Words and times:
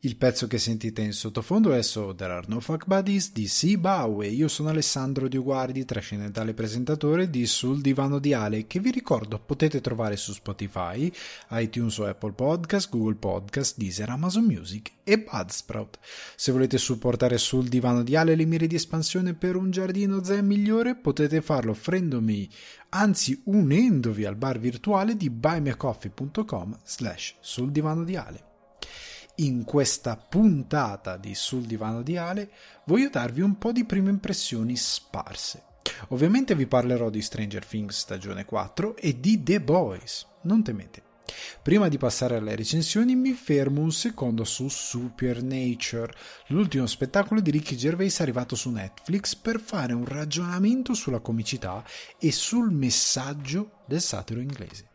Il 0.00 0.16
pezzo 0.16 0.46
che 0.46 0.58
sentite 0.58 1.00
in 1.00 1.14
sottofondo 1.14 1.72
è 1.72 1.80
So 1.82 2.14
There 2.14 2.30
Are 2.30 2.44
No 2.48 2.60
Fuck 2.60 2.84
Buddies 2.84 3.32
di 3.32 3.46
C. 3.46 3.78
Bow 3.78 4.20
e 4.20 4.28
io 4.28 4.46
sono 4.46 4.68
Alessandro 4.68 5.26
Dioguardi, 5.26 5.86
trascendentale 5.86 6.52
presentatore 6.52 7.30
di 7.30 7.46
Sul 7.46 7.80
Divano 7.80 8.18
di 8.18 8.34
Ale, 8.34 8.66
che 8.66 8.78
vi 8.78 8.90
ricordo 8.90 9.38
potete 9.38 9.80
trovare 9.80 10.18
su 10.18 10.34
Spotify, 10.34 11.10
iTunes 11.52 11.96
o 11.96 12.04
Apple 12.04 12.32
Podcast, 12.32 12.90
Google 12.90 13.14
Podcast, 13.14 13.78
Deezer, 13.78 14.10
Amazon 14.10 14.44
Music 14.44 14.92
e 15.02 15.18
Budsprout. 15.18 15.98
Se 16.36 16.52
volete 16.52 16.76
supportare 16.76 17.38
Sul 17.38 17.66
Divano 17.66 18.02
di 18.02 18.16
Ale 18.16 18.34
le 18.34 18.44
mire 18.44 18.66
di 18.66 18.74
espansione 18.74 19.32
per 19.32 19.56
un 19.56 19.70
giardino 19.70 20.22
zen 20.22 20.44
migliore, 20.44 20.94
potete 20.94 21.40
farlo 21.40 21.70
offrendomi, 21.70 22.46
anzi 22.90 23.40
unendovi 23.46 24.26
al 24.26 24.36
bar 24.36 24.58
virtuale 24.58 25.16
di 25.16 25.30
buymeacoffee.com 25.30 26.80
slash 26.84 27.36
sul 27.40 27.72
divano 27.72 28.04
di 28.04 28.14
Ale 28.14 28.45
in 29.36 29.64
questa 29.64 30.16
puntata 30.16 31.16
di 31.16 31.34
Sul 31.34 31.62
divano 31.62 32.02
di 32.02 32.16
Ale 32.16 32.50
voglio 32.84 33.08
darvi 33.08 33.40
un 33.40 33.58
po' 33.58 33.72
di 33.72 33.84
prime 33.84 34.10
impressioni 34.10 34.76
sparse. 34.76 35.64
Ovviamente 36.08 36.54
vi 36.54 36.66
parlerò 36.66 37.10
di 37.10 37.22
Stranger 37.22 37.64
Things 37.64 37.98
stagione 37.98 38.44
4 38.44 38.96
e 38.96 39.20
di 39.20 39.42
The 39.42 39.60
Boys, 39.60 40.26
non 40.42 40.62
temete. 40.62 41.02
Prima 41.60 41.88
di 41.88 41.98
passare 41.98 42.36
alle 42.36 42.54
recensioni 42.54 43.16
mi 43.16 43.32
fermo 43.32 43.80
un 43.80 43.92
secondo 43.92 44.44
su 44.44 44.68
Supernature, 44.68 46.12
l'ultimo 46.48 46.86
spettacolo 46.86 47.40
di 47.40 47.50
Ricky 47.50 47.74
Gervais 47.74 48.20
arrivato 48.20 48.54
su 48.54 48.70
Netflix 48.70 49.34
per 49.34 49.60
fare 49.60 49.92
un 49.92 50.04
ragionamento 50.04 50.94
sulla 50.94 51.20
comicità 51.20 51.84
e 52.18 52.30
sul 52.30 52.70
messaggio 52.70 53.82
del 53.86 54.00
satiro 54.00 54.40
inglese. 54.40 54.90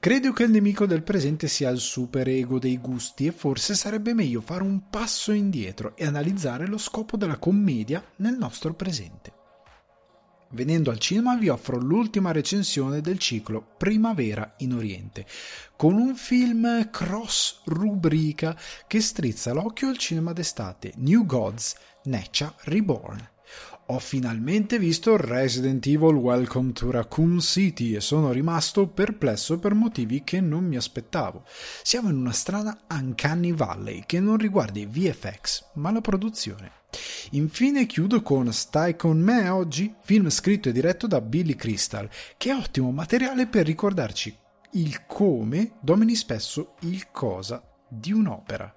Credo 0.00 0.32
che 0.32 0.44
il 0.44 0.50
nemico 0.50 0.86
del 0.86 1.02
presente 1.02 1.46
sia 1.46 1.68
il 1.68 1.78
superego 1.78 2.58
dei 2.58 2.78
gusti 2.78 3.26
e 3.26 3.32
forse 3.32 3.74
sarebbe 3.74 4.14
meglio 4.14 4.40
fare 4.40 4.62
un 4.62 4.88
passo 4.88 5.30
indietro 5.30 5.94
e 5.94 6.06
analizzare 6.06 6.66
lo 6.66 6.78
scopo 6.78 7.18
della 7.18 7.36
commedia 7.36 8.02
nel 8.16 8.34
nostro 8.38 8.72
presente. 8.72 9.30
Venendo 10.52 10.90
al 10.90 10.98
cinema 10.98 11.36
vi 11.36 11.50
offro 11.50 11.76
l'ultima 11.76 12.32
recensione 12.32 13.02
del 13.02 13.18
ciclo 13.18 13.74
Primavera 13.76 14.54
in 14.60 14.72
Oriente, 14.72 15.26
con 15.76 15.96
un 15.96 16.16
film 16.16 16.88
cross 16.88 17.60
rubrica 17.66 18.56
che 18.86 19.02
strizza 19.02 19.52
l'occhio 19.52 19.88
al 19.90 19.98
cinema 19.98 20.32
d'estate, 20.32 20.94
New 20.96 21.26
Gods, 21.26 21.76
Necha 22.04 22.54
Reborn. 22.62 23.29
Ho 23.92 23.98
finalmente 23.98 24.78
visto 24.78 25.16
Resident 25.16 25.84
Evil 25.84 26.14
Welcome 26.14 26.70
to 26.70 26.92
Raccoon 26.92 27.40
City 27.40 27.96
e 27.96 28.00
sono 28.00 28.30
rimasto 28.30 28.86
perplesso 28.86 29.58
per 29.58 29.74
motivi 29.74 30.22
che 30.22 30.40
non 30.40 30.64
mi 30.64 30.76
aspettavo. 30.76 31.42
Siamo 31.82 32.08
in 32.08 32.16
una 32.16 32.30
strana 32.30 32.82
Uncanny 32.88 33.52
Valley 33.52 34.04
che 34.06 34.20
non 34.20 34.36
riguarda 34.36 34.78
i 34.78 34.86
VFX, 34.86 35.70
ma 35.74 35.90
la 35.90 36.00
produzione. 36.00 36.70
Infine 37.30 37.86
chiudo 37.86 38.22
con 38.22 38.52
Stai 38.52 38.94
con 38.94 39.18
me 39.18 39.48
oggi, 39.48 39.92
film 40.04 40.28
scritto 40.28 40.68
e 40.68 40.72
diretto 40.72 41.08
da 41.08 41.20
Billy 41.20 41.56
Crystal, 41.56 42.08
che 42.36 42.50
è 42.50 42.54
ottimo 42.54 42.92
materiale 42.92 43.48
per 43.48 43.66
ricordarci 43.66 44.32
il 44.74 45.04
come 45.04 45.72
domini 45.80 46.14
spesso 46.14 46.76
il 46.82 47.10
cosa 47.10 47.60
di 47.88 48.12
un'opera. 48.12 48.72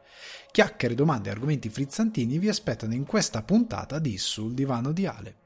Chiacchiere, 0.54 0.94
domande 0.94 1.30
e 1.30 1.32
argomenti 1.32 1.68
frizzantini 1.68 2.38
vi 2.38 2.48
aspettano 2.48 2.94
in 2.94 3.08
questa 3.08 3.42
puntata 3.42 3.98
di 3.98 4.20
Sul 4.20 4.54
divano 4.54 4.92
di 4.92 5.08
Ale. 5.08 5.38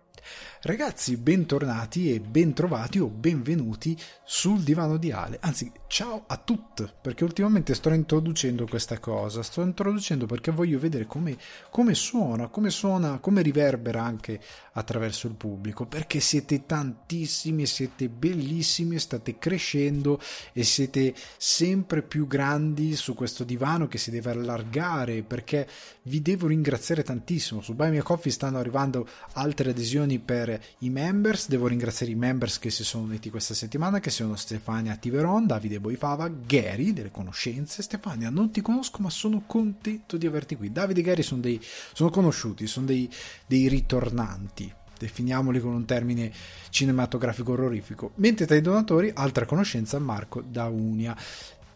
Ragazzi, 0.64 1.16
bentornati 1.16 2.14
e 2.14 2.20
bentrovati 2.20 3.00
o 3.00 3.08
benvenuti 3.08 3.98
sul 4.26 4.60
divano 4.60 4.98
di 4.98 5.12
Ale. 5.12 5.38
Anzi, 5.40 5.72
ciao 5.88 6.26
a 6.28 6.36
tutti, 6.36 6.86
perché 7.02 7.24
ultimamente 7.24 7.74
sto 7.74 7.90
introducendo 7.94 8.66
questa 8.68 9.00
cosa. 9.00 9.44
Sto 9.44 9.62
introducendo 9.62 10.26
perché 10.26 10.52
voglio 10.52 10.78
vedere 10.78 11.06
come, 11.06 11.38
come 11.70 11.94
suona, 11.94 12.50
come 12.50 12.70
suona, 12.70 13.20
come 13.20 13.42
riverbera 13.42 14.04
anche 14.04 14.42
attraverso 14.78 15.28
il 15.28 15.34
pubblico. 15.34 15.86
Perché 15.86 16.20
siete 16.20 16.66
tantissimi, 16.66 17.66
siete 17.66 18.10
bellissimi, 18.10 19.00
state 19.00 19.38
crescendo 19.38 20.20
e 20.54 20.64
siete 20.64 21.14
sempre 21.38 22.04
più 22.04 22.28
grandi 22.28 22.96
su 22.96 23.14
questo 23.14 23.44
divano 23.44 23.88
che 23.88 23.98
si 23.98 24.12
deve 24.12 24.32
allargare. 24.32 25.24
Perché 25.24 25.68
vi 26.04 26.22
devo 26.22 26.48
ringraziare 26.48 27.04
tantissimo. 27.04 27.62
Su 27.62 27.74
Buy 27.74 27.90
Me 27.90 28.02
Coffee 28.02 28.32
stanno 28.32 28.60
arrivando 28.60 29.08
altre 29.34 29.72
adesioni 29.72 30.20
per 30.20 30.60
i 30.80 30.90
members. 30.90 31.48
Devo 31.48 31.68
ringraziare 31.68 32.12
i 32.12 32.16
members 32.16 32.60
che 32.60 32.70
si 32.70 32.84
sono 32.84 33.06
uniti 33.06 33.30
questa 33.30 33.54
settimana, 33.54 34.00
che 34.00 34.12
sono 34.12 34.36
Stefania 34.36 34.96
Tiveron, 34.96 35.48
Davide 35.48 35.80
Boifava, 35.80 36.28
Gary, 36.30 36.94
delle 36.94 37.12
conoscenze. 37.12 37.82
Stefania, 37.82 38.30
non 38.30 38.52
ti 38.52 38.62
conosco, 38.62 39.02
ma 39.02 39.10
sono 39.10 39.44
contento 39.46 40.18
di 40.18 40.28
averti 40.28 40.56
qui. 40.56 40.72
Davide 40.72 41.00
e 41.00 41.04
Gary 41.04 41.24
sono, 41.24 41.42
dei, 41.42 41.60
sono 41.94 42.10
conosciuti, 42.10 42.68
sono 42.68 42.86
dei, 42.86 43.10
dei 43.48 43.68
ritornanti 43.68 44.67
definiamoli 44.98 45.60
con 45.60 45.74
un 45.74 45.86
termine 45.86 46.32
cinematografico 46.70 47.54
orrorifico. 47.54 48.12
Mentre 48.16 48.46
tra 48.46 48.56
i 48.56 48.62
donatori, 48.62 49.12
altra 49.14 49.46
conoscenza, 49.46 50.00
Marco 50.00 50.42
da 50.42 50.66
Unia. 50.68 51.16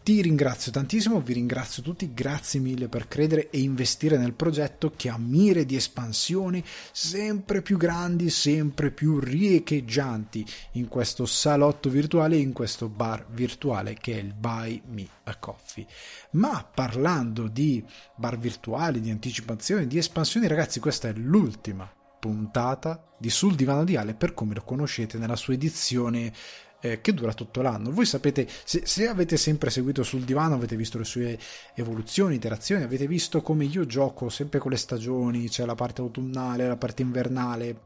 Ti 0.02 0.20
ringrazio 0.20 0.72
tantissimo, 0.72 1.20
vi 1.20 1.34
ringrazio 1.34 1.80
tutti, 1.80 2.12
grazie 2.12 2.58
mille 2.58 2.88
per 2.88 3.06
credere 3.06 3.50
e 3.50 3.60
investire 3.60 4.18
nel 4.18 4.32
progetto 4.32 4.92
che 4.96 5.08
ha 5.08 5.16
mire 5.16 5.64
di 5.64 5.76
espansioni 5.76 6.60
sempre 6.90 7.62
più 7.62 7.76
grandi, 7.76 8.28
sempre 8.28 8.90
più 8.90 9.20
riecheggianti 9.20 10.44
in 10.72 10.88
questo 10.88 11.24
salotto 11.24 11.88
virtuale 11.88 12.36
in 12.36 12.52
questo 12.52 12.88
bar 12.88 13.26
virtuale 13.30 13.94
che 13.94 14.14
è 14.14 14.20
il 14.20 14.34
Buy 14.34 14.82
Me 14.88 15.06
a 15.22 15.36
Coffee. 15.36 15.86
Ma 16.32 16.68
parlando 16.68 17.46
di 17.46 17.84
bar 18.16 18.36
virtuali, 18.36 19.00
di 19.00 19.10
anticipazioni, 19.10 19.86
di 19.86 19.98
espansioni, 19.98 20.48
ragazzi, 20.48 20.80
questa 20.80 21.10
è 21.10 21.12
l'ultima 21.12 21.88
puntata 22.22 23.04
di 23.18 23.30
Sul 23.30 23.56
Divano 23.56 23.82
di 23.82 23.96
Ale 23.96 24.14
per 24.14 24.32
come 24.32 24.54
lo 24.54 24.62
conoscete 24.62 25.18
nella 25.18 25.34
sua 25.34 25.54
edizione 25.54 26.32
eh, 26.80 27.00
che 27.00 27.12
dura 27.12 27.34
tutto 27.34 27.62
l'anno. 27.62 27.90
Voi 27.90 28.06
sapete, 28.06 28.46
se, 28.62 28.82
se, 28.84 29.08
avete 29.08 29.36
sempre 29.36 29.70
seguito 29.70 30.04
sul 30.04 30.22
divano, 30.22 30.54
avete 30.54 30.76
visto 30.76 30.98
le 30.98 31.04
sue 31.04 31.36
evoluzioni, 31.74 32.36
iterazioni, 32.36 32.84
avete 32.84 33.08
visto 33.08 33.42
come 33.42 33.64
io 33.64 33.86
gioco 33.86 34.28
sempre 34.28 34.60
con 34.60 34.70
le 34.70 34.76
stagioni, 34.76 35.48
c'è 35.48 35.64
la 35.64 35.74
parte 35.74 36.00
autunnale, 36.00 36.68
la 36.68 36.76
parte 36.76 37.02
invernale, 37.02 37.80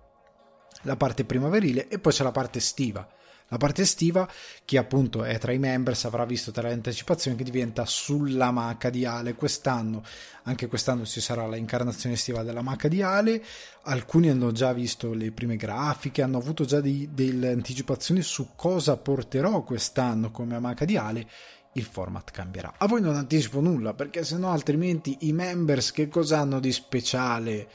la 0.83 0.97
parte 0.97 1.25
primaverile 1.25 1.89
e 1.89 1.99
poi 1.99 2.13
c'è 2.13 2.23
la 2.23 2.31
parte 2.31 2.59
estiva. 2.59 3.09
La 3.49 3.59
parte 3.59 3.83
estiva, 3.83 4.29
chi 4.65 4.77
appunto 4.77 5.23
è 5.23 5.39
tra 5.39 5.53
i 5.53 5.59
members 5.59 6.05
avrà 6.05 6.25
visto 6.25 6.51
tra 6.51 6.67
le 6.67 6.75
anticipazioni 6.75 7.37
che 7.37 7.45
diventa 7.45 7.87
sulla 7.87 8.51
Maca 8.51 8.91
di 8.91 9.05
Ale 9.05 9.35
quest'anno. 9.35 10.03
Anche 10.43 10.67
quest'anno 10.67 11.07
ci 11.07 11.21
sarà 11.21 11.47
l'incarnazione 11.47 12.17
estiva 12.17 12.43
della 12.43 12.63
Maca 12.63 12.89
di 12.89 13.03
Ale. 13.03 13.41
Alcuni 13.83 14.31
hanno 14.31 14.51
già 14.51 14.73
visto 14.73 15.13
le 15.13 15.31
prime 15.31 15.55
grafiche, 15.55 16.23
hanno 16.23 16.39
avuto 16.39 16.65
già 16.65 16.81
dei, 16.81 17.11
delle 17.13 17.53
anticipazioni 17.53 18.21
su 18.21 18.51
cosa 18.57 18.97
porterò 18.97 19.63
quest'anno 19.63 20.33
come 20.33 20.59
Maca 20.59 20.85
di 20.85 20.97
Ale 20.97 21.29
il 21.75 21.85
format 21.85 22.31
cambierà. 22.33 22.75
A 22.79 22.89
voi 22.89 23.01
non 23.01 23.15
anticipo 23.15 23.61
nulla 23.61 23.95
perché 23.95 24.25
sennò 24.25 24.51
altrimenti 24.51 25.19
i 25.21 25.33
members 25.33 25.93
che 25.93 26.09
cosa 26.09 26.41
hanno 26.41 26.59
di 26.59 26.73
speciale? 26.73 27.69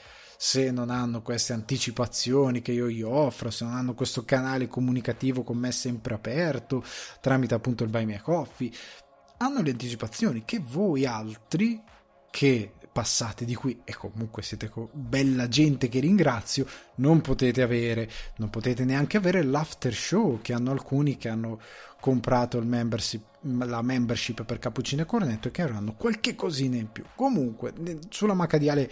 Se 0.44 0.72
non 0.72 0.90
hanno 0.90 1.22
queste 1.22 1.54
anticipazioni 1.54 2.64
che 2.64 2.72
io 2.72 2.90
gli 2.90 3.04
offro, 3.04 3.52
se 3.52 3.64
non 3.64 3.76
hanno 3.76 3.94
questo 3.94 4.26
canale 4.26 4.66
comunicativo 4.66 5.44
con 5.44 5.56
me 5.56 5.72
sempre 5.72 6.16
aperto 6.16 6.84
tramite 7.20 7.54
appunto 7.54 7.84
il 7.84 7.92
Buy 7.92 8.06
Me 8.06 8.20
Coffee, 8.20 8.72
hanno 9.38 9.62
le 9.62 9.70
anticipazioni 9.70 10.44
che 10.44 10.58
voi 10.58 11.06
altri 11.06 11.80
che 12.32 12.74
passate 12.92 13.46
di 13.46 13.54
qui 13.54 13.82
e 13.84 13.94
comunque 13.94 14.42
siete 14.42 14.72
bella 14.94 15.48
gente 15.48 15.88
che 15.90 16.00
ringrazio 16.00 16.66
non 16.96 17.22
potete 17.22 17.62
avere 17.62 18.10
non 18.38 18.50
potete 18.50 18.84
neanche 18.84 19.18
avere 19.18 19.44
l'after 19.44 19.94
show 19.94 20.42
che 20.42 20.54
hanno 20.54 20.72
alcuni 20.72 21.18
che 21.18 21.30
hanno 21.30 21.62
comprato 22.00 22.60
membership, 22.62 23.24
la 23.44 23.82
membership 23.84 24.44
per 24.44 24.58
Cappuccino 24.58 25.04
e 25.04 25.06
Cornetto 25.06 25.48
e 25.48 25.52
che 25.52 25.62
avranno 25.62 25.94
qualche 25.94 26.34
cosina 26.36 26.76
in 26.76 26.92
più. 26.92 27.06
Comunque 27.16 27.74
sulla 28.10 28.34
macadiale 28.34 28.92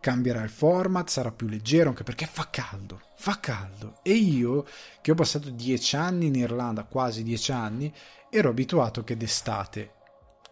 cambierà 0.00 0.42
il 0.42 0.50
format, 0.50 1.08
sarà 1.08 1.30
più 1.30 1.46
leggero 1.46 1.90
anche 1.90 2.02
perché 2.02 2.26
fa 2.26 2.48
caldo, 2.50 3.00
fa 3.16 3.38
caldo. 3.38 4.00
E 4.02 4.12
io, 4.12 4.66
che 5.00 5.12
ho 5.12 5.14
passato 5.14 5.50
dieci 5.50 5.94
anni 5.94 6.26
in 6.26 6.34
Irlanda, 6.34 6.84
quasi 6.84 7.22
dieci 7.22 7.52
anni, 7.52 7.92
ero 8.30 8.48
abituato 8.48 9.04
che 9.04 9.16
d'estate, 9.16 9.92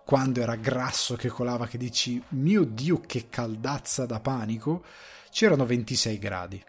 quando 0.04 0.40
era 0.40 0.56
grasso 0.56 1.16
che 1.16 1.28
colava, 1.28 1.66
che 1.66 1.78
dici, 1.78 2.22
mio 2.30 2.64
Dio 2.64 3.00
che 3.00 3.28
caldazza 3.28 4.06
da 4.06 4.20
panico, 4.20 4.84
c'erano 5.30 5.66
26 5.66 6.18
gradi. 6.18 6.64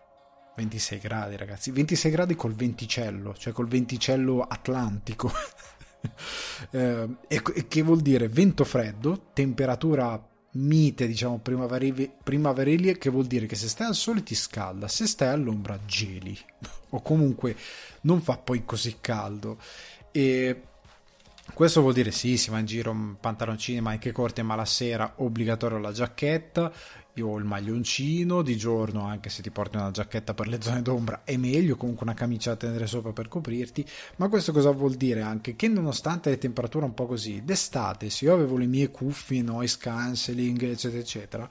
26 0.56 1.00
gradi 1.00 1.38
ragazzi, 1.38 1.72
26 1.72 2.12
gradi 2.12 2.36
col 2.36 2.54
venticello, 2.54 3.34
cioè 3.36 3.54
col 3.54 3.68
venticello 3.68 4.42
atlantico. 4.42 5.32
eh, 6.72 7.08
e 7.28 7.68
che 7.68 7.82
vuol 7.82 8.02
dire 8.02 8.28
vento 8.28 8.66
freddo, 8.66 9.30
temperatura 9.34 10.22
mite, 10.60 11.08
diciamo, 11.08 11.40
primaverili, 11.40 12.98
che 12.98 13.10
vuol 13.10 13.26
dire 13.26 13.46
che 13.46 13.56
se 13.56 13.68
stai 13.68 13.88
al 13.88 13.96
sole 13.96 14.24
ti 14.24 14.36
scalda, 14.36 14.88
se 14.88 15.08
stai 15.08 15.30
all'ombra 15.30 15.80
geli. 15.86 16.38
o 16.90 17.02
comunque 17.02 17.56
non 18.02 18.22
fa 18.22 18.38
poi 18.38 18.66
così 18.66 18.98
caldo 19.00 19.58
e 20.12 20.64
questo 21.54 21.82
vuol 21.82 21.94
dire 21.94 22.12
sì, 22.12 22.38
si 22.38 22.52
va 22.52 22.60
in 22.60 22.66
giro 22.66 22.96
pantaloncini, 23.20 23.82
maniche 23.82 24.12
corte, 24.12 24.44
ma 24.44 24.56
la 24.56 24.66
sera 24.66 25.14
obbligatorio 25.18 25.80
la 25.80 25.92
giacchetta, 25.92 26.72
io 27.20 27.28
ho 27.28 27.38
il 27.38 27.46
maglioncino, 27.46 28.42
di 28.42 28.58
giorno 28.58 29.04
anche 29.04 29.30
se 29.30 29.42
ti 29.42 29.52
porti 29.52 29.78
una 29.78 29.92
giacchetta 29.92 30.34
per 30.34 30.48
le 30.48 30.62
zone 30.62 30.82
d'ombra 30.82 31.22
è 31.24 31.38
meglio, 31.38 31.76
comunque 31.76 32.06
una 32.06 32.16
camicia 32.16 32.52
da 32.52 32.58
tenere 32.58 32.88
sopra 32.88 33.12
per 33.12 33.28
coprirti, 33.28 33.86
ma 34.18 34.30
questo 34.30 34.52
cosa 34.52 34.72
vuol 34.72 34.96
dire 34.96 35.22
anche? 35.22 35.56
Che 35.56 35.68
nonostante 35.68 36.30
le 36.30 36.38
temperature 36.38 36.86
un 36.86 36.94
po' 36.94 37.06
così, 37.06 37.44
d'estate 37.44 38.10
se 38.10 38.26
io 38.26 38.34
avevo 38.34 38.58
le 38.58 38.66
mie 38.66 38.90
cuffie, 38.90 39.42
noise 39.42 39.78
cancelling, 39.80 40.62
eccetera, 40.64 41.00
eccetera, 41.02 41.50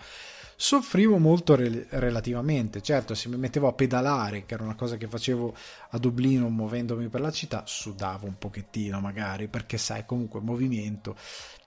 soffrivo 0.60 1.18
molto 1.18 1.54
re- 1.54 1.86
relativamente. 1.90 2.82
Certo, 2.82 3.14
se 3.14 3.28
mi 3.28 3.36
mettevo 3.36 3.68
a 3.68 3.72
pedalare, 3.72 4.44
che 4.44 4.54
era 4.54 4.64
una 4.64 4.74
cosa 4.74 4.96
che 4.96 5.06
facevo 5.06 5.54
a 5.90 5.98
Dublino 5.98 6.48
muovendomi 6.48 7.08
per 7.08 7.20
la 7.20 7.30
città, 7.30 7.62
sudavo 7.64 8.26
un 8.26 8.36
pochettino 8.38 9.00
magari, 9.00 9.46
perché 9.46 9.78
sai, 9.78 10.04
comunque 10.04 10.40
movimento, 10.40 11.16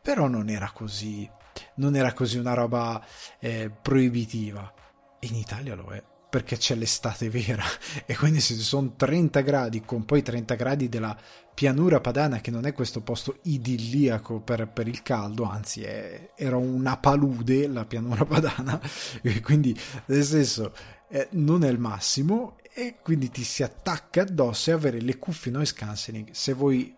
però 0.01 0.27
non 0.27 0.49
era 0.49 0.71
così, 0.71 1.29
non 1.75 1.95
era 1.95 2.13
così 2.13 2.37
una 2.37 2.53
roba 2.53 3.03
eh, 3.39 3.69
proibitiva. 3.69 4.73
In 5.21 5.35
Italia 5.35 5.75
lo 5.75 5.91
è 5.91 6.03
perché 6.31 6.57
c'è 6.57 6.75
l'estate 6.75 7.29
vera. 7.29 7.63
E 8.05 8.15
quindi 8.15 8.39
se 8.39 8.55
ci 8.55 8.61
sono 8.61 8.93
30 8.95 9.41
gradi 9.41 9.81
con 9.81 10.05
poi 10.05 10.21
30 10.21 10.55
gradi 10.55 10.89
della 10.89 11.15
pianura 11.53 11.99
padana 11.99 12.39
che 12.39 12.49
non 12.49 12.65
è 12.65 12.73
questo 12.73 13.01
posto 13.01 13.39
idilliaco 13.43 14.39
per, 14.39 14.67
per 14.69 14.87
il 14.87 15.03
caldo 15.03 15.43
anzi 15.43 15.83
è, 15.83 16.31
era 16.35 16.55
una 16.55 16.97
palude 16.97 17.67
la 17.67 17.85
pianura 17.85 18.23
padana. 18.25 18.79
E 19.21 19.41
quindi 19.41 19.77
nel 20.05 20.23
senso 20.23 20.73
eh, 21.09 21.27
non 21.31 21.65
è 21.65 21.69
il 21.69 21.79
massimo 21.79 22.55
e 22.73 22.99
quindi 23.03 23.29
ti 23.29 23.43
si 23.43 23.63
attacca 23.63 24.21
addosso 24.21 24.69
e 24.69 24.73
avere 24.73 25.01
le 25.01 25.17
cuffie 25.17 25.51
noise 25.51 25.73
cancelling 25.73 26.31
se 26.31 26.53
voi 26.53 26.95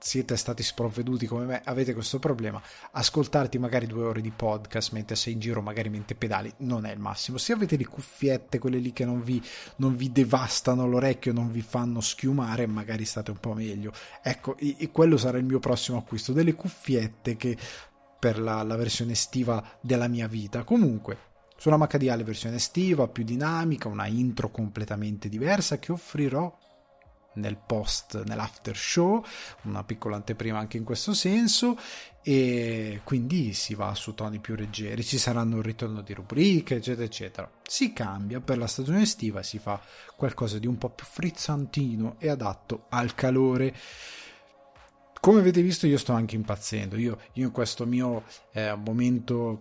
siete 0.00 0.36
stati 0.36 0.62
sprovveduti 0.62 1.26
come 1.26 1.44
me, 1.44 1.60
avete 1.64 1.92
questo 1.92 2.18
problema, 2.18 2.60
ascoltarti 2.92 3.58
magari 3.58 3.86
due 3.86 4.04
ore 4.04 4.20
di 4.20 4.30
podcast 4.30 4.92
mentre 4.92 5.14
sei 5.14 5.34
in 5.34 5.40
giro, 5.40 5.60
magari 5.60 5.90
mentre 5.90 6.14
pedali, 6.14 6.52
non 6.58 6.86
è 6.86 6.92
il 6.92 6.98
massimo. 6.98 7.38
Se 7.38 7.52
avete 7.52 7.76
le 7.76 7.86
cuffiette, 7.86 8.58
quelle 8.58 8.78
lì 8.78 8.92
che 8.92 9.04
non 9.04 9.22
vi, 9.22 9.42
non 9.76 9.96
vi 9.96 10.10
devastano 10.10 10.86
l'orecchio, 10.86 11.32
non 11.32 11.52
vi 11.52 11.60
fanno 11.60 12.00
schiumare, 12.00 12.66
magari 12.66 13.04
state 13.04 13.30
un 13.30 13.38
po' 13.38 13.52
meglio. 13.52 13.92
Ecco, 14.22 14.56
e, 14.56 14.76
e 14.78 14.90
quello 14.90 15.16
sarà 15.16 15.38
il 15.38 15.44
mio 15.44 15.58
prossimo 15.58 15.98
acquisto, 15.98 16.32
delle 16.32 16.54
cuffiette 16.54 17.36
che 17.36 17.56
per 18.18 18.38
la, 18.38 18.62
la 18.62 18.76
versione 18.76 19.12
estiva 19.12 19.62
della 19.80 20.08
mia 20.08 20.26
vita. 20.26 20.64
Comunque, 20.64 21.28
sulla 21.56 21.76
MHDA 21.76 22.16
versione 22.22 22.56
estiva, 22.56 23.06
più 23.08 23.22
dinamica, 23.22 23.88
una 23.88 24.06
intro 24.06 24.50
completamente 24.50 25.28
diversa 25.28 25.78
che 25.78 25.92
offrirò 25.92 26.56
nel 27.34 27.56
post, 27.56 28.24
nell'after 28.24 28.76
show, 28.76 29.24
una 29.62 29.84
piccola 29.84 30.16
anteprima 30.16 30.58
anche 30.58 30.76
in 30.76 30.84
questo 30.84 31.14
senso 31.14 31.78
e 32.22 33.00
quindi 33.04 33.54
si 33.54 33.74
va 33.74 33.94
su 33.94 34.14
toni 34.14 34.40
più 34.40 34.54
leggeri, 34.54 35.02
ci 35.02 35.16
saranno 35.18 35.58
il 35.58 35.62
ritorno 35.62 36.02
di 36.02 36.12
rubriche 36.12 36.76
eccetera 36.76 37.04
eccetera. 37.04 37.50
Si 37.62 37.92
cambia 37.92 38.40
per 38.40 38.58
la 38.58 38.66
stagione 38.66 39.02
estiva, 39.02 39.42
si 39.42 39.58
fa 39.58 39.80
qualcosa 40.16 40.58
di 40.58 40.66
un 40.66 40.76
po' 40.76 40.90
più 40.90 41.06
frizzantino 41.06 42.16
e 42.18 42.28
adatto 42.28 42.86
al 42.90 43.14
calore. 43.14 43.74
Come 45.20 45.40
avete 45.40 45.60
visto 45.60 45.86
io 45.86 45.98
sto 45.98 46.12
anche 46.12 46.34
impazzendo, 46.34 46.96
io, 46.96 47.18
io 47.34 47.46
in 47.46 47.52
questo 47.52 47.84
mio 47.84 48.24
eh, 48.52 48.74
momento 48.74 49.58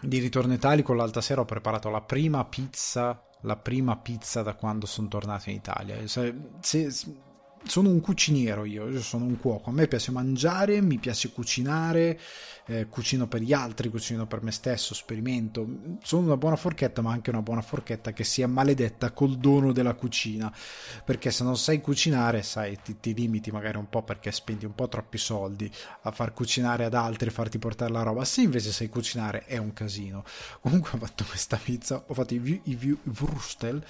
di 0.00 0.18
ritorno 0.18 0.52
italico 0.52 0.92
l'altra 0.92 1.20
sera 1.20 1.40
ho 1.40 1.44
preparato 1.44 1.88
la 1.88 2.02
prima 2.02 2.44
pizza 2.44 3.23
la 3.44 3.56
prima 3.56 3.96
pizza 3.96 4.42
da 4.42 4.54
quando 4.54 4.86
sono 4.86 5.08
tornato 5.08 5.50
in 5.50 5.56
Italia. 5.56 6.06
Se, 6.06 6.34
se, 6.60 6.90
sono 7.66 7.88
un 7.88 8.00
cuciniero 8.00 8.64
io, 8.64 8.88
io 8.88 9.02
sono 9.02 9.24
un 9.24 9.38
cuoco, 9.38 9.70
a 9.70 9.72
me 9.72 9.86
piace 9.88 10.10
mangiare, 10.10 10.80
mi 10.80 10.98
piace 10.98 11.32
cucinare, 11.32 12.18
eh, 12.66 12.86
cucino 12.88 13.26
per 13.26 13.40
gli 13.40 13.52
altri, 13.52 13.90
cucino 13.90 14.26
per 14.26 14.42
me 14.42 14.50
stesso, 14.50 14.94
sperimento, 14.94 15.66
sono 16.02 16.26
una 16.26 16.36
buona 16.36 16.56
forchetta 16.56 17.02
ma 17.02 17.12
anche 17.12 17.30
una 17.30 17.42
buona 17.42 17.62
forchetta 17.62 18.12
che 18.12 18.24
sia 18.24 18.46
maledetta 18.46 19.12
col 19.12 19.36
dono 19.36 19.72
della 19.72 19.94
cucina, 19.94 20.52
perché 21.04 21.30
se 21.30 21.44
non 21.44 21.56
sai 21.56 21.80
cucinare, 21.80 22.42
sai, 22.42 22.78
ti, 22.82 22.98
ti 23.00 23.14
limiti 23.14 23.50
magari 23.50 23.78
un 23.78 23.88
po' 23.88 24.02
perché 24.02 24.30
spendi 24.32 24.64
un 24.64 24.74
po' 24.74 24.88
troppi 24.88 25.18
soldi 25.18 25.70
a 26.02 26.10
far 26.10 26.32
cucinare 26.32 26.84
ad 26.84 26.94
altri, 26.94 27.30
farti 27.30 27.58
portare 27.58 27.92
la 27.92 28.02
roba, 28.02 28.24
se 28.24 28.42
invece 28.42 28.72
sai 28.72 28.88
cucinare 28.88 29.44
è 29.44 29.56
un 29.56 29.72
casino. 29.72 30.24
Comunque 30.60 30.90
ho 30.94 30.98
fatto 30.98 31.24
questa 31.24 31.56
pizza, 31.56 32.02
ho 32.06 32.14
fatto 32.14 32.34
i, 32.34 32.60
i, 32.64 32.78
i 32.82 32.98
Wurstel, 33.18 33.84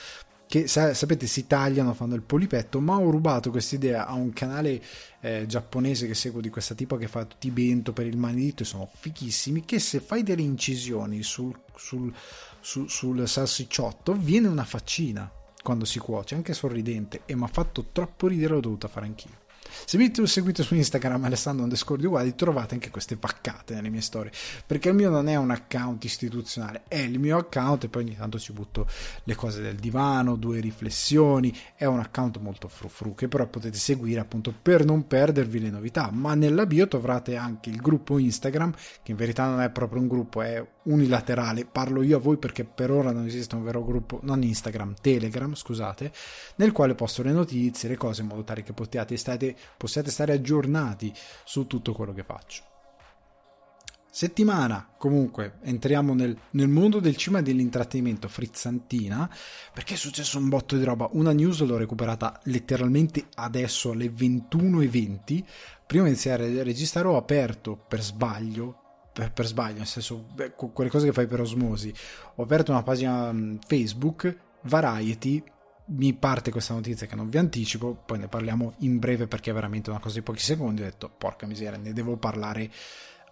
che 0.55 0.69
sapete 0.69 1.27
si 1.27 1.49
tagliano, 1.49 1.95
fanno 1.95 2.15
il 2.15 2.23
polipetto, 2.23 2.79
ma 2.79 2.97
ho 2.97 3.11
rubato 3.11 3.51
questa 3.51 3.75
idea 3.75 4.07
a 4.07 4.13
un 4.13 4.33
canale 4.33 4.81
eh, 5.21 5.47
giapponese 5.49 6.07
che 6.07 6.15
seguo 6.15 6.41
di 6.41 6.49
questa 6.49 6.77
tipo 6.77 6.97
che 6.97 7.09
fa 7.09 7.25
tutti 7.25 7.49
i 7.49 7.51
bento 7.51 7.93
per 7.93 8.07
il 8.07 8.17
manito 8.17 8.63
e 8.63 8.67
sono 8.67 8.89
fichissimi, 8.93 9.65
che 9.65 9.81
se 9.81 9.99
fai 9.99 10.23
delle 10.23 10.43
incisioni 10.43 11.25
sul, 11.25 11.59
sul, 11.75 12.15
sul, 12.61 12.89
sul 12.89 13.27
salsicciotto 13.27 14.13
viene 14.13 14.47
una 14.47 14.65
faccina 14.65 15.29
quando 15.61 15.85
si 15.85 15.99
cuoce, 15.99 16.37
anche 16.37 16.55
sorridente, 16.55 17.23
e 17.27 17.35
mi 17.35 17.43
ha 17.43 17.49
fatto 17.49 17.87
troppo 17.91 18.29
ridere, 18.29 18.55
l'ho 18.55 18.61
dovuta 18.61 18.87
fare 18.87 19.07
anch'io. 19.07 19.44
Se 19.85 19.97
mi 19.99 20.11
seguite 20.25 20.63
su 20.63 20.75
Instagram 20.75 21.25
Alessandro 21.25 21.65
underscore 21.65 22.05
uguali 22.07 22.35
trovate 22.35 22.75
anche 22.75 22.91
queste 22.91 23.17
paccate 23.17 23.75
nelle 23.75 23.89
mie 23.89 24.01
storie, 24.01 24.33
perché 24.67 24.91
il 24.91 24.95
mio 24.95 25.11
non 25.11 25.29
è 25.29 25.37
un 25.37 25.51
account 25.51 26.05
istituzionale, 26.05 26.83
è 26.89 26.99
il 26.99 27.19
mio 27.19 27.39
account 27.39 27.85
e 27.85 27.89
poi 27.89 28.05
ogni 28.05 28.17
tanto 28.17 28.39
ci 28.39 28.53
butto 28.53 28.87
le 29.25 29.35
cose 29.35 29.61
del 29.61 29.77
divano, 29.77 30.37
due 30.37 30.61
riflessioni, 30.61 31.55
è 31.75 31.85
un 31.85 31.99
account 31.99 32.39
molto 32.39 32.69
frufru 32.69 33.15
che 33.15 33.29
però 33.29 33.47
potete 33.47 33.79
seguire 33.79 34.21
appunto 34.21 34.53
per 34.61 34.85
non 34.85 35.07
perdervi 35.07 35.61
le 35.61 35.71
novità, 35.71 36.11
ma 36.13 36.35
nella 36.35 36.67
bio 36.67 36.89
trovrate 36.89 37.37
anche 37.37 37.71
il 37.71 37.77
gruppo 37.77 38.19
Instagram, 38.19 38.73
che 39.03 39.11
in 39.11 39.17
verità 39.17 39.47
non 39.47 39.61
è 39.61 39.71
proprio 39.71 40.01
un 40.01 40.09
gruppo, 40.09 40.43
è 40.43 40.65
unilaterale, 40.85 41.65
parlo 41.65 42.03
io 42.03 42.17
a 42.17 42.21
voi 42.21 42.37
perché 42.37 42.65
per 42.65 42.91
ora 42.91 43.13
non 43.13 43.27
esiste 43.27 43.55
un 43.55 43.63
vero 43.63 43.85
gruppo, 43.85 44.21
non 44.23 44.43
Instagram, 44.43 44.95
Telegram, 45.01 45.55
scusate, 45.55 46.13
nel 46.57 46.73
quale 46.73 46.95
posto 46.95 47.23
le 47.23 47.33
notizie, 47.33 47.89
le 47.89 47.97
cose 47.97 48.23
in 48.23 48.29
modo 48.29 48.45
tale 48.45 48.63
che 48.63 48.73
possiate 48.73 49.17
stare, 49.17 49.57
possiate 49.77 50.11
stare 50.11 50.33
aggiornati 50.33 51.13
su 51.45 51.67
tutto 51.67 51.93
quello 51.93 52.13
che 52.13 52.25
faccio. 52.25 52.63
Settimana, 54.11 54.95
comunque, 54.97 55.59
entriamo 55.63 56.15
nel, 56.15 56.39
nel, 56.51 56.69
mondo 56.69 57.01
del 57.01 57.17
cinema 57.17 57.41
e 57.41 57.43
dell'intrattenimento 57.43 58.29
frizzantina, 58.29 59.29
perché 59.73 59.95
è 59.95 59.97
successo 59.97 60.39
un 60.39 60.49
botto 60.49 60.77
di 60.77 60.85
roba. 60.85 61.09
Una 61.15 61.33
news 61.33 61.63
l'ho 61.63 61.77
recuperata 61.77 62.39
letteralmente 62.45 63.27
adesso 63.35 63.91
alle 63.91 64.07
21.20. 64.07 65.43
Prima 65.85 66.05
di 66.05 66.11
iniziare 66.11 66.61
a 66.61 66.63
registrare 66.63 67.09
ho 67.09 67.17
aperto 67.17 67.77
per 67.77 68.05
sbaglio 68.05 68.84
per, 69.15 69.33
per, 69.33 69.47
sbaglio, 69.47 69.79
nel 69.79 69.87
senso, 69.87 70.27
beh, 70.35 70.53
quelle 70.53 70.91
cose 70.91 71.07
che 71.07 71.13
fai 71.13 71.29
per 71.29 71.41
osmosi. 71.41 71.95
Ho 72.35 72.43
aperto 72.43 72.73
una 72.73 72.83
pagina 72.83 73.33
mm, 73.33 73.57
Facebook, 73.65 74.37
Variety, 74.63 75.43
mi 75.87 76.15
parte 76.15 76.51
questa 76.51 76.75
notizia 76.75 77.07
che 77.07 77.15
non 77.15 77.29
vi 77.29 77.39
anticipo, 77.39 77.95
poi 78.05 78.19
ne 78.19 78.29
parliamo 78.29 78.75
in 78.79 78.99
breve 78.99 79.27
perché 79.27 79.51
è 79.51 79.55
veramente 79.55 79.91
una 79.91 80.01
cosa 80.01 80.17
di 80.17 80.23
pochi 80.23 80.41
secondi. 80.41 80.83
Ho 80.83 80.85
detto, 80.85 81.09
porca 81.09 81.47
miseria, 81.47 81.79
ne 81.79 81.93
devo 81.93 82.17
parlare 82.17 82.71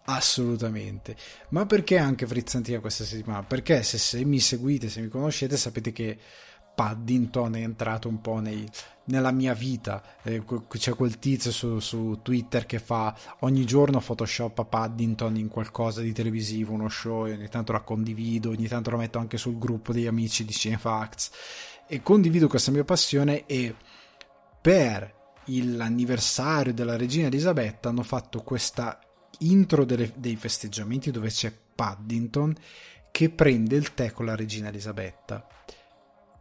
assolutamente. 0.04 1.16
Ma 1.48 1.66
perché 1.66 1.98
anche 1.98 2.26
frizzantina 2.26 2.78
questa 2.78 3.04
settimana? 3.04 3.42
Perché 3.42 3.82
se, 3.82 3.98
se 3.98 4.24
mi 4.24 4.38
seguite, 4.38 4.88
se 4.88 5.00
mi 5.00 5.08
conoscete, 5.08 5.56
sapete 5.56 5.92
che 5.92 6.18
Paddington 6.74 7.54
è 7.56 7.60
entrato 7.60 8.08
un 8.08 8.20
po' 8.20 8.38
nei, 8.38 8.68
nella 9.04 9.30
mia 9.30 9.54
vita. 9.54 10.02
Eh, 10.22 10.42
c'è 10.68 10.94
quel 10.94 11.18
tizio 11.18 11.50
su, 11.50 11.78
su, 11.80 12.20
Twitter 12.22 12.66
che 12.66 12.78
fa 12.78 13.16
ogni 13.40 13.64
giorno 13.64 14.00
Photoshop 14.00 14.58
a 14.58 14.64
Paddington 14.64 15.36
in 15.36 15.48
qualcosa 15.48 16.00
di 16.00 16.12
televisivo, 16.12 16.72
uno 16.72 16.88
show, 16.88 17.22
ogni 17.22 17.48
tanto 17.48 17.72
la 17.72 17.80
condivido, 17.80 18.50
ogni 18.50 18.68
tanto 18.68 18.90
la 18.90 18.96
metto 18.96 19.18
anche 19.18 19.36
sul 19.36 19.58
gruppo 19.58 19.92
degli 19.92 20.06
amici 20.06 20.44
di 20.44 20.52
Cinefacts 20.52 21.30
e 21.86 22.02
condivido 22.02 22.48
questa 22.48 22.70
mia 22.70 22.84
passione 22.84 23.44
e 23.46 23.74
per 24.60 25.20
l'anniversario 25.44 26.72
della 26.72 26.96
regina 26.96 27.26
Elisabetta 27.26 27.88
hanno 27.88 28.04
fatto 28.04 28.42
questa 28.42 28.98
intro 29.40 29.84
delle, 29.84 30.12
dei 30.16 30.36
festeggiamenti 30.36 31.10
dove 31.10 31.28
c'è 31.28 31.52
Paddington 31.74 32.54
che 33.10 33.28
prende 33.28 33.76
il 33.76 33.92
tè 33.92 34.12
con 34.12 34.24
la 34.24 34.36
regina 34.36 34.68
Elisabetta 34.68 35.46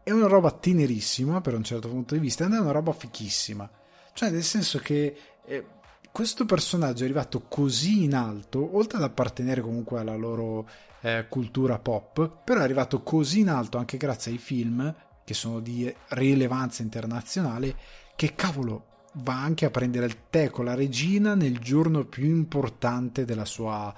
è 0.03 0.11
una 0.11 0.27
roba 0.27 0.51
tenerissima 0.51 1.41
per 1.41 1.53
un 1.53 1.63
certo 1.63 1.89
punto 1.89 2.13
di 2.13 2.19
vista 2.19 2.45
ed 2.45 2.53
è 2.53 2.59
una 2.59 2.71
roba 2.71 2.91
fichissima. 2.91 3.69
Cioè, 4.13 4.29
nel 4.29 4.43
senso 4.43 4.79
che 4.79 5.15
eh, 5.45 5.65
questo 6.11 6.45
personaggio 6.45 7.03
è 7.03 7.05
arrivato 7.05 7.43
così 7.47 8.03
in 8.03 8.15
alto, 8.15 8.75
oltre 8.75 8.97
ad 8.97 9.03
appartenere 9.03 9.61
comunque 9.61 9.99
alla 9.99 10.15
loro 10.15 10.67
eh, 11.01 11.25
cultura 11.29 11.79
pop, 11.79 12.43
però 12.43 12.59
è 12.59 12.63
arrivato 12.63 13.01
così 13.01 13.39
in 13.39 13.49
alto 13.49 13.77
anche 13.77 13.97
grazie 13.97 14.31
ai 14.31 14.37
film 14.37 14.93
che 15.23 15.33
sono 15.33 15.59
di 15.59 15.93
rilevanza 16.09 16.81
internazionale, 16.81 17.75
che 18.15 18.35
cavolo 18.35 18.85
va 19.13 19.41
anche 19.41 19.65
a 19.65 19.71
prendere 19.71 20.05
il 20.05 20.17
tè 20.29 20.49
con 20.49 20.65
la 20.65 20.73
regina 20.73 21.35
nel 21.35 21.59
giorno 21.59 22.05
più 22.05 22.25
importante 22.25 23.23
della 23.23 23.45
sua, 23.45 23.93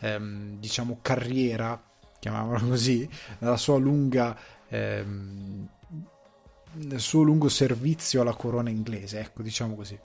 ehm, 0.00 0.58
diciamo, 0.58 0.98
carriera, 1.02 1.80
chiamiamola 2.18 2.60
così, 2.60 3.08
nella 3.38 3.56
sua 3.56 3.78
lunga 3.78 4.36
ehm, 4.72 5.68
nel 6.74 7.00
suo 7.00 7.22
lungo 7.22 7.48
servizio 7.48 8.22
alla 8.22 8.34
corona 8.34 8.70
inglese, 8.70 9.20
ecco, 9.20 9.42
diciamo 9.42 9.74
così. 9.74 9.98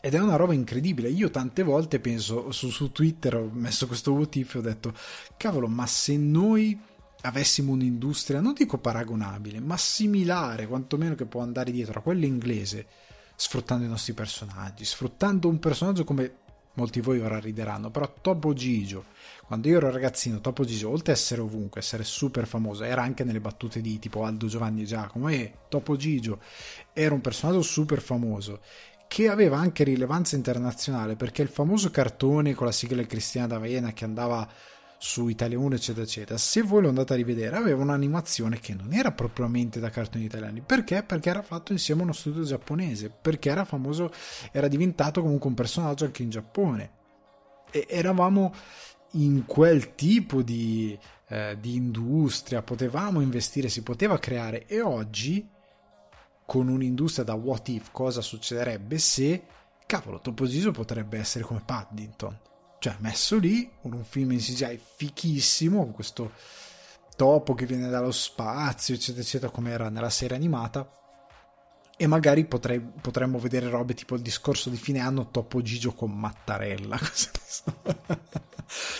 Ed 0.00 0.14
è 0.14 0.20
una 0.20 0.36
roba 0.36 0.54
incredibile. 0.54 1.08
Io 1.08 1.30
tante 1.30 1.62
volte 1.62 2.00
penso 2.00 2.50
su, 2.50 2.70
su 2.70 2.92
Twitter, 2.92 3.36
ho 3.36 3.50
messo 3.52 3.86
questo 3.86 4.12
what 4.12 4.34
if 4.36 4.54
e 4.54 4.58
ho 4.58 4.62
detto, 4.62 4.94
cavolo, 5.36 5.66
ma 5.66 5.86
se 5.86 6.16
noi 6.16 6.78
avessimo 7.22 7.72
un'industria, 7.72 8.40
non 8.40 8.52
dico 8.52 8.78
paragonabile, 8.78 9.60
ma 9.60 9.76
similare, 9.76 10.66
quantomeno 10.66 11.14
che 11.14 11.24
può 11.24 11.40
andare 11.40 11.70
dietro 11.70 12.00
a 12.00 12.02
quella 12.02 12.26
inglese, 12.26 12.86
sfruttando 13.34 13.84
i 13.84 13.88
nostri 13.88 14.12
personaggi, 14.12 14.84
sfruttando 14.84 15.48
un 15.48 15.58
personaggio 15.58 16.04
come 16.04 16.42
molti 16.74 17.00
di 17.00 17.06
voi 17.06 17.20
ora 17.20 17.38
rideranno, 17.38 17.90
però 17.90 18.12
Topo 18.20 18.52
Gigio, 18.52 19.04
quando 19.46 19.68
io 19.68 19.76
ero 19.76 19.90
ragazzino, 19.90 20.40
Topo 20.40 20.64
Gigio, 20.64 20.90
oltre 20.90 21.12
ad 21.12 21.18
essere 21.18 21.40
ovunque, 21.40 21.80
essere 21.80 22.04
super 22.04 22.46
famoso, 22.46 22.84
era 22.84 23.02
anche 23.02 23.24
nelle 23.24 23.40
battute 23.40 23.80
di 23.80 23.98
tipo 23.98 24.24
Aldo 24.24 24.46
Giovanni 24.46 24.82
e 24.82 24.86
Giacomo, 24.86 25.28
e 25.28 25.52
Topo 25.68 25.96
Gigio 25.96 26.40
era 26.92 27.14
un 27.14 27.20
personaggio 27.20 27.62
super 27.62 28.00
famoso 28.00 28.60
che 29.06 29.28
aveva 29.28 29.58
anche 29.58 29.84
rilevanza 29.84 30.34
internazionale 30.34 31.14
perché 31.14 31.42
il 31.42 31.48
famoso 31.48 31.90
cartone 31.90 32.54
con 32.54 32.66
la 32.66 32.72
sigla 32.72 33.04
Cristiana 33.04 33.46
D'Avena 33.46 33.92
che 33.92 34.04
andava 34.04 34.48
su 35.04 35.28
Italia 35.28 35.58
1 35.58 35.74
eccetera 35.74 36.02
eccetera. 36.06 36.38
Se 36.38 36.62
voi 36.62 36.80
lo 36.80 36.88
andate 36.88 37.12
a 37.12 37.16
rivedere 37.16 37.56
aveva 37.56 37.82
un'animazione 37.82 38.58
che 38.58 38.72
non 38.72 38.94
era 38.94 39.12
propriamente 39.12 39.78
da 39.78 39.90
cartoni 39.90 40.24
italiani. 40.24 40.62
Perché? 40.62 41.02
perché 41.02 41.28
era 41.28 41.42
fatto 41.42 41.72
insieme 41.72 42.00
a 42.00 42.04
uno 42.04 42.14
studio 42.14 42.42
giapponese. 42.42 43.10
Perché 43.10 43.50
era 43.50 43.66
famoso 43.66 44.10
era 44.50 44.66
diventato 44.66 45.20
comunque 45.20 45.50
un 45.50 45.54
personaggio 45.54 46.06
anche 46.06 46.22
in 46.22 46.30
Giappone. 46.30 46.90
E 47.70 47.86
eravamo 47.86 48.54
in 49.12 49.44
quel 49.44 49.94
tipo 49.94 50.40
di, 50.40 50.98
eh, 51.28 51.58
di 51.60 51.74
industria. 51.74 52.62
Potevamo 52.62 53.20
investire 53.20 53.68
si 53.68 53.82
poteva 53.82 54.18
creare. 54.18 54.64
E 54.66 54.80
oggi 54.80 55.46
con 56.46 56.68
un'industria 56.68 57.26
da 57.26 57.34
what 57.34 57.68
if 57.68 57.90
cosa 57.92 58.22
succederebbe 58.22 58.96
se 58.96 59.44
cavolo 59.84 60.20
Topo 60.20 60.46
Giso 60.46 60.70
potrebbe 60.70 61.18
essere 61.18 61.44
come 61.44 61.62
Paddington 61.62 62.52
cioè 62.84 62.96
messo 62.98 63.38
lì 63.38 63.70
con 63.80 63.94
un 63.94 64.04
film 64.04 64.32
in 64.32 64.40
CGI 64.40 64.78
fichissimo 64.96 65.84
con 65.84 65.92
questo 65.92 66.32
topo 67.16 67.54
che 67.54 67.64
viene 67.64 67.88
dallo 67.88 68.10
spazio 68.10 68.94
eccetera 68.94 69.22
eccetera 69.22 69.50
come 69.50 69.70
era 69.70 69.88
nella 69.88 70.10
serie 70.10 70.36
animata 70.36 70.86
e 71.96 72.06
magari 72.06 72.44
potrei, 72.44 72.80
potremmo 72.80 73.38
vedere 73.38 73.70
robe 73.70 73.94
tipo 73.94 74.16
il 74.16 74.20
discorso 74.20 74.68
di 74.68 74.76
fine 74.76 74.98
anno 74.98 75.30
Topo 75.30 75.62
Gigio 75.62 75.94
con 75.94 76.10
Mattarella 76.10 76.98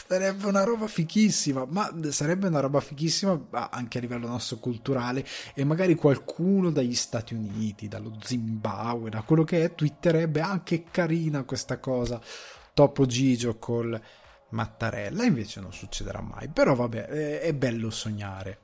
sarebbe 0.06 0.46
una 0.46 0.64
roba 0.64 0.86
fichissima 0.86 1.66
ma 1.68 1.92
sarebbe 2.08 2.46
una 2.46 2.60
roba 2.60 2.80
fichissima 2.80 3.38
anche 3.50 3.98
a 3.98 4.00
livello 4.00 4.28
nostro 4.28 4.56
culturale 4.56 5.26
e 5.52 5.62
magari 5.64 5.94
qualcuno 5.94 6.70
dagli 6.70 6.94
Stati 6.94 7.34
Uniti 7.34 7.86
dallo 7.86 8.16
Zimbabwe 8.22 9.10
da 9.10 9.20
quello 9.20 9.44
che 9.44 9.62
è 9.62 9.74
twitterebbe 9.74 10.40
anche 10.40 10.84
ah, 10.86 10.90
carina 10.90 11.42
questa 11.42 11.76
cosa 11.76 12.18
Topo 12.74 13.06
Gigio 13.06 13.58
col 13.58 13.98
Mattarella 14.50 15.24
invece 15.24 15.60
non 15.60 15.72
succederà 15.72 16.20
mai 16.20 16.48
però 16.48 16.74
vabbè 16.74 17.38
è 17.38 17.54
bello 17.54 17.90
sognare. 17.90 18.58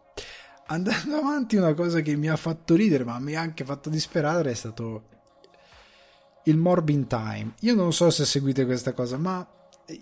Andando 0.67 1.17
avanti 1.19 1.57
una 1.57 1.75
cosa 1.75 2.01
che 2.01 2.15
mi 2.17 2.29
ha 2.29 2.37
fatto 2.37 2.75
ridere 2.75 3.05
ma 3.05 3.19
mi 3.19 3.35
ha 3.35 3.41
anche 3.41 3.65
fatto 3.65 3.89
disperare 3.89 4.51
è 4.51 4.55
stato 4.55 5.05
il 6.45 6.57
Morbin 6.57 7.07
Time. 7.07 7.55
Io 7.61 7.75
non 7.75 7.93
so 7.93 8.11
se 8.11 8.25
seguite 8.25 8.67
questa 8.67 8.93
cosa 8.93 9.17
ma 9.17 9.47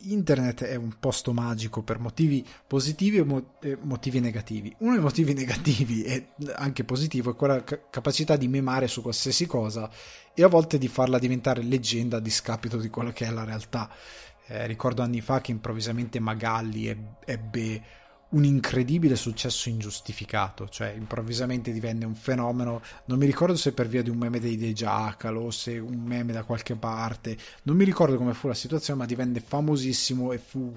internet 0.02 0.64
è 0.64 0.74
un 0.74 0.94
posto 0.98 1.32
magico 1.32 1.82
per 1.82 1.98
motivi 1.98 2.46
positivi 2.66 3.18
e 3.60 3.78
motivi 3.80 4.20
negativi. 4.20 4.74
Uno 4.78 4.92
dei 4.92 5.02
motivi 5.02 5.32
negativi 5.34 6.02
e 6.02 6.28
anche 6.54 6.84
positivo 6.84 7.30
è 7.30 7.34
quella 7.34 7.62
capacità 7.62 8.36
di 8.36 8.48
memare 8.48 8.88
su 8.88 9.02
qualsiasi 9.02 9.46
cosa 9.46 9.90
e 10.34 10.42
a 10.42 10.48
volte 10.48 10.78
di 10.78 10.88
farla 10.88 11.18
diventare 11.18 11.62
leggenda 11.62 12.18
a 12.18 12.20
discapito 12.20 12.78
di 12.78 12.88
quello 12.88 13.12
che 13.12 13.26
è 13.26 13.30
la 13.30 13.44
realtà. 13.44 13.90
Eh, 14.46 14.66
ricordo 14.66 15.02
anni 15.02 15.20
fa 15.20 15.40
che 15.40 15.50
improvvisamente 15.50 16.20
Magalli 16.20 16.88
ebbe 17.24 17.82
un 18.30 18.44
incredibile 18.44 19.16
successo 19.16 19.70
ingiustificato, 19.70 20.68
cioè 20.68 20.88
improvvisamente 20.88 21.72
divenne 21.72 22.04
un 22.04 22.14
fenomeno, 22.14 22.82
non 23.06 23.18
mi 23.18 23.24
ricordo 23.24 23.56
se 23.56 23.72
per 23.72 23.88
via 23.88 24.02
di 24.02 24.10
un 24.10 24.18
meme 24.18 24.38
dei 24.38 24.58
The 24.58 24.72
Jackal 24.72 25.36
o 25.36 25.50
se 25.50 25.78
un 25.78 26.02
meme 26.02 26.32
da 26.32 26.42
qualche 26.42 26.74
parte, 26.74 27.36
non 27.62 27.76
mi 27.76 27.84
ricordo 27.84 28.18
come 28.18 28.34
fu 28.34 28.48
la 28.48 28.54
situazione, 28.54 29.00
ma 29.00 29.06
divenne 29.06 29.40
famosissimo 29.40 30.32
e 30.32 30.38
fu 30.38 30.76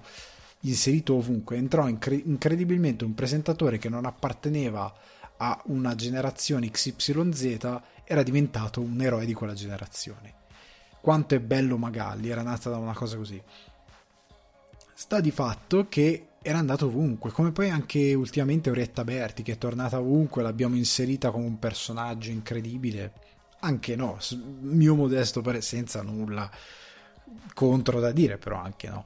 inserito 0.62 1.16
ovunque, 1.16 1.58
entrò 1.58 1.90
incre- 1.90 2.22
incredibilmente 2.24 3.04
un 3.04 3.16
presentatore 3.16 3.78
che 3.78 3.90
non 3.90 4.06
apparteneva 4.06 4.94
a 5.38 5.62
una 5.66 5.96
generazione 5.96 6.70
XYZ, 6.70 7.80
era 8.06 8.24
diventato 8.24 8.80
un 8.80 9.02
eroe 9.02 9.26
di 9.26 9.34
quella 9.34 9.54
generazione. 9.54 10.36
Quanto 11.02 11.36
è 11.36 11.40
bello 11.40 11.78
Magalli, 11.78 12.30
era 12.30 12.44
nata 12.44 12.70
da 12.70 12.78
una 12.78 12.94
cosa 12.94 13.18
così. 13.18 13.42
Sta 14.94 15.20
di 15.20 15.32
fatto 15.32 15.88
che 15.90 16.28
era 16.44 16.58
andato 16.58 16.88
ovunque, 16.88 17.32
come 17.32 17.52
poi 17.52 17.70
anche 17.70 18.14
ultimamente 18.16 18.72
Orietta 18.72 19.04
Berti 19.04 19.44
che 19.44 19.54
è 19.54 19.58
tornata 19.58 20.00
ovunque, 20.00 20.42
l'abbiamo 20.42 20.76
inserita 20.76 21.30
come 21.30 21.46
un 21.46 21.60
personaggio 21.60 22.32
incredibile, 22.32 23.14
anche 23.60 23.96
no, 23.96 24.18
mio 24.62 24.96
modesto 24.96 25.42
per 25.42 25.62
senza 25.62 26.02
nulla 26.02 26.50
contro 27.54 28.00
da 28.00 28.12
dire, 28.12 28.38
però 28.38 28.58
anche 28.58 28.90
no. 28.90 29.06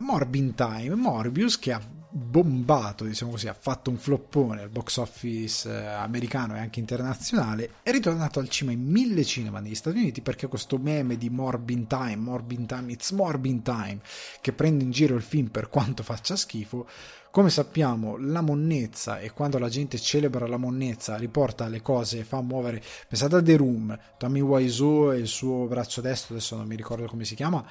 Morbin 0.00 0.54
Time, 0.54 0.94
Morbius 0.94 1.58
che 1.58 1.72
ha 1.72 1.80
bombato, 2.12 3.04
diciamo 3.04 3.32
così, 3.32 3.48
ha 3.48 3.54
fatto 3.54 3.90
un 3.90 3.98
floppone 3.98 4.62
al 4.62 4.68
box 4.68 4.96
office 4.96 5.70
eh, 5.70 5.86
americano 5.86 6.56
e 6.56 6.58
anche 6.58 6.80
internazionale, 6.80 7.74
è 7.82 7.92
ritornato 7.92 8.40
al 8.40 8.48
cinema 8.48 8.76
in 8.76 8.84
mille 8.84 9.24
cinema 9.24 9.60
negli 9.60 9.74
Stati 9.74 9.98
Uniti 9.98 10.20
perché 10.20 10.48
questo 10.48 10.78
meme 10.78 11.16
di 11.16 11.28
Morbin 11.30 11.86
Time, 11.86 12.16
Morbin 12.16 12.66
Time, 12.66 12.90
it's 12.92 13.10
Morbin 13.12 13.62
Time, 13.62 14.00
che 14.40 14.52
prende 14.52 14.82
in 14.84 14.90
giro 14.90 15.14
il 15.14 15.22
film 15.22 15.48
per 15.48 15.68
quanto 15.68 16.02
faccia 16.02 16.34
schifo, 16.34 16.88
come 17.30 17.50
sappiamo 17.50 18.16
la 18.16 18.40
monnezza 18.40 19.20
e 19.20 19.30
quando 19.32 19.58
la 19.58 19.68
gente 19.68 19.98
celebra 19.98 20.48
la 20.48 20.56
monnezza 20.56 21.16
riporta 21.16 21.68
le 21.68 21.82
cose 21.82 22.24
fa 22.24 22.40
muovere, 22.40 22.82
pensate 23.06 23.36
a 23.36 23.42
The 23.42 23.56
Room, 23.56 23.96
Tommy 24.16 24.40
Wiseau 24.40 25.12
e 25.12 25.18
il 25.18 25.28
suo 25.28 25.66
braccio 25.66 26.00
destro, 26.00 26.34
adesso 26.34 26.56
non 26.56 26.66
mi 26.66 26.74
ricordo 26.74 27.06
come 27.06 27.24
si 27.24 27.36
chiama, 27.36 27.64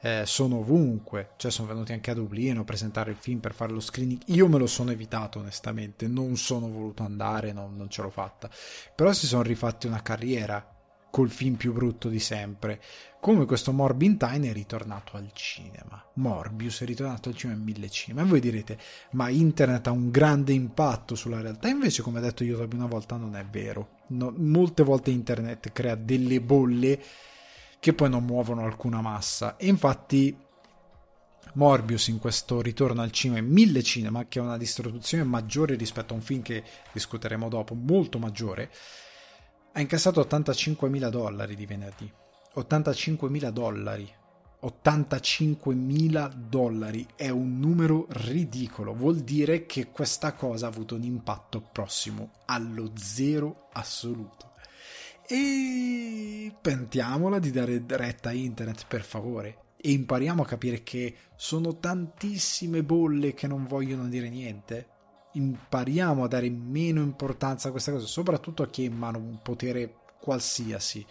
eh, 0.00 0.22
sono 0.24 0.58
ovunque, 0.58 1.30
cioè 1.36 1.50
sono 1.50 1.68
venuti 1.68 1.92
anche 1.92 2.10
a 2.10 2.14
Dublino 2.14 2.62
a 2.62 2.64
presentare 2.64 3.10
il 3.10 3.16
film 3.16 3.38
per 3.38 3.54
fare 3.54 3.72
lo 3.72 3.80
screening. 3.80 4.22
Io 4.26 4.48
me 4.48 4.58
lo 4.58 4.66
sono 4.66 4.90
evitato 4.90 5.38
onestamente, 5.38 6.06
non 6.06 6.36
sono 6.36 6.68
voluto 6.68 7.02
andare, 7.02 7.52
non, 7.52 7.76
non 7.76 7.90
ce 7.90 8.02
l'ho 8.02 8.10
fatta. 8.10 8.48
Però 8.94 9.12
si 9.12 9.26
sono 9.26 9.42
rifatti 9.42 9.86
una 9.86 10.02
carriera 10.02 10.74
col 11.10 11.28
film 11.28 11.56
più 11.56 11.72
brutto 11.72 12.08
di 12.08 12.20
sempre. 12.20 12.80
Come 13.20 13.44
questo 13.44 13.72
Morbin 13.72 14.16
Time 14.16 14.48
è 14.48 14.52
ritornato 14.52 15.16
al 15.16 15.30
cinema. 15.34 16.02
Morbius 16.14 16.80
è 16.80 16.86
ritornato 16.86 17.28
al 17.28 17.36
cinema 17.36 17.58
in 17.58 17.64
mille 17.64 17.90
cinema. 17.90 18.22
E 18.22 18.24
voi 18.24 18.40
direte, 18.40 18.78
ma 19.12 19.28
internet 19.28 19.88
ha 19.88 19.90
un 19.90 20.10
grande 20.10 20.52
impatto 20.52 21.14
sulla 21.14 21.40
realtà. 21.40 21.68
Invece, 21.68 22.02
come 22.02 22.18
ha 22.18 22.22
detto 22.22 22.44
io 22.44 22.66
una 22.72 22.86
volta, 22.86 23.16
non 23.16 23.36
è 23.36 23.44
vero. 23.44 23.98
No, 24.08 24.32
molte 24.36 24.82
volte 24.82 25.10
internet 25.10 25.72
crea 25.72 25.96
delle 25.96 26.40
bolle 26.40 27.02
che 27.80 27.94
poi 27.94 28.10
non 28.10 28.24
muovono 28.24 28.62
alcuna 28.62 29.00
massa. 29.00 29.56
E 29.56 29.66
infatti 29.66 30.36
Morbius 31.54 32.08
in 32.08 32.18
questo 32.18 32.60
ritorno 32.60 33.02
al 33.02 33.10
cinema 33.10 33.38
in 33.38 33.50
mille 33.50 33.82
cinema, 33.82 34.26
che 34.26 34.38
ha 34.38 34.42
una 34.42 34.58
distribuzione 34.58 35.24
maggiore 35.24 35.74
rispetto 35.74 36.12
a 36.12 36.16
un 36.16 36.22
film 36.22 36.42
che 36.42 36.62
discuteremo 36.92 37.48
dopo, 37.48 37.74
molto 37.74 38.18
maggiore, 38.18 38.70
ha 39.72 39.80
incassato 39.80 40.20
85.000 40.20 41.08
dollari 41.08 41.56
di 41.56 41.66
venerdì. 41.66 42.12
85.000 42.54 43.48
dollari. 43.50 44.14
85.000 44.62 46.34
dollari 46.34 47.06
è 47.16 47.30
un 47.30 47.58
numero 47.58 48.06
ridicolo, 48.10 48.92
vuol 48.92 49.20
dire 49.20 49.64
che 49.64 49.90
questa 49.90 50.34
cosa 50.34 50.66
ha 50.66 50.68
avuto 50.68 50.96
un 50.96 51.02
impatto 51.02 51.62
prossimo 51.62 52.32
allo 52.44 52.92
zero 52.94 53.68
assoluto. 53.72 54.49
E 55.32 56.52
pentiamola 56.60 57.38
di 57.38 57.52
dare 57.52 57.80
retta 57.86 58.30
a 58.30 58.32
internet, 58.32 58.86
per 58.88 59.04
favore. 59.04 59.74
E 59.76 59.92
impariamo 59.92 60.42
a 60.42 60.46
capire 60.46 60.82
che 60.82 61.14
sono 61.36 61.78
tantissime 61.78 62.82
bolle 62.82 63.32
che 63.32 63.46
non 63.46 63.64
vogliono 63.64 64.08
dire 64.08 64.28
niente. 64.28 64.88
Impariamo 65.34 66.24
a 66.24 66.26
dare 66.26 66.50
meno 66.50 67.00
importanza 67.00 67.68
a 67.68 67.70
questa 67.70 67.92
cosa, 67.92 68.06
soprattutto 68.06 68.64
a 68.64 68.68
chi 68.68 68.82
ha 68.82 68.86
in 68.86 68.96
mano 68.96 69.18
un 69.18 69.40
potere 69.40 69.98
qualsiasi, 70.20 71.06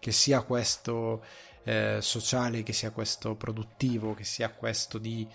che 0.00 0.12
sia 0.12 0.40
questo 0.44 1.22
eh, 1.64 1.98
sociale, 2.00 2.62
che 2.62 2.72
sia 2.72 2.90
questo 2.90 3.34
produttivo, 3.34 4.14
che 4.14 4.24
sia 4.24 4.50
questo 4.50 4.96
di 4.96 5.28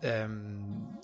ehm, 0.00 0.98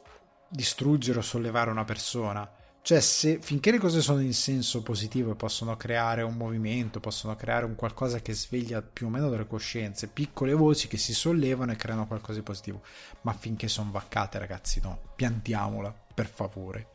distruggere 0.48 1.18
o 1.18 1.22
sollevare 1.22 1.70
una 1.70 1.84
persona 1.84 2.50
cioè, 2.82 2.98
se, 2.98 3.38
finché 3.40 3.70
le 3.70 3.78
cose 3.78 4.00
sono 4.00 4.20
in 4.20 4.34
senso 4.34 4.82
positivo 4.82 5.30
e 5.30 5.36
possono 5.36 5.76
creare 5.76 6.22
un 6.22 6.34
movimento, 6.34 6.98
possono 6.98 7.36
creare 7.36 7.64
un 7.64 7.76
qualcosa 7.76 8.18
che 8.18 8.34
sveglia 8.34 8.82
più 8.82 9.06
o 9.06 9.08
meno 9.08 9.28
delle 9.28 9.46
coscienze, 9.46 10.08
piccole 10.08 10.52
voci 10.52 10.88
che 10.88 10.96
si 10.96 11.14
sollevano 11.14 11.70
e 11.70 11.76
creano 11.76 12.08
qualcosa 12.08 12.38
di 12.40 12.44
positivo. 12.44 12.82
Ma 13.20 13.32
finché 13.34 13.68
sono 13.68 13.92
vaccate, 13.92 14.40
ragazzi, 14.40 14.80
no, 14.82 14.98
piantiamola. 15.14 15.94
per 16.12 16.26
favore. 16.26 16.88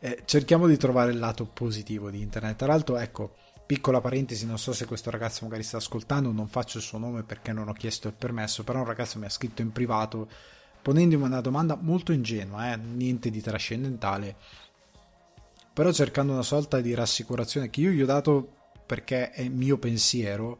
Eh, 0.00 0.22
cerchiamo 0.24 0.66
di 0.66 0.76
trovare 0.76 1.12
il 1.12 1.18
lato 1.18 1.46
positivo 1.46 2.10
di 2.10 2.20
internet. 2.20 2.56
Tra 2.56 2.66
l'altro, 2.66 2.98
ecco, 2.98 3.34
piccola 3.64 4.00
parentesi, 4.00 4.44
non 4.44 4.58
so 4.58 4.72
se 4.72 4.86
questo 4.86 5.10
ragazzo 5.10 5.44
magari 5.44 5.62
sta 5.62 5.76
ascoltando, 5.76 6.32
non 6.32 6.48
faccio 6.48 6.78
il 6.78 6.84
suo 6.84 6.98
nome 6.98 7.22
perché 7.22 7.52
non 7.52 7.68
ho 7.68 7.72
chiesto 7.72 8.08
il 8.08 8.14
permesso, 8.14 8.64
però 8.64 8.80
un 8.80 8.86
ragazzo 8.86 9.20
mi 9.20 9.26
ha 9.26 9.30
scritto 9.30 9.62
in 9.62 9.70
privato 9.70 10.28
ponendomi 10.82 11.22
una 11.22 11.40
domanda 11.40 11.76
molto 11.80 12.12
ingenua, 12.12 12.72
eh, 12.72 12.76
niente 12.76 13.30
di 13.30 13.40
trascendentale, 13.40 14.36
però 15.72 15.92
cercando 15.92 16.32
una 16.32 16.42
sorta 16.42 16.80
di 16.80 16.94
rassicurazione 16.94 17.70
che 17.70 17.80
io 17.80 17.90
gli 17.90 18.02
ho 18.02 18.06
dato 18.06 18.56
perché 18.84 19.30
è 19.30 19.48
mio 19.48 19.78
pensiero, 19.78 20.58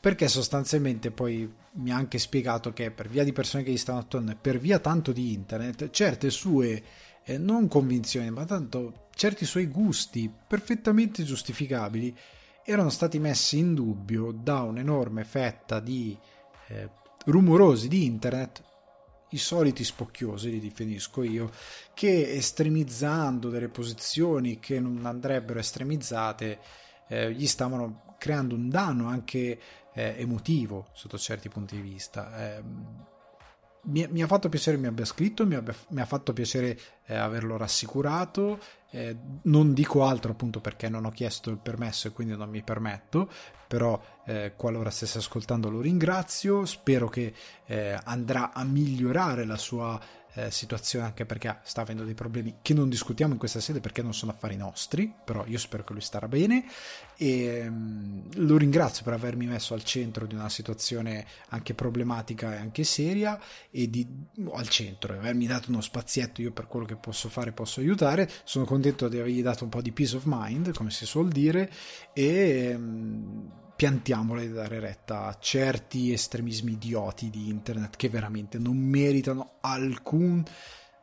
perché 0.00 0.28
sostanzialmente 0.28 1.10
poi 1.10 1.50
mi 1.74 1.90
ha 1.90 1.96
anche 1.96 2.18
spiegato 2.18 2.72
che 2.72 2.90
per 2.90 3.08
via 3.08 3.24
di 3.24 3.32
persone 3.32 3.62
che 3.62 3.70
gli 3.70 3.78
stanno 3.78 4.00
attorno 4.00 4.32
e 4.32 4.36
per 4.36 4.58
via 4.58 4.78
tanto 4.78 5.12
di 5.12 5.32
internet, 5.32 5.90
certe 5.90 6.28
sue 6.28 6.82
eh, 7.24 7.38
non 7.38 7.68
convinzioni, 7.68 8.30
ma 8.30 8.44
tanto 8.44 9.08
certi 9.14 9.44
suoi 9.44 9.66
gusti 9.66 10.32
perfettamente 10.46 11.22
giustificabili 11.22 12.14
erano 12.64 12.90
stati 12.90 13.18
messi 13.18 13.58
in 13.58 13.74
dubbio 13.74 14.32
da 14.32 14.60
un'enorme 14.62 15.24
fetta 15.24 15.80
di 15.80 16.16
eh, 16.68 16.88
rumorosi 17.26 17.88
di 17.88 18.04
internet, 18.04 18.62
i 19.32 19.38
soliti 19.38 19.84
spocchiosi, 19.84 20.50
li 20.50 20.60
definisco 20.60 21.22
io, 21.22 21.50
che 21.94 22.32
estremizzando 22.32 23.50
delle 23.50 23.68
posizioni 23.68 24.58
che 24.58 24.80
non 24.80 25.04
andrebbero 25.04 25.58
estremizzate, 25.58 26.58
eh, 27.08 27.32
gli 27.32 27.46
stavano 27.46 28.16
creando 28.18 28.54
un 28.54 28.68
danno 28.68 29.08
anche 29.08 29.60
eh, 29.94 30.14
emotivo 30.18 30.86
sotto 30.92 31.18
certi 31.18 31.48
punti 31.48 31.76
di 31.76 31.82
vista. 31.82 32.56
Eh, 32.56 32.62
mi, 33.84 34.06
mi, 34.10 34.22
ha 34.22 34.26
fatto 34.26 34.48
piacere 34.48 34.76
mi 34.76 34.86
abbia 34.86 35.04
scritto, 35.04 35.46
mi, 35.46 35.54
abbia, 35.54 35.74
mi 35.88 36.00
ha 36.00 36.04
fatto 36.04 36.32
piacere 36.32 36.78
eh, 37.06 37.14
averlo 37.14 37.56
rassicurato. 37.56 38.58
Eh, 38.90 39.16
non 39.42 39.72
dico 39.72 40.04
altro 40.04 40.32
appunto 40.32 40.60
perché 40.60 40.88
non 40.88 41.06
ho 41.06 41.10
chiesto 41.10 41.48
il 41.50 41.56
permesso 41.56 42.08
e 42.08 42.12
quindi 42.12 42.36
non 42.36 42.50
mi 42.50 42.62
permetto, 42.62 43.28
però 43.66 44.00
eh, 44.26 44.52
qualora 44.54 44.90
stesse 44.90 45.18
ascoltando 45.18 45.70
lo 45.70 45.80
ringrazio, 45.80 46.66
spero 46.66 47.08
che 47.08 47.32
eh, 47.64 47.98
andrà 48.04 48.52
a 48.52 48.64
migliorare 48.64 49.46
la 49.46 49.56
sua 49.56 49.98
eh, 50.34 50.50
situazione 50.50 51.04
anche 51.04 51.26
perché 51.26 51.58
sta 51.62 51.82
avendo 51.82 52.04
dei 52.04 52.14
problemi 52.14 52.56
che 52.62 52.74
non 52.74 52.88
discutiamo 52.88 53.32
in 53.32 53.38
questa 53.38 53.60
sede 53.60 53.80
perché 53.80 54.02
non 54.02 54.14
sono 54.14 54.32
affari 54.32 54.56
nostri, 54.56 55.12
però 55.24 55.44
io 55.46 55.58
spero 55.58 55.84
che 55.84 55.92
lui 55.92 56.02
starà 56.02 56.28
bene. 56.28 56.64
E 57.16 57.66
um, 57.66 58.22
lo 58.36 58.56
ringrazio 58.56 59.04
per 59.04 59.12
avermi 59.12 59.46
messo 59.46 59.74
al 59.74 59.84
centro 59.84 60.26
di 60.26 60.34
una 60.34 60.48
situazione 60.48 61.26
anche 61.48 61.74
problematica 61.74 62.54
e 62.54 62.58
anche 62.58 62.84
seria 62.84 63.38
e 63.70 63.90
di, 63.90 64.06
al 64.52 64.68
centro, 64.68 65.14
avermi 65.14 65.46
dato 65.46 65.70
uno 65.70 65.80
spazietto, 65.80 66.40
io 66.40 66.52
per 66.52 66.66
quello 66.66 66.86
che 66.86 66.96
posso 66.96 67.28
fare 67.28 67.52
posso 67.52 67.80
aiutare, 67.80 68.28
sono 68.44 68.64
contento 68.64 69.08
di 69.08 69.18
avergli 69.18 69.42
dato 69.42 69.64
un 69.64 69.70
po' 69.70 69.82
di 69.82 69.92
peace 69.92 70.16
of 70.16 70.22
mind, 70.26 70.72
come 70.72 70.90
si 70.90 71.06
suol 71.06 71.28
dire, 71.28 71.70
e... 72.12 72.74
Um, 72.74 73.60
piantiamola 73.74 74.40
di 74.40 74.52
dare 74.52 74.80
retta 74.80 75.26
a 75.26 75.36
certi 75.38 76.12
estremismi 76.12 76.72
idioti 76.72 77.30
di 77.30 77.48
internet 77.48 77.96
che 77.96 78.08
veramente 78.08 78.58
non 78.58 78.76
meritano 78.76 79.54
alcun 79.60 80.44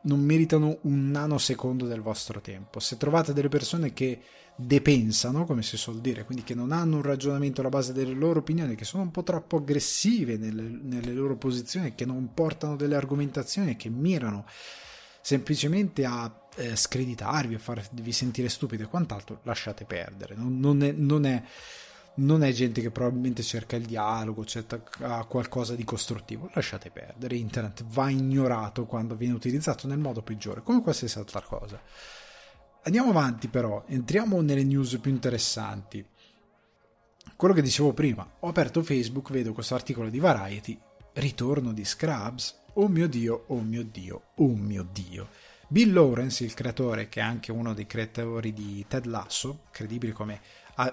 non 0.02 0.20
meritano 0.20 0.78
un 0.82 1.10
nanosecondo 1.10 1.86
del 1.86 2.00
vostro 2.00 2.40
tempo. 2.40 2.80
Se 2.80 2.96
trovate 2.96 3.34
delle 3.34 3.48
persone 3.48 3.92
che 3.92 4.22
depensano, 4.56 5.44
come 5.44 5.62
si 5.62 5.76
suol 5.76 6.00
dire, 6.00 6.24
quindi 6.24 6.44
che 6.44 6.54
non 6.54 6.72
hanno 6.72 6.96
un 6.96 7.02
ragionamento 7.02 7.60
alla 7.60 7.70
base 7.70 7.92
delle 7.92 8.14
loro 8.14 8.40
opinioni, 8.40 8.74
che 8.74 8.84
sono 8.84 9.02
un 9.02 9.10
po' 9.10 9.22
troppo 9.22 9.56
aggressive 9.56 10.36
nelle, 10.36 10.62
nelle 10.62 11.12
loro 11.12 11.36
posizioni, 11.36 11.94
che 11.94 12.04
non 12.06 12.32
portano 12.32 12.76
delle 12.76 12.96
argomentazioni, 12.96 13.76
che 13.76 13.88
mirano 13.88 14.46
semplicemente 15.22 16.04
a 16.04 16.48
eh, 16.56 16.76
screditarvi, 16.76 17.54
a 17.54 17.58
farvi 17.58 18.12
sentire 18.12 18.48
stupidi 18.48 18.82
e 18.82 18.86
quant'altro, 18.86 19.40
lasciate 19.44 19.84
perdere. 19.84 20.34
Non, 20.34 20.58
non, 20.58 20.82
è, 20.82 20.92
non 20.92 21.26
è 21.26 21.42
non 22.20 22.42
è 22.42 22.52
gente 22.52 22.80
che 22.80 22.90
probabilmente 22.90 23.42
cerca 23.42 23.76
il 23.76 23.86
dialogo, 23.86 24.44
cerca 24.44 24.80
qualcosa 25.24 25.74
di 25.74 25.84
costruttivo. 25.84 26.50
Lasciate 26.54 26.90
perdere, 26.90 27.36
internet 27.36 27.84
va 27.84 28.10
ignorato 28.10 28.86
quando 28.86 29.14
viene 29.14 29.34
utilizzato 29.34 29.86
nel 29.86 29.98
modo 29.98 30.22
peggiore, 30.22 30.62
come 30.62 30.82
qualsiasi 30.82 31.18
altra 31.18 31.40
cosa. 31.40 31.80
Andiamo 32.82 33.10
avanti 33.10 33.48
però, 33.48 33.84
entriamo 33.86 34.40
nelle 34.40 34.64
news 34.64 34.98
più 34.98 35.10
interessanti. 35.10 36.06
Quello 37.36 37.54
che 37.54 37.62
dicevo 37.62 37.92
prima, 37.92 38.28
ho 38.40 38.48
aperto 38.48 38.82
Facebook, 38.82 39.30
vedo 39.30 39.52
questo 39.52 39.74
articolo 39.74 40.10
di 40.10 40.18
Variety, 40.18 40.78
ritorno 41.14 41.72
di 41.72 41.84
Scrubs, 41.84 42.60
oh 42.74 42.88
mio 42.88 43.08
dio, 43.08 43.44
oh 43.48 43.60
mio 43.60 43.82
dio, 43.82 44.22
oh 44.36 44.54
mio 44.54 44.86
dio. 44.90 45.28
Bill 45.68 45.92
Lawrence, 45.92 46.44
il 46.44 46.52
creatore, 46.52 47.08
che 47.08 47.20
è 47.20 47.22
anche 47.22 47.52
uno 47.52 47.74
dei 47.74 47.86
creatori 47.86 48.52
di 48.52 48.84
Ted 48.88 49.04
Lasso, 49.04 49.66
credibile 49.70 50.12
come 50.12 50.40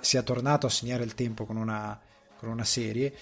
sia 0.02 0.22
tornato 0.24 0.66
a 0.66 0.70
segnare 0.70 1.04
il 1.04 1.14
tempo 1.14 1.46
con 1.46 1.58
una, 1.58 2.00
con 2.38 2.50
una 2.50 2.64
serie. 2.64 3.14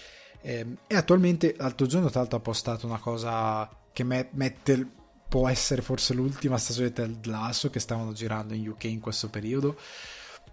Eh, 0.41 0.77
e 0.87 0.95
attualmente, 0.95 1.55
l'altro 1.57 1.87
giorno, 1.87 2.09
tra 2.09 2.19
l'altro, 2.19 2.37
ha 2.37 2.41
postato 2.41 2.85
una 2.85 2.99
cosa 2.99 3.69
che 3.91 4.03
me, 4.03 4.29
mette, 4.31 4.87
può 5.27 5.49
essere 5.49 5.81
forse 5.81 6.13
l'ultima 6.13 6.57
stagione 6.57 6.91
del 6.91 7.19
Lasso 7.23 7.69
che 7.69 7.79
stavano 7.79 8.13
girando 8.13 8.53
in 8.53 8.67
UK 8.67 8.83
in 8.85 8.99
questo 8.99 9.29
periodo. 9.29 9.77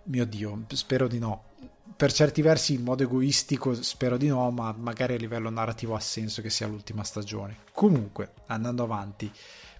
Mio 0.05 0.25
Dio, 0.25 0.64
spero 0.68 1.07
di 1.07 1.18
no. 1.18 1.51
Per 1.94 2.12
certi 2.12 2.42
versi, 2.42 2.75
in 2.75 2.83
modo 2.83 3.03
egoistico, 3.03 3.75
spero 3.75 4.16
di 4.16 4.29
no, 4.29 4.51
ma 4.51 4.75
magari 4.77 5.14
a 5.14 5.18
livello 5.18 5.51
narrativo 5.51 5.94
ha 5.94 6.01
senso 6.01 6.40
che 6.42 6.51
sia 6.51 6.66
l'ultima 6.66 7.05
stagione. 7.05 7.59
Comunque, 7.72 8.33
andando 8.46 8.83
avanti. 8.83 9.31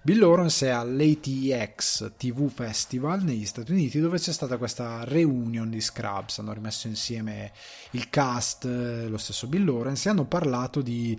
Bill 0.05 0.19
Lawrence 0.19 0.67
è 0.67 0.69
all'ATX 0.69 2.15
TV 2.17 2.49
Festival 2.49 3.23
negli 3.23 3.45
Stati 3.45 3.71
Uniti 3.71 4.01
dove 4.01 4.17
c'è 4.17 4.33
stata 4.33 4.57
questa 4.57 5.05
reunion 5.05 5.69
di 5.69 5.79
Scrubs, 5.79 6.39
hanno 6.39 6.51
rimesso 6.51 6.87
insieme 6.87 7.53
il 7.91 8.09
cast, 8.09 8.65
lo 8.65 9.17
stesso 9.17 9.47
Bill 9.47 9.63
Lawrence 9.63 10.05
e 10.05 10.11
hanno 10.11 10.25
parlato 10.25 10.81
di 10.81 11.17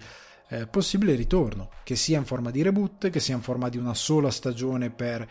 eh, 0.48 0.66
possibile 0.66 1.14
ritorno, 1.14 1.70
che 1.82 1.96
sia 1.96 2.18
in 2.18 2.26
forma 2.26 2.50
di 2.50 2.60
reboot, 2.60 3.08
che 3.08 3.20
sia 3.20 3.34
in 3.34 3.40
forma 3.40 3.70
di 3.70 3.78
una 3.78 3.94
sola 3.94 4.30
stagione 4.30 4.90
per 4.90 5.26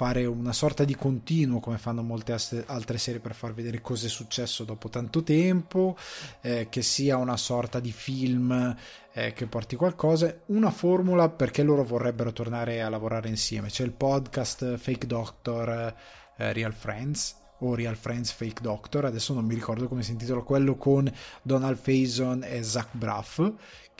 fare 0.00 0.24
una 0.24 0.54
sorta 0.54 0.84
di 0.84 0.96
continuo 0.96 1.60
come 1.60 1.76
fanno 1.76 2.00
molte 2.00 2.34
altre 2.68 2.96
serie 2.96 3.20
per 3.20 3.34
far 3.34 3.52
vedere 3.52 3.82
cosa 3.82 4.06
è 4.06 4.08
successo 4.08 4.64
dopo 4.64 4.88
tanto 4.88 5.22
tempo, 5.22 5.94
eh, 6.40 6.68
che 6.70 6.80
sia 6.80 7.18
una 7.18 7.36
sorta 7.36 7.80
di 7.80 7.92
film 7.92 8.74
eh, 9.12 9.34
che 9.34 9.46
porti 9.46 9.76
qualcosa, 9.76 10.34
una 10.46 10.70
formula 10.70 11.28
perché 11.28 11.62
loro 11.62 11.84
vorrebbero 11.84 12.32
tornare 12.32 12.80
a 12.80 12.88
lavorare 12.88 13.28
insieme. 13.28 13.68
C'è 13.68 13.84
il 13.84 13.92
podcast 13.92 14.78
Fake 14.78 15.06
Doctor 15.06 15.94
eh, 16.38 16.52
Real 16.54 16.72
Friends 16.72 17.36
o 17.58 17.74
Real 17.74 17.96
Friends 17.96 18.32
Fake 18.32 18.62
Doctor, 18.62 19.04
adesso 19.04 19.34
non 19.34 19.44
mi 19.44 19.54
ricordo 19.54 19.86
come 19.86 20.02
si 20.02 20.12
intitola, 20.12 20.40
quello 20.40 20.76
con 20.76 21.12
Donald 21.42 21.76
Faison 21.76 22.42
e 22.42 22.62
Zach 22.62 22.88
Braff, 22.92 23.38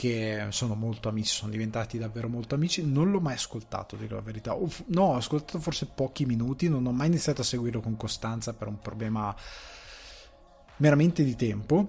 che 0.01 0.47
sono 0.49 0.75
molto 0.75 1.11
amici, 1.11 1.29
sono 1.29 1.51
diventati 1.51 1.99
davvero 1.99 2.27
molto 2.27 2.55
amici. 2.55 2.83
Non 2.83 3.11
l'ho 3.11 3.21
mai 3.21 3.35
ascoltato, 3.35 3.97
dico 3.97 4.15
la 4.15 4.23
verità. 4.23 4.57
No, 4.87 5.03
ho 5.03 5.17
ascoltato 5.17 5.59
forse 5.61 5.85
pochi 5.95 6.25
minuti, 6.25 6.71
non 6.71 6.87
ho 6.87 6.91
mai 6.91 7.09
iniziato 7.09 7.43
a 7.43 7.45
seguirlo 7.45 7.83
con 7.83 7.99
costanza 7.99 8.55
per 8.55 8.69
un 8.69 8.79
problema 8.79 9.37
meramente 10.79 11.23
di 11.23 11.37
tempo. 11.37 11.87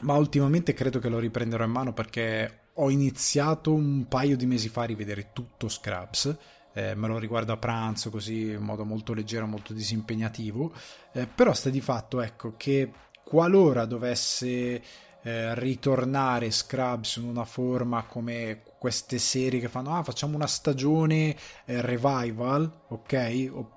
Ma 0.00 0.16
ultimamente 0.16 0.74
credo 0.74 0.98
che 0.98 1.08
lo 1.08 1.20
riprenderò 1.20 1.62
in 1.62 1.70
mano 1.70 1.92
perché 1.92 2.70
ho 2.72 2.90
iniziato 2.90 3.72
un 3.72 4.08
paio 4.08 4.36
di 4.36 4.46
mesi 4.46 4.68
fa 4.68 4.82
a 4.82 4.86
rivedere 4.86 5.30
tutto 5.32 5.68
Scrubs. 5.68 6.36
Eh, 6.72 6.96
me 6.96 7.06
lo 7.06 7.18
riguardo 7.18 7.52
a 7.52 7.56
pranzo 7.56 8.10
così 8.10 8.50
in 8.50 8.62
modo 8.62 8.84
molto 8.84 9.14
leggero, 9.14 9.46
molto 9.46 9.72
disimpegnativo. 9.72 10.72
Eh, 11.12 11.28
però 11.28 11.54
sta 11.54 11.70
di 11.70 11.80
fatto, 11.80 12.20
ecco, 12.20 12.54
che 12.56 12.90
qualora 13.22 13.84
dovesse 13.84 14.82
eh, 15.26 15.58
ritornare 15.58 16.52
Scrubs 16.52 17.16
in 17.16 17.24
una 17.24 17.44
forma 17.44 18.04
come 18.04 18.62
queste 18.78 19.18
serie 19.18 19.58
che 19.58 19.68
fanno 19.68 19.92
ah 19.96 20.04
facciamo 20.04 20.36
una 20.36 20.46
stagione 20.46 21.34
eh, 21.64 21.80
revival 21.80 22.70
ok? 22.88 23.48
O, 23.52 23.70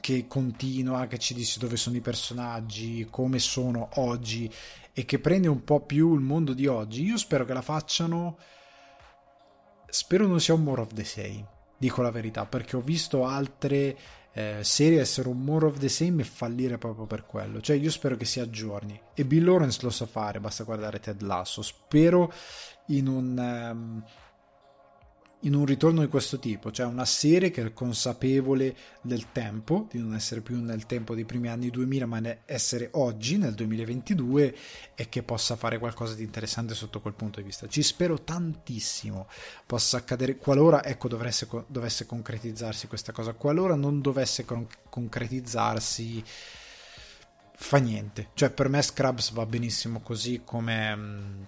che 0.00 0.26
continua 0.26 1.06
che 1.06 1.18
ci 1.18 1.32
dice 1.32 1.60
dove 1.60 1.76
sono 1.76 1.94
i 1.94 2.00
personaggi 2.00 3.06
come 3.08 3.38
sono 3.38 3.88
oggi 3.94 4.52
e 4.92 5.04
che 5.04 5.20
prende 5.20 5.46
un 5.46 5.62
po' 5.62 5.80
più 5.80 6.14
il 6.14 6.20
mondo 6.20 6.54
di 6.54 6.66
oggi. 6.66 7.04
Io 7.04 7.18
spero 7.18 7.44
che 7.44 7.52
la 7.52 7.62
facciano. 7.62 8.38
Spero 9.88 10.26
non 10.26 10.40
sia 10.40 10.54
un 10.54 10.62
more 10.62 10.80
of 10.80 10.92
the 10.92 11.04
same 11.04 11.46
dico 11.76 12.02
la 12.02 12.10
verità 12.10 12.46
perché 12.46 12.76
ho 12.76 12.80
visto 12.80 13.26
altre 13.26 13.96
eh, 14.36 14.62
serie 14.62 15.00
essere 15.00 15.30
un 15.30 15.42
more 15.42 15.64
of 15.64 15.78
the 15.78 15.88
same 15.88 16.20
e 16.20 16.24
fallire 16.24 16.76
proprio 16.76 17.06
per 17.06 17.24
quello. 17.24 17.62
Cioè, 17.62 17.76
io 17.76 17.90
spero 17.90 18.16
che 18.16 18.26
si 18.26 18.38
aggiorni. 18.38 19.00
E 19.14 19.24
Bill 19.24 19.44
Lawrence 19.44 19.78
lo 19.80 19.88
sa 19.88 20.04
fare, 20.04 20.40
basta 20.40 20.64
guardare 20.64 21.00
Ted 21.00 21.22
Lasso. 21.22 21.62
Spero 21.62 22.30
in 22.88 23.06
un. 23.06 23.38
Um, 23.38 24.04
in 25.46 25.54
un 25.54 25.64
ritorno 25.64 26.00
di 26.00 26.08
questo 26.08 26.38
tipo, 26.38 26.72
cioè 26.72 26.86
una 26.86 27.04
serie 27.04 27.50
che 27.50 27.64
è 27.64 27.72
consapevole 27.72 28.76
del 29.00 29.30
tempo, 29.30 29.86
di 29.90 30.00
non 30.00 30.14
essere 30.14 30.40
più 30.40 30.60
nel 30.60 30.86
tempo 30.86 31.14
dei 31.14 31.24
primi 31.24 31.48
anni 31.48 31.70
2000, 31.70 32.06
ma 32.06 32.20
essere 32.44 32.88
oggi, 32.92 33.38
nel 33.38 33.54
2022, 33.54 34.56
e 34.96 35.08
che 35.08 35.22
possa 35.22 35.54
fare 35.54 35.78
qualcosa 35.78 36.14
di 36.14 36.24
interessante 36.24 36.74
sotto 36.74 37.00
quel 37.00 37.14
punto 37.14 37.40
di 37.40 37.46
vista. 37.46 37.68
Ci 37.68 37.82
spero 37.82 38.22
tantissimo 38.22 39.28
possa 39.64 39.98
accadere, 39.98 40.36
qualora 40.36 40.84
ecco, 40.84 41.06
dovesse, 41.06 41.48
dovesse 41.68 42.06
concretizzarsi 42.06 42.88
questa 42.88 43.12
cosa, 43.12 43.32
qualora 43.32 43.76
non 43.76 44.00
dovesse 44.00 44.44
con- 44.44 44.66
concretizzarsi 44.90 46.24
fa 47.56 47.78
niente. 47.78 48.30
Cioè, 48.34 48.50
per 48.50 48.68
me 48.68 48.82
Scrubs 48.82 49.30
va 49.30 49.46
benissimo 49.46 50.00
così 50.00 50.42
come 50.44 50.96
mm, 50.96 51.42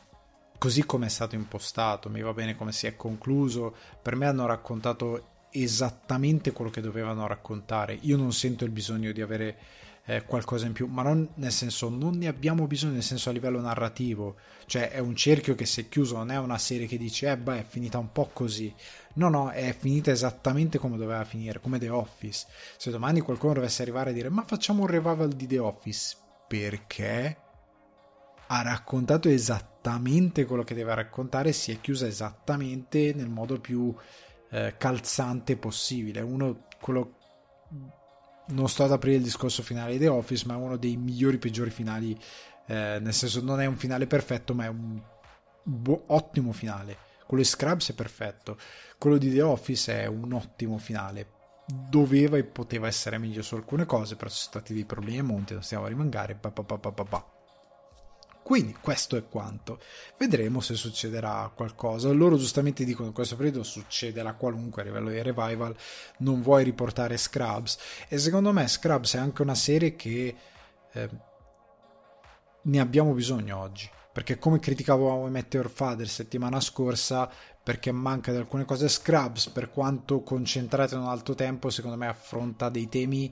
così 0.59 0.85
come 0.85 1.07
è 1.07 1.09
stato 1.09 1.37
impostato, 1.37 2.11
mi 2.11 2.21
va 2.21 2.33
bene 2.33 2.57
come 2.57 2.73
si 2.73 2.87
è 2.87 2.97
concluso, 2.97 3.75
per 4.03 4.17
me 4.17 4.27
hanno 4.27 4.47
raccontato 4.47 5.37
esattamente 5.51 6.53
quello 6.53 6.71
che 6.71 6.81
dovevano 6.81 7.27
raccontare, 7.27 7.97
io 8.03 8.17
non 8.17 8.33
sento 8.33 8.65
il 8.65 8.71
bisogno 8.71 9.13
di 9.13 9.23
avere 9.23 9.57
eh, 10.05 10.25
qualcosa 10.25 10.67
in 10.67 10.73
più, 10.73 10.87
ma 10.87 11.03
non 11.03 11.29
nel 11.35 11.53
senso 11.53 11.89
non 11.89 12.17
ne 12.17 12.27
abbiamo 12.27 12.67
bisogno 12.67 12.95
nel 12.95 13.03
senso 13.03 13.31
a 13.31 13.33
livello 13.33 13.61
narrativo, 13.61 14.37
cioè 14.67 14.91
è 14.91 14.99
un 14.99 15.15
cerchio 15.15 15.55
che 15.55 15.65
si 15.65 15.83
è 15.83 15.89
chiuso, 15.89 16.17
non 16.17 16.31
è 16.31 16.39
una 16.39 16.59
serie 16.59 16.87
che 16.87 16.99
dice 16.99 17.31
eh 17.31 17.39
beh 17.39 17.61
è 17.61 17.65
finita 17.67 17.99
un 17.99 18.11
po' 18.11 18.31
così, 18.33 18.75
no 19.15 19.29
no 19.29 19.51
è 19.51 19.75
finita 19.79 20.11
esattamente 20.11 20.79
come 20.79 20.97
doveva 20.97 21.25
finire, 21.25 21.61
come 21.61 21.79
The 21.79 21.91
Office, 21.91 22.47
se 22.77 22.91
domani 22.91 23.21
qualcuno 23.21 23.55
dovesse 23.55 23.83
arrivare 23.83 24.11
a 24.11 24.15
dire 24.15 24.29
ma 24.29 24.43
facciamo 24.43 24.83
un 24.83 24.89
revival 24.89 25.33
di 25.33 25.47
The 25.47 25.59
Office, 25.59 26.17
perché? 26.49 27.37
ha 28.49 28.63
raccontato 28.63 29.29
esattamente 29.29 29.78
quello 30.47 30.65
che 30.65 30.75
deve 30.75 30.95
raccontare, 30.95 31.53
si 31.53 31.73
è 31.73 31.81
chiusa 31.81 32.07
esattamente 32.07 33.13
nel 33.15 33.29
modo 33.29 33.61
più 33.61 33.95
eh, 34.51 34.75
calzante 34.77 35.57
possibile. 35.57 36.21
Uno, 36.21 36.67
quello, 36.81 37.17
non 38.49 38.69
sto 38.69 38.85
ad 38.85 38.93
aprire 38.93 39.17
il 39.17 39.23
discorso 39.23 39.63
finale 39.63 39.93
di 39.93 39.99
The 39.99 40.09
Office, 40.09 40.47
ma 40.47 40.55
è 40.55 40.57
uno 40.57 40.77
dei 40.77 40.97
migliori, 40.97 41.39
peggiori 41.39 41.71
finali. 41.71 42.19
Eh, 42.67 42.99
nel 43.01 43.15
senso, 43.15 43.43
non 43.43 43.61
è 43.61 43.67
un 43.67 43.77
finale 43.77 44.07
perfetto, 44.07 44.55
ma 44.55 44.65
è 44.65 44.69
un 44.69 45.01
bu- 45.63 46.05
ottimo 46.09 46.53
finale. 46.53 46.97
Quello 47.27 47.43
di 47.43 47.49
Scrubs 47.49 47.91
è 47.91 47.95
perfetto, 47.95 48.57
quello 48.99 49.19
di 49.19 49.31
The 49.31 49.43
Office 49.43 50.03
è 50.03 50.07
un 50.07 50.33
ottimo 50.33 50.79
finale. 50.79 51.37
Doveva 51.67 52.39
e 52.39 52.45
poteva 52.45 52.87
essere 52.87 53.19
meglio 53.19 53.43
su 53.43 53.55
alcune 53.55 53.85
cose, 53.85 54.17
però 54.17 54.31
ci 54.31 54.37
sono 54.37 54.51
stati 54.51 54.73
dei 54.73 54.87
problemi 54.87 55.19
a 55.19 55.25
monte, 55.25 55.53
non 55.53 55.63
stiamo 55.63 55.85
a 55.85 55.89
rimangare. 55.89 56.35
Pa, 56.35 56.51
pa, 56.51 56.63
pa, 56.63 56.79
pa, 56.79 56.93
pa. 56.93 57.38
Quindi 58.49 58.75
questo 58.81 59.19
è 59.19 59.29
quanto. 59.29 59.79
Vedremo 60.17 60.61
se 60.63 60.75
succederà 60.75 61.53
qualcosa. 61.55 62.11
Loro 62.13 62.39
giustamente 62.39 62.83
dicono 62.83 63.09
in 63.09 63.13
questo 63.13 63.37
periodo 63.37 63.63
succederà 63.63 64.33
qualunque 64.33 64.81
a 64.81 64.87
livello 64.87 65.11
di 65.11 65.21
revival. 65.21 65.77
Non 66.21 66.41
vuoi 66.41 66.65
riportare 66.65 67.19
Scrubs. 67.19 67.77
E 68.09 68.17
secondo 68.17 68.51
me 68.55 68.67
Scrubs 68.67 69.17
è 69.17 69.19
anche 69.19 69.43
una 69.43 69.55
serie 69.55 69.97
che 69.97 70.35
eh, 70.91 71.09
ne 72.63 72.81
abbiamo 72.81 73.13
bisogno 73.13 73.59
oggi. 73.59 73.87
Perché 74.15 74.39
come 74.39 74.61
criticavo 74.61 75.11
How 75.11 75.27
I 75.27 75.31
Met 75.31 75.53
Your 75.53 75.69
Father 75.69 76.09
settimana 76.09 76.59
scorsa, 76.59 77.31
perché 77.63 77.93
manca 77.93 78.33
di 78.33 78.39
alcune 78.39 78.65
cose 78.65 78.89
Scrubs, 78.89 79.51
per 79.51 79.71
quanto 79.71 80.23
concentrato 80.23 80.95
in 80.95 81.03
un 81.03 81.09
alto 81.09 81.35
tempo, 81.35 81.69
secondo 81.69 81.99
me 81.99 82.07
affronta 82.07 82.71
dei 82.71 82.89
temi 82.89 83.31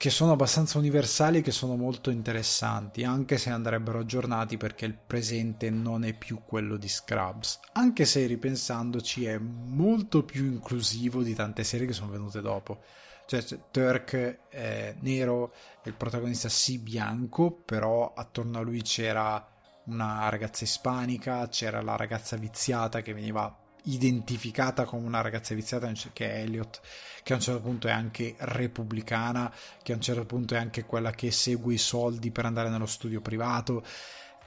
che 0.00 0.08
sono 0.08 0.32
abbastanza 0.32 0.78
universali 0.78 1.36
e 1.36 1.42
che 1.42 1.50
sono 1.50 1.76
molto 1.76 2.08
interessanti, 2.08 3.04
anche 3.04 3.36
se 3.36 3.50
andrebbero 3.50 3.98
aggiornati 3.98 4.56
perché 4.56 4.86
il 4.86 4.96
presente 4.96 5.68
non 5.68 6.04
è 6.04 6.14
più 6.14 6.40
quello 6.42 6.78
di 6.78 6.88
Scrubs, 6.88 7.60
anche 7.72 8.06
se 8.06 8.24
ripensandoci 8.24 9.26
è 9.26 9.36
molto 9.36 10.24
più 10.24 10.46
inclusivo 10.46 11.22
di 11.22 11.34
tante 11.34 11.64
serie 11.64 11.86
che 11.86 11.92
sono 11.92 12.12
venute 12.12 12.40
dopo. 12.40 12.82
Cioè, 13.26 13.44
Turk 13.70 14.48
è 14.48 14.96
nero, 15.00 15.52
il 15.84 15.92
protagonista 15.92 16.48
sì 16.48 16.78
bianco, 16.78 17.52
però 17.52 18.14
attorno 18.14 18.60
a 18.60 18.62
lui 18.62 18.80
c'era 18.80 19.46
una 19.84 20.30
ragazza 20.30 20.64
ispanica, 20.64 21.46
c'era 21.48 21.82
la 21.82 21.96
ragazza 21.96 22.36
viziata 22.36 23.02
che 23.02 23.12
veniva 23.12 23.54
identificata 23.84 24.84
come 24.84 25.06
una 25.06 25.20
ragazza 25.20 25.54
viziata 25.54 25.90
che 26.12 26.30
è 26.30 26.40
Elliot, 26.42 26.80
che 27.22 27.32
a 27.32 27.36
un 27.36 27.42
certo 27.42 27.60
punto 27.60 27.88
è 27.88 27.90
anche 27.90 28.34
repubblicana, 28.38 29.52
che 29.82 29.92
a 29.92 29.96
un 29.96 30.00
certo 30.00 30.24
punto 30.26 30.54
è 30.54 30.58
anche 30.58 30.84
quella 30.84 31.10
che 31.10 31.30
segue 31.30 31.74
i 31.74 31.78
soldi 31.78 32.30
per 32.30 32.44
andare 32.46 32.68
nello 32.68 32.86
studio 32.86 33.20
privato. 33.20 33.84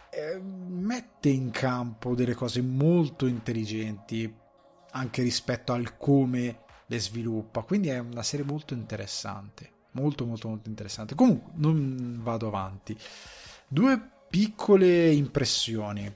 Eh, 0.09 0.39
mette 0.39 1.29
in 1.29 1.49
campo 1.49 2.13
delle 2.13 2.35
cose 2.35 2.61
molto 2.61 3.25
intelligenti 3.25 4.41
anche 4.91 5.21
rispetto 5.23 5.73
al 5.73 5.97
come 5.97 6.59
le 6.85 6.99
sviluppa. 6.99 7.63
Quindi 7.63 7.89
è 7.89 7.99
una 7.99 8.23
serie 8.23 8.45
molto 8.45 8.73
interessante. 8.73 9.71
Molto, 9.91 10.25
molto, 10.25 10.47
molto 10.47 10.69
interessante. 10.69 11.15
Comunque, 11.15 11.51
non 11.55 12.19
vado 12.21 12.47
avanti. 12.47 12.97
Due 13.67 14.11
piccole 14.29 15.11
impressioni 15.11 16.11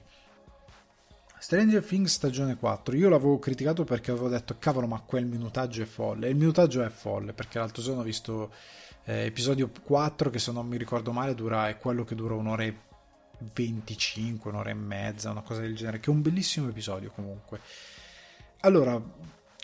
Stranger 1.48 1.82
Things 1.82 2.12
stagione 2.12 2.58
4, 2.58 2.94
io 2.94 3.08
l'avevo 3.08 3.38
criticato 3.38 3.82
perché 3.82 4.10
avevo 4.10 4.28
detto 4.28 4.56
cavolo 4.58 4.86
ma 4.86 5.00
quel 5.00 5.24
minutaggio 5.24 5.80
è 5.80 5.86
folle, 5.86 6.26
e 6.26 6.30
il 6.32 6.36
minutaggio 6.36 6.84
è 6.84 6.90
folle 6.90 7.32
perché 7.32 7.58
l'altro 7.58 7.82
giorno 7.82 8.02
ho 8.02 8.04
visto 8.04 8.52
eh, 9.04 9.24
episodio 9.24 9.70
4 9.82 10.28
che 10.28 10.38
se 10.38 10.52
non 10.52 10.66
mi 10.66 10.76
ricordo 10.76 11.10
male 11.10 11.34
dura, 11.34 11.70
è 11.70 11.78
quello 11.78 12.04
che 12.04 12.14
dura 12.14 12.34
un'ora 12.34 12.64
e 12.64 12.76
25, 13.54 14.50
un'ora 14.50 14.68
e 14.68 14.74
mezza, 14.74 15.30
una 15.30 15.40
cosa 15.40 15.62
del 15.62 15.74
genere, 15.74 16.00
che 16.00 16.10
è 16.10 16.14
un 16.14 16.20
bellissimo 16.20 16.68
episodio 16.68 17.10
comunque. 17.14 17.60
Allora, 18.60 19.02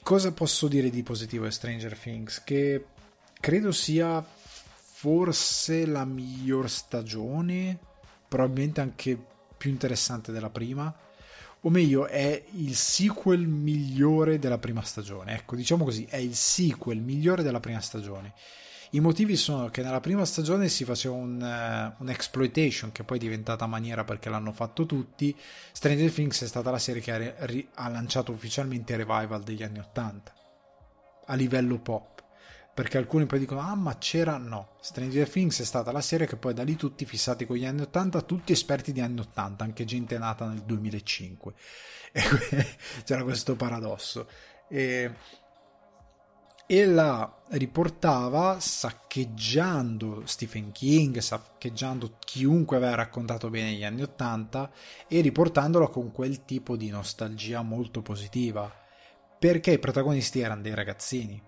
cosa 0.03 0.33
posso 0.33 0.69
dire 0.69 0.89
di 0.89 1.03
positivo 1.03 1.45
di 1.45 1.51
Stranger 1.51 1.99
Things? 1.99 2.43
Che 2.45 2.87
credo 3.39 3.73
sia 3.73 4.25
forse 4.25 5.85
la 5.85 6.07
miglior 6.07 6.71
stagione, 6.71 7.79
probabilmente 8.27 8.81
anche 8.81 9.23
più 9.59 9.69
interessante 9.69 10.33
della 10.33 10.49
prima 10.49 11.04
o 11.67 11.71
meglio 11.71 12.07
è 12.07 12.43
il 12.53 12.75
sequel 12.75 13.47
migliore 13.47 14.39
della 14.39 14.59
prima 14.59 14.83
stagione. 14.83 15.35
Ecco, 15.35 15.57
diciamo 15.57 15.85
così, 15.85 16.07
è 16.09 16.17
il 16.17 16.35
sequel 16.35 17.01
migliore 17.01 17.43
della 17.43 17.61
prima 17.61 17.81
stagione. 17.81 18.35
I 18.91 19.01
motivi 19.01 19.35
sono 19.35 19.71
che 19.71 19.83
nella 19.83 20.01
prima 20.01 20.25
stagione 20.25 20.69
si 20.69 20.85
faceva 20.85 21.15
un, 21.15 21.41
uh, 21.41 22.03
un 22.03 22.09
exploitation 22.11 22.93
che 22.93 23.03
poi 23.03 23.17
è 23.17 23.21
diventata 23.21 23.67
maniera 23.67 24.05
perché 24.05 24.29
l'hanno 24.29 24.53
fatto 24.53 24.87
tutti. 24.87 25.35
Stranger 25.73 26.13
Things 26.13 26.43
è 26.43 26.47
stata 26.47 26.71
la 26.71 26.79
serie 26.79 27.03
che 27.03 27.11
ha, 27.13 27.65
ha 27.75 27.89
lanciato 27.89 28.31
ufficialmente 28.31 28.93
il 28.93 28.99
revival 28.99 29.43
degli 29.43 29.63
anni 29.63 29.79
80 29.79 30.33
a 31.27 31.35
livello 31.35 31.79
pop 31.79 32.14
perché 32.75 32.99
alcuni 32.99 33.25
poi 33.25 33.39
dicono 33.39 33.61
ah 33.61 33.77
ma 33.77 33.97
c'era 33.99 34.37
no 34.37 34.77
Stranger 34.81 35.29
Things 35.29 35.61
è 35.61 35.65
stata 35.65 35.93
la 35.93 36.01
serie 36.01 36.27
che 36.27 36.37
poi 36.37 36.53
da 36.55 36.65
lì 36.65 36.75
tutti 36.75 37.05
fissati 37.05 37.47
con 37.47 37.57
gli 37.57 37.65
anni 37.65 37.83
80 37.83 38.21
tutti 38.23 38.53
esperti 38.53 38.93
di 38.93 39.01
anni 39.01 39.21
80 39.21 39.63
anche 39.63 39.85
gente 39.85 40.19
nata 40.19 40.47
nel 40.47 40.63
2005 40.63 41.55
e 42.17 42.23
c'era 43.05 43.25
questo 43.25 43.57
paradosso. 43.57 44.29
E, 44.69 45.13
e 46.67 46.87
la 46.87 47.43
riportava 47.49 48.61
saccheggiando 48.61 50.23
Stephen 50.25 50.71
King 50.71 51.19
saccheggiando 51.19 52.17
chiunque 52.21 52.77
aveva 52.77 52.95
raccontato 52.95 53.51
bene 53.51 53.73
gli 53.73 53.85
anni 53.85 54.03
80 54.03 54.71
e 55.09 55.21
riportandola 55.21 55.89
con 55.89 56.13
quel 56.13 56.45
tipo 56.45 56.77
di 56.77 56.89
nostalgia 56.89 57.63
molto 57.63 58.01
positiva. 58.01 58.73
Perché 59.37 59.73
i 59.73 59.79
protagonisti 59.81 60.39
erano 60.39 60.63
dei 60.63 60.75
ragazzini 60.75 61.43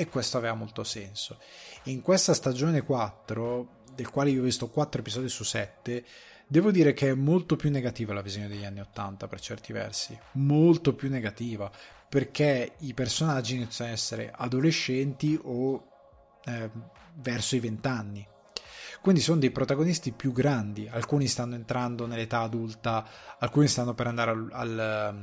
e 0.00 0.08
questo 0.08 0.38
aveva 0.38 0.54
molto 0.54 0.82
senso. 0.82 1.36
In 1.84 2.00
questa 2.00 2.32
stagione 2.32 2.80
4, 2.80 3.82
del 3.94 4.08
quale 4.08 4.30
io 4.30 4.40
ho 4.40 4.44
visto 4.44 4.70
4 4.70 5.02
episodi 5.02 5.28
su 5.28 5.44
7, 5.44 6.02
devo 6.46 6.70
dire 6.70 6.94
che 6.94 7.10
è 7.10 7.14
molto 7.14 7.54
più 7.54 7.70
negativa 7.70 8.14
la 8.14 8.22
visione 8.22 8.48
degli 8.48 8.64
anni 8.64 8.80
80 8.80 9.28
per 9.28 9.40
certi 9.40 9.74
versi, 9.74 10.18
molto 10.32 10.94
più 10.94 11.10
negativa, 11.10 11.70
perché 12.08 12.76
i 12.78 12.94
personaggi 12.94 13.56
iniziano 13.56 13.90
a 13.90 13.92
essere 13.92 14.32
adolescenti 14.34 15.38
o 15.42 15.86
eh, 16.46 16.70
verso 17.16 17.56
i 17.56 17.60
20 17.60 17.88
anni. 17.88 18.26
Quindi 19.02 19.20
sono 19.20 19.38
dei 19.38 19.50
protagonisti 19.50 20.12
più 20.12 20.32
grandi, 20.32 20.88
alcuni 20.90 21.26
stanno 21.26 21.56
entrando 21.56 22.06
nell'età 22.06 22.40
adulta, 22.40 23.06
alcuni 23.38 23.68
stanno 23.68 23.92
per 23.92 24.06
andare 24.06 24.30
al, 24.30 24.48
al, 24.50 25.14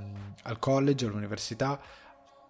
al 0.43 0.59
college, 0.59 1.07
all'università, 1.07 1.79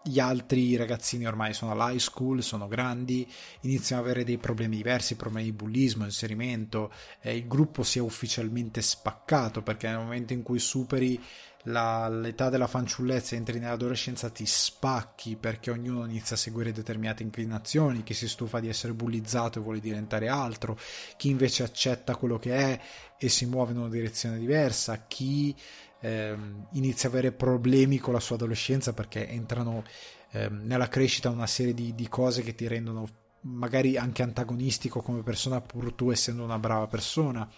gli 0.07 0.19
altri 0.19 0.75
ragazzini 0.75 1.25
ormai 1.25 1.53
sono 1.53 1.71
all'high 1.71 1.99
school, 1.99 2.41
sono 2.41 2.67
grandi, 2.67 3.27
iniziano 3.61 4.01
ad 4.01 4.07
avere 4.07 4.23
dei 4.23 4.37
problemi 4.37 4.77
diversi, 4.77 5.15
problemi 5.15 5.45
di 5.45 5.53
bullismo, 5.53 6.05
inserimento, 6.05 6.91
eh, 7.21 7.35
il 7.35 7.47
gruppo 7.47 7.83
si 7.83 7.99
è 7.99 8.01
ufficialmente 8.01 8.81
spaccato 8.81 9.61
perché 9.61 9.87
nel 9.87 9.97
momento 9.97 10.33
in 10.33 10.43
cui 10.43 10.59
superi 10.59 11.21
la, 11.67 12.07
l'età 12.07 12.49
della 12.49 12.67
fanciullezza 12.67 13.35
e 13.35 13.39
entri 13.39 13.59
nell'adolescenza 13.59 14.29
ti 14.29 14.45
spacchi 14.45 15.35
perché 15.35 15.71
ognuno 15.71 16.05
inizia 16.05 16.35
a 16.35 16.39
seguire 16.39 16.71
determinate 16.71 17.23
inclinazioni, 17.23 18.03
chi 18.03 18.13
si 18.13 18.27
stufa 18.27 18.59
di 18.59 18.69
essere 18.69 18.93
bullizzato 18.93 19.59
e 19.59 19.61
vuole 19.61 19.79
diventare 19.79 20.27
altro, 20.27 20.77
chi 21.17 21.29
invece 21.29 21.63
accetta 21.63 22.15
quello 22.15 22.37
che 22.37 22.55
è 22.55 22.79
e 23.17 23.29
si 23.29 23.45
muove 23.45 23.71
in 23.71 23.79
una 23.79 23.89
direzione 23.89 24.37
diversa, 24.37 25.05
chi 25.07 25.55
ehm, 25.99 26.67
inizia 26.73 27.09
a 27.09 27.11
avere 27.11 27.31
problemi 27.31 27.97
con 27.97 28.13
la 28.13 28.19
sua 28.19 28.35
adolescenza 28.35 28.93
perché 28.93 29.27
entrano 29.27 29.83
ehm, 30.31 30.61
nella 30.65 30.87
crescita 30.87 31.29
una 31.29 31.47
serie 31.47 31.73
di, 31.73 31.95
di 31.95 32.07
cose 32.07 32.41
che 32.41 32.55
ti 32.55 32.67
rendono 32.67 33.07
magari 33.41 33.97
anche 33.97 34.23
antagonistico 34.23 35.01
come 35.01 35.23
persona 35.23 35.61
pur 35.61 35.93
tu 35.93 36.09
essendo 36.09 36.43
una 36.43 36.59
brava 36.59 36.87
persona. 36.87 37.49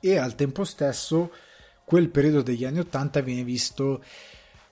E 0.00 0.16
al 0.16 0.34
tempo 0.34 0.64
stesso 0.64 1.32
quel 1.84 2.08
periodo 2.10 2.42
degli 2.42 2.64
anni 2.64 2.80
80 2.80 3.20
viene 3.20 3.42
visto 3.42 4.02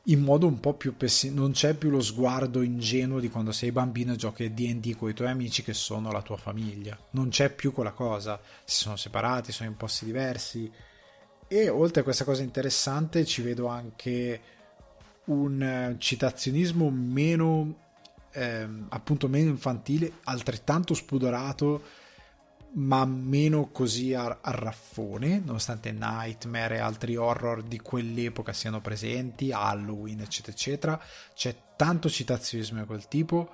in 0.09 0.21
modo 0.21 0.47
un 0.47 0.61
po' 0.61 0.75
più 0.75 0.97
pessimistico, 0.97 1.43
non 1.43 1.53
c'è 1.53 1.75
più 1.75 1.91
lo 1.91 2.01
sguardo 2.01 2.63
ingenuo 2.63 3.19
di 3.19 3.29
quando 3.29 3.51
sei 3.51 3.73
bambino 3.73 4.13
e 4.13 4.17
giochi 4.17 4.53
D&D 4.53 4.95
con 4.95 5.11
i 5.11 5.15
tuoi 5.15 5.31
amici 5.31 5.65
che 5.65 5.75
sono 5.75 6.13
la 6.13 6.23
tua 6.23 6.37
famiglia, 6.37 6.97
non 7.13 7.31
c'è 7.31 7.51
più 7.51 7.73
quella 7.73 7.91
cosa, 7.91 8.41
si 8.65 8.83
sono 8.83 8.95
separati, 8.95 9.51
sono 9.51 9.69
in 9.69 9.77
posti 9.77 10.05
diversi 10.05 10.71
e 11.49 11.69
oltre 11.69 12.01
a 12.01 12.05
questa 12.05 12.25
cosa 12.25 12.43
interessante 12.43 13.25
ci 13.25 13.43
vedo 13.43 13.67
anche 13.67 14.41
un 15.27 15.63
eh, 15.63 15.97
citazionismo 15.99 16.91
meno 16.91 17.85
ehm, 18.37 18.87
appunto 18.91 19.29
meno 19.29 19.51
infantile, 19.51 20.13
altrettanto 20.25 20.95
spudorato 20.95 22.05
ma 22.77 23.07
meno 23.07 23.71
così 23.71 24.13
a, 24.13 24.39
a, 24.41 24.51
raffone, 24.51 25.41
nonostante 25.43 25.93
Nightmare 25.93 26.77
e 26.77 26.81
altri 26.81 27.17
horror 27.17 27.63
di 27.63 27.81
quell'epoca 27.81 28.53
siano 28.53 28.83
presenti, 28.83 29.51
Halloween, 29.51 30.21
eccetera, 30.21 30.53
eccetera. 30.53 31.01
C'è 31.35 31.57
tanto 31.75 32.11
citazionismo 32.11 32.81
di 32.81 32.87
quel 32.87 33.09
tipo 33.09 33.51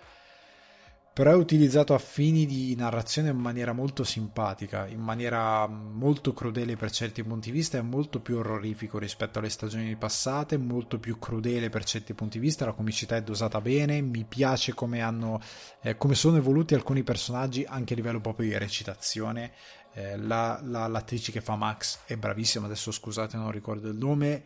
però 1.12 1.32
è 1.32 1.34
utilizzato 1.34 1.92
a 1.92 1.98
fini 1.98 2.46
di 2.46 2.74
narrazione 2.74 3.28
in 3.28 3.36
maniera 3.36 3.72
molto 3.72 4.02
simpatica, 4.02 4.86
in 4.86 5.00
maniera 5.00 5.66
molto 5.66 6.32
crudele 6.32 6.76
per 6.76 6.90
certi 6.90 7.22
punti 7.22 7.50
di 7.50 7.56
vista, 7.58 7.76
è 7.76 7.82
molto 7.82 8.20
più 8.20 8.38
orrorifico 8.38 8.98
rispetto 8.98 9.38
alle 9.38 9.50
stagioni 9.50 9.94
passate, 9.96 10.56
molto 10.56 10.98
più 10.98 11.18
crudele 11.18 11.68
per 11.68 11.84
certi 11.84 12.14
punti 12.14 12.38
di 12.38 12.46
vista, 12.46 12.64
la 12.64 12.72
comicità 12.72 13.16
è 13.16 13.22
dosata 13.22 13.60
bene, 13.60 14.00
mi 14.00 14.24
piace 14.24 14.72
come, 14.72 15.02
hanno, 15.02 15.38
eh, 15.82 15.98
come 15.98 16.14
sono 16.14 16.38
evoluti 16.38 16.74
alcuni 16.74 17.02
personaggi 17.02 17.64
anche 17.68 17.92
a 17.92 17.96
livello 17.96 18.20
proprio 18.20 18.48
di 18.48 18.56
recitazione, 18.56 19.52
eh, 19.92 20.16
la, 20.16 20.60
la, 20.62 20.86
l'attrice 20.86 21.30
che 21.30 21.42
fa 21.42 21.56
Max 21.56 21.98
è 22.06 22.16
bravissima, 22.16 22.64
adesso 22.64 22.90
scusate 22.90 23.36
non 23.36 23.50
ricordo 23.50 23.88
il 23.88 23.98
nome, 23.98 24.44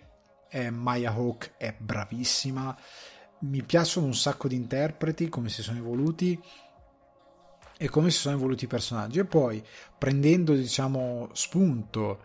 è 0.48 0.68
Maya 0.70 1.12
Hawk 1.12 1.52
è 1.58 1.74
bravissima, 1.78 2.76
mi 3.40 3.62
piacciono 3.62 4.06
un 4.06 4.14
sacco 4.14 4.48
di 4.48 4.54
interpreti, 4.54 5.28
come 5.28 5.48
si 5.48 5.62
sono 5.62 5.78
evoluti 5.78 6.40
e 7.78 7.88
come 7.88 8.10
si 8.10 8.18
sono 8.18 8.36
evoluti 8.36 8.64
i 8.64 8.68
personaggi. 8.68 9.18
E 9.18 9.24
poi 9.24 9.62
prendendo, 9.98 10.54
diciamo, 10.54 11.28
spunto 11.32 12.20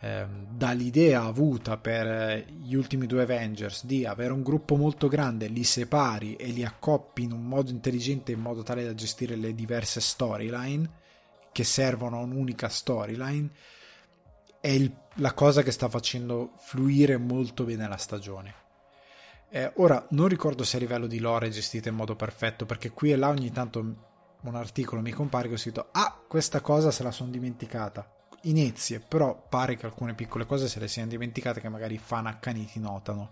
eh, 0.00 0.26
dall'idea 0.50 1.22
avuta 1.22 1.76
per 1.76 2.06
eh, 2.06 2.46
gli 2.48 2.74
ultimi 2.74 3.06
due 3.06 3.22
Avengers 3.22 3.84
di 3.84 4.06
avere 4.06 4.32
un 4.32 4.42
gruppo 4.42 4.76
molto 4.76 5.08
grande, 5.08 5.46
li 5.46 5.64
separi 5.64 6.36
e 6.36 6.46
li 6.48 6.64
accoppi 6.64 7.22
in 7.22 7.32
un 7.32 7.44
modo 7.44 7.70
intelligente 7.70 8.32
in 8.32 8.40
modo 8.40 8.62
tale 8.62 8.84
da 8.84 8.94
gestire 8.94 9.36
le 9.36 9.54
diverse 9.54 10.00
storyline 10.00 10.98
che 11.52 11.64
servono 11.64 12.18
a 12.18 12.22
un'unica 12.22 12.68
storyline 12.68 13.50
è 14.60 14.68
il, 14.68 14.94
la 15.14 15.32
cosa 15.32 15.62
che 15.62 15.70
sta 15.70 15.88
facendo 15.88 16.52
fluire 16.58 17.16
molto 17.16 17.64
bene 17.64 17.88
la 17.88 17.96
stagione 17.96 18.59
eh, 19.52 19.72
ora, 19.76 20.06
non 20.10 20.28
ricordo 20.28 20.62
se 20.62 20.76
a 20.76 20.80
livello 20.80 21.08
di 21.08 21.18
lore 21.18 21.48
è 21.48 21.50
gestita 21.50 21.88
in 21.88 21.96
modo 21.96 22.14
perfetto, 22.14 22.66
perché 22.66 22.90
qui 22.90 23.10
e 23.10 23.16
là 23.16 23.28
ogni 23.28 23.50
tanto 23.50 23.80
un 24.42 24.54
articolo 24.54 25.02
mi 25.02 25.10
compare 25.10 25.48
che 25.48 25.54
ho 25.54 25.58
scritto 25.58 25.88
ah, 25.90 26.22
questa 26.26 26.60
cosa 26.60 26.90
se 26.90 27.02
la 27.02 27.10
sono 27.10 27.30
dimenticata. 27.30 28.08
Inizie, 28.42 29.00
però 29.00 29.46
pare 29.48 29.76
che 29.76 29.86
alcune 29.86 30.14
piccole 30.14 30.46
cose 30.46 30.68
se 30.68 30.78
le 30.78 30.88
siano 30.88 31.10
dimenticate 31.10 31.60
che 31.60 31.68
magari 31.68 31.94
i 31.94 31.98
fan 31.98 32.26
accaniti 32.26 32.78
notano. 32.78 33.30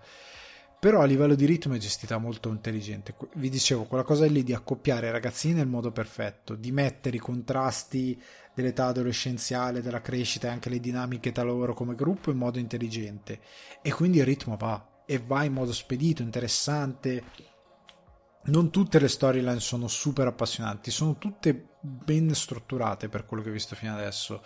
Però 0.81 1.01
a 1.01 1.07
livello 1.07 1.35
di 1.35 1.47
ritmo 1.47 1.75
è 1.75 1.79
gestita 1.79 2.19
molto 2.19 2.51
intelligente. 2.51 3.15
Vi 3.35 3.49
dicevo, 3.49 3.85
quella 3.85 4.05
cosa 4.05 4.27
lì 4.27 4.45
di 4.45 4.53
accoppiare 4.53 5.09
i 5.09 5.13
ragazzini 5.13 5.55
nel 5.55 5.67
modo 5.67 5.93
perfetto, 5.93 6.55
di 6.55 6.71
mettere 6.73 7.17
i 7.17 7.21
contrasti 7.21 8.21
dell'età 8.55 8.87
adolescenziale, 8.87 9.83
della 9.83 10.01
crescita 10.01 10.49
e 10.49 10.51
anche 10.51 10.69
le 10.69 10.79
dinamiche 10.79 11.33
tra 11.33 11.43
loro 11.43 11.75
come 11.75 11.95
gruppo 11.95 12.31
in 12.31 12.37
modo 12.37 12.59
intelligente. 12.59 13.41
E 13.83 13.93
quindi 13.93 14.19
il 14.19 14.25
ritmo 14.25 14.57
va, 14.57 14.85
e 15.11 15.19
va 15.19 15.43
in 15.43 15.55
modo 15.55 15.73
spedito, 15.73 16.21
interessante. 16.21 17.23
Non 18.43 18.71
tutte 18.71 18.99
le 18.99 19.09
storyline 19.09 19.59
sono 19.59 19.89
super 19.89 20.27
appassionanti, 20.27 20.91
sono 20.91 21.17
tutte 21.17 21.69
ben 21.81 22.35
strutturate 22.35 23.09
per 23.09 23.25
quello 23.25 23.43
che 23.43 23.49
ho 23.49 23.53
visto 23.53 23.75
fino 23.75 23.95
adesso. 23.95 24.43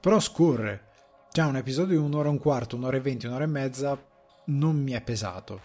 Però 0.00 0.18
scorre. 0.18 0.88
Già 1.30 1.46
un 1.46 1.56
episodio 1.56 1.96
di 1.96 2.04
un'ora 2.04 2.26
e 2.26 2.32
un 2.32 2.38
quarto, 2.38 2.74
un'ora 2.74 2.96
e 2.96 3.00
venti, 3.00 3.26
un'ora 3.26 3.44
e 3.44 3.46
mezza 3.46 4.04
non 4.46 4.82
mi 4.82 4.90
è 4.90 5.00
pesato. 5.00 5.60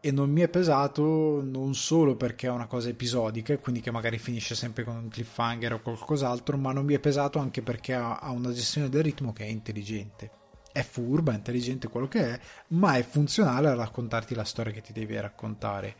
E 0.00 0.10
non 0.10 0.30
mi 0.30 0.40
è 0.40 0.48
pesato 0.48 1.42
non 1.42 1.74
solo 1.74 2.16
perché 2.16 2.46
è 2.46 2.50
una 2.50 2.66
cosa 2.66 2.88
episodica 2.88 3.52
e 3.52 3.58
quindi 3.58 3.82
che 3.82 3.90
magari 3.90 4.16
finisce 4.16 4.54
sempre 4.54 4.84
con 4.84 4.96
un 4.96 5.08
cliffhanger 5.08 5.74
o 5.74 5.82
qualcos'altro, 5.82 6.56
ma 6.56 6.72
non 6.72 6.86
mi 6.86 6.94
è 6.94 6.98
pesato 6.98 7.38
anche 7.38 7.60
perché 7.60 7.92
ha 7.92 8.30
una 8.30 8.52
gestione 8.52 8.88
del 8.88 9.02
ritmo 9.02 9.34
che 9.34 9.44
è 9.44 9.48
intelligente 9.48 10.46
è 10.72 10.82
furba, 10.82 11.32
è 11.32 11.36
intelligente 11.36 11.88
quello 11.88 12.08
che 12.08 12.34
è, 12.34 12.40
ma 12.68 12.96
è 12.96 13.02
funzionale 13.02 13.68
a 13.68 13.74
raccontarti 13.74 14.34
la 14.34 14.44
storia 14.44 14.72
che 14.72 14.80
ti 14.80 14.92
devi 14.92 15.18
raccontare. 15.18 15.96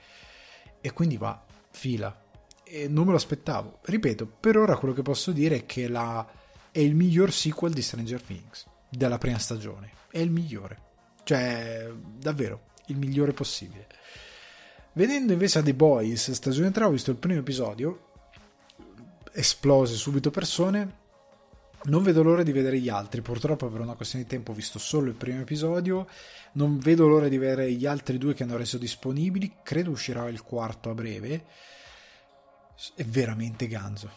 E 0.81 0.93
quindi 0.93 1.17
va, 1.17 1.45
fila. 1.71 2.25
E 2.65 2.89
non 2.89 3.05
me 3.05 3.11
lo 3.11 3.17
aspettavo. 3.17 3.79
Ripeto, 3.83 4.27
per 4.27 4.57
ora 4.57 4.77
quello 4.77 4.95
che 4.95 5.03
posso 5.03 5.33
dire 5.33 5.57
è 5.57 5.67
che 5.67 5.89
la... 5.89 6.27
è 6.71 6.79
il 6.79 6.95
miglior 6.95 7.33
sequel 7.33 7.73
di 7.73 7.83
Stranger 7.83 8.21
Things 8.23 8.67
della 8.89 9.19
prima 9.19 9.39
stagione. 9.39 9.93
È 10.11 10.19
il 10.19 10.31
migliore. 10.31 10.87
Cioè, 11.25 11.91
davvero, 12.19 12.69
il 12.87 12.97
migliore 12.97 13.33
possibile. 13.33 13.87
Vedendo 14.93 15.33
invece 15.33 15.59
a 15.59 15.63
The 15.63 15.75
Boys, 15.75 16.31
stagione 16.33 16.71
3, 16.71 16.85
ho 16.85 16.91
visto 16.91 17.11
il 17.11 17.19
primo 17.19 17.39
episodio, 17.41 18.11
esplose 19.33 19.95
subito 19.95 20.31
persone, 20.31 20.98
non 21.89 22.03
vedo 22.03 22.23
l'ora 22.23 22.43
di 22.43 22.53
vedere 22.53 22.79
gli 22.79 22.89
altri, 22.89 23.21
purtroppo 23.21 23.69
per 23.69 23.81
una 23.81 23.95
questione 23.95 24.25
di 24.25 24.31
tempo 24.31 24.53
ho 24.53 24.55
visto 24.55 24.79
solo 24.79 25.09
il 25.09 25.15
primo 25.15 25.41
episodio, 25.41 26.07
non 26.53 26.79
vedo 26.79 27.07
l'ora 27.07 27.29
di 27.29 27.39
vedere 27.39 27.73
gli 27.73 27.87
altri 27.87 28.19
due 28.19 28.35
che 28.35 28.43
hanno 28.43 28.57
reso 28.57 28.79
disponibili, 28.79 29.57
credo 29.63 29.91
uscirà 29.91 30.29
il 30.29 30.43
quarto 30.43 30.91
a 30.91 30.95
breve, 30.95 31.45
è 32.95 33.05
veramente 33.05 33.67
ganzo, 33.67 34.11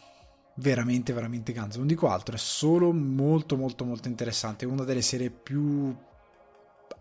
veramente 0.56 1.14
veramente 1.14 1.54
ganzo, 1.54 1.80
non 1.80 1.88
dico 1.88 2.10
altro, 2.10 2.36
è 2.36 2.40
solo 2.40 2.92
molto 2.92 3.56
molto 3.56 3.86
molto 3.86 4.08
interessante, 4.08 4.66
è 4.66 4.68
una 4.68 4.84
delle 4.84 5.02
serie 5.02 5.30
più 5.30 5.96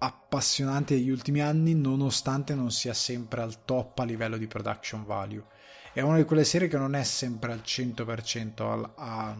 appassionanti 0.02 0.94
degli 0.94 1.10
ultimi 1.10 1.42
anni 1.42 1.74
nonostante 1.74 2.54
non 2.54 2.70
sia 2.70 2.94
sempre 2.94 3.42
al 3.42 3.64
top 3.64 3.98
a 3.98 4.04
livello 4.04 4.36
di 4.36 4.46
production 4.46 5.04
value, 5.04 5.44
è 5.92 6.00
una 6.00 6.16
di 6.16 6.24
quelle 6.24 6.44
serie 6.44 6.68
che 6.68 6.78
non 6.78 6.94
è 6.94 7.02
sempre 7.02 7.52
al 7.52 7.62
100% 7.64 8.62
al, 8.62 8.92
a 8.94 9.36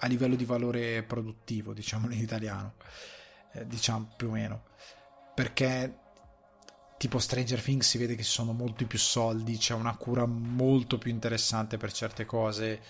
a 0.00 0.06
livello 0.06 0.34
di 0.34 0.44
valore 0.44 1.02
produttivo, 1.02 1.72
diciamo 1.72 2.10
in 2.10 2.20
italiano, 2.20 2.74
eh, 3.52 3.66
diciamo 3.66 4.12
più 4.16 4.28
o 4.28 4.32
meno, 4.32 4.64
perché 5.34 5.98
tipo 6.96 7.18
Stranger 7.18 7.62
Things 7.62 7.88
si 7.88 7.98
vede 7.98 8.14
che 8.14 8.22
ci 8.22 8.30
sono 8.30 8.52
molti 8.52 8.84
più 8.84 8.98
soldi, 8.98 9.56
c'è 9.56 9.74
una 9.74 9.96
cura 9.96 10.26
molto 10.26 10.98
più 10.98 11.10
interessante 11.10 11.76
per 11.76 11.92
certe 11.92 12.26
cose, 12.26 12.80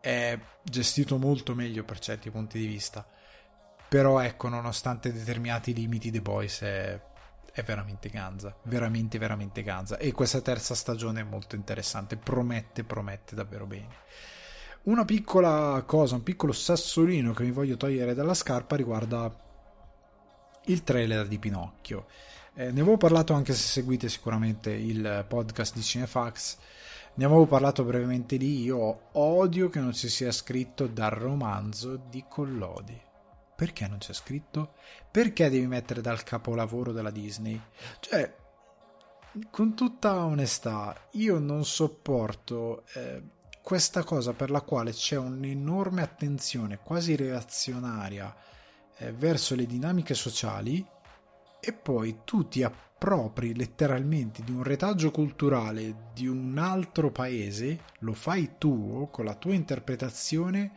è 0.00 0.38
gestito 0.62 1.18
molto 1.18 1.54
meglio 1.54 1.84
per 1.84 1.98
certi 1.98 2.30
punti 2.30 2.58
di 2.58 2.66
vista. 2.66 3.06
Però 3.88 4.20
ecco, 4.20 4.48
nonostante 4.48 5.12
determinati 5.12 5.74
limiti, 5.74 6.10
The 6.10 6.22
Boys 6.22 6.60
è, 6.60 7.00
è 7.52 7.62
veramente 7.62 8.08
ganza, 8.08 8.56
veramente 8.64 9.18
veramente 9.18 9.62
ganza. 9.62 9.98
E 9.98 10.12
questa 10.12 10.40
terza 10.40 10.74
stagione 10.74 11.20
è 11.20 11.24
molto 11.24 11.56
interessante, 11.56 12.16
promette, 12.16 12.84
promette 12.84 13.34
davvero 13.34 13.66
bene. 13.66 13.96
Una 14.82 15.04
piccola 15.04 15.82
cosa, 15.84 16.14
un 16.14 16.22
piccolo 16.22 16.52
sassolino 16.52 17.34
che 17.34 17.42
mi 17.42 17.50
voglio 17.50 17.76
togliere 17.76 18.14
dalla 18.14 18.32
scarpa 18.32 18.76
riguarda 18.76 19.30
il 20.64 20.82
trailer 20.82 21.28
di 21.28 21.38
Pinocchio. 21.38 22.06
Eh, 22.54 22.70
ne 22.72 22.80
avevo 22.80 22.96
parlato 22.96 23.34
anche 23.34 23.52
se 23.52 23.60
seguite 23.60 24.08
sicuramente 24.08 24.70
il 24.70 25.26
podcast 25.28 25.74
di 25.74 25.82
Cinefax. 25.82 26.56
Ne 27.14 27.24
avevo 27.26 27.44
parlato 27.44 27.84
brevemente 27.84 28.36
lì. 28.36 28.62
Io 28.62 29.10
odio 29.12 29.68
che 29.68 29.80
non 29.80 29.92
ci 29.92 30.08
sia 30.08 30.32
scritto 30.32 30.86
dal 30.86 31.10
romanzo 31.10 32.00
di 32.08 32.24
Collodi. 32.26 32.98
Perché 33.54 33.86
non 33.86 33.98
c'è 33.98 34.14
scritto? 34.14 34.72
Perché 35.10 35.50
devi 35.50 35.66
mettere 35.66 36.00
dal 36.00 36.22
capolavoro 36.22 36.92
della 36.92 37.10
Disney? 37.10 37.60
Cioè, 38.00 38.34
con 39.50 39.74
tutta 39.74 40.24
onestà, 40.24 40.96
io 41.12 41.38
non 41.38 41.66
sopporto. 41.66 42.84
Eh, 42.94 43.38
questa 43.70 44.02
cosa 44.02 44.32
per 44.32 44.50
la 44.50 44.62
quale 44.62 44.90
c'è 44.90 45.16
un'enorme 45.16 46.02
attenzione 46.02 46.80
quasi 46.82 47.14
reazionaria 47.14 48.34
eh, 48.96 49.12
verso 49.12 49.54
le 49.54 49.64
dinamiche 49.64 50.14
sociali 50.14 50.84
e 51.60 51.72
poi 51.72 52.22
tu 52.24 52.48
ti 52.48 52.64
appropri 52.64 53.54
letteralmente 53.54 54.42
di 54.42 54.50
un 54.50 54.64
retaggio 54.64 55.12
culturale 55.12 56.10
di 56.12 56.26
un 56.26 56.58
altro 56.58 57.12
paese, 57.12 57.84
lo 58.00 58.12
fai 58.12 58.54
tuo 58.58 59.06
con 59.06 59.24
la 59.24 59.36
tua 59.36 59.54
interpretazione 59.54 60.72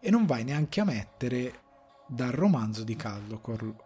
e 0.00 0.08
non 0.08 0.24
vai 0.24 0.42
neanche 0.42 0.80
a 0.80 0.84
mettere 0.84 1.60
dal 2.06 2.32
romanzo 2.32 2.82
di 2.82 2.96
Carlo, 2.96 3.42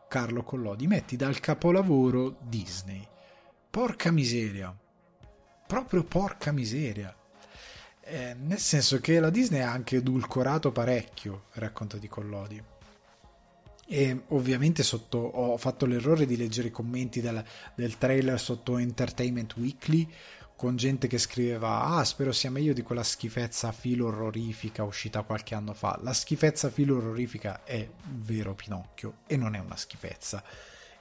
Carlo 0.06 0.44
Collodi, 0.44 0.86
metti 0.86 1.16
dal 1.16 1.40
capolavoro 1.40 2.36
Disney. 2.42 3.04
Porca 3.68 4.12
miseria, 4.12 4.72
proprio 5.66 6.04
porca 6.04 6.52
miseria. 6.52 7.12
Eh, 8.08 8.36
nel 8.38 8.60
senso 8.60 9.00
che 9.00 9.18
la 9.18 9.30
Disney 9.30 9.62
ha 9.62 9.72
anche 9.72 9.96
edulcorato 9.96 10.70
parecchio 10.70 11.46
il 11.54 11.60
racconto 11.60 11.96
di 11.96 12.06
Collodi. 12.06 12.62
E 13.88 14.22
ovviamente 14.28 14.84
sotto, 14.84 15.18
ho 15.18 15.56
fatto 15.56 15.86
l'errore 15.86 16.24
di 16.24 16.36
leggere 16.36 16.68
i 16.68 16.70
commenti 16.70 17.20
del, 17.20 17.44
del 17.74 17.98
trailer 17.98 18.38
sotto 18.38 18.78
Entertainment 18.78 19.56
Weekly 19.56 20.08
con 20.54 20.76
gente 20.76 21.08
che 21.08 21.18
scriveva 21.18 21.82
ah 21.82 22.04
spero 22.04 22.32
sia 22.32 22.50
meglio 22.50 22.72
di 22.72 22.82
quella 22.82 23.02
schifezza 23.02 23.72
filo 23.72 24.06
orrorifica 24.06 24.84
uscita 24.84 25.22
qualche 25.22 25.56
anno 25.56 25.74
fa. 25.74 25.98
La 26.00 26.12
schifezza 26.12 26.70
filo 26.70 26.98
orrorifica 26.98 27.64
è 27.64 27.88
vero 28.04 28.54
Pinocchio 28.54 29.18
e 29.26 29.36
non 29.36 29.56
è 29.56 29.58
una 29.58 29.76
schifezza. 29.76 30.44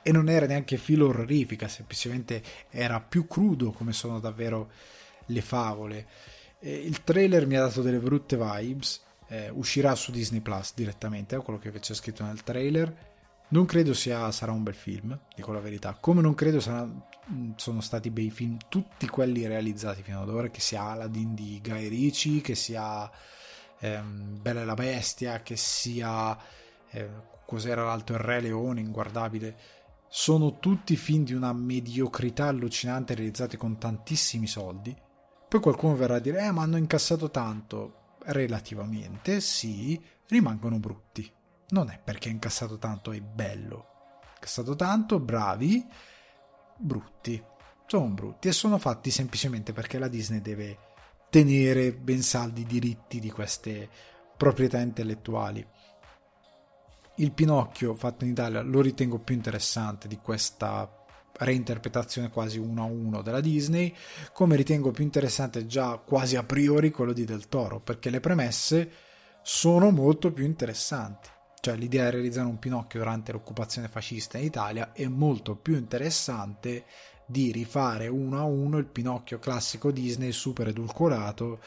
E 0.01 0.11
non 0.11 0.27
era 0.27 0.47
neanche 0.47 0.77
filo 0.77 1.09
orrorifica 1.09 1.67
semplicemente 1.67 2.41
era 2.71 2.99
più 2.99 3.27
crudo 3.27 3.71
come 3.71 3.93
sono 3.93 4.19
davvero 4.19 4.71
le 5.27 5.41
favole 5.41 6.07
e 6.65 6.73
il 6.73 7.03
trailer 7.03 7.45
mi 7.45 7.57
ha 7.57 7.61
dato 7.61 7.81
delle 7.81 7.99
brutte 7.99 8.37
vibes 8.37 9.03
eh, 9.27 9.49
uscirà 9.49 9.93
su 9.95 10.11
Disney 10.11 10.41
Plus 10.41 10.73
direttamente 10.73 11.35
è 11.35 11.41
quello 11.41 11.59
che 11.59 11.71
c'è 11.71 11.93
scritto 11.93 12.23
nel 12.23 12.43
trailer 12.43 13.13
non 13.47 13.65
credo 13.65 13.93
sia, 13.93 14.31
sarà 14.31 14.51
un 14.51 14.63
bel 14.63 14.73
film, 14.73 15.17
dico 15.35 15.51
la 15.51 15.59
verità. 15.59 15.95
Come 15.99 16.21
non 16.21 16.33
credo 16.33 16.59
sarà, 16.59 16.83
mm, 16.83 17.51
sono 17.55 17.79
stati 17.79 18.09
bei 18.09 18.31
film 18.31 18.57
tutti 18.69 19.07
quelli 19.07 19.45
realizzati 19.45 20.01
fino 20.01 20.21
ad 20.21 20.29
ora, 20.29 20.49
che 20.49 20.59
sia 20.61 20.81
Aladdin 20.81 21.35
di 21.35 21.61
Guy 21.63 21.87
Ricci, 21.87 22.41
che 22.41 22.55
sia 22.55 23.09
ehm, 23.79 24.41
Bella 24.41 24.61
e 24.61 24.65
la 24.65 24.73
Bestia, 24.73 25.41
che 25.43 25.55
sia 25.57 26.35
eh, 26.89 27.09
cos'era 27.45 27.85
l'altro 27.85 28.15
il 28.15 28.21
Re 28.21 28.41
Leone, 28.41 28.81
inguardabile. 28.81 29.55
Sono 30.07 30.57
tutti 30.59 30.95
film 30.95 31.23
di 31.23 31.33
una 31.33 31.53
mediocrità 31.53 32.47
allucinante 32.47 33.13
realizzati 33.13 33.57
con 33.57 33.77
tantissimi 33.77 34.47
soldi. 34.47 34.95
Poi 35.55 35.63
qualcuno 35.63 35.95
verrà 35.95 36.15
a 36.15 36.19
dire, 36.19 36.45
eh 36.45 36.51
ma 36.51 36.63
hanno 36.63 36.75
incassato 36.75 37.31
tanto. 37.31 38.17
Relativamente, 38.25 39.39
sì, 39.39 40.03
rimangono 40.27 40.79
brutti 40.79 41.31
non 41.69 41.89
è 41.89 41.97
perché 42.03 42.27
ha 42.27 42.33
incassato 42.33 42.77
tanto 42.77 43.13
è 43.13 43.21
bello. 43.21 44.17
Incassato 44.33 44.75
tanto, 44.75 45.17
bravi, 45.21 45.85
brutti. 46.75 47.41
Sono 47.85 48.07
brutti 48.09 48.49
e 48.49 48.51
sono 48.51 48.77
fatti 48.77 49.09
semplicemente 49.11 49.71
perché 49.71 49.97
la 49.97 50.09
Disney 50.09 50.41
deve 50.41 50.77
tenere 51.29 51.93
ben 51.93 52.21
saldi 52.21 52.61
i 52.61 52.65
diritti 52.65 53.21
di 53.21 53.31
queste 53.31 53.87
proprietà 54.35 54.79
intellettuali. 54.79 55.65
Il 57.15 57.31
Pinocchio 57.31 57.95
fatto 57.95 58.25
in 58.25 58.31
Italia 58.31 58.61
lo 58.61 58.81
ritengo 58.81 59.19
più 59.19 59.35
interessante 59.35 60.09
di 60.09 60.17
questa 60.17 61.04
reinterpretazione 61.39 62.29
quasi 62.29 62.57
uno 62.57 62.83
a 62.83 62.85
uno 62.85 63.21
della 63.21 63.41
Disney, 63.41 63.93
come 64.33 64.55
ritengo 64.55 64.91
più 64.91 65.03
interessante 65.03 65.65
già 65.65 65.97
quasi 65.97 66.35
a 66.35 66.43
priori 66.43 66.91
quello 66.91 67.13
di 67.13 67.25
Del 67.25 67.47
Toro, 67.47 67.79
perché 67.79 68.09
le 68.09 68.19
premesse 68.19 68.91
sono 69.41 69.91
molto 69.91 70.31
più 70.31 70.45
interessanti. 70.45 71.29
Cioè 71.59 71.75
l'idea 71.75 72.05
di 72.05 72.11
realizzare 72.17 72.47
un 72.47 72.59
Pinocchio 72.59 72.99
durante 72.99 73.31
l'occupazione 73.31 73.87
fascista 73.87 74.37
in 74.37 74.45
Italia 74.45 74.91
è 74.93 75.07
molto 75.07 75.55
più 75.55 75.75
interessante 75.75 76.85
di 77.25 77.51
rifare 77.51 78.07
uno 78.07 78.39
a 78.39 78.43
uno 78.43 78.77
il 78.77 78.85
Pinocchio 78.85 79.39
classico 79.39 79.89
Disney 79.89 80.31
super 80.31 80.67
edulcorato 80.67 81.59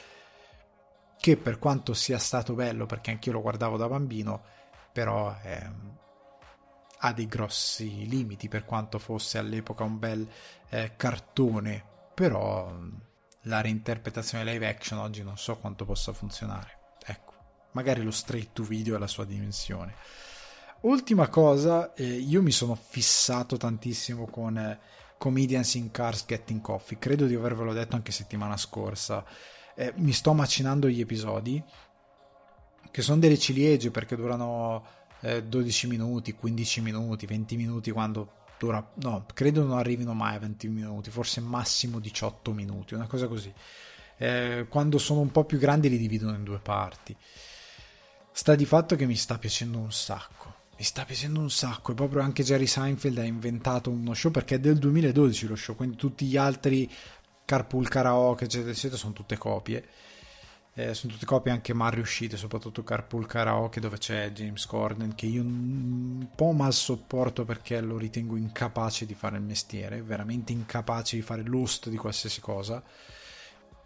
che 1.19 1.37
per 1.37 1.59
quanto 1.59 1.95
sia 1.95 2.19
stato 2.19 2.55
bello 2.55 2.87
perché 2.87 3.11
anch'io 3.11 3.33
lo 3.33 3.41
guardavo 3.41 3.77
da 3.77 3.89
bambino 3.89 4.41
però 4.93 5.37
eh, 5.43 5.69
ha 7.01 7.13
dei 7.13 7.27
grossi 7.27 8.07
limiti 8.09 8.49
per 8.49 8.65
quanto 8.65 8.99
fosse 8.99 9.39
all'epoca 9.39 9.85
un 9.85 9.99
bel 9.99 10.29
eh, 10.71 10.93
cartone 10.97 11.85
però 12.15 12.77
la 13.43 13.61
reinterpretazione 13.61 14.45
live 14.45 14.69
action 14.69 14.99
oggi 14.99 15.23
non 15.23 15.39
so 15.39 15.57
quanto 15.59 15.85
possa 15.85 16.13
funzionare 16.13 16.79
magari 17.73 18.03
lo 18.03 18.11
straight 18.11 18.53
to 18.53 18.63
video 18.63 18.97
è 18.97 18.99
la 18.99 19.07
sua 19.07 19.25
dimensione. 19.25 19.95
Ultima 20.81 21.29
cosa, 21.29 21.93
eh, 21.95 22.05
io 22.05 22.43
mi 22.43 22.51
sono 22.53 22.75
fissato 22.75 23.57
tantissimo 23.57 24.27
con 24.27 24.57
eh, 24.57 24.79
Comedians 25.17 25.75
in 25.75 25.91
Cars 25.91 26.25
Getting 26.27 26.61
Coffee, 26.61 26.99
credo 26.99 27.27
di 27.27 27.35
avervelo 27.35 27.73
detto 27.73 27.97
anche 27.97 28.13
settimana 28.13 28.57
scorsa. 28.57 29.25
Eh, 29.75 29.93
mi 29.97 30.13
sto 30.13 30.33
macinando 30.33 30.89
gli 30.89 31.01
episodi, 31.01 31.63
che 32.91 33.03
sono 33.03 33.19
delle 33.19 33.39
ciliegie 33.39 33.91
perché 33.91 34.17
durano 34.17 34.85
12 35.21 35.87
eh, 35.87 35.89
minuti, 35.89 36.33
15 36.33 36.81
minuti, 36.81 37.27
20 37.27 37.57
minuti 37.57 37.91
quando 37.91 38.33
dura... 38.59 38.87
No, 39.03 39.27
credo 39.35 39.65
non 39.65 39.79
arrivino 39.79 40.15
mai 40.15 40.37
a 40.37 40.39
20 40.39 40.69
minuti, 40.69 41.11
forse 41.11 41.41
massimo 41.41 41.99
18 41.99 42.53
minuti, 42.53 42.95
una 42.95 43.07
cosa 43.07 43.27
così. 43.27 43.53
Eh, 44.17 44.67
quando 44.69 44.99
sono 44.99 45.21
un 45.21 45.31
po' 45.31 45.45
più 45.45 45.59
grandi 45.59 45.89
li 45.89 45.99
dividono 45.99 46.35
in 46.35 46.43
due 46.43 46.59
parti 46.59 47.17
sta 48.39 48.55
di 48.55 48.67
fatto 48.67 48.95
che 48.95 49.05
mi 49.05 49.17
sta 49.17 49.37
piacendo 49.37 49.79
un 49.79 49.91
sacco. 49.91 50.55
Mi 50.77 50.85
sta 50.85 51.05
piacendo 51.05 51.41
un 51.41 51.51
sacco. 51.51 51.91
E 51.91 51.95
proprio 51.97 52.23
anche 52.23 52.45
Jerry 52.45 52.67
Seinfeld 52.67 53.19
ha 53.19 53.25
inventato 53.25 53.91
uno 53.91 54.15
show 54.15 54.31
perché 54.31 54.55
è 54.55 54.61
del 54.61 54.79
2012 54.79 55.47
lo 55.49 55.57
show, 55.57 55.75
quindi 55.75 55.97
tutti 55.97 56.25
gli 56.25 56.37
altri 56.37 56.89
Carpool 57.45 57.89
Karaoke, 57.89 58.45
eccetera, 58.45 58.71
eccetera, 58.71 58.97
sono 58.97 59.13
tutte 59.13 59.37
copie. 59.37 59.85
Eh, 60.79 60.95
sono 60.95 61.13
tutte 61.13 61.27
copie 61.27 61.51
anche 61.51 61.75
mal 61.75 61.91
riuscite, 61.91 62.37
soprattutto 62.37 62.85
Carpool 62.85 63.27
Karaoke 63.27 63.81
dove 63.81 63.99
c'è 63.99 64.31
James 64.31 64.65
Corden 64.65 65.13
che 65.17 65.27
io 65.27 65.43
un 65.43 66.29
po' 66.37 66.53
mal 66.53 66.73
sopporto 66.73 67.45
perché 67.45 67.81
lo 67.81 67.99
ritengo 67.99 68.37
incapace 68.37 69.05
di 69.05 69.15
fare 69.15 69.39
il 69.39 69.43
mestiere, 69.43 70.03
veramente 70.03 70.53
incapace 70.53 71.17
di 71.17 71.23
fare 71.23 71.43
l'host 71.43 71.89
di 71.89 71.97
qualsiasi 71.97 72.41
cosa 72.41 72.81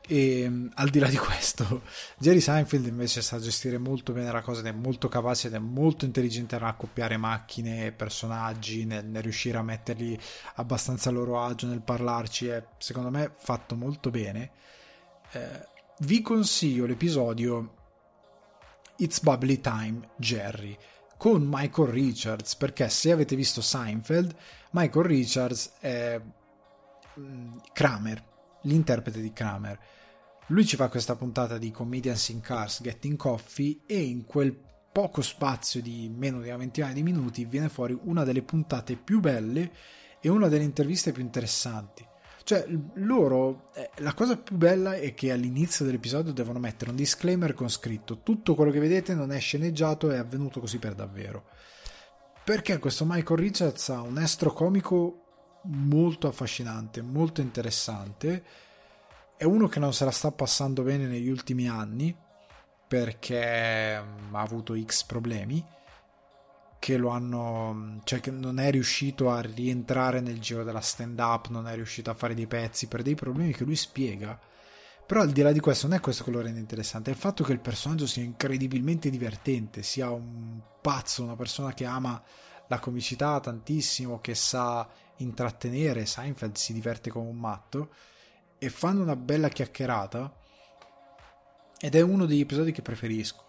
e 0.06 0.46
mm, 0.46 0.66
al 0.74 0.90
di 0.90 0.98
là 0.98 1.08
di 1.08 1.16
questo, 1.16 1.80
Jerry 2.18 2.40
Seinfeld 2.40 2.84
invece 2.84 3.22
sa 3.22 3.38
gestire 3.38 3.78
molto 3.78 4.12
bene 4.12 4.30
la 4.30 4.42
cosa 4.42 4.60
ed 4.60 4.66
è 4.66 4.72
molto 4.72 5.08
capace 5.08 5.46
ed 5.46 5.54
è 5.54 5.58
molto 5.58 6.04
intelligente 6.04 6.56
a 6.56 6.58
raccoppiare 6.58 7.16
macchine 7.16 7.86
e 7.86 7.92
personaggi, 7.92 8.84
nel, 8.84 9.06
nel, 9.06 9.22
riuscire 9.22 9.56
a 9.56 9.62
metterli 9.62 10.20
abbastanza 10.56 11.08
a 11.08 11.12
loro 11.12 11.42
agio 11.42 11.68
nel 11.68 11.80
parlarci. 11.80 12.48
È 12.48 12.62
secondo 12.76 13.08
me 13.08 13.32
fatto 13.34 13.76
molto 13.76 14.10
bene. 14.10 14.50
Eh, 15.32 15.70
vi 16.04 16.20
consiglio 16.20 16.86
l'episodio 16.86 17.74
It's 18.96 19.20
Bubbly 19.20 19.60
Time 19.60 20.10
Jerry 20.16 20.76
con 21.16 21.46
Michael 21.48 21.90
Richards 21.90 22.56
perché 22.56 22.88
se 22.88 23.12
avete 23.12 23.36
visto 23.36 23.60
Seinfeld, 23.60 24.34
Michael 24.72 25.06
Richards 25.06 25.74
è 25.78 26.20
mm, 27.20 27.56
Kramer 27.72 28.24
l'interprete 28.62 29.20
di 29.20 29.32
Kramer. 29.32 29.78
Lui 30.46 30.66
ci 30.66 30.74
fa 30.74 30.88
questa 30.88 31.14
puntata 31.14 31.56
di 31.56 31.70
Comedians 31.70 32.28
in 32.30 32.40
Cars 32.40 32.82
Getting 32.82 33.16
Coffee 33.16 33.82
e 33.86 34.00
in 34.00 34.24
quel 34.24 34.58
poco 34.90 35.22
spazio 35.22 35.80
di 35.80 36.10
meno 36.12 36.40
di 36.40 36.48
una 36.48 36.56
ventina 36.56 36.92
di 36.92 37.02
minuti 37.04 37.44
viene 37.44 37.68
fuori 37.68 37.96
una 38.02 38.24
delle 38.24 38.42
puntate 38.42 38.96
più 38.96 39.20
belle 39.20 39.72
e 40.20 40.28
una 40.28 40.48
delle 40.48 40.64
interviste 40.64 41.12
più 41.12 41.22
interessanti. 41.22 42.10
Cioè, 42.44 42.66
loro, 42.94 43.70
eh, 43.74 43.90
la 43.96 44.14
cosa 44.14 44.36
più 44.36 44.56
bella 44.56 44.94
è 44.94 45.14
che 45.14 45.30
all'inizio 45.30 45.84
dell'episodio 45.84 46.32
devono 46.32 46.58
mettere 46.58 46.90
un 46.90 46.96
disclaimer 46.96 47.54
con 47.54 47.68
scritto 47.68 48.20
tutto 48.22 48.54
quello 48.54 48.70
che 48.70 48.80
vedete 48.80 49.14
non 49.14 49.32
è 49.32 49.38
sceneggiato, 49.38 50.10
è 50.10 50.16
avvenuto 50.16 50.60
così 50.60 50.78
per 50.78 50.94
davvero. 50.94 51.44
Perché 52.44 52.78
questo 52.78 53.04
Michael 53.06 53.38
Richards 53.38 53.88
ha 53.90 54.00
un 54.00 54.18
estro 54.18 54.52
comico 54.52 55.22
molto 55.64 56.26
affascinante, 56.26 57.00
molto 57.00 57.40
interessante. 57.40 58.44
È 59.36 59.44
uno 59.44 59.68
che 59.68 59.78
non 59.78 59.92
se 59.92 60.04
la 60.04 60.10
sta 60.10 60.32
passando 60.32 60.82
bene 60.82 61.06
negli 61.06 61.28
ultimi 61.28 61.68
anni 61.68 62.14
perché 62.88 64.00
mm, 64.02 64.34
ha 64.34 64.40
avuto 64.40 64.74
X 64.78 65.04
problemi 65.04 65.64
che 66.82 66.96
lo 66.96 67.10
hanno 67.10 68.00
cioè 68.02 68.18
che 68.18 68.32
non 68.32 68.58
è 68.58 68.68
riuscito 68.72 69.30
a 69.30 69.40
rientrare 69.40 70.20
nel 70.20 70.40
giro 70.40 70.64
della 70.64 70.80
stand 70.80 71.16
up, 71.20 71.46
non 71.46 71.68
è 71.68 71.76
riuscito 71.76 72.10
a 72.10 72.14
fare 72.14 72.34
dei 72.34 72.48
pezzi 72.48 72.88
per 72.88 73.02
dei 73.02 73.14
problemi 73.14 73.52
che 73.52 73.62
lui 73.62 73.76
spiega. 73.76 74.36
Però 75.06 75.20
al 75.20 75.30
di 75.30 75.42
là 75.42 75.52
di 75.52 75.60
questo 75.60 75.86
non 75.86 75.96
è 75.96 76.00
questo 76.00 76.24
che 76.24 76.32
lo 76.32 76.40
rende 76.40 76.58
interessante, 76.58 77.10
è 77.10 77.12
il 77.12 77.20
fatto 77.20 77.44
che 77.44 77.52
il 77.52 77.60
personaggio 77.60 78.08
sia 78.08 78.24
incredibilmente 78.24 79.10
divertente, 79.10 79.84
sia 79.84 80.10
un 80.10 80.60
pazzo, 80.80 81.22
una 81.22 81.36
persona 81.36 81.72
che 81.72 81.84
ama 81.84 82.20
la 82.66 82.80
comicità 82.80 83.38
tantissimo, 83.38 84.20
che 84.20 84.34
sa 84.34 84.88
intrattenere, 85.18 86.04
Seinfeld 86.04 86.56
si 86.56 86.72
diverte 86.72 87.10
come 87.10 87.28
un 87.28 87.38
matto 87.38 87.94
e 88.58 88.68
fanno 88.70 89.02
una 89.02 89.14
bella 89.14 89.50
chiacchierata 89.50 90.34
ed 91.78 91.94
è 91.94 92.00
uno 92.00 92.26
degli 92.26 92.40
episodi 92.40 92.72
che 92.72 92.82
preferisco, 92.82 93.44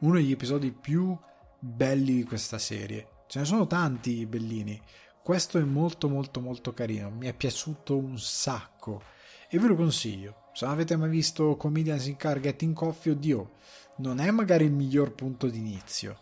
uno 0.00 0.16
degli 0.16 0.32
episodi 0.32 0.70
più 0.70 1.18
belli 1.64 2.16
di 2.16 2.24
questa 2.24 2.58
serie. 2.58 3.22
Ce 3.26 3.38
ne 3.38 3.46
sono 3.46 3.66
tanti 3.66 4.26
bellini. 4.26 4.80
Questo 5.22 5.58
è 5.58 5.62
molto 5.62 6.10
molto 6.10 6.40
molto 6.40 6.74
carino, 6.74 7.10
mi 7.10 7.26
è 7.26 7.32
piaciuto 7.32 7.96
un 7.96 8.18
sacco 8.18 9.02
e 9.48 9.58
ve 9.58 9.68
lo 9.68 9.74
consiglio. 9.74 10.50
Se 10.52 10.66
non 10.66 10.74
avete 10.74 10.96
mai 10.96 11.08
visto 11.08 11.56
Comedians 11.56 12.06
in 12.06 12.16
Car 12.16 12.38
Getting 12.38 12.74
Coffee, 12.74 13.12
oddio, 13.12 13.52
non 13.96 14.20
è 14.20 14.30
magari 14.30 14.66
il 14.66 14.72
miglior 14.72 15.14
punto 15.14 15.48
d'inizio, 15.48 16.18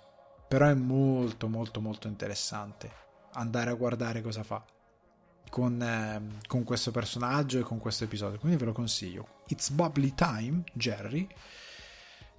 però 0.46 0.68
è 0.68 0.74
molto 0.74 1.48
molto 1.48 1.80
molto 1.80 2.06
interessante 2.06 2.90
andare 3.32 3.70
a 3.70 3.74
guardare 3.74 4.22
cosa 4.22 4.44
fa 4.44 4.64
con, 5.50 5.82
eh, 5.82 6.38
con 6.46 6.62
questo 6.62 6.92
personaggio 6.92 7.58
e 7.58 7.62
con 7.62 7.78
questo 7.78 8.04
episodio, 8.04 8.38
quindi 8.38 8.58
ve 8.58 8.66
lo 8.66 8.72
consiglio. 8.72 9.40
It's 9.48 9.70
Bubbly 9.70 10.14
Time, 10.14 10.62
Jerry, 10.72 11.28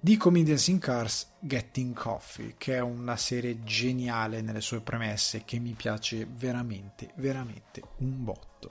di 0.04 0.18
Comedians 0.18 0.66
in 0.66 0.78
Cars 0.80 1.28
Getting 1.38 1.94
Coffee, 1.94 2.56
che 2.58 2.74
è 2.74 2.80
una 2.80 3.16
serie 3.16 3.62
geniale 3.64 4.42
nelle 4.42 4.60
sue 4.60 4.82
premesse 4.82 5.46
che 5.46 5.58
mi 5.58 5.72
piace 5.72 6.28
veramente, 6.30 7.12
veramente 7.14 7.80
un 8.00 8.22
botto. 8.22 8.70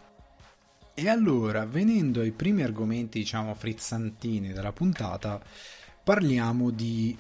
E 0.94 1.10
allora, 1.10 1.66
venendo 1.66 2.22
ai 2.22 2.30
primi 2.30 2.62
argomenti, 2.62 3.18
diciamo, 3.18 3.56
frizzantini 3.56 4.54
della 4.54 4.74
puntata, 4.74 5.42
parliamo 6.04 6.70
di 6.70 7.18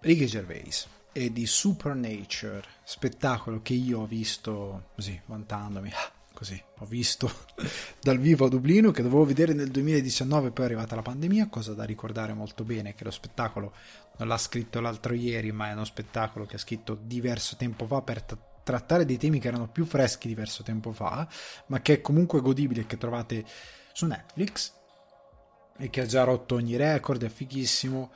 Ricky 0.00 0.24
Gervais 0.24 0.88
e 1.12 1.30
di 1.30 1.44
Supernature, 1.44 2.64
spettacolo 2.84 3.60
che 3.60 3.74
io 3.74 4.00
ho 4.00 4.06
visto 4.06 4.86
così, 4.94 5.20
vantandomi, 5.26 5.90
così 6.36 6.62
ho 6.80 6.84
visto 6.84 7.30
dal 7.98 8.18
vivo 8.18 8.44
a 8.44 8.48
Dublino 8.50 8.90
che 8.90 9.00
dovevo 9.00 9.24
vedere 9.24 9.54
nel 9.54 9.70
2019 9.70 10.50
poi 10.50 10.64
è 10.64 10.68
arrivata 10.68 10.94
la 10.94 11.00
pandemia 11.00 11.48
cosa 11.48 11.72
da 11.72 11.84
ricordare 11.84 12.34
molto 12.34 12.62
bene 12.62 12.94
che 12.94 13.04
lo 13.04 13.10
spettacolo 13.10 13.72
non 14.18 14.28
l'ha 14.28 14.36
scritto 14.36 14.78
l'altro 14.80 15.14
ieri 15.14 15.50
ma 15.50 15.70
è 15.70 15.72
uno 15.72 15.86
spettacolo 15.86 16.44
che 16.44 16.56
ha 16.56 16.58
scritto 16.58 16.98
diverso 17.00 17.56
tempo 17.56 17.86
fa 17.86 18.02
per 18.02 18.22
t- 18.22 18.36
trattare 18.62 19.06
dei 19.06 19.16
temi 19.16 19.40
che 19.40 19.48
erano 19.48 19.68
più 19.68 19.86
freschi 19.86 20.28
diverso 20.28 20.62
tempo 20.62 20.92
fa 20.92 21.26
ma 21.68 21.80
che 21.80 21.94
è 21.94 22.00
comunque 22.02 22.42
godibile 22.42 22.84
che 22.84 22.98
trovate 22.98 23.42
su 23.94 24.04
Netflix 24.04 24.74
e 25.78 25.88
che 25.88 26.02
ha 26.02 26.06
già 26.06 26.24
rotto 26.24 26.56
ogni 26.56 26.76
record 26.76 27.24
è 27.24 27.30
fighissimo 27.30 28.10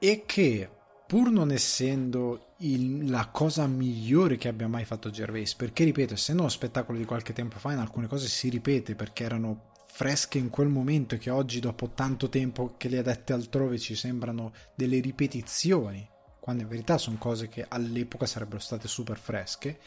e 0.00 0.24
che 0.26 0.70
pur 1.06 1.30
non 1.30 1.52
essendo 1.52 2.54
il, 2.58 3.08
la 3.08 3.28
cosa 3.28 3.66
migliore 3.66 4.36
che 4.36 4.48
abbia 4.48 4.66
mai 4.66 4.84
fatto 4.84 5.10
Gervais, 5.10 5.54
perché 5.54 5.84
ripeto, 5.84 6.14
essendo 6.14 6.42
uno 6.42 6.50
spettacolo 6.50 6.98
di 6.98 7.04
qualche 7.04 7.32
tempo 7.32 7.58
fa, 7.58 7.72
in 7.72 7.78
alcune 7.78 8.08
cose 8.08 8.26
si 8.26 8.48
ripete 8.48 8.94
perché 8.94 9.24
erano 9.24 9.72
fresche 9.86 10.38
in 10.38 10.50
quel 10.50 10.68
momento 10.68 11.14
e 11.14 11.18
che 11.18 11.30
oggi, 11.30 11.60
dopo 11.60 11.90
tanto 11.90 12.28
tempo 12.28 12.74
che 12.76 12.88
le 12.88 12.98
ha 12.98 13.02
dette 13.02 13.32
altrove, 13.32 13.78
ci 13.78 13.94
sembrano 13.94 14.52
delle 14.74 15.00
ripetizioni, 15.00 16.06
quando 16.40 16.62
in 16.62 16.68
verità 16.68 16.98
sono 16.98 17.16
cose 17.18 17.48
che 17.48 17.64
all'epoca 17.68 18.26
sarebbero 18.26 18.58
state 18.58 18.88
super 18.88 19.16
fresche. 19.16 19.78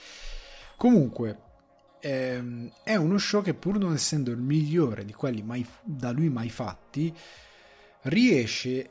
Comunque, 0.78 1.40
ehm, 2.00 2.72
è 2.84 2.96
uno 2.96 3.18
show 3.18 3.42
che 3.42 3.54
pur 3.54 3.78
non 3.78 3.94
essendo 3.94 4.32
il 4.32 4.38
migliore 4.38 5.04
di 5.04 5.14
quelli 5.14 5.42
mai, 5.42 5.68
da 5.84 6.12
lui 6.12 6.30
mai 6.30 6.50
fatti, 6.50 7.14
riesce 8.04 8.90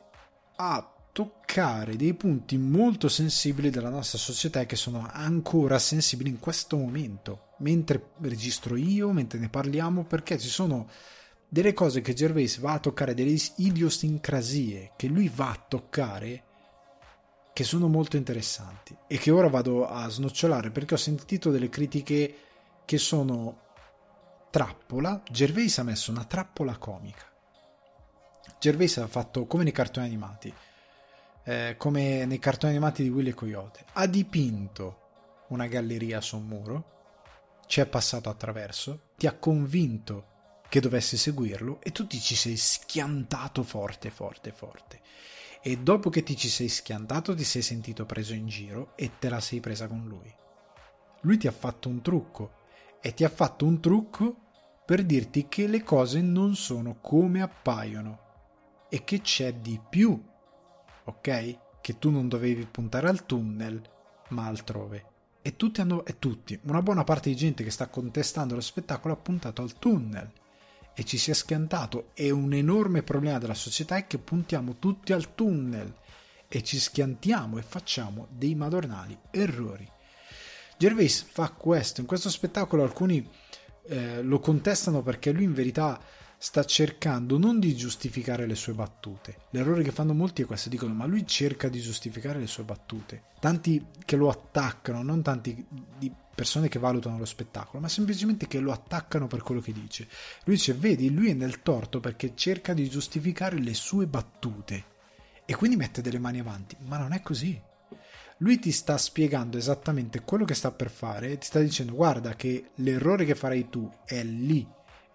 a 0.57 0.93
toccare 1.13 1.97
dei 1.97 2.15
punti 2.15 2.57
molto 2.57 3.09
sensibili 3.09 3.71
della 3.71 3.91
nostra 3.91 4.19
società 4.19 4.65
che 4.67 4.77
sono 4.77 5.09
ancora 5.11 5.79
sensibili 5.79 6.31
in 6.31 6.39
questo 6.39 6.77
momento, 6.77 7.55
mentre 7.59 8.11
registro 8.21 8.77
io, 8.77 9.11
mentre 9.13 9.39
ne 9.39 9.49
parliamo, 9.49 10.05
perché 10.05 10.39
ci 10.39 10.49
sono 10.49 10.89
delle 11.49 11.73
cose 11.73 12.01
che 12.01 12.15
Gervais 12.15 12.59
va 12.59 12.75
a 12.75 12.79
toccare, 12.79 13.15
delle 13.15 13.37
idiosincrasie 13.57 14.93
che 14.97 15.07
lui 15.07 15.31
va 15.35 15.51
a 15.51 15.65
toccare 15.67 16.45
che 17.53 17.65
sono 17.65 17.89
molto 17.89 18.17
interessanti 18.17 18.97
e 19.09 19.19
che 19.19 19.31
ora 19.31 19.49
vado 19.49 19.89
a 19.89 20.09
snocciolare 20.09 20.71
perché 20.71 20.95
ho 20.95 20.99
sentito 20.99 21.51
delle 21.51 21.69
critiche 21.69 22.37
che 22.85 22.99
sono 22.99 23.63
trappola. 24.51 25.23
Gervais 25.29 25.79
ha 25.79 25.83
messo 25.83 26.11
una 26.11 26.25
trappola 26.25 26.77
comica. 26.77 27.25
Gervais 28.61 28.99
ha 28.99 29.07
fatto 29.07 29.47
come 29.47 29.65
nei 29.65 29.73
cartoni 29.73 30.07
animati 30.07 30.55
eh, 31.49 31.77
come 31.79 32.27
nei 32.27 32.39
cartoni 32.39 32.73
animati 32.73 33.03
di 33.03 33.09
Willy 33.09 33.33
Coyote. 33.33 33.87
Ha 33.95 34.07
dipinto 34.07 35.47
una 35.49 35.67
galleria 35.67 36.21
su 36.21 36.37
un 36.37 36.47
muro, 36.47 36.97
ci 37.67 37.81
è 37.81 37.87
passato 37.87 38.29
attraverso, 38.29 39.13
ti 39.17 39.27
ha 39.27 39.33
convinto 39.33 40.61
che 40.69 40.81
dovessi 40.81 41.17
seguirlo 41.17 41.81
e 41.81 41.91
tu 41.91 42.07
ti 42.07 42.21
ci 42.21 42.35
sei 42.35 42.59
schiantato 42.59 43.63
forte, 43.63 44.11
forte, 44.11 44.53
forte. 44.53 45.01
E 45.63 45.79
dopo 45.79 46.11
che 46.11 46.23
ti 46.23 46.37
ci 46.37 46.51
sei 46.51 46.69
schiantato 46.69 47.35
ti 47.35 47.45
sei 47.45 47.63
sentito 47.63 48.05
preso 48.05 48.35
in 48.35 48.47
giro 48.47 48.93
e 48.95 49.13
te 49.19 49.31
la 49.31 49.41
sei 49.41 49.61
presa 49.61 49.89
con 49.89 50.05
lui. 50.07 50.31
Lui 51.23 51.39
ti 51.39 51.47
ha 51.47 51.53
fatto 51.53 51.89
un 51.89 52.03
trucco 52.03 52.57
e 53.01 53.15
ti 53.15 53.25
ha 53.25 53.31
fatto 53.31 53.65
un 53.65 53.81
trucco 53.81 54.37
per 54.85 55.03
dirti 55.03 55.49
che 55.49 55.67
le 55.67 55.83
cose 55.83 56.21
non 56.21 56.55
sono 56.57 56.99
come 57.01 57.41
appaiono 57.41 58.27
e 58.91 59.03
che 59.03 59.23
c'è 59.23 59.55
di 59.55 59.81
più 59.89 60.23
ok? 61.09 61.59
Che 61.81 61.99
tu 61.99 62.11
non 62.11 62.29
dovevi 62.29 62.67
puntare 62.67 63.09
al 63.09 63.27
tunnel, 63.27 63.81
ma 64.29 64.47
altrove. 64.47 65.05
E 65.43 65.57
tutti 65.57 65.81
hanno, 65.81 66.05
e 66.05 66.19
tutti, 66.19 66.59
una 66.65 66.83
buona 66.83 67.05
parte 67.05 67.31
di 67.31 67.37
gente 67.37 67.65
che 67.65 67.71
sta 67.71 67.89
contestando 67.89 68.55
lo 68.55 68.61
spettacolo 68.61 69.15
ha 69.15 69.19
puntato 69.19 69.63
al 69.63 69.79
tunnel 69.79 70.31
e 70.95 71.05
ci 71.05 71.17
si 71.17 71.31
è 71.31 71.35
schiantato. 71.35 72.11
E 72.15 72.31
un 72.31 72.53
enorme 72.53 73.03
problema 73.03 73.39
della 73.39 73.55
società 73.55 73.97
è 73.97 74.07
che 74.07 74.19
puntiamo 74.19 74.77
tutti 74.79 75.13
al 75.13 75.35
tunnel 75.35 75.95
e 76.49 76.63
ci 76.63 76.79
schiantiamo 76.79 77.59
e 77.59 77.63
facciamo 77.63 78.27
dei 78.31 78.55
madornali 78.55 79.17
errori. 79.31 79.89
Gervais 80.77 81.23
fa 81.23 81.51
questo, 81.51 82.01
in 82.01 82.07
questo 82.07 82.31
spettacolo 82.31 82.83
alcuni 82.83 83.27
eh, 83.87 84.23
lo 84.23 84.39
contestano 84.39 85.03
perché 85.03 85.33
lui 85.33 85.45
in 85.45 85.55
verità 85.55 86.01
sta 86.41 86.65
cercando 86.65 87.37
non 87.37 87.59
di 87.59 87.75
giustificare 87.75 88.47
le 88.47 88.55
sue 88.55 88.73
battute. 88.73 89.39
L'errore 89.51 89.83
che 89.83 89.91
fanno 89.91 90.15
molti 90.15 90.43
è 90.43 90.47
questo, 90.47 90.69
dicono 90.69 90.95
ma 90.95 91.05
lui 91.05 91.27
cerca 91.27 91.69
di 91.69 91.81
giustificare 91.81 92.39
le 92.39 92.47
sue 92.47 92.63
battute. 92.63 93.25
Tanti 93.41 93.85
che 94.05 94.17
lo 94.17 94.29
attaccano, 94.29 95.03
non 95.03 95.21
tanti 95.21 95.67
di 95.99 96.11
persone 96.35 96.69
che 96.69 96.79
valutano 96.79 97.19
lo 97.19 97.25
spettacolo, 97.25 97.81
ma 97.81 97.89
semplicemente 97.89 98.47
che 98.47 98.61
lo 98.61 98.71
attaccano 98.71 99.27
per 99.27 99.43
quello 99.43 99.61
che 99.61 99.73
dice. 99.73 100.07
Lui 100.45 100.55
dice, 100.55 100.75
vedi, 100.75 101.13
lui 101.13 101.31
è 101.31 101.35
nel 101.35 101.63
torto 101.63 101.99
perché 101.99 102.33
cerca 102.37 102.73
di 102.73 102.89
giustificare 102.89 103.59
le 103.59 103.75
sue 103.75 104.07
battute 104.07 104.97
e 105.45 105.57
quindi 105.57 105.77
mette 105.77 106.01
delle 106.01 106.21
mani 106.21 106.39
avanti, 106.39 106.77
ma 106.87 106.99
non 106.99 107.13
è 107.13 107.21
così. 107.21 107.61
Lui 108.41 108.61
ti 108.61 108.71
sta 108.71 108.97
spiegando 108.97 109.59
esattamente 109.59 110.21
quello 110.21 110.45
che 110.45 110.55
sta 110.55 110.71
per 110.71 110.91
fare 110.91 111.39
ti 111.39 111.47
sta 111.47 111.59
dicendo 111.59 111.95
guarda 111.95 112.37
che 112.37 112.71
l'errore 112.77 113.25
che 113.25 113.35
farai 113.35 113.69
tu 113.69 113.91
è 114.05 114.23
lì 114.23 114.65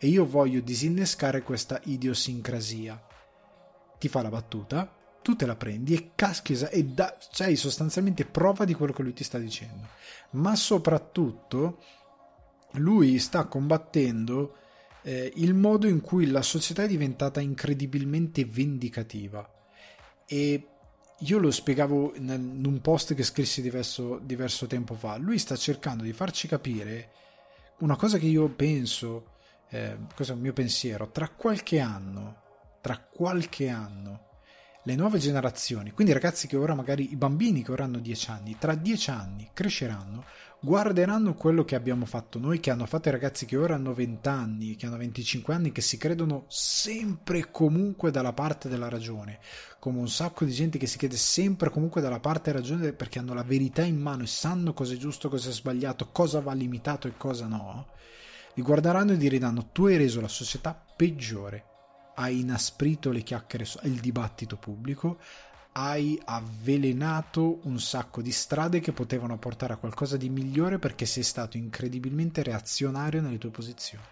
e 0.03 0.07
io 0.07 0.25
voglio 0.25 0.59
disinnescare 0.59 1.43
questa 1.43 1.79
idiosincrasia. 1.85 3.01
Ti 3.97 4.09
fa 4.09 4.21
la 4.21 4.27
battuta, 4.27 4.93
tu 5.21 5.37
te 5.37 5.45
la 5.45 5.55
prendi 5.55 5.93
e 5.93 6.11
caschi 6.13 6.59
e 6.59 6.83
da, 6.83 7.17
sei 7.31 7.55
sostanzialmente 7.55 8.25
prova 8.25 8.65
di 8.65 8.73
quello 8.73 8.91
che 8.91 9.01
lui 9.01 9.13
ti 9.13 9.23
sta 9.23 9.37
dicendo. 9.37 9.87
Ma 10.31 10.57
soprattutto 10.57 11.81
lui 12.71 13.17
sta 13.17 13.45
combattendo 13.45 14.57
eh, 15.03 15.31
il 15.35 15.53
modo 15.53 15.87
in 15.87 16.01
cui 16.01 16.25
la 16.27 16.41
società 16.41 16.83
è 16.83 16.87
diventata 16.87 17.39
incredibilmente 17.39 18.43
vendicativa. 18.43 19.49
E 20.25 20.67
io 21.17 21.37
lo 21.37 21.49
spiegavo 21.49 22.13
in 22.15 22.61
un 22.65 22.81
post 22.81 23.13
che 23.13 23.23
scrissi 23.23 23.61
diverso, 23.61 24.19
diverso 24.21 24.67
tempo 24.67 24.95
fa. 24.95 25.15
Lui 25.15 25.39
sta 25.39 25.55
cercando 25.55 26.03
di 26.03 26.11
farci 26.11 26.49
capire 26.49 27.11
una 27.79 27.95
cosa 27.95 28.17
che 28.17 28.25
io 28.25 28.49
penso 28.49 29.31
eh, 29.73 29.97
questo 30.13 30.33
è 30.33 30.35
un 30.35 30.41
mio 30.43 30.53
pensiero, 30.53 31.09
tra 31.09 31.29
qualche 31.29 31.79
anno, 31.79 32.41
tra 32.79 32.99
qualche 32.99 33.69
anno, 33.69 34.27
le 34.83 34.95
nuove 34.95 35.17
generazioni, 35.17 35.91
quindi 35.91 36.11
i 36.11 36.15
ragazzi 36.15 36.45
che 36.45 36.57
ora 36.57 36.75
magari, 36.75 37.11
i 37.11 37.15
bambini 37.15 37.63
che 37.63 37.71
ora 37.71 37.85
hanno 37.85 37.97
10 37.97 38.29
anni, 38.29 38.55
tra 38.59 38.75
10 38.75 39.09
anni 39.09 39.49
cresceranno, 39.51 40.25
guarderanno 40.59 41.33
quello 41.33 41.65
che 41.65 41.73
abbiamo 41.73 42.05
fatto 42.05 42.37
noi, 42.37 42.59
che 42.59 42.69
hanno 42.69 42.85
fatto 42.85 43.07
i 43.07 43.11
ragazzi 43.11 43.47
che 43.47 43.57
ora 43.57 43.73
hanno 43.73 43.95
20 43.95 44.27
anni, 44.27 44.75
che 44.75 44.85
hanno 44.85 44.97
25 44.97 45.53
anni, 45.55 45.71
che 45.71 45.81
si 45.81 45.97
credono 45.97 46.45
sempre 46.49 47.39
e 47.39 47.49
comunque 47.49 48.11
dalla 48.11 48.33
parte 48.33 48.69
della 48.69 48.89
ragione, 48.89 49.39
come 49.79 49.97
un 49.97 50.09
sacco 50.09 50.45
di 50.45 50.51
gente 50.51 50.77
che 50.77 50.85
si 50.85 50.99
crede 50.99 51.17
sempre 51.17 51.71
comunque 51.71 51.99
dalla 51.99 52.19
parte 52.19 52.51
della 52.51 52.61
ragione 52.61 52.93
perché 52.93 53.17
hanno 53.17 53.33
la 53.33 53.43
verità 53.43 53.81
in 53.81 53.99
mano 53.99 54.21
e 54.21 54.27
sanno 54.27 54.73
cosa 54.73 54.93
è 54.93 54.97
giusto, 54.97 55.29
cosa 55.29 55.49
è 55.49 55.53
sbagliato, 55.53 56.09
cosa 56.11 56.41
va 56.41 56.53
limitato 56.53 57.07
e 57.07 57.17
cosa 57.17 57.47
no 57.47 57.87
li 58.55 58.61
guarderanno 58.61 59.13
e 59.13 59.17
diranno 59.17 59.69
tu 59.71 59.85
hai 59.85 59.97
reso 59.97 60.21
la 60.21 60.27
società 60.27 60.79
peggiore, 60.95 61.65
hai 62.15 62.41
inasprito 62.41 63.11
le 63.11 63.21
chiacchiere 63.21 63.65
il 63.83 63.99
dibattito 63.99 64.57
pubblico, 64.57 65.17
hai 65.73 66.19
avvelenato 66.23 67.59
un 67.63 67.79
sacco 67.79 68.21
di 68.21 68.31
strade 68.31 68.79
che 68.79 68.91
potevano 68.91 69.39
portare 69.39 69.73
a 69.73 69.77
qualcosa 69.77 70.17
di 70.17 70.29
migliore 70.29 70.77
perché 70.77 71.05
sei 71.05 71.23
stato 71.23 71.57
incredibilmente 71.57 72.43
reazionario 72.43 73.21
nelle 73.21 73.39
tue 73.39 73.49
posizioni. 73.49 74.03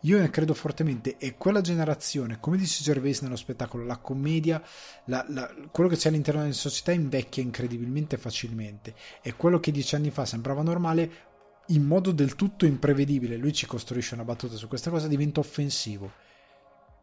Io 0.00 0.18
ne 0.18 0.28
credo 0.28 0.52
fortemente 0.52 1.16
e 1.16 1.36
quella 1.36 1.62
generazione, 1.62 2.38
come 2.40 2.58
dice 2.58 2.82
Gervais 2.82 3.22
nello 3.22 3.36
spettacolo, 3.36 3.84
la 3.84 3.96
commedia, 3.96 4.62
la, 5.06 5.24
la, 5.28 5.50
quello 5.70 5.88
che 5.88 5.96
c'è 5.96 6.08
all'interno 6.08 6.42
della 6.42 6.52
società 6.52 6.92
invecchia 6.92 7.42
incredibilmente 7.42 8.18
facilmente. 8.18 8.94
E 9.22 9.34
quello 9.34 9.60
che 9.60 9.70
dieci 9.70 9.94
anni 9.94 10.10
fa 10.10 10.26
sembrava 10.26 10.62
normale 10.62 11.30
in 11.74 11.84
modo 11.84 12.12
del 12.12 12.34
tutto 12.34 12.66
imprevedibile, 12.66 13.36
lui 13.36 13.52
ci 13.52 13.66
costruisce 13.66 14.14
una 14.14 14.24
battuta 14.24 14.56
su 14.56 14.68
questa 14.68 14.90
cosa, 14.90 15.08
diventa 15.08 15.40
offensivo. 15.40 16.12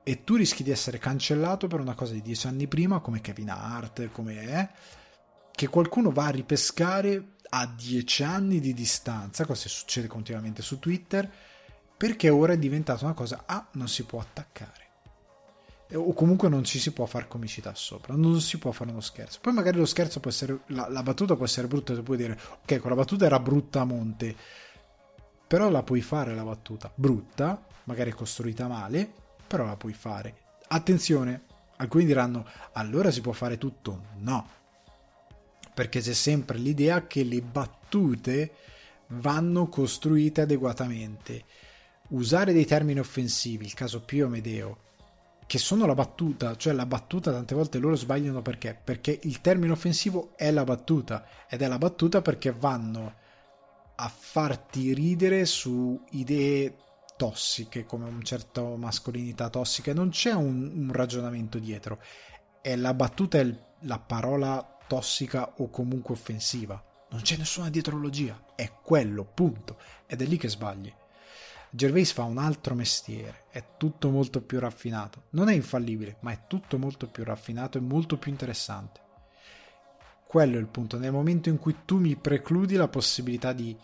E 0.04 0.24
tu 0.24 0.36
rischi 0.36 0.64
di 0.64 0.72
essere 0.72 0.98
cancellato 0.98 1.68
per 1.68 1.80
una 1.80 1.94
cosa 1.94 2.14
di 2.14 2.22
dieci 2.22 2.48
anni 2.48 2.68
prima, 2.68 3.00
come 3.00 3.22
Kevin 3.22 3.50
Hart, 3.50 4.10
come 4.12 4.42
è, 4.42 4.70
che 5.52 5.68
qualcuno 5.68 6.12
va 6.12 6.26
a 6.26 6.32
ripescare 6.32 7.36
a 7.50 7.66
dieci 7.68 8.24
anni 8.24 8.60
di 8.60 8.74
distanza, 8.74 9.46
cosa 9.46 9.68
succede 9.68 10.08
continuamente 10.08 10.62
su 10.62 10.80
Twitter, 10.80 11.30
perché 11.98 12.30
ora 12.30 12.54
è 12.54 12.58
diventata 12.58 13.04
una 13.06 13.14
cosa, 13.14 13.44
ah, 13.46 13.68
non 13.74 13.88
si 13.88 14.04
può 14.04 14.20
attaccare. 14.20 14.79
O 15.94 16.14
comunque 16.14 16.50
non 16.50 16.64
ci 16.64 16.78
si 16.78 16.92
può 16.92 17.06
fare 17.08 17.28
comicità 17.28 17.74
sopra, 17.74 18.14
non 18.14 18.40
si 18.42 18.60
può 18.60 18.72
fare 18.72 18.92
uno 18.92 19.02
scherzo. 19.02 19.40
Poi 19.42 19.54
magari 19.54 19.78
lo 19.78 19.86
scherzo 19.86 20.20
può 20.20 20.30
essere, 20.30 20.60
la, 20.68 20.88
la 20.88 21.02
battuta 21.02 21.36
può 21.36 21.46
essere 21.46 21.68
brutta, 21.68 21.96
tu 21.96 22.04
puoi 22.04 22.18
dire, 22.18 22.40
ok, 22.62 22.80
quella 22.80 22.96
battuta 22.96 23.26
era 23.26 23.40
brutta 23.40 23.82
a 23.82 23.86
monte, 23.86 24.36
però 25.48 25.70
la 25.70 25.82
puoi 25.82 26.02
fare 26.02 26.36
la 26.36 26.44
battuta, 26.44 26.92
brutta, 26.94 27.66
magari 27.86 28.12
costruita 28.12 28.68
male, 28.68 29.12
però 29.48 29.66
la 29.66 29.76
puoi 29.76 29.94
fare. 29.94 30.36
Attenzione, 30.68 31.46
alcuni 31.78 32.06
diranno, 32.06 32.46
allora 32.74 33.10
si 33.10 33.22
può 33.22 33.32
fare 33.32 33.58
tutto? 33.58 34.04
No, 34.18 34.48
perché 35.74 36.02
c'è 36.02 36.14
sempre 36.14 36.60
l'idea 36.60 37.08
che 37.08 37.24
le 37.24 37.42
battute 37.42 38.52
vanno 39.08 39.68
costruite 39.70 40.42
adeguatamente. 40.42 41.46
Usare 42.10 42.54
dei 42.54 42.66
termini 42.66 43.00
offensivi, 43.00 43.66
il 43.66 43.74
caso 43.74 44.02
Pio 44.02 44.28
Medeo, 44.28 44.89
che 45.50 45.58
sono 45.58 45.88
la 45.88 45.96
battuta, 45.96 46.56
cioè 46.56 46.74
la 46.74 46.86
battuta 46.86 47.32
tante 47.32 47.56
volte 47.56 47.80
loro 47.80 47.96
sbagliano 47.96 48.44
perché? 48.44 48.80
Perché 48.82 49.20
il 49.24 49.42
termine 49.42 49.72
offensivo 49.72 50.34
è 50.36 50.52
la 50.52 50.64
battuta 50.64 51.26
ed 51.50 51.64
è 51.64 51.68
la 51.68 51.80
battuta 51.80 52.22
perché 52.22 52.52
vanno 52.52 53.16
a 53.96 54.08
farti 54.08 54.94
ridere 54.94 55.46
su 55.46 56.00
idee 56.12 56.76
tossiche 57.18 57.84
come 57.86 58.08
un 58.08 58.22
certo 58.22 58.76
mascolinità 58.78 59.50
tossica 59.50 59.92
non 59.92 60.10
c'è 60.10 60.32
un, 60.32 60.72
un 60.74 60.94
ragionamento 60.94 61.58
dietro 61.58 62.00
è 62.62 62.76
la 62.76 62.94
battuta 62.94 63.40
è 63.40 63.54
la 63.82 64.00
parola 64.00 64.78
tossica 64.88 65.54
o 65.58 65.70
comunque 65.70 66.14
offensiva. 66.16 66.84
Non 67.12 67.22
c'è 67.22 67.38
nessuna 67.38 67.70
dietrologia, 67.70 68.54
è 68.56 68.72
quello, 68.84 69.24
punto. 69.24 69.78
Ed 70.06 70.22
è 70.22 70.26
lì 70.26 70.38
che 70.38 70.50
sbagli. 70.50 70.92
Gervais 71.72 72.12
fa 72.12 72.24
un 72.24 72.40
altro 72.40 72.74
mestiere, 72.74 73.46
è 73.52 73.64
tutto 73.78 74.10
molto 74.10 74.42
più 74.42 74.60
raffinato. 74.60 75.26
Non 75.32 75.50
è 75.50 75.54
infallibile, 75.54 76.18
ma 76.22 76.32
è 76.32 76.48
tutto 76.48 76.80
molto 76.80 77.08
più 77.08 77.24
raffinato 77.24 77.78
e 77.78 77.82
molto 77.82 78.18
più 78.18 78.32
interessante. 78.32 79.02
Quello 80.26 80.58
è 80.58 80.60
il 80.60 80.68
punto, 80.68 80.98
nel 80.98 81.12
momento 81.12 81.50
in 81.50 81.60
cui 81.60 81.78
tu 81.86 82.00
mi 82.00 82.16
precludi 82.16 82.76
la 82.76 82.88
possibilità 82.88 83.54
di 83.54 83.78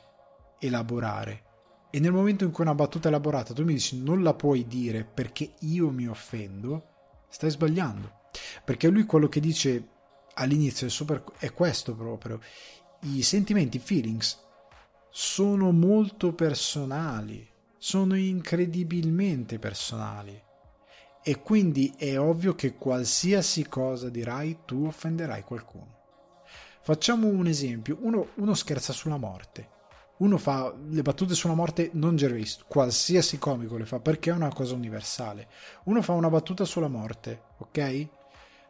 elaborare. 0.59 1.43
E 1.91 1.99
nel 1.99 2.11
momento 2.11 2.43
in 2.43 2.51
cui 2.51 2.63
una 2.63 2.75
battuta 2.75 3.07
è 3.07 3.11
elaborata 3.11 3.53
tu 3.53 3.63
mi 3.63 3.73
dici 3.73 4.01
non 4.01 4.21
la 4.21 4.33
puoi 4.33 4.67
dire 4.67 5.05
perché 5.05 5.53
io 5.59 5.89
mi 5.91 6.07
offendo, 6.07 7.23
stai 7.29 7.51
sbagliando. 7.51 8.21
Perché 8.63 8.89
lui 8.89 9.05
quello 9.05 9.29
che 9.29 9.39
dice 9.39 9.89
all'inizio 10.33 10.89
super, 10.89 11.23
è 11.37 11.53
questo 11.53 11.95
proprio. 11.95 12.39
I 13.01 13.21
sentimenti, 13.21 13.77
i 13.77 13.79
feelings, 13.79 14.39
sono 15.09 15.71
molto 15.71 16.33
personali, 16.33 17.47
sono 17.85 18.15
incredibilmente 18.15 19.59
personali. 19.59 20.41
E 21.21 21.39
quindi 21.41 21.93
è 21.95 22.17
ovvio 22.17 22.55
che 22.55 22.73
qualsiasi 22.73 23.67
cosa 23.67 24.09
dirai 24.09 24.61
tu 24.65 24.85
offenderai 24.85 25.43
qualcuno. 25.43 25.93
Facciamo 26.81 27.27
un 27.27 27.45
esempio, 27.45 27.99
uno, 28.01 28.29
uno 28.37 28.55
scherza 28.55 28.91
sulla 28.91 29.17
morte, 29.17 29.69
uno 30.17 30.39
fa 30.39 30.73
le 30.89 31.03
battute 31.03 31.35
sulla 31.35 31.53
morte 31.53 31.91
non 31.93 32.15
Gervais, 32.15 32.63
qualsiasi 32.67 33.37
comico 33.37 33.77
le 33.77 33.85
fa 33.85 33.99
perché 33.99 34.31
è 34.31 34.33
una 34.33 34.51
cosa 34.51 34.73
universale. 34.73 35.47
Uno 35.83 36.01
fa 36.01 36.13
una 36.13 36.29
battuta 36.31 36.65
sulla 36.65 36.87
morte, 36.87 37.43
ok? 37.59 38.07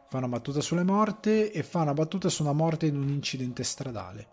fa 0.08 0.18
una 0.18 0.28
battuta 0.28 0.60
sulle 0.60 0.84
morte 0.84 1.50
e 1.50 1.62
fa 1.62 1.80
una 1.80 1.94
battuta 1.94 2.28
su 2.28 2.42
una 2.42 2.52
morte 2.52 2.84
in 2.84 2.96
un 2.96 3.08
incidente 3.08 3.64
stradale 3.64 4.28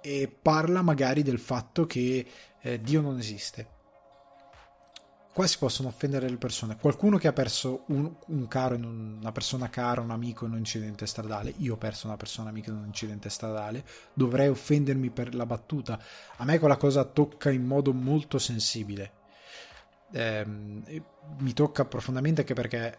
e 0.00 0.28
parla 0.28 0.80
magari 0.80 1.22
del 1.22 1.40
fatto 1.40 1.86
che 1.86 2.24
eh, 2.60 2.80
Dio 2.80 3.00
non 3.00 3.18
esiste. 3.18 3.79
Qua 5.40 5.48
si 5.48 5.56
possono 5.56 5.88
offendere 5.88 6.28
le 6.28 6.36
persone. 6.36 6.76
Qualcuno 6.76 7.16
che 7.16 7.26
ha 7.26 7.32
perso 7.32 7.84
un, 7.86 8.14
un 8.26 8.46
caro, 8.46 8.74
un, 8.74 9.16
una 9.20 9.32
persona 9.32 9.70
cara, 9.70 10.02
un 10.02 10.10
amico 10.10 10.44
in 10.44 10.52
un 10.52 10.58
incidente 10.58 11.06
stradale. 11.06 11.54
Io 11.60 11.72
ho 11.72 11.76
perso 11.78 12.08
una 12.08 12.18
persona 12.18 12.50
amica 12.50 12.70
in 12.70 12.76
un 12.76 12.84
incidente 12.84 13.30
stradale. 13.30 13.82
Dovrei 14.12 14.48
offendermi 14.48 15.08
per 15.08 15.34
la 15.34 15.46
battuta. 15.46 15.98
A 16.36 16.44
me 16.44 16.58
quella 16.58 16.76
cosa 16.76 17.04
tocca 17.04 17.50
in 17.50 17.64
modo 17.64 17.94
molto 17.94 18.38
sensibile. 18.38 19.12
Eh, 20.12 20.44
mi 20.44 21.52
tocca 21.54 21.86
profondamente 21.86 22.42
anche 22.42 22.52
perché 22.52 22.98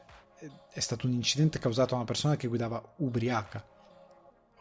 è 0.72 0.80
stato 0.80 1.06
un 1.06 1.14
incidente 1.14 1.60
causato 1.60 1.90
da 1.92 1.98
una 1.98 2.06
persona 2.06 2.38
che 2.38 2.48
guidava 2.48 2.82
ubriaca. 2.98 3.64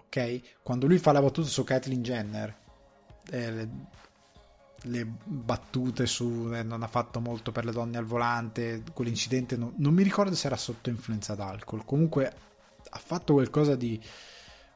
Ok? 0.04 0.60
Quando 0.62 0.86
lui 0.86 0.98
fa 0.98 1.12
la 1.12 1.22
battuta 1.22 1.48
su 1.48 1.64
Kathleen 1.64 2.02
Jenner, 2.02 2.54
eh, 3.30 3.68
le, 4.82 5.04
battute 5.04 6.06
su 6.06 6.50
eh, 6.52 6.62
non 6.62 6.82
ha 6.82 6.88
fatto 6.88 7.20
molto 7.20 7.52
per 7.52 7.64
le 7.64 7.72
donne 7.72 7.98
al 7.98 8.04
volante, 8.04 8.82
quell'incidente 8.92 9.56
non, 9.56 9.74
non 9.76 9.92
mi 9.92 10.02
ricordo 10.02 10.34
se 10.34 10.46
era 10.46 10.56
sotto 10.56 10.88
influenza 10.88 11.34
d'alcol. 11.34 11.84
Comunque 11.84 12.32
ha 12.88 12.98
fatto 12.98 13.34
qualcosa 13.34 13.76
di 13.76 14.00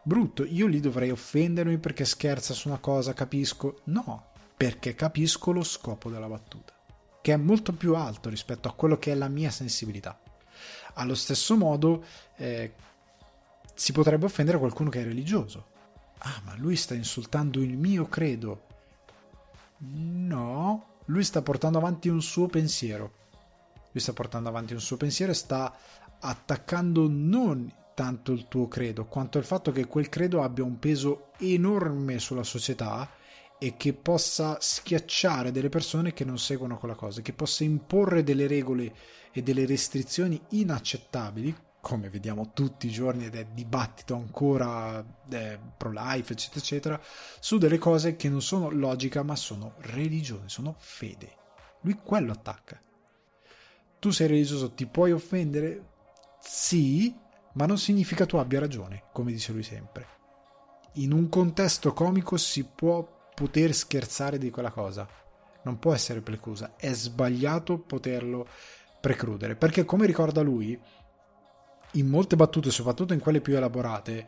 brutto. 0.02 0.44
Io 0.44 0.66
lì 0.66 0.80
dovrei 0.80 1.10
offendermi 1.10 1.78
perché 1.78 2.04
scherza 2.04 2.54
su 2.54 2.68
una 2.68 2.78
cosa, 2.78 3.12
capisco. 3.12 3.80
No, 3.84 4.32
perché 4.56 4.94
capisco 4.94 5.50
lo 5.50 5.62
scopo 5.64 6.10
della 6.10 6.28
battuta, 6.28 6.72
che 7.20 7.32
è 7.32 7.36
molto 7.36 7.72
più 7.72 7.94
alto 7.94 8.28
rispetto 8.28 8.68
a 8.68 8.74
quello 8.74 8.98
che 8.98 9.12
è 9.12 9.14
la 9.14 9.28
mia 9.28 9.50
sensibilità. 9.50 10.20
Allo 10.94 11.14
stesso 11.14 11.56
modo 11.56 12.04
eh, 12.36 12.72
si 13.74 13.92
potrebbe 13.92 14.26
offendere 14.26 14.58
qualcuno 14.58 14.90
che 14.90 15.00
è 15.00 15.04
religioso. 15.04 15.72
Ah, 16.18 16.40
ma 16.44 16.54
lui 16.56 16.76
sta 16.76 16.94
insultando 16.94 17.60
il 17.60 17.76
mio 17.76 18.06
credo. 18.06 18.66
No, 19.92 21.00
lui 21.06 21.24
sta 21.24 21.42
portando 21.42 21.78
avanti 21.78 22.08
un 22.08 22.22
suo 22.22 22.46
pensiero. 22.46 23.12
Lui 23.92 24.02
sta 24.02 24.12
portando 24.12 24.48
avanti 24.48 24.72
un 24.72 24.80
suo 24.80 24.96
pensiero 24.96 25.32
e 25.32 25.36
sta 25.36 25.74
attaccando 26.20 27.06
non 27.08 27.72
tanto 27.94 28.32
il 28.32 28.48
tuo 28.48 28.66
credo, 28.66 29.06
quanto 29.06 29.38
il 29.38 29.44
fatto 29.44 29.70
che 29.70 29.86
quel 29.86 30.08
credo 30.08 30.42
abbia 30.42 30.64
un 30.64 30.78
peso 30.78 31.30
enorme 31.38 32.18
sulla 32.18 32.42
società 32.42 33.08
e 33.58 33.76
che 33.76 33.92
possa 33.92 34.58
schiacciare 34.60 35.52
delle 35.52 35.68
persone 35.68 36.12
che 36.12 36.24
non 36.24 36.38
seguono 36.38 36.76
quella 36.76 36.96
cosa, 36.96 37.22
che 37.22 37.32
possa 37.32 37.62
imporre 37.62 38.24
delle 38.24 38.46
regole 38.46 38.94
e 39.32 39.42
delle 39.42 39.64
restrizioni 39.64 40.40
inaccettabili, 40.50 41.54
come 41.84 42.08
vediamo 42.08 42.52
tutti 42.54 42.86
i 42.86 42.90
giorni 42.90 43.26
ed 43.26 43.34
è 43.34 43.44
dibattito 43.44 44.14
ancora 44.14 45.04
eh, 45.28 45.58
pro-life, 45.76 46.32
eccetera, 46.32 46.60
eccetera, 46.60 47.00
su 47.38 47.58
delle 47.58 47.76
cose 47.76 48.16
che 48.16 48.30
non 48.30 48.40
sono 48.40 48.70
logica 48.70 49.22
ma 49.22 49.36
sono 49.36 49.74
religione, 49.80 50.48
sono 50.48 50.74
fede. 50.78 51.36
Lui 51.82 52.00
quello 52.02 52.32
attacca. 52.32 52.80
Tu 53.98 54.10
sei 54.10 54.28
religioso, 54.28 54.72
ti 54.72 54.86
puoi 54.86 55.12
offendere? 55.12 55.90
Sì, 56.40 57.14
ma 57.52 57.66
non 57.66 57.76
significa 57.76 58.24
tu 58.24 58.38
abbia 58.38 58.60
ragione, 58.60 59.04
come 59.12 59.30
dice 59.30 59.52
lui 59.52 59.62
sempre. 59.62 60.06
In 60.94 61.12
un 61.12 61.28
contesto 61.28 61.92
comico 61.92 62.38
si 62.38 62.64
può 62.64 63.28
poter 63.34 63.74
scherzare 63.74 64.38
di 64.38 64.48
quella 64.48 64.70
cosa, 64.70 65.06
non 65.64 65.78
può 65.78 65.92
essere 65.92 66.22
preclusa, 66.22 66.76
è 66.76 66.94
sbagliato 66.94 67.78
poterlo 67.78 68.48
precludere, 69.02 69.54
perché 69.54 69.84
come 69.84 70.06
ricorda 70.06 70.40
lui, 70.40 70.80
in 71.94 72.08
molte 72.08 72.36
battute, 72.36 72.70
soprattutto 72.70 73.12
in 73.12 73.20
quelle 73.20 73.40
più 73.40 73.56
elaborate, 73.56 74.26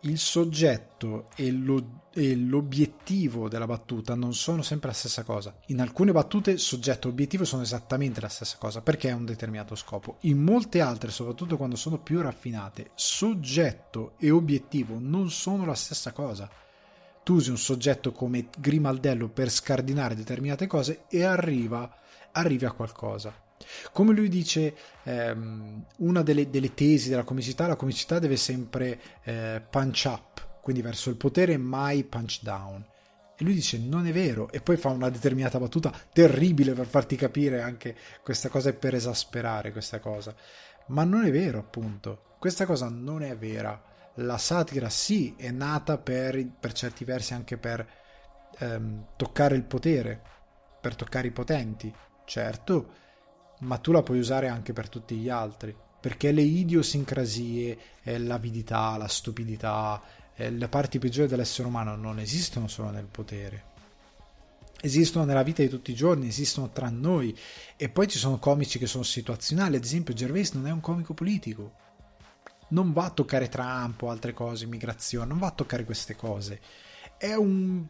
il 0.00 0.18
soggetto 0.18 1.28
e, 1.34 1.50
lo, 1.50 2.02
e, 2.12 2.36
l'obiettivo 2.36 3.48
della 3.48 3.66
battuta 3.66 4.14
non 4.14 4.34
sono 4.34 4.62
sempre 4.62 4.88
la 4.88 4.94
stessa 4.94 5.24
cosa. 5.24 5.54
In 5.66 5.80
alcune 5.80 6.12
battute 6.12 6.58
soggetto 6.58 7.08
e 7.08 7.10
obiettivo 7.10 7.44
sono 7.44 7.62
esattamente 7.62 8.20
la 8.20 8.28
stessa 8.28 8.56
cosa 8.58 8.82
perché 8.82 9.08
è 9.08 9.12
un 9.12 9.24
determinato 9.24 9.74
scopo. 9.74 10.18
In 10.20 10.42
molte 10.42 10.80
altre, 10.80 11.10
soprattutto 11.10 11.56
quando 11.56 11.76
sono 11.76 11.98
più 11.98 12.20
raffinate, 12.20 12.90
soggetto 12.94 14.12
e 14.18 14.30
obiettivo 14.30 14.98
non 15.00 15.30
sono 15.30 15.64
la 15.64 15.74
stessa 15.74 16.12
cosa. 16.12 16.48
Tu 17.24 17.34
usi 17.34 17.50
un 17.50 17.58
soggetto 17.58 18.12
come 18.12 18.48
grimaldello 18.56 19.28
per 19.28 19.50
scardinare 19.50 20.14
determinate 20.14 20.68
cose 20.68 21.06
e 21.08 21.24
arriva 21.24 21.92
arrivi 22.36 22.66
a 22.66 22.72
qualcosa. 22.72 23.45
Come 23.92 24.12
lui 24.12 24.28
dice, 24.28 24.74
ehm, 25.04 25.84
una 25.98 26.22
delle, 26.22 26.50
delle, 26.50 26.74
tesi 26.74 27.08
della 27.08 27.24
comicità, 27.24 27.66
la 27.66 27.76
comicità 27.76 28.18
deve 28.18 28.36
sempre 28.36 29.00
eh, 29.24 29.62
punch 29.68 30.04
up, 30.06 30.60
quindi 30.60 30.82
verso 30.82 31.10
il 31.10 31.16
potere, 31.16 31.56
mai 31.56 32.04
punch 32.04 32.40
down. 32.42 32.84
E 33.38 33.44
lui 33.44 33.52
dice 33.52 33.78
non 33.78 34.06
è 34.06 34.12
vero 34.12 34.50
e 34.50 34.62
poi 34.62 34.78
fa 34.78 34.88
una 34.88 35.10
determinata 35.10 35.58
battuta 35.58 35.92
terribile 36.10 36.72
per 36.72 36.86
farti 36.86 37.16
capire 37.16 37.60
anche 37.60 37.94
questa 38.22 38.48
cosa 38.48 38.70
e 38.70 38.74
per 38.74 38.94
esasperare 38.94 39.72
questa 39.72 40.00
cosa. 40.00 40.34
Ma 40.86 41.04
non 41.04 41.26
è 41.26 41.30
vero 41.30 41.58
appunto, 41.58 42.36
questa 42.38 42.64
cosa 42.64 42.88
non 42.88 43.22
è 43.22 43.36
vera. 43.36 43.82
La 44.20 44.38
satira 44.38 44.88
sì 44.88 45.34
è 45.36 45.50
nata 45.50 45.98
per, 45.98 46.42
per 46.58 46.72
certi 46.72 47.04
versi 47.04 47.34
anche 47.34 47.58
per 47.58 47.86
ehm, 48.58 49.08
toccare 49.16 49.54
il 49.54 49.64
potere, 49.64 50.22
per 50.80 50.94
toccare 50.94 51.26
i 51.26 51.32
potenti, 51.32 51.92
certo, 52.24 53.04
ma 53.60 53.78
tu 53.78 53.92
la 53.92 54.02
puoi 54.02 54.18
usare 54.18 54.48
anche 54.48 54.72
per 54.72 54.88
tutti 54.88 55.16
gli 55.16 55.28
altri, 55.28 55.74
perché 56.00 56.32
le 56.32 56.42
idiosincrasie, 56.42 57.78
l'avidità, 58.02 58.96
la 58.96 59.08
stupidità, 59.08 60.00
le 60.36 60.68
parti 60.68 60.98
peggiori 60.98 61.28
dell'essere 61.28 61.66
umano 61.66 61.96
non 61.96 62.18
esistono 62.18 62.68
solo 62.68 62.90
nel 62.90 63.06
potere. 63.06 63.74
Esistono 64.80 65.24
nella 65.24 65.42
vita 65.42 65.62
di 65.62 65.68
tutti 65.68 65.90
i 65.90 65.94
giorni, 65.94 66.28
esistono 66.28 66.70
tra 66.70 66.90
noi. 66.90 67.36
E 67.76 67.88
poi 67.88 68.06
ci 68.06 68.18
sono 68.18 68.38
comici 68.38 68.78
che 68.78 68.86
sono 68.86 69.02
situazionali, 69.02 69.76
ad 69.76 69.84
esempio 69.84 70.14
Gervais 70.14 70.52
non 70.52 70.66
è 70.66 70.70
un 70.70 70.80
comico 70.80 71.14
politico, 71.14 71.72
non 72.68 72.92
va 72.92 73.06
a 73.06 73.10
toccare 73.10 73.48
Trump 73.48 74.02
o 74.02 74.10
altre 74.10 74.32
cose, 74.34 74.64
immigrazione, 74.64 75.26
non 75.26 75.38
va 75.38 75.46
a 75.46 75.52
toccare 75.52 75.84
queste 75.84 76.14
cose, 76.14 76.60
è 77.16 77.32
un 77.32 77.86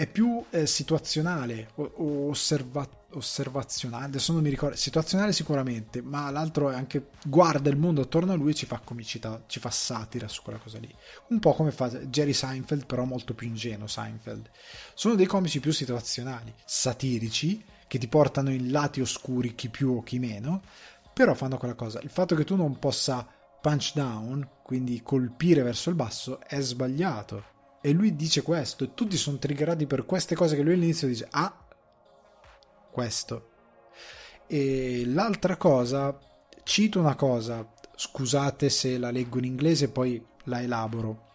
è 0.00 0.06
più 0.06 0.42
eh, 0.48 0.64
situazionale 0.64 1.72
o, 1.74 1.92
o 1.96 2.28
osserva, 2.30 2.88
osservazionale, 3.10 4.06
adesso 4.06 4.32
non 4.32 4.40
mi 4.40 4.48
ricordo, 4.48 4.74
situazionale 4.74 5.34
sicuramente, 5.34 6.00
ma 6.00 6.30
l'altro 6.30 6.70
è 6.70 6.74
anche 6.74 7.08
guarda 7.22 7.68
il 7.68 7.76
mondo 7.76 8.00
attorno 8.00 8.32
a 8.32 8.34
lui 8.34 8.52
e 8.52 8.54
ci 8.54 8.64
fa 8.64 8.80
comicità, 8.82 9.42
ci 9.46 9.60
fa 9.60 9.68
satira 9.68 10.26
su 10.26 10.40
quella 10.40 10.58
cosa 10.58 10.78
lì. 10.78 10.90
Un 11.28 11.38
po' 11.38 11.52
come 11.52 11.70
fa 11.70 11.90
Jerry 11.90 12.32
Seinfeld, 12.32 12.86
però 12.86 13.04
molto 13.04 13.34
più 13.34 13.46
ingenuo 13.46 13.86
Seinfeld. 13.86 14.48
Sono 14.94 15.16
dei 15.16 15.26
comici 15.26 15.60
più 15.60 15.70
situazionali, 15.70 16.54
satirici, 16.64 17.62
che 17.86 17.98
ti 17.98 18.08
portano 18.08 18.50
in 18.50 18.70
lati 18.70 19.02
oscuri, 19.02 19.54
chi 19.54 19.68
più 19.68 19.96
o 19.96 20.02
chi 20.02 20.18
meno, 20.18 20.62
però 21.12 21.34
fanno 21.34 21.58
quella 21.58 21.74
cosa. 21.74 22.00
Il 22.00 22.08
fatto 22.08 22.34
che 22.34 22.44
tu 22.44 22.56
non 22.56 22.78
possa 22.78 23.28
punch 23.60 23.92
down, 23.92 24.48
quindi 24.62 25.02
colpire 25.02 25.60
verso 25.60 25.90
il 25.90 25.96
basso, 25.96 26.40
è 26.40 26.58
sbagliato 26.58 27.58
e 27.80 27.92
lui 27.92 28.14
dice 28.14 28.42
questo 28.42 28.84
e 28.84 28.94
tutti 28.94 29.16
sono 29.16 29.38
triggerati 29.38 29.86
per 29.86 30.04
queste 30.04 30.34
cose 30.34 30.56
che 30.56 30.62
lui 30.62 30.74
all'inizio 30.74 31.08
dice 31.08 31.26
ah 31.30 31.66
questo. 32.90 33.48
E 34.46 35.04
l'altra 35.06 35.56
cosa 35.56 36.18
cito 36.62 37.00
una 37.00 37.14
cosa 37.14 37.66
scusate 37.94 38.68
se 38.68 38.98
la 38.98 39.10
leggo 39.10 39.38
in 39.38 39.44
inglese 39.44 39.90
poi 39.90 40.24
la 40.44 40.62
elaboro 40.62 41.28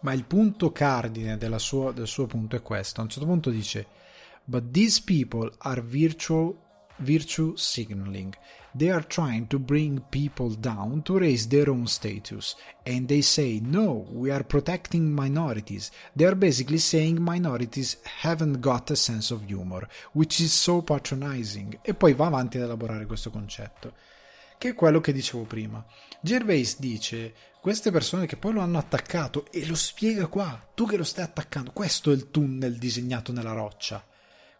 ma 0.00 0.12
il 0.12 0.24
punto 0.24 0.70
cardine 0.70 1.38
sua, 1.58 1.92
del 1.92 2.06
suo 2.06 2.26
punto 2.26 2.56
è 2.56 2.62
questo. 2.62 3.00
A 3.00 3.04
un 3.04 3.10
certo 3.10 3.26
punto 3.26 3.50
dice 3.50 3.86
but 4.44 4.70
these 4.70 5.02
people 5.04 5.52
are 5.58 5.80
virtual 5.80 6.56
virtue 6.98 7.56
signaling 7.56 8.34
they 8.74 8.90
are 8.90 9.02
trying 9.02 9.46
to 9.46 9.58
bring 9.58 10.00
people 10.10 10.50
down 10.50 11.02
to 11.02 11.18
raise 11.18 11.48
their 11.48 11.70
own 11.70 11.86
status. 11.86 12.54
And 12.86 13.08
they 13.08 13.22
say, 13.22 13.60
no, 13.60 14.06
we 14.12 14.30
are 14.30 14.44
protecting 14.44 15.14
minorities. 15.14 15.90
They 16.14 16.26
are 16.26 16.36
basically 16.36 16.78
saying 16.78 17.22
minorities 17.22 17.96
haven't 18.20 18.60
got 18.60 18.90
a 18.90 18.96
sense 18.96 19.30
of 19.32 19.44
humor, 19.46 19.88
which 20.12 20.40
is 20.40 20.52
so 20.52 20.82
patronizing. 20.82 21.78
E 21.82 21.94
poi 21.94 22.14
va 22.14 22.26
avanti 22.26 22.58
ad 22.58 22.64
elaborare 22.64 23.06
questo 23.06 23.30
concetto, 23.30 23.94
che 24.58 24.70
è 24.70 24.74
quello 24.74 25.00
che 25.00 25.12
dicevo 25.12 25.44
prima. 25.44 25.84
Gervais 26.20 26.78
dice, 26.78 27.34
queste 27.60 27.90
persone 27.90 28.26
che 28.26 28.36
poi 28.36 28.52
lo 28.52 28.60
hanno 28.60 28.78
attaccato, 28.78 29.50
e 29.50 29.66
lo 29.66 29.74
spiega 29.74 30.26
qua, 30.26 30.68
tu 30.74 30.86
che 30.86 30.96
lo 30.96 31.04
stai 31.04 31.24
attaccando, 31.24 31.72
questo 31.72 32.10
è 32.10 32.14
il 32.14 32.30
tunnel 32.30 32.76
disegnato 32.78 33.32
nella 33.32 33.52
roccia. 33.52 34.04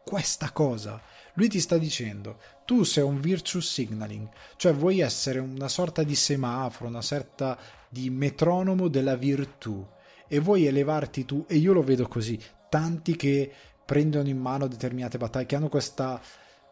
Questa 0.03 0.51
cosa 0.53 1.01
lui 1.39 1.49
ti 1.49 1.61
sta 1.61 1.79
dicendo, 1.79 2.41
tu 2.65 2.83
sei 2.83 3.05
un 3.05 3.21
virtue 3.21 3.63
signaling, 3.63 4.29
cioè 4.57 4.75
vuoi 4.75 4.99
essere 4.99 5.39
una 5.39 5.69
sorta 5.69 6.03
di 6.03 6.17
semaforo, 6.17 6.91
una 6.91 7.01
sorta 7.01 7.57
di 7.89 8.11
metronomo 8.11 8.89
della 8.89 9.15
virtù 9.15 9.87
e 10.27 10.41
vuoi 10.41 10.67
elevarti 10.67 11.25
tu, 11.25 11.45
e 11.49 11.57
io 11.57 11.73
lo 11.73 11.83
vedo 11.83 12.09
così, 12.09 12.39
tanti 12.69 13.15
che 13.15 13.51
prendono 13.85 14.29
in 14.29 14.37
mano 14.37 14.67
determinate 14.67 15.17
battaglie, 15.17 15.47
che 15.47 15.55
hanno 15.55 15.69
questa 15.69 16.21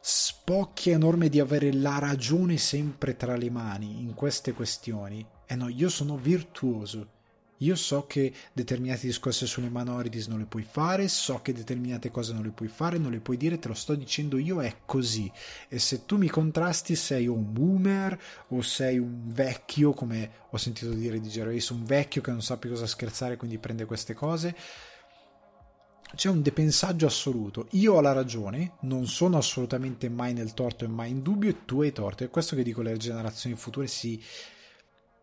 spocchia 0.01 0.95
enorme 0.95 1.29
di 1.29 1.39
avere 1.39 1.73
la 1.73 1.99
ragione 2.01 2.59
sempre 2.59 3.17
tra 3.17 3.37
le 3.37 3.51
mani 3.51 4.03
in 4.03 4.15
queste 4.15 4.53
questioni. 4.53 5.25
E 5.47 5.55
no, 5.55 5.69
io 5.69 5.89
sono 5.89 6.17
virtuoso, 6.17 7.09
io 7.59 7.75
so 7.75 8.07
che 8.07 8.33
determinati 8.53 9.07
discorsi 9.07 9.47
sulle 9.47 9.71
minorities 9.71 10.27
non 10.27 10.39
le 10.39 10.45
puoi 10.45 10.63
fare, 10.63 11.09
so 11.09 11.41
che 11.41 11.53
determinate 11.53 12.11
cose 12.11 12.33
non 12.33 12.43
le 12.43 12.51
puoi 12.51 12.69
fare, 12.69 12.99
non 12.99 13.11
le 13.11 13.21
puoi 13.21 13.37
dire, 13.37 13.59
te 13.59 13.69
lo 13.69 13.75
sto 13.75 13.95
dicendo 13.95 14.37
io, 14.37 14.61
è 14.61 14.77
così. 14.85 15.31
E 15.69 15.79
se 15.79 16.05
tu 16.05 16.19
mi 16.19 16.29
contrasti 16.29 16.95
sei 16.95 17.27
un 17.27 17.53
boomer 17.53 18.19
o 18.49 18.61
sei 18.61 18.99
un 18.99 19.33
vecchio, 19.33 19.93
come 19.93 20.31
ho 20.51 20.57
sentito 20.59 20.93
dire 20.93 21.21
di 21.21 21.29
Gervais, 21.29 21.69
un 21.71 21.85
vecchio 21.85 22.21
che 22.21 22.31
non 22.31 22.43
sa 22.43 22.59
più 22.59 22.71
cosa 22.71 22.87
scherzare, 22.87 23.37
quindi 23.37 23.59
prende 23.59 23.87
queste 23.87 24.13
cose. 24.13 24.55
C'è 26.15 26.29
un 26.29 26.41
depensaggio 26.41 27.07
assoluto. 27.07 27.67
Io 27.73 27.95
ho 27.95 28.01
la 28.01 28.13
ragione, 28.13 28.75
non 28.83 29.07
sono 29.07 29.39
assolutamente 29.39 30.09
mai 30.09 30.35
nel 30.35 30.55
torto 30.55 30.85
e 30.85 30.89
mai 30.89 31.11
in 31.11 31.23
dubbio, 31.23 31.51
e 31.51 31.65
tu 31.65 31.81
hai 31.81 31.93
torto. 31.93 32.23
È 32.23 32.31
questo 32.31 32.55
che 32.55 32.63
dico 32.63 32.83
le 32.83 32.97
generazioni 32.97 33.57
future 33.57 33.87
si 33.87 34.23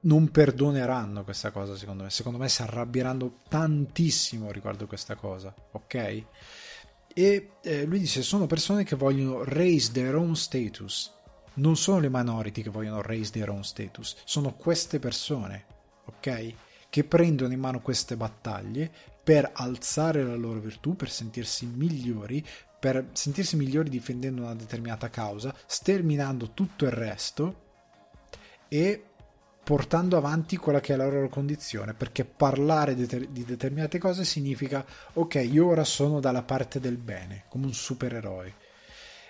non 0.04 0.30
perdoneranno 0.30 1.24
questa 1.24 1.51
cosa, 1.51 1.76
secondo 1.76 2.04
me. 2.04 2.10
Secondo 2.10 2.38
me 2.38 2.49
si 2.49 2.62
arrabbieranno 2.62 3.39
tantissimo 3.47 4.51
riguardo 4.51 4.88
questa 4.88 5.16
cosa, 5.16 5.54
ok? 5.72 6.24
E 7.14 7.49
eh, 7.62 7.86
lui 7.86 7.99
dice: 7.99 8.22
Sono 8.22 8.47
persone 8.47 8.84
che 8.84 8.95
vogliono 8.95 9.43
raise 9.43 9.91
their 9.91 10.16
own 10.16 10.36
status. 10.36 11.12
Non 11.56 11.78
sono 11.78 11.99
le 11.99 12.10
minority 12.10 12.64
che 12.64 12.72
vogliono 12.72 13.01
raise 13.01 13.32
their 13.32 13.49
own 13.49 13.64
status, 13.64 14.16
sono 14.24 14.56
queste 14.56 14.97
persone, 14.97 15.66
ok? 16.06 16.54
Che 16.89 17.04
prendono 17.04 17.54
in 17.54 17.60
mano 17.60 17.80
queste 17.80 18.18
battaglie 18.18 18.91
per 19.24 19.51
alzare 19.54 20.24
la 20.24 20.36
loro 20.36 20.60
virtù, 20.60 20.95
per 20.95 21.12
sentirsi 21.12 21.68
migliori, 21.68 22.43
per 22.80 23.10
sentirsi 23.14 23.56
migliori 23.56 23.89
difendendo 23.89 24.41
una 24.41 24.56
determinata 24.56 25.10
causa, 25.10 25.56
sterminando 25.68 26.51
tutto 26.54 26.86
il 26.86 26.91
resto 26.91 27.62
e 28.68 29.12
portando 29.64 30.18
avanti 30.18 30.57
quella 30.57 30.82
che 30.82 30.93
è 30.93 30.97
la 30.97 31.07
loro 31.07 31.30
condizione, 31.30 31.93
perché 31.93 32.26
parlare 32.26 32.95
di, 32.95 33.07
ter- 33.07 33.30
di, 33.30 33.45
determinate 33.45 33.97
cose 33.97 34.26
significa 34.26 34.86
ok, 35.14 35.36
io 35.49 35.68
ora 35.68 35.86
sono 35.86 36.20
dalla 36.20 36.43
parte 36.43 36.80
del 36.80 36.97
bene, 36.97 37.45
come 37.47 37.66
un 37.66 37.74
supereroe. 37.74 38.53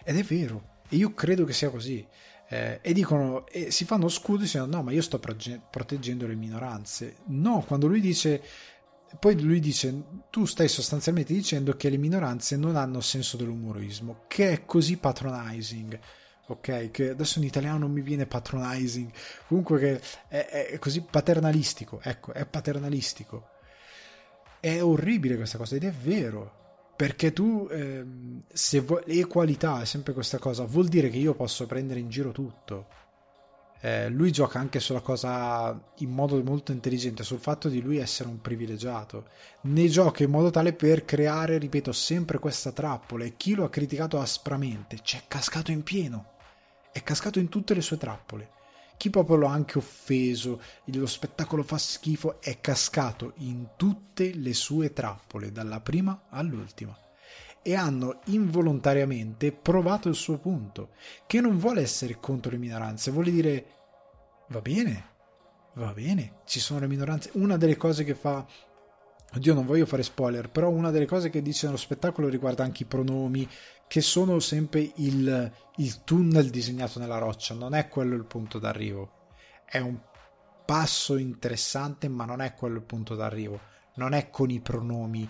Ed 0.04 0.18
è 0.18 0.24
vero, 0.24 0.80
e 0.90 0.96
io 0.96 1.14
credo 1.14 1.46
che 1.46 1.54
sia 1.54 1.70
così. 1.70 2.06
Eh, 2.50 2.80
e 2.82 2.94
dicono, 2.94 3.48
e 3.48 3.72
si 3.72 3.86
fanno 3.86 4.10
scudo 4.10 4.42
dicendo 4.42 4.76
no, 4.76 4.84
ma 4.84 4.92
io 4.92 5.02
sto 5.02 5.20
proge- 5.20 5.62
proteggendo 5.70 6.26
le 6.26 6.36
minoranze. 6.36 7.18
No, 7.28 7.64
quando 7.66 7.86
lui 7.86 8.02
dice, 8.02 8.42
poi 9.20 9.40
lui 9.40 9.60
dice, 9.60 10.04
tu 10.32 10.46
stai 10.46 10.68
sostanzialmente 10.68 11.34
dicendo 11.34 11.76
che 11.76 11.90
le 11.90 11.98
minoranze 11.98 12.58
non 12.58 12.76
hanno 12.76 13.02
senso 13.02 13.38
dell'umorismo, 13.38 14.24
che 14.28 14.52
è 14.52 14.66
così 14.66 14.98
patronizing 14.98 16.00
ok? 16.48 16.92
Che 16.92 17.10
adesso 17.10 17.40
in 17.40 17.46
italiano 17.46 17.80
non 17.80 17.92
mi 17.92 18.02
viene 18.02 18.26
patronizing, 18.26 19.10
comunque 19.48 19.80
che 19.80 20.02
è, 20.28 20.68
è 20.72 20.80
così 20.80 21.02
paternalistico, 21.02 22.00
ecco, 22.02 22.34
è 22.34 22.46
paternalistico. 22.46 23.50
È 24.60 24.82
orribile 24.82 25.36
questa 25.36 25.58
cosa 25.58 25.76
ed 25.76 25.84
è 25.84 25.92
vero, 25.92 26.62
perché 26.96 27.34
tu, 27.34 27.68
ehm, 27.70 28.44
se 28.52 28.80
vuoi, 28.82 29.04
equalità 29.20 29.82
è 29.82 29.86
sempre 29.86 30.14
questa 30.14 30.38
cosa, 30.38 30.64
vuol 30.66 30.88
dire 30.88 31.10
che 31.10 31.18
io 31.18 31.34
posso 31.34 31.66
prendere 31.66 32.00
in 32.00 32.10
giro 32.10 32.32
tutto. 32.32 32.88
Eh, 33.82 34.08
lui 34.08 34.32
gioca 34.32 34.60
anche 34.60 34.80
sulla 34.80 35.02
cosa 35.02 35.78
in 35.98 36.10
modo 36.10 36.42
molto 36.42 36.72
intelligente, 36.72 37.24
sul 37.24 37.40
fatto 37.40 37.68
di 37.68 37.82
lui 37.82 37.98
essere 37.98 38.30
un 38.30 38.40
privilegiato. 38.40 39.28
Ne 39.64 39.88
gioca 39.90 40.24
in 40.24 40.30
modo 40.30 40.50
tale 40.52 40.72
per 40.72 41.04
creare, 41.04 41.58
ripeto, 41.58 41.92
sempre 41.92 42.40
questa 42.40 42.72
trappola 42.72 43.26
e 43.26 43.36
chi 43.36 43.56
lo 43.56 43.66
ha 43.66 43.70
criticato 43.70 44.20
aspramente 44.22 45.00
c'è 45.02 45.24
cascato 45.28 45.72
in 45.72 45.84
pieno 45.84 46.33
è 46.94 47.04
cascato 47.04 47.40
in 47.40 47.50
tutte 47.50 47.74
le 47.74 47.82
sue 47.82 47.98
trappole. 47.98 48.52
Chi 48.96 49.10
proprio 49.10 49.36
l'ha 49.36 49.50
anche 49.50 49.80
offeso, 49.80 50.62
lo 50.86 51.08
spettacolo 51.08 51.64
fa 51.64 51.78
schifo, 51.78 52.40
è 52.40 52.62
cascato 52.62 53.34
in 53.38 53.72
tutte 53.76 54.34
le 54.34 54.54
sue 54.54 54.94
trappole, 54.94 55.52
dalla 55.52 55.82
prima 55.82 56.28
all'ultima. 56.30 56.96
E 57.62 57.76
hanno 57.76 58.22
involontariamente 58.26 59.52
provato 59.52 60.08
il 60.08 60.16
suo 60.16 60.38
punto, 60.38 60.92
che 61.26 61.42
non 61.42 61.58
vuole 61.58 61.82
essere 61.82 62.20
contro 62.20 62.52
le 62.52 62.58
minoranze, 62.58 63.12
vuole 63.12 63.32
dire 63.32 63.66
va 64.50 64.62
bene, 64.62 65.10
va 65.74 65.92
bene, 65.94 66.42
ci 66.46 66.60
sono 66.60 66.82
le 66.82 66.88
minoranze. 66.88 67.32
Una 67.34 67.58
delle 67.58 67.76
cose 67.76 68.04
che 68.04 68.14
fa 68.14 68.46
Oddio, 69.36 69.56
non 69.56 69.66
voglio 69.66 69.88
fare 69.88 70.04
spoiler, 70.04 70.48
però 70.48 70.70
una 70.70 70.92
delle 70.92 71.08
cose 71.08 71.32
che 71.32 71.42
dice 71.42 71.66
nello 71.66 71.78
spettacolo 71.80 72.28
riguarda 72.28 72.64
anche 72.64 72.84
i 72.84 72.86
pronomi, 72.86 73.50
che 73.94 74.02
sono 74.02 74.40
sempre 74.40 74.92
il, 74.96 75.52
il 75.76 76.04
tunnel 76.04 76.50
disegnato 76.50 76.98
nella 76.98 77.20
roccia, 77.20 77.54
non 77.54 77.76
è 77.76 77.88
quello 77.90 78.16
il 78.16 78.26
punto 78.26 78.58
d'arrivo. 78.58 79.28
È 79.64 79.78
un 79.78 80.00
passo 80.66 81.16
interessante, 81.16 82.08
ma 82.08 82.26
non 82.26 82.42
è 82.42 82.56
quello 82.56 82.78
il 82.78 82.86
punto 82.86 83.14
d'arrivo. 83.14 83.60
Non 83.98 84.14
è 84.14 84.32
con 84.32 84.50
i 84.50 84.62
pronomi 84.62 85.30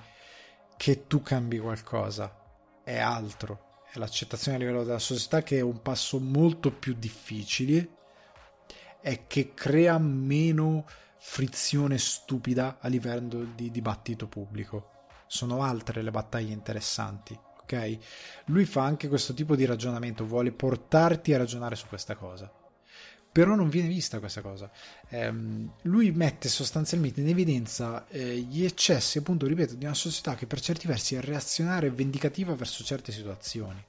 che 0.77 1.07
tu 1.07 1.21
cambi 1.21 1.59
qualcosa, 1.59 2.33
è 2.85 2.97
altro. 2.97 3.81
È 3.91 3.99
l'accettazione 3.99 4.55
a 4.55 4.59
livello 4.61 4.85
della 4.85 4.97
società 4.97 5.43
che 5.43 5.57
è 5.57 5.61
un 5.61 5.81
passo 5.81 6.17
molto 6.21 6.71
più 6.71 6.93
difficile 6.93 7.97
e 9.01 9.25
che 9.27 9.53
crea 9.53 9.97
meno 9.97 10.85
frizione 11.17 11.97
stupida 11.97 12.77
a 12.79 12.87
livello 12.87 13.43
di 13.43 13.69
dibattito 13.71 14.29
pubblico. 14.29 15.07
Sono 15.27 15.63
altre 15.63 16.01
le 16.01 16.11
battaglie 16.11 16.53
interessanti 16.53 17.37
ok? 17.63 17.97
Lui 18.45 18.65
fa 18.65 18.83
anche 18.83 19.07
questo 19.07 19.33
tipo 19.33 19.55
di 19.55 19.65
ragionamento, 19.65 20.25
vuole 20.25 20.51
portarti 20.51 21.33
a 21.33 21.37
ragionare 21.37 21.75
su 21.75 21.87
questa 21.87 22.15
cosa. 22.15 22.51
però 23.33 23.55
non 23.55 23.67
viene 23.67 23.87
vista 23.87 24.19
questa 24.19 24.41
cosa. 24.41 24.69
Eh, 25.09 25.33
lui 25.81 26.11
mette 26.11 26.47
sostanzialmente 26.49 27.19
in 27.21 27.29
evidenza 27.29 28.07
eh, 28.09 28.35
gli 28.37 28.63
eccessi, 28.63 29.17
appunto, 29.17 29.47
ripeto, 29.47 29.73
di 29.73 29.85
una 29.85 29.95
società 29.95 30.35
che 30.35 30.45
per 30.45 30.61
certi 30.61 30.85
versi 30.85 31.15
è 31.15 31.19
reazionaria 31.21 31.89
e 31.89 31.91
vendicativa 31.91 32.53
verso 32.53 32.83
certe 32.83 33.11
situazioni. 33.11 33.83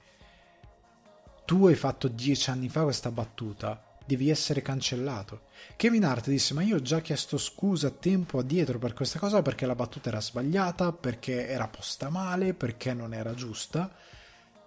Tu 1.44 1.66
hai 1.66 1.74
fatto 1.74 2.08
dieci 2.08 2.48
anni 2.48 2.70
fa 2.70 2.84
questa 2.84 3.10
battuta, 3.10 3.93
devi 4.04 4.30
essere 4.30 4.62
cancellato. 4.62 5.42
Kevin 5.76 6.04
Hart 6.04 6.28
disse: 6.28 6.54
Ma 6.54 6.62
io 6.62 6.76
ho 6.76 6.82
già 6.82 7.00
chiesto 7.00 7.38
scusa 7.38 7.90
tempo 7.90 8.38
addietro 8.38 8.78
per 8.78 8.94
questa 8.94 9.18
cosa 9.18 9.42
perché 9.42 9.66
la 9.66 9.74
battuta 9.74 10.08
era 10.08 10.20
sbagliata, 10.20 10.92
perché 10.92 11.48
era 11.48 11.68
posta 11.68 12.08
male, 12.08 12.54
perché 12.54 12.92
non 12.92 13.14
era 13.14 13.34
giusta. 13.34 13.90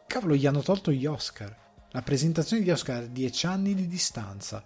Cavolo, 0.07 0.35
gli 0.35 0.45
hanno 0.45 0.61
tolto 0.61 0.91
gli 0.91 1.05
Oscar 1.05 1.65
la 1.91 2.01
presentazione 2.01 2.63
di 2.63 2.71
Oscar 2.71 3.03
a 3.03 3.07
10 3.07 3.45
anni 3.45 3.73
di 3.73 3.87
distanza. 3.87 4.63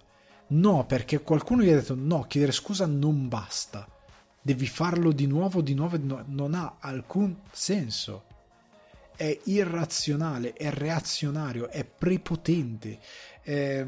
No, 0.48 0.84
perché 0.84 1.22
qualcuno 1.22 1.62
gli 1.62 1.70
ha 1.70 1.74
detto 1.74 1.94
no, 1.94 2.24
chiedere 2.24 2.52
scusa 2.52 2.84
non 2.86 3.28
basta. 3.28 3.88
Devi 4.40 4.66
farlo 4.66 5.12
di 5.12 5.26
nuovo, 5.26 5.62
di 5.62 5.72
nuovo, 5.72 5.96
no, 5.98 6.24
non 6.26 6.54
ha 6.54 6.76
alcun 6.80 7.40
senso. 7.50 8.24
È 9.16 9.40
irrazionale, 9.44 10.52
è 10.52 10.70
reazionario, 10.70 11.68
è 11.68 11.84
prepotente. 11.84 12.98
È 13.40 13.86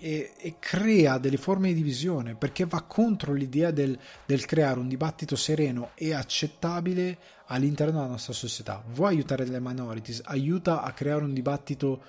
e, 0.00 0.32
e, 0.38 0.56
crea 0.58 1.18
delle 1.18 1.36
forme 1.36 1.68
di 1.68 1.74
divisione 1.74 2.34
perché 2.34 2.64
va 2.64 2.82
contro 2.82 3.34
l'idea 3.34 3.70
del, 3.70 3.96
del, 4.24 4.46
creare 4.46 4.80
un 4.80 4.88
dibattito 4.88 5.36
sereno 5.36 5.90
e 5.94 6.14
accettabile 6.14 7.18
all'interno 7.46 7.98
della 7.98 8.06
nostra 8.06 8.32
società. 8.32 8.82
Vuoi 8.88 9.10
aiutare 9.10 9.46
le 9.46 9.60
minorities? 9.60 10.22
Aiuta 10.24 10.82
a 10.82 10.92
creare 10.92 11.22
un 11.22 11.34
dibattito 11.34 12.02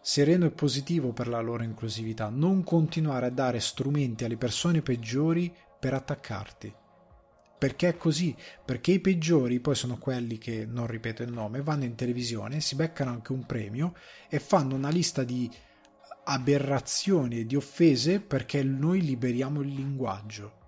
sereno 0.00 0.44
e 0.44 0.50
positivo 0.50 1.12
per 1.12 1.28
la 1.28 1.40
loro 1.40 1.64
inclusività, 1.64 2.28
non 2.28 2.62
continuare 2.62 3.26
a 3.26 3.30
dare 3.30 3.58
strumenti 3.58 4.24
alle 4.24 4.36
persone 4.36 4.82
peggiori 4.82 5.52
per 5.78 5.94
attaccarti. 5.94 6.72
Perché 7.56 7.88
è 7.88 7.96
così? 7.96 8.36
Perché 8.62 8.92
i 8.92 9.00
peggiori 9.00 9.58
poi 9.60 9.74
sono 9.74 9.96
quelli 9.96 10.36
che, 10.36 10.66
non 10.66 10.86
ripeto 10.86 11.22
il 11.22 11.32
nome, 11.32 11.62
vanno 11.62 11.84
in 11.84 11.94
televisione, 11.94 12.60
si 12.60 12.74
beccano 12.74 13.10
anche 13.10 13.32
un 13.32 13.46
premio 13.46 13.94
e 14.28 14.38
fanno 14.38 14.74
una 14.74 14.90
lista 14.90 15.24
di 15.24 15.50
aberrazioni 16.24 17.40
e 17.40 17.46
di 17.46 17.56
offese 17.56 18.20
perché 18.20 18.62
noi 18.62 19.02
liberiamo 19.02 19.60
il 19.60 19.72
linguaggio. 19.72 20.62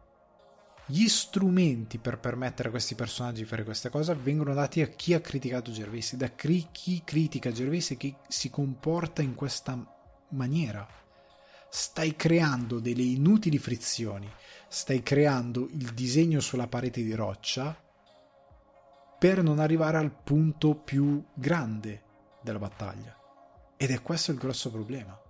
Gli 0.88 1.08
strumenti 1.08 1.98
per 1.98 2.20
permettere 2.20 2.68
a 2.68 2.70
questi 2.70 2.94
personaggi 2.94 3.42
di 3.42 3.48
fare 3.48 3.64
questa 3.64 3.90
cosa 3.90 4.14
vengono 4.14 4.54
dati 4.54 4.82
a 4.82 4.86
chi 4.86 5.14
ha 5.14 5.20
criticato 5.20 5.72
Gervais, 5.72 6.14
da 6.14 6.28
chi 6.28 7.02
critica 7.04 7.50
Gervais 7.50 7.90
e 7.90 7.96
chi 7.96 8.14
si 8.28 8.50
comporta 8.50 9.20
in 9.20 9.34
questa 9.34 9.76
maniera. 10.28 10.86
Stai 11.68 12.14
creando 12.14 12.78
delle 12.78 13.02
inutili 13.02 13.58
frizioni, 13.58 14.30
stai 14.68 15.02
creando 15.02 15.68
il 15.72 15.92
disegno 15.92 16.38
sulla 16.38 16.68
parete 16.68 17.02
di 17.02 17.14
roccia 17.14 17.76
per 19.18 19.42
non 19.42 19.58
arrivare 19.58 19.96
al 19.96 20.12
punto 20.12 20.76
più 20.76 21.24
grande 21.34 22.02
della 22.42 22.60
battaglia. 22.60 23.16
Ed 23.76 23.90
è 23.90 24.00
questo 24.02 24.30
il 24.30 24.38
grosso 24.38 24.70
problema 24.70 25.20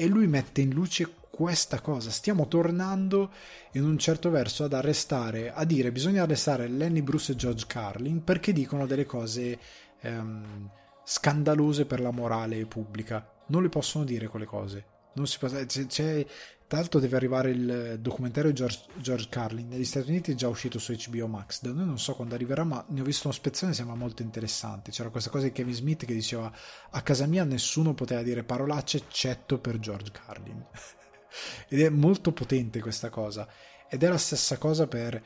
e 0.00 0.06
lui 0.06 0.26
mette 0.26 0.62
in 0.62 0.70
luce 0.70 1.12
questa 1.28 1.82
cosa. 1.82 2.08
Stiamo 2.08 2.48
tornando 2.48 3.30
in 3.72 3.84
un 3.84 3.98
certo 3.98 4.30
verso 4.30 4.64
ad 4.64 4.72
arrestare, 4.72 5.52
a 5.52 5.66
dire 5.66 5.92
bisogna 5.92 6.22
arrestare 6.22 6.68
Lenny 6.68 7.02
Bruce 7.02 7.32
e 7.32 7.36
George 7.36 7.66
Carlin 7.66 8.24
perché 8.24 8.54
dicono 8.54 8.86
delle 8.86 9.04
cose 9.04 9.58
ehm, 10.00 10.70
scandalose 11.04 11.84
per 11.84 12.00
la 12.00 12.12
morale 12.12 12.64
pubblica. 12.64 13.30
Non 13.48 13.60
le 13.60 13.68
possono 13.68 14.04
dire 14.04 14.28
quelle 14.28 14.46
cose. 14.46 14.84
Non 15.16 15.26
si 15.26 15.36
può, 15.36 15.48
c'è, 15.48 15.66
c'è, 15.66 16.26
tra 16.70 16.78
l'altro 16.78 17.00
deve 17.00 17.16
arrivare 17.16 17.50
il 17.50 17.98
documentario 17.98 18.52
George, 18.52 18.82
George, 18.98 19.26
Carlin. 19.28 19.66
Negli 19.66 19.84
Stati 19.84 20.08
Uniti 20.10 20.30
è 20.30 20.34
già 20.36 20.46
uscito 20.46 20.78
su 20.78 20.94
HBO 20.94 21.26
Max. 21.26 21.62
Da 21.62 21.72
noi 21.72 21.84
non 21.84 21.98
so 21.98 22.14
quando 22.14 22.36
arriverà, 22.36 22.62
ma 22.62 22.84
ne 22.90 23.00
ho 23.00 23.02
visto 23.02 23.26
una 23.26 23.36
spezzone 23.36 23.74
sembra 23.74 23.96
molto 23.96 24.22
interessante. 24.22 24.92
C'era 24.92 25.08
questa 25.08 25.30
cosa 25.30 25.46
di 25.46 25.50
Kevin 25.50 25.74
Smith 25.74 26.04
che 26.04 26.14
diceva 26.14 26.48
a 26.90 27.02
casa 27.02 27.26
mia 27.26 27.42
nessuno 27.42 27.92
poteva 27.92 28.22
dire 28.22 28.44
parolacce 28.44 28.98
eccetto 28.98 29.58
per 29.58 29.80
George 29.80 30.12
Carlin. 30.12 30.64
Ed 31.66 31.80
è 31.80 31.88
molto 31.88 32.30
potente 32.32 32.78
questa 32.78 33.08
cosa. 33.08 33.48
Ed 33.88 34.04
è 34.04 34.08
la 34.08 34.16
stessa 34.16 34.56
cosa 34.56 34.86
per 34.86 35.20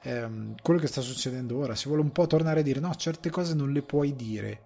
ehm, 0.00 0.54
quello 0.62 0.80
che 0.80 0.86
sta 0.86 1.02
succedendo 1.02 1.58
ora. 1.58 1.74
Si 1.74 1.88
vuole 1.88 2.00
un 2.00 2.10
po' 2.10 2.26
tornare 2.26 2.60
a 2.60 2.62
dire 2.62 2.80
no, 2.80 2.94
certe 2.94 3.28
cose 3.28 3.52
non 3.52 3.70
le 3.70 3.82
puoi 3.82 4.16
dire 4.16 4.62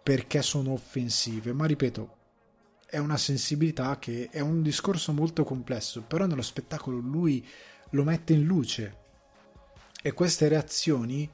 perché 0.00 0.42
sono 0.42 0.74
offensive. 0.74 1.52
Ma 1.52 1.66
ripeto, 1.66 2.18
è 2.90 2.98
una 2.98 3.16
sensibilità 3.16 3.98
che 4.00 4.28
è 4.30 4.40
un 4.40 4.62
discorso 4.62 5.12
molto 5.12 5.44
complesso, 5.44 6.02
però 6.02 6.26
nello 6.26 6.42
spettacolo 6.42 6.98
lui 6.98 7.46
lo 7.90 8.02
mette 8.02 8.32
in 8.32 8.42
luce. 8.42 8.96
E 10.02 10.12
queste 10.12 10.48
reazioni 10.48 11.30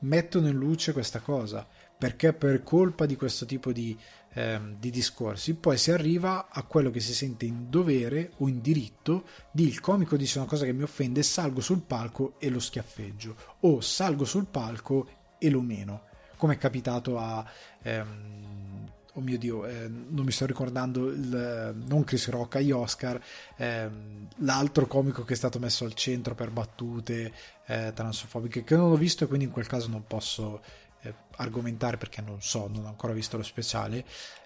mettono 0.00 0.48
in 0.48 0.56
luce 0.56 0.92
questa 0.92 1.20
cosa 1.20 1.66
perché 1.96 2.32
per 2.32 2.64
colpa 2.64 3.06
di 3.06 3.14
questo 3.14 3.46
tipo 3.46 3.70
di, 3.70 3.96
ehm, 4.32 4.76
di, 4.76 4.90
discorsi 4.90 5.54
poi 5.54 5.78
si 5.78 5.92
arriva 5.92 6.48
a 6.50 6.64
quello 6.64 6.90
che 6.90 6.98
si 6.98 7.14
sente 7.14 7.44
in 7.44 7.70
dovere 7.70 8.32
o 8.38 8.48
in 8.48 8.60
diritto 8.60 9.24
di 9.52 9.64
il 9.64 9.78
comico 9.78 10.16
dice 10.16 10.38
una 10.38 10.48
cosa 10.48 10.64
che 10.64 10.72
mi 10.72 10.82
offende 10.82 11.22
salgo 11.22 11.60
sul 11.60 11.82
palco 11.82 12.34
e 12.38 12.48
lo 12.48 12.58
schiaffeggio 12.58 13.36
o 13.60 13.80
salgo 13.80 14.24
sul 14.24 14.46
palco 14.46 15.08
e 15.38 15.48
lo 15.48 15.60
meno 15.60 16.10
come 16.36 16.54
è 16.54 16.58
capitato 16.58 17.20
a 17.20 17.44
ehm, 17.82 18.71
oh 19.14 19.20
mio 19.20 19.38
dio, 19.38 19.66
eh, 19.66 19.88
non 19.88 20.24
mi 20.24 20.32
sto 20.32 20.46
ricordando 20.46 21.08
il, 21.08 21.74
non 21.86 22.04
Chris 22.04 22.28
Rock, 22.28 22.56
agli 22.56 22.70
Oscar, 22.70 23.22
eh, 23.56 23.90
l'altro 24.36 24.86
comico 24.86 25.24
che 25.24 25.34
è 25.34 25.36
stato 25.36 25.58
messo 25.58 25.84
al 25.84 25.94
centro 25.94 26.34
per 26.34 26.50
battute 26.50 27.32
eh, 27.66 27.92
transofobiche, 27.94 28.64
che 28.64 28.76
non 28.76 28.90
ho 28.90 28.96
visto 28.96 29.24
e 29.24 29.26
quindi 29.26 29.46
in 29.46 29.50
quel 29.50 29.66
caso 29.66 29.88
non 29.88 30.06
posso 30.06 30.62
eh, 31.02 31.14
argomentare 31.36 31.98
perché 31.98 32.22
non 32.22 32.40
so, 32.40 32.68
non 32.68 32.84
ho 32.86 32.88
ancora 32.88 33.12
visto 33.12 33.36
lo 33.36 33.42
speciale, 33.42 34.04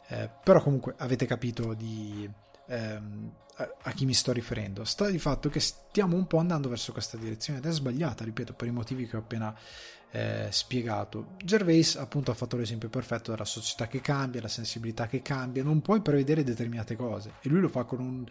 eh, 0.09 0.29
però 0.43 0.61
comunque 0.61 0.95
avete 0.97 1.27
capito 1.27 1.73
di, 1.75 2.29
ehm, 2.67 3.33
a 3.57 3.91
chi 3.93 4.05
mi 4.05 4.15
sto 4.15 4.33
riferendo. 4.33 4.85
Sta 4.85 5.09
di 5.09 5.19
fatto 5.19 5.49
che 5.49 5.61
stiamo 5.61 6.17
un 6.17 6.27
po' 6.27 6.39
andando 6.39 6.69
verso 6.69 6.93
questa 6.93 7.17
direzione 7.17 7.59
ed 7.59 7.67
è 7.67 7.71
sbagliata, 7.71 8.25
ripeto, 8.25 8.53
per 8.53 8.69
i 8.69 8.73
motivi 8.73 9.07
che 9.07 9.17
ho 9.17 9.21
appena 9.21 9.57
eh, 10.17 10.49
spiegato. 10.51 11.35
Gervais 11.45 11.97
appunto 11.97 12.31
ha 12.31 12.35
fatto 12.35 12.57
l'esempio 12.57 12.89
perfetto 12.89 13.33
della 13.33 13.45
società 13.45 13.87
che 13.87 14.01
cambia, 14.01 14.41
la 14.41 14.49
sensibilità 14.49 15.07
che 15.07 15.21
cambia, 15.21 15.63
non 15.63 15.83
puoi 15.83 16.01
prevedere 16.01 16.43
determinate 16.43 16.97
cose 16.97 17.35
e 17.43 17.51
lui 17.51 17.61
lo 17.61 17.69
fa 17.69 17.85
con 17.85 18.01
un, 18.01 18.25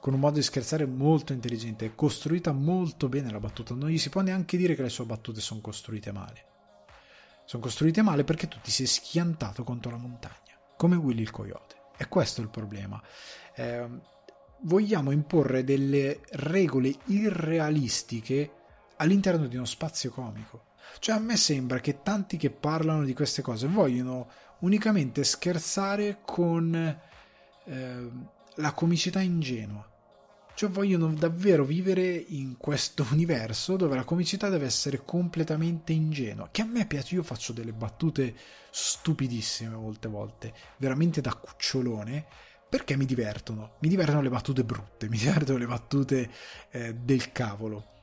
con 0.00 0.12
un 0.12 0.18
modo 0.18 0.36
di 0.36 0.42
scherzare 0.42 0.86
molto 0.86 1.32
intelligente, 1.32 1.86
è 1.86 1.94
costruita 1.94 2.50
molto 2.50 3.08
bene 3.08 3.30
la 3.30 3.38
battuta, 3.38 3.74
non 3.74 3.90
gli 3.90 3.98
si 3.98 4.08
può 4.08 4.22
neanche 4.22 4.56
dire 4.56 4.74
che 4.74 4.82
le 4.82 4.88
sue 4.88 5.04
battute 5.04 5.40
sono 5.40 5.60
costruite 5.60 6.10
male. 6.10 6.48
Sono 7.44 7.62
costruite 7.62 8.02
male 8.02 8.24
perché 8.24 8.48
tu 8.48 8.58
ti 8.60 8.72
sei 8.72 8.86
schiantato 8.86 9.62
contro 9.62 9.92
la 9.92 9.98
montagna, 9.98 10.58
come 10.76 10.96
Willy 10.96 11.22
il 11.22 11.30
coyote. 11.30 11.76
E 11.96 12.08
questo 12.08 12.40
è 12.40 12.44
il 12.44 12.50
problema. 12.50 13.00
Eh, 13.54 13.86
vogliamo 14.62 15.10
imporre 15.12 15.62
delle 15.62 16.20
regole 16.30 16.94
irrealistiche 17.06 18.52
all'interno 18.96 19.46
di 19.46 19.56
uno 19.56 19.64
spazio 19.64 20.10
comico. 20.10 20.69
Cioè 20.98 21.14
a 21.14 21.18
me 21.18 21.36
sembra 21.36 21.80
che 21.80 22.02
tanti 22.02 22.36
che 22.36 22.50
parlano 22.50 23.04
di 23.04 23.14
queste 23.14 23.42
cose 23.42 23.66
vogliono 23.66 24.28
unicamente 24.60 25.24
scherzare 25.24 26.18
con 26.24 26.74
eh, 27.64 28.10
la 28.56 28.72
comicità 28.72 29.20
ingenua. 29.20 29.86
Cioè 30.54 30.68
vogliono 30.68 31.12
davvero 31.14 31.64
vivere 31.64 32.12
in 32.12 32.56
questo 32.58 33.06
universo 33.12 33.76
dove 33.76 33.96
la 33.96 34.04
comicità 34.04 34.48
deve 34.48 34.66
essere 34.66 35.02
completamente 35.04 35.92
ingenua. 35.92 36.48
Che 36.50 36.62
a 36.62 36.66
me 36.66 36.86
piace, 36.86 37.14
io 37.14 37.22
faccio 37.22 37.52
delle 37.52 37.72
battute 37.72 38.34
stupidissime 38.70 39.74
molte 39.74 40.08
volte, 40.08 40.52
veramente 40.76 41.20
da 41.20 41.34
cucciolone, 41.34 42.26
perché 42.68 42.96
mi 42.96 43.06
divertono. 43.06 43.76
Mi 43.80 43.88
divertono 43.88 44.20
le 44.20 44.28
battute 44.28 44.64
brutte, 44.64 45.08
mi 45.10 45.16
divertono 45.16 45.58
le 45.58 45.66
battute 45.66 46.30
eh, 46.70 46.94
del 46.94 47.32
cavolo 47.32 47.98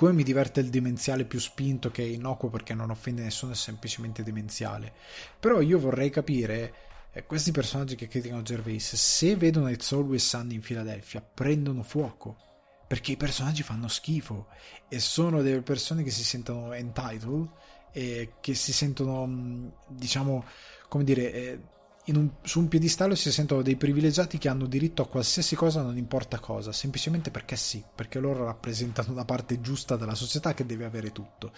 come 0.00 0.14
mi 0.14 0.22
diverte 0.22 0.60
il 0.60 0.70
demenziale 0.70 1.26
più 1.26 1.38
spinto 1.38 1.90
che 1.90 2.02
è 2.02 2.06
innocuo 2.06 2.48
perché 2.48 2.72
non 2.72 2.88
offende 2.88 3.22
nessuno, 3.22 3.52
è 3.52 3.54
semplicemente 3.54 4.22
demenziale. 4.22 4.94
Però 5.38 5.60
io 5.60 5.78
vorrei 5.78 6.08
capire, 6.08 6.74
eh, 7.12 7.26
questi 7.26 7.50
personaggi 7.50 7.96
che 7.96 8.08
criticano 8.08 8.40
Gervais, 8.40 8.94
se 8.94 9.36
vedono 9.36 9.68
It's 9.68 9.92
Always 9.92 10.26
Sunny 10.26 10.54
in 10.54 10.62
Filadelfia, 10.62 11.20
prendono 11.20 11.82
fuoco. 11.82 12.38
Perché 12.86 13.12
i 13.12 13.18
personaggi 13.18 13.62
fanno 13.62 13.88
schifo 13.88 14.46
e 14.88 15.00
sono 15.00 15.42
delle 15.42 15.60
persone 15.60 16.02
che 16.02 16.10
si 16.10 16.24
sentono 16.24 16.72
entitled 16.72 17.50
e 17.92 18.32
che 18.40 18.54
si 18.54 18.72
sentono, 18.72 19.26
mm, 19.26 19.68
diciamo, 19.86 20.46
come 20.88 21.04
dire, 21.04 21.30
eh, 21.30 21.60
un, 22.06 22.30
su 22.42 22.60
un 22.60 22.68
piedistallo 22.68 23.14
si 23.14 23.30
sentono 23.30 23.62
dei 23.62 23.76
privilegiati 23.76 24.38
che 24.38 24.48
hanno 24.48 24.66
diritto 24.66 25.02
a 25.02 25.08
qualsiasi 25.08 25.54
cosa, 25.54 25.82
non 25.82 25.96
importa 25.96 26.38
cosa, 26.38 26.72
semplicemente 26.72 27.30
perché 27.30 27.56
sì, 27.56 27.82
perché 27.94 28.18
loro 28.18 28.44
rappresentano 28.44 29.12
una 29.12 29.24
parte 29.24 29.60
giusta 29.60 29.96
della 29.96 30.14
società 30.14 30.54
che 30.54 30.66
deve 30.66 30.84
avere 30.84 31.12
tutto. 31.12 31.52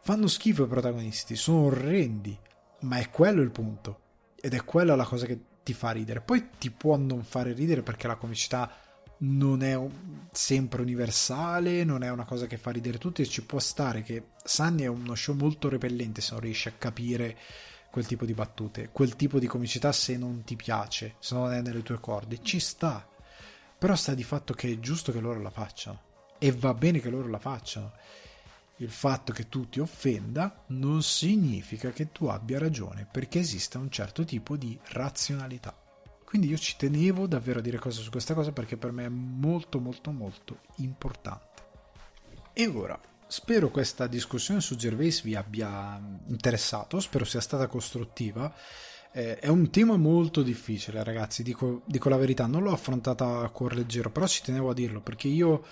Fanno 0.00 0.26
schifo 0.26 0.64
i 0.64 0.68
protagonisti, 0.68 1.36
sono 1.36 1.66
orrendi, 1.66 2.38
ma 2.80 2.98
è 2.98 3.08
quello 3.10 3.40
il 3.40 3.50
punto. 3.50 4.00
Ed 4.40 4.52
è 4.52 4.64
quella 4.64 4.96
la 4.96 5.04
cosa 5.04 5.24
che 5.24 5.38
ti 5.62 5.72
fa 5.72 5.92
ridere. 5.92 6.20
Poi 6.20 6.50
ti 6.58 6.70
può 6.70 6.96
non 6.96 7.24
fare 7.24 7.54
ridere 7.54 7.82
perché 7.82 8.06
la 8.06 8.16
comicità 8.16 8.70
non 9.18 9.62
è 9.62 9.80
sempre 10.32 10.82
universale, 10.82 11.84
non 11.84 12.02
è 12.02 12.10
una 12.10 12.24
cosa 12.24 12.46
che 12.46 12.58
fa 12.58 12.70
ridere 12.70 12.98
tutti 12.98 13.22
e 13.22 13.26
ci 13.26 13.44
può 13.44 13.58
stare 13.58 14.02
che 14.02 14.26
Sunny 14.44 14.82
è 14.82 14.88
uno 14.88 15.14
show 15.14 15.34
molto 15.34 15.68
repellente 15.68 16.20
se 16.20 16.32
non 16.32 16.40
riesci 16.40 16.68
a 16.68 16.74
capire 16.76 17.38
quel 17.94 18.06
tipo 18.06 18.24
di 18.24 18.34
battute, 18.34 18.88
quel 18.90 19.14
tipo 19.14 19.38
di 19.38 19.46
comicità 19.46 19.92
se 19.92 20.16
non 20.16 20.42
ti 20.42 20.56
piace, 20.56 21.14
se 21.20 21.36
non 21.36 21.52
è 21.52 21.60
nelle 21.60 21.84
tue 21.84 22.00
corde, 22.00 22.42
ci 22.42 22.58
sta. 22.58 23.08
Però 23.78 23.94
sta 23.94 24.14
di 24.14 24.24
fatto 24.24 24.52
che 24.52 24.68
è 24.68 24.80
giusto 24.80 25.12
che 25.12 25.20
loro 25.20 25.40
la 25.40 25.50
facciano 25.50 26.00
e 26.38 26.50
va 26.50 26.74
bene 26.74 26.98
che 26.98 27.08
loro 27.08 27.28
la 27.28 27.38
facciano. 27.38 27.92
Il 28.78 28.90
fatto 28.90 29.32
che 29.32 29.48
tu 29.48 29.68
ti 29.68 29.78
offenda 29.78 30.64
non 30.70 31.04
significa 31.04 31.92
che 31.92 32.10
tu 32.10 32.26
abbia 32.26 32.58
ragione, 32.58 33.06
perché 33.08 33.38
esiste 33.38 33.78
un 33.78 33.92
certo 33.92 34.24
tipo 34.24 34.56
di 34.56 34.76
razionalità. 34.88 35.72
Quindi 36.24 36.48
io 36.48 36.58
ci 36.58 36.74
tenevo 36.76 37.28
davvero 37.28 37.60
a 37.60 37.62
dire 37.62 37.78
cose 37.78 38.02
su 38.02 38.10
questa 38.10 38.34
cosa 38.34 38.50
perché 38.50 38.76
per 38.76 38.90
me 38.90 39.04
è 39.04 39.08
molto 39.08 39.78
molto 39.78 40.10
molto 40.10 40.62
importante. 40.78 41.62
E 42.54 42.66
ora, 42.66 42.98
spero 43.34 43.68
questa 43.68 44.06
discussione 44.06 44.60
su 44.60 44.76
Gervais 44.76 45.22
vi 45.22 45.34
abbia 45.34 46.00
interessato, 46.28 47.00
spero 47.00 47.24
sia 47.24 47.40
stata 47.40 47.66
costruttiva. 47.66 48.54
Eh, 49.10 49.40
è 49.40 49.48
un 49.48 49.70
tema 49.70 49.96
molto 49.96 50.40
difficile, 50.40 51.02
ragazzi, 51.02 51.42
dico, 51.42 51.82
dico 51.84 52.08
la 52.08 52.16
verità, 52.16 52.46
non 52.46 52.62
l'ho 52.62 52.70
affrontata 52.70 53.40
a 53.40 53.48
cuor 53.48 53.74
leggero, 53.74 54.12
però 54.12 54.28
ci 54.28 54.40
tenevo 54.40 54.70
a 54.70 54.74
dirlo 54.74 55.00
perché 55.00 55.26
io 55.26 55.64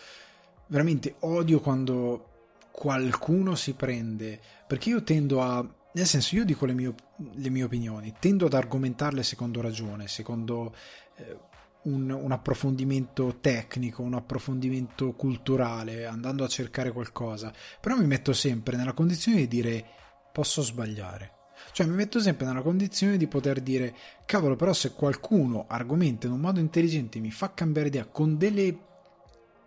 veramente 0.67 1.15
odio 1.21 1.61
quando 1.61 2.31
qualcuno 2.73 3.55
si 3.55 3.75
prende, 3.75 4.41
perché 4.67 4.89
io 4.89 5.05
tendo 5.05 5.41
a 5.41 5.65
nel 5.95 6.07
senso, 6.07 6.35
io 6.35 6.45
dico 6.45 6.67
le 6.67 6.73
mie, 6.73 6.93
le 7.35 7.51
mie 7.51 7.63
opinioni, 7.63 8.13
tendo 8.19 8.47
ad 8.47 8.55
argomentarle 8.55 9.23
secondo 9.23 9.61
ragione, 9.61 10.09
secondo 10.09 10.75
eh, 11.17 11.37
un, 11.85 12.11
un, 12.11 12.33
approfondimento 12.33 13.39
tecnico, 13.41 14.03
un 14.03 14.15
approfondimento 14.15 15.13
culturale, 15.13 16.07
andando 16.07 16.45
a 16.45 16.49
cercare 16.49 16.93
qualcosa, 16.93 17.53
però 17.81 17.97
mi 17.97 18.07
metto 18.07 18.33
sempre 18.33 18.77
nella 18.77 18.93
condizione 18.93 19.39
di 19.39 19.49
dire 19.49 19.85
posso 20.33 20.63
sbagliare. 20.63 21.41
Cioè 21.73 21.87
mi 21.87 21.95
metto 21.95 22.21
sempre 22.21 22.47
nella 22.47 22.63
condizione 22.63 23.17
di 23.17 23.27
poter 23.27 23.61
dire 23.61 23.95
cavolo, 24.27 24.57
però 24.57 24.73
se 24.73 24.93
qualcuno 24.93 25.67
argomenta 25.69 26.27
in 26.27 26.33
un 26.33 26.41
modo 26.41 26.61
intelligente 26.61 27.21
mi 27.21 27.31
fa 27.31 27.53
cambiare 27.55 27.89
idea 27.89 28.07
con 28.07 28.37
delle 28.37 28.79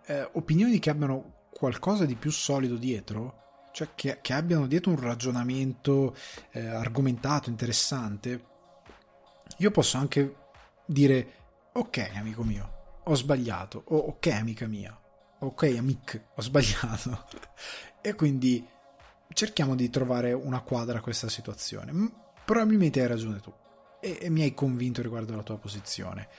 eh, 0.06 0.30
opinioni 0.34 0.80
che 0.80 0.90
abbiano 0.90 1.48
qualcosa 1.52 2.06
di 2.06 2.16
più 2.16 2.32
solido 2.32 2.76
dietro, 2.76 3.44
cioè 3.72 3.90
che, 3.96 4.20
che 4.22 4.34
abbiano 4.34 4.68
dietro 4.68 4.92
un 4.92 5.00
ragionamento 5.00 6.16
eh, 6.52 6.66
argomentato, 6.66 7.50
interessante, 7.50 8.46
io 9.58 9.72
posso 9.72 9.98
anche 9.98 10.36
dire 10.86 11.45
ok 11.78 12.12
amico 12.16 12.44
mio, 12.44 13.02
ho 13.04 13.16
sbagliato, 13.16 13.84
o 13.88 13.98
ok 13.98 14.28
amica 14.28 14.66
mia, 14.66 14.98
ok 15.40 15.76
amic, 15.78 16.22
ho 16.36 16.42
sbagliato. 16.42 17.26
e 18.02 18.14
quindi 18.14 18.66
cerchiamo 19.34 19.76
di 19.76 19.90
trovare 19.90 20.32
una 20.32 20.62
quadra 20.62 21.00
a 21.00 21.02
questa 21.02 21.28
situazione. 21.28 21.92
Probabilmente 22.46 23.02
hai 23.02 23.08
ragione 23.08 23.40
tu 23.42 23.54
e, 24.00 24.20
e 24.22 24.30
mi 24.30 24.44
hai 24.44 24.54
convinto 24.54 25.02
riguardo 25.02 25.34
alla 25.34 25.44
tua 25.44 25.58
posizione. 25.58 26.30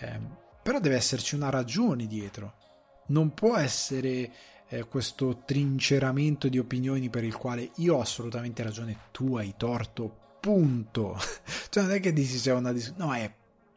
Eh, 0.00 0.20
però 0.62 0.80
deve 0.80 0.96
esserci 0.96 1.34
una 1.34 1.48
ragione 1.48 2.06
dietro. 2.06 2.54
Non 3.06 3.32
può 3.32 3.56
essere 3.56 4.30
eh, 4.68 4.84
questo 4.84 5.42
trinceramento 5.44 6.48
di 6.48 6.58
opinioni 6.58 7.08
per 7.08 7.24
il 7.24 7.36
quale 7.36 7.70
io 7.76 7.96
ho 7.96 8.00
assolutamente 8.00 8.62
ragione, 8.62 8.98
tu 9.12 9.36
hai 9.36 9.54
torto, 9.56 10.36
punto. 10.40 11.16
cioè 11.70 11.84
non 11.84 11.92
è 11.92 12.00
che 12.00 12.12
dici 12.12 12.38
c'è 12.38 12.52
una 12.52 12.72
discussione, 12.72 13.04
no, 13.04 13.14
è 13.14 13.32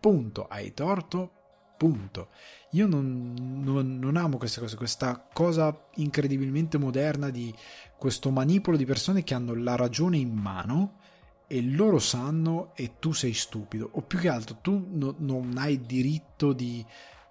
punto, 0.08 0.47
hai 0.47 0.74
torto, 0.74 1.32
punto. 1.76 2.30
Io 2.72 2.88
non, 2.88 3.34
non, 3.62 3.99
non, 3.99 4.16
amo 4.16 4.38
queste 4.38 4.62
cose, 4.62 4.78
questa 4.78 5.28
cosa 5.34 5.88
incredibilmente 5.95 6.78
moderna 6.78 7.30
di 7.30 7.53
questo 7.97 8.32
manipolo 8.32 8.78
di 8.78 8.86
persone 8.86 9.26
che 9.26 9.34
hanno 9.34 9.53
la 9.53 9.76
ragione 9.76 10.16
in 10.16 10.34
mano 10.34 10.99
e 11.45 11.62
loro 11.62 11.99
sanno 11.99 12.72
e 12.74 12.99
tu 12.99 13.12
sei 13.12 13.34
stupido, 13.34 13.89
o 13.91 14.01
più 14.01 14.18
che 14.18 14.30
altro 14.30 14.60
tu 14.62 14.88
no, 14.91 15.16
non 15.18 15.55
hai 15.58 15.82
diritto 15.82 16.53
di, 16.53 16.86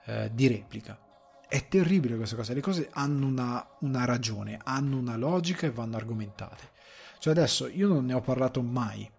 eh, 0.04 0.30
di 0.34 0.46
replica. 0.46 1.00
È 1.48 1.68
terribile 1.68 2.16
questa 2.16 2.36
cosa, 2.36 2.52
le 2.52 2.60
cose 2.60 2.90
hanno 2.92 3.26
una, 3.26 3.66
una 3.80 4.04
ragione, 4.04 4.58
hanno 4.62 4.98
una 4.98 5.16
logica 5.16 5.66
e 5.66 5.70
vanno 5.70 5.96
argomentate. 5.96 6.74
Cioè 7.20 7.32
adesso 7.32 7.68
io 7.68 7.88
non 7.88 8.04
ne 8.04 8.12
ho 8.12 8.20
parlato 8.20 8.60
mai 8.60 9.10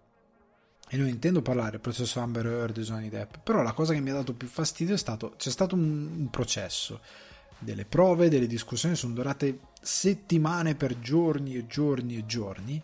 e 0.88 0.96
non 0.96 1.08
intendo 1.08 1.42
parlare 1.42 1.72
del 1.72 1.80
processo 1.80 2.20
Amber 2.20 2.46
Heard 2.46 2.78
e 2.78 2.82
Johnny 2.82 3.08
Depp, 3.08 3.36
però 3.42 3.62
la 3.62 3.72
cosa 3.72 3.92
che 3.92 4.00
mi 4.00 4.10
ha 4.10 4.14
dato 4.14 4.34
più 4.34 4.48
fastidio 4.48 4.94
è 4.94 4.98
stato 4.98 5.34
c'è 5.36 5.50
stato 5.50 5.74
un, 5.74 6.10
un 6.16 6.30
processo, 6.30 7.00
delle 7.58 7.84
prove, 7.84 8.28
delle 8.28 8.46
discussioni 8.46 8.94
sono 8.94 9.14
durate 9.14 9.60
settimane 9.80 10.74
per 10.74 10.98
giorni 11.00 11.56
e 11.56 11.66
giorni 11.66 12.16
e 12.16 12.26
giorni. 12.26 12.82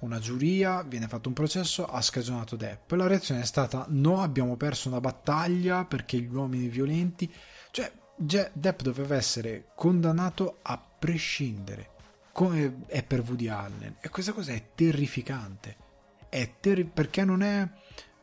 Una 0.00 0.18
giuria, 0.18 0.82
viene 0.82 1.08
fatto 1.08 1.28
un 1.28 1.34
processo, 1.34 1.84
ha 1.84 2.00
scagionato 2.00 2.56
Depp. 2.56 2.92
La 2.92 3.06
reazione 3.06 3.42
è 3.42 3.44
stata: 3.44 3.84
no, 3.88 4.22
abbiamo 4.22 4.56
perso 4.56 4.88
una 4.88 5.00
battaglia 5.00 5.84
perché 5.84 6.18
gli 6.18 6.32
uomini 6.32 6.68
violenti. 6.68 7.30
Cioè, 7.70 7.92
Depp 8.16 8.80
doveva 8.80 9.16
essere 9.16 9.66
condannato 9.74 10.58
a 10.62 10.82
prescindere, 10.98 11.90
come 12.32 12.84
è 12.86 13.02
per 13.02 13.20
Woody 13.20 13.48
Allen. 13.48 13.96
E 14.00 14.08
questa 14.08 14.32
cosa 14.32 14.52
è 14.52 14.70
terrificante. 14.74 15.88
È 16.30 16.54
terri- 16.60 16.84
perché 16.84 17.24
non 17.24 17.42
è 17.42 17.68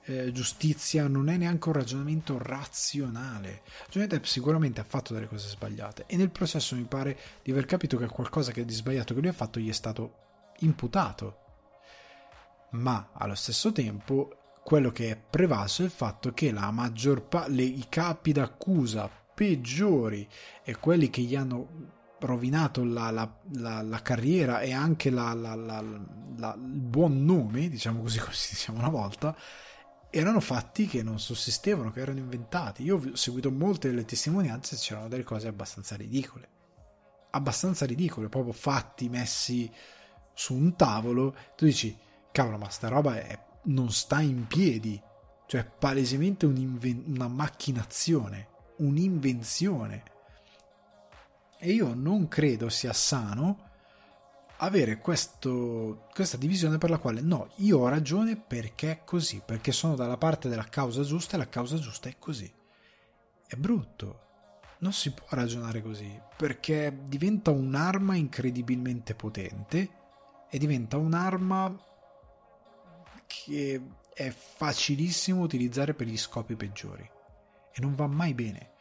eh, 0.08 0.32
giustizia, 0.32 1.08
non 1.08 1.30
è 1.30 1.38
neanche 1.38 1.68
un 1.68 1.76
ragionamento 1.76 2.38
razionale. 2.38 3.62
Johnny 3.90 4.08
Depp 4.08 4.24
sicuramente 4.24 4.80
ha 4.80 4.86
fatto 4.86 5.14
delle 5.14 5.28
cose 5.28 5.50
sbagliate 5.50 6.06
e 6.08 6.16
nel 6.16 6.32
processo 6.32 6.76
mi 6.76 6.86
pare 6.86 7.18
di 7.44 7.52
aver 7.52 7.66
capito 7.66 7.98
che 7.98 8.08
qualcosa 8.08 8.52
che 8.52 8.66
di 8.66 8.74
sbagliato 8.74 9.14
che 9.14 9.20
lui 9.20 9.30
ha 9.30 9.34
fatto 9.34 9.60
gli 9.60 9.70
è 9.70 9.74
stato 9.74 10.54
imputato. 10.60 11.42
Ma 12.72 13.10
allo 13.14 13.36
stesso 13.36 13.72
tempo 13.72 14.60
quello 14.64 14.92
che 14.92 15.12
è 15.12 15.18
prevalso 15.18 15.82
è 15.82 15.86
il 15.86 15.92
fatto 15.92 16.34
che 16.34 16.52
la 16.52 16.72
maggior 16.72 17.24
parte, 17.24 17.62
i 17.62 17.86
capi 17.90 18.32
d'accusa 18.32 19.10
peggiori 19.34 20.28
e 20.64 20.76
quelli 20.78 21.10
che 21.10 21.22
gli 21.22 21.36
hanno 21.36 21.96
rovinato 22.20 22.84
la, 22.84 23.12
la, 23.12 23.32
la, 23.54 23.82
la 23.82 24.02
carriera 24.02 24.62
e 24.62 24.74
anche 24.74 25.10
il 25.10 26.06
buon 26.58 27.24
nome, 27.26 27.70
diciamo 27.70 28.02
così 28.02 28.20
come 28.20 28.34
si 28.34 28.56
diceva 28.56 28.80
una 28.80 28.90
volta, 28.90 29.36
erano 30.10 30.40
fatti 30.40 30.88
che 30.88 31.04
non 31.04 31.20
sussistevano, 31.20 31.92
che 31.92 32.00
erano 32.00 32.20
inventati. 32.20 32.84
Io 32.84 32.98
ho 32.98 33.16
seguito 33.16 33.52
molte 33.52 33.90
delle 33.90 34.06
testimonianze 34.06 34.76
e 34.76 34.78
c'erano 34.78 35.08
delle 35.08 35.24
cose 35.24 35.48
abbastanza 35.48 35.96
ridicole. 35.96 36.50
Abbastanza 37.32 37.86
ridicole, 37.86 38.30
proprio 38.30 38.54
fatti 38.54 39.10
messi 39.10 39.72
su 40.34 40.56
un 40.56 40.76
tavolo. 40.76 41.36
Tu 41.56 41.66
dici, 41.66 41.96
cavolo, 42.32 42.58
ma 42.58 42.70
sta 42.70 42.88
roba 42.88 43.18
è, 43.18 43.40
non 43.64 43.92
sta 43.92 44.22
in 44.22 44.48
piedi. 44.48 45.00
Cioè, 45.46 45.66
palesemente 45.66 46.46
una 46.46 47.28
macchinazione 47.28 48.56
un'invenzione. 48.78 50.04
E 51.60 51.72
io 51.72 51.94
non 51.94 52.28
credo 52.28 52.70
sia 52.70 52.94
sano 52.94 53.66
avere 54.58 54.98
questo, 54.98 56.08
questa 56.14 56.38
divisione 56.38 56.78
per 56.78 56.90
la 56.90 56.98
quale 56.98 57.22
no, 57.22 57.50
io 57.58 57.80
ho 57.80 57.88
ragione 57.88 58.36
perché 58.36 58.92
è 58.92 59.04
così, 59.04 59.42
perché 59.46 59.72
sono 59.72 59.96
dalla 59.96 60.18
parte 60.18 60.50
della 60.50 60.66
causa 60.66 61.04
giusta 61.04 61.36
e 61.36 61.40
la 61.40 61.50
causa 61.50 61.78
giusta 61.78 62.10
è 62.10 62.16
così. 62.18 62.52
È 63.48 63.56
brutto. 63.56 64.26
Non 64.80 64.94
si 64.94 65.12
può 65.12 65.26
ragionare 65.32 65.82
così, 65.82 66.20
perché 66.36 66.96
diventa 67.06 67.50
un'arma 67.50 68.16
incredibilmente 68.16 69.16
potente 69.16 69.90
e 70.50 70.58
diventa 70.60 70.98
un'arma 70.98 71.76
che 73.26 73.82
è 74.14 74.30
facilissimo 74.30 75.42
utilizzare 75.42 75.94
per 75.94 76.08
gli 76.08 76.18
scopi 76.18 76.56
peggiori 76.56 77.10
e 77.72 77.82
non 77.82 77.96
va 77.96 78.08
mai 78.08 78.34
bene. 78.34 78.72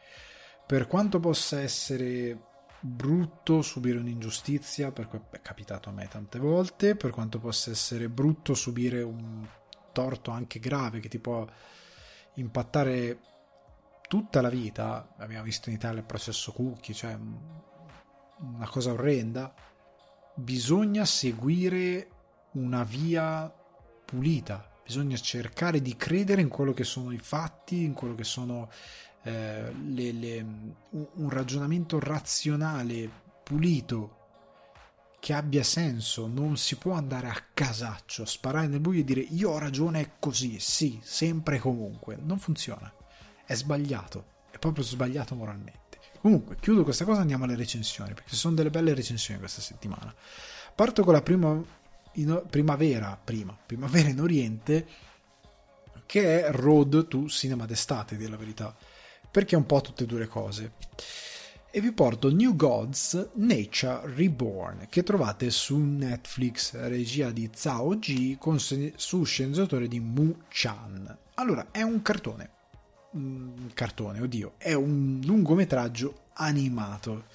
Per 0.65 0.87
quanto 0.87 1.19
possa 1.19 1.61
essere 1.61 2.46
brutto 2.79 3.61
subire 3.61 3.97
un'ingiustizia, 3.97 4.91
perché 4.91 5.21
è 5.31 5.41
capitato 5.41 5.89
a 5.89 5.91
me 5.91 6.07
tante 6.07 6.39
volte, 6.39 6.95
per 6.95 7.11
quanto 7.11 7.39
possa 7.39 7.71
essere 7.71 8.09
brutto 8.09 8.53
subire 8.53 9.01
un 9.01 9.45
torto 9.91 10.31
anche 10.31 10.59
grave 10.59 10.99
che 10.99 11.09
ti 11.09 11.19
può 11.19 11.45
impattare 12.35 13.19
tutta 14.07 14.41
la 14.41 14.49
vita, 14.49 15.15
abbiamo 15.17 15.43
visto 15.43 15.69
in 15.69 15.75
Italia 15.75 15.99
il 15.99 16.05
processo 16.05 16.51
Cucchi, 16.51 16.93
cioè 16.93 17.17
una 18.39 18.69
cosa 18.69 18.91
orrenda, 18.91 19.53
bisogna 20.35 21.03
seguire 21.03 22.09
una 22.51 22.83
via 22.83 23.51
pulita, 24.05 24.71
bisogna 24.83 25.17
cercare 25.17 25.81
di 25.81 25.95
credere 25.97 26.41
in 26.41 26.47
quello 26.47 26.73
che 26.73 26.83
sono 26.83 27.11
i 27.11 27.17
fatti, 27.17 27.83
in 27.83 27.93
quello 27.93 28.15
che 28.15 28.23
sono 28.23 28.69
eh, 29.27 29.71
le, 29.71 30.11
le, 30.11 30.45
un 30.89 31.29
ragionamento 31.29 31.99
razionale, 31.99 33.09
pulito, 33.43 34.15
che 35.19 35.33
abbia 35.33 35.63
senso, 35.63 36.27
non 36.27 36.57
si 36.57 36.77
può 36.77 36.93
andare 36.93 37.27
a 37.27 37.43
casaccio, 37.53 38.23
sparare 38.25 38.67
nel 38.67 38.79
buio 38.79 39.01
e 39.01 39.03
dire 39.03 39.19
io 39.19 39.51
ho 39.51 39.57
ragione, 39.57 39.99
è 39.99 40.11
così, 40.19 40.59
sì, 40.59 40.99
sempre 41.03 41.57
e 41.57 41.59
comunque, 41.59 42.17
non 42.21 42.39
funziona, 42.39 42.91
è 43.45 43.53
sbagliato, 43.53 44.25
è 44.51 44.57
proprio 44.57 44.83
sbagliato 44.83 45.35
moralmente. 45.35 45.99
Comunque, 46.21 46.55
chiudo 46.59 46.83
questa 46.83 47.05
cosa, 47.05 47.21
andiamo 47.21 47.43
alle 47.43 47.55
recensioni, 47.55 48.13
perché 48.13 48.29
ci 48.29 48.35
sono 48.35 48.55
delle 48.55 48.69
belle 48.69 48.93
recensioni 48.93 49.39
questa 49.39 49.61
settimana. 49.61 50.13
Parto 50.73 51.03
con 51.03 51.13
la 51.13 51.21
prima 51.21 51.61
in, 52.13 52.43
primavera, 52.49 53.19
prima, 53.21 53.57
primavera 53.65 54.09
in 54.09 54.21
Oriente, 54.21 54.87
che 56.05 56.45
è 56.45 56.51
Road 56.51 57.07
to 57.07 57.27
Cinema 57.27 57.65
d'estate, 57.65 58.15
di 58.15 58.27
la 58.27 58.37
verità, 58.37 58.75
perché 59.37 59.53
è 59.53 59.59
un 59.59 59.67
po' 59.67 59.81
tutte 59.81 60.05
e 60.05 60.07
due 60.07 60.17
le 60.17 60.27
cose. 60.27 60.71
E 61.69 61.79
vi 61.79 61.91
porto 61.91 62.33
New 62.33 62.55
Gods 62.55 63.33
Nature 63.33 64.15
Reborn, 64.15 64.87
che 64.89 65.03
trovate 65.03 65.51
su 65.51 65.77
Netflix, 65.77 66.73
regia 66.73 67.29
di 67.29 67.47
Zhao 67.53 67.97
Ji, 67.97 68.37
con, 68.39 68.57
su 68.57 69.23
sceneggiatore 69.23 69.87
di 69.87 69.99
Mu 69.99 70.37
Chan. 70.47 71.15
Allora, 71.35 71.67
è 71.69 71.83
un 71.83 72.01
cartone 72.01 72.49
cartone, 73.73 74.21
oddio, 74.21 74.53
è 74.57 74.73
un 74.73 75.21
lungometraggio 75.23 76.29
animato 76.33 77.25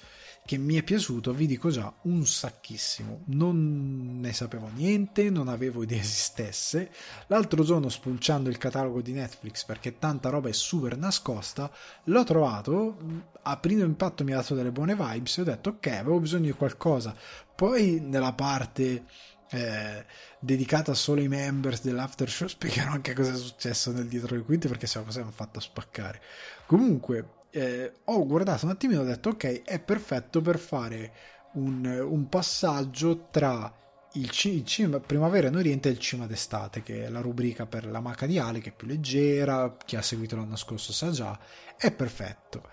che 0.45 0.57
mi 0.57 0.75
è 0.75 0.83
piaciuto, 0.83 1.33
vi 1.33 1.47
dico 1.47 1.69
già, 1.69 1.91
un 2.03 2.25
sacchissimo. 2.25 3.21
Non 3.27 4.19
ne 4.19 4.33
sapevo 4.33 4.69
niente, 4.73 5.29
non 5.29 5.47
avevo 5.47 5.83
idea 5.83 5.99
esistesse. 5.99 6.91
L'altro 7.27 7.63
giorno, 7.63 7.87
spulciando 7.87 8.49
il 8.49 8.57
catalogo 8.57 9.01
di 9.01 9.13
Netflix 9.13 9.63
perché 9.63 9.97
tanta 9.99 10.29
roba 10.29 10.49
è 10.49 10.53
super 10.53 10.97
nascosta, 10.97 11.71
l'ho 12.05 12.23
trovato. 12.23 12.97
A 13.43 13.57
primo 13.57 13.83
impatto 13.83 14.23
mi 14.23 14.33
ha 14.33 14.37
dato 14.37 14.53
delle 14.53 14.71
buone 14.71 14.95
vibes 14.95 15.37
e 15.37 15.41
ho 15.41 15.45
detto, 15.45 15.69
ok, 15.69 15.87
avevo 15.87 16.19
bisogno 16.19 16.45
di 16.45 16.51
qualcosa. 16.51 17.15
Poi, 17.55 18.01
nella 18.01 18.33
parte 18.33 19.05
eh, 19.49 20.05
dedicata 20.39 20.93
solo 20.93 21.21
ai 21.21 21.27
members 21.27 21.81
dell'after 21.83 22.29
show 22.29 22.47
spiegherò 22.47 22.91
anche 22.91 23.13
cosa 23.13 23.31
è 23.31 23.37
successo 23.37 23.91
nel 23.91 24.07
dietro 24.07 24.35
le 24.35 24.41
quinte 24.41 24.67
perché 24.67 24.87
se 24.87 24.97
la 24.97 25.05
cosa 25.05 25.21
mi 25.21 25.27
ha 25.27 25.31
fatto 25.31 25.59
spaccare 25.59 26.19
comunque 26.65 27.42
eh, 27.53 27.93
ho 28.05 28.25
guardato 28.25 28.65
un 28.65 28.71
attimino 28.71 29.01
e 29.01 29.03
ho 29.03 29.07
detto 29.07 29.29
ok 29.29 29.61
è 29.61 29.79
perfetto 29.79 30.41
per 30.41 30.57
fare 30.57 31.13
un, 31.53 31.85
un 31.85 32.27
passaggio 32.27 33.27
tra 33.29 33.71
il, 34.13 34.31
il, 34.43 34.65
cinema 34.65 34.99
primavera 34.99 35.49
in 35.49 35.55
Oriente 35.55 35.87
e 35.87 35.91
il 35.91 35.99
cinema 35.99 36.27
d'estate 36.27 36.81
che 36.81 37.05
è 37.05 37.09
la 37.09 37.21
rubrica 37.21 37.67
per 37.67 37.85
la 37.85 37.99
maca 37.99 38.25
di 38.25 38.39
Ale 38.39 38.59
che 38.59 38.69
è 38.69 38.73
più 38.73 38.87
leggera 38.87 39.77
chi 39.85 39.95
ha 39.95 40.01
seguito 40.01 40.35
l'anno 40.35 40.55
scorso 40.55 40.91
sa 40.91 41.11
già 41.11 41.37
è 41.77 41.91
perfetto 41.91 42.67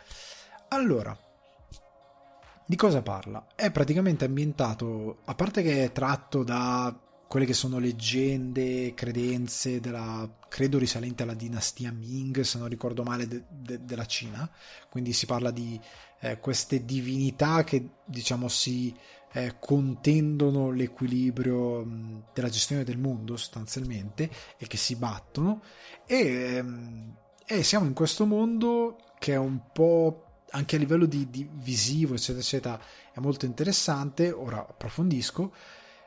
allora 0.68 1.16
di 2.70 2.76
cosa 2.76 3.02
parla? 3.02 3.48
È 3.56 3.72
praticamente 3.72 4.26
ambientato, 4.26 5.22
a 5.24 5.34
parte 5.34 5.60
che 5.60 5.82
è 5.82 5.90
tratto 5.90 6.44
da 6.44 6.96
quelle 7.30 7.46
che 7.46 7.54
sono 7.54 7.78
leggende, 7.78 8.92
credenze 8.92 9.78
della, 9.78 10.28
credo 10.48 10.78
risalente 10.78 11.22
alla 11.22 11.34
dinastia 11.34 11.92
Ming, 11.92 12.40
se 12.40 12.58
non 12.58 12.66
ricordo 12.66 13.04
male, 13.04 13.28
de, 13.28 13.44
de, 13.48 13.84
della 13.84 14.04
Cina. 14.04 14.50
Quindi 14.88 15.12
si 15.12 15.26
parla 15.26 15.52
di 15.52 15.80
eh, 16.22 16.40
queste 16.40 16.84
divinità 16.84 17.62
che, 17.62 17.88
diciamo, 18.04 18.48
si 18.48 18.92
eh, 19.30 19.54
contendono 19.60 20.72
l'equilibrio 20.72 21.84
mh, 21.84 22.24
della 22.34 22.48
gestione 22.48 22.82
del 22.82 22.98
mondo 22.98 23.36
sostanzialmente 23.36 24.28
e 24.58 24.66
che 24.66 24.76
si 24.76 24.96
battono. 24.96 25.62
E, 26.06 26.56
ehm, 26.56 27.16
e 27.46 27.62
siamo 27.62 27.86
in 27.86 27.94
questo 27.94 28.26
mondo 28.26 28.96
che 29.20 29.34
è 29.34 29.38
un 29.38 29.70
po' 29.72 30.24
anche 30.50 30.74
a 30.74 30.80
livello 30.80 31.06
di, 31.06 31.30
di 31.30 31.48
visivo, 31.48 32.14
eccetera, 32.14 32.40
eccetera, 32.40 32.80
è 33.12 33.20
molto 33.20 33.44
interessante. 33.44 34.32
Ora 34.32 34.66
approfondisco. 34.68 35.52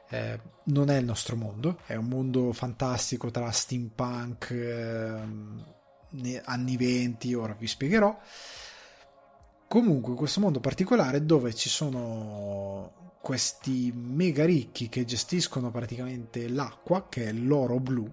Eh, 0.09 0.39
non 0.65 0.89
è 0.89 0.97
il 0.97 1.05
nostro 1.05 1.35
mondo, 1.35 1.79
è 1.85 1.95
un 1.95 2.05
mondo 2.05 2.53
fantastico 2.53 3.31
tra 3.31 3.51
steampunk, 3.51 4.51
eh, 4.51 5.21
anni 6.43 6.77
20, 6.77 7.33
ora 7.33 7.55
vi 7.57 7.67
spiegherò. 7.67 8.17
Comunque, 9.67 10.13
questo 10.13 10.39
mondo 10.39 10.59
particolare 10.59 11.25
dove 11.25 11.53
ci 11.55 11.67
sono 11.67 13.17
questi 13.23 13.91
mega 13.95 14.45
ricchi 14.45 14.89
che 14.89 15.05
gestiscono 15.05 15.71
praticamente 15.71 16.49
l'acqua, 16.49 17.07
che 17.09 17.29
è 17.29 17.31
l'oro 17.31 17.79
blu, 17.79 18.05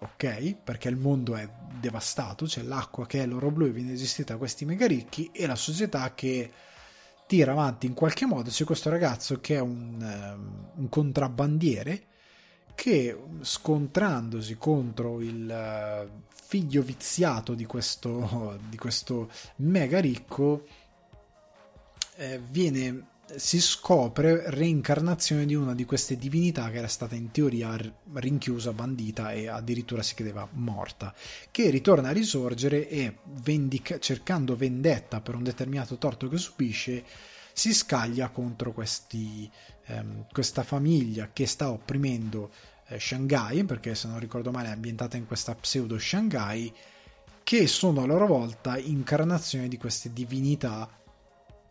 ok? 0.00 0.56
Perché 0.56 0.88
il 0.88 0.96
mondo 0.96 1.36
è 1.36 1.48
devastato, 1.80 2.44
c'è 2.44 2.62
l'acqua 2.62 3.06
che 3.06 3.22
è 3.22 3.26
l'oro 3.26 3.50
blu 3.50 3.66
e 3.66 3.70
viene 3.70 3.94
gestita 3.94 4.32
da 4.32 4.38
questi 4.38 4.64
mega 4.64 4.86
ricchi 4.86 5.30
e 5.32 5.46
la 5.46 5.54
società 5.54 6.12
che 6.12 6.50
tira 7.28 7.52
avanti 7.52 7.84
in 7.84 7.92
qualche 7.92 8.24
modo. 8.24 8.48
C'è 8.48 8.64
questo 8.64 8.88
ragazzo 8.88 9.38
che 9.38 9.56
è 9.56 9.60
un, 9.60 9.98
um, 10.00 10.70
un 10.76 10.88
contrabbandiere 10.88 12.04
che 12.74 13.16
scontrandosi 13.42 14.56
contro 14.56 15.20
il 15.20 15.46
uh, 15.46 16.22
figlio 16.32 16.80
viziato 16.80 17.52
di 17.52 17.66
questo, 17.66 18.58
di 18.70 18.78
questo 18.78 19.30
mega 19.56 20.00
ricco 20.00 20.64
eh, 22.16 22.40
viene 22.48 23.06
si 23.36 23.60
scopre 23.60 24.50
reincarnazione 24.50 25.44
di 25.44 25.54
una 25.54 25.74
di 25.74 25.84
queste 25.84 26.16
divinità 26.16 26.70
che 26.70 26.78
era 26.78 26.88
stata 26.88 27.14
in 27.14 27.30
teoria 27.30 27.76
rinchiusa, 28.14 28.72
bandita 28.72 29.32
e 29.32 29.48
addirittura 29.48 30.02
si 30.02 30.14
credeva 30.14 30.48
morta, 30.52 31.14
che 31.50 31.70
ritorna 31.70 32.08
a 32.08 32.12
risorgere 32.12 32.88
e 32.88 33.18
vendica- 33.42 33.98
cercando 33.98 34.56
vendetta 34.56 35.20
per 35.20 35.34
un 35.34 35.42
determinato 35.42 35.98
torto 35.98 36.28
che 36.28 36.38
subisce, 36.38 37.04
si 37.52 37.74
scaglia 37.74 38.28
contro 38.28 38.72
questi, 38.72 39.50
ehm, 39.86 40.26
questa 40.32 40.62
famiglia 40.62 41.30
che 41.32 41.46
sta 41.46 41.70
opprimendo 41.70 42.50
eh, 42.88 42.98
Shanghai, 42.98 43.64
perché 43.64 43.94
se 43.94 44.08
non 44.08 44.18
ricordo 44.18 44.50
male 44.50 44.68
è 44.68 44.72
ambientata 44.72 45.16
in 45.16 45.26
questa 45.26 45.54
pseudo 45.54 45.98
Shanghai, 45.98 46.72
che 47.42 47.66
sono 47.66 48.02
a 48.02 48.06
loro 48.06 48.26
volta 48.26 48.78
incarnazioni 48.78 49.68
di 49.68 49.78
queste 49.78 50.12
divinità 50.12 50.97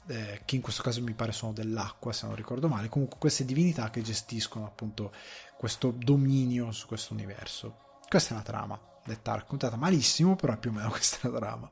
eh, 0.07 0.41
che 0.45 0.55
in 0.55 0.61
questo 0.61 0.81
caso 0.81 1.01
mi 1.01 1.13
pare 1.13 1.31
sono 1.31 1.53
dell'acqua, 1.53 2.13
se 2.13 2.25
non 2.25 2.35
ricordo 2.35 2.67
male, 2.67 2.89
comunque 2.89 3.17
queste 3.19 3.45
divinità 3.45 3.89
che 3.89 4.01
gestiscono 4.01 4.65
appunto 4.65 5.11
questo 5.57 5.91
dominio 5.91 6.71
su 6.71 6.87
questo 6.87 7.13
universo. 7.13 7.99
Questa 8.07 8.33
è 8.33 8.37
la 8.37 8.43
trama, 8.43 8.79
detta 9.03 9.35
raccontata 9.35 9.75
malissimo, 9.75 10.35
però 10.35 10.57
più 10.57 10.69
o 10.69 10.73
meno 10.73 10.89
questa 10.91 11.27
è 11.27 11.31
la 11.31 11.37
trama. 11.37 11.71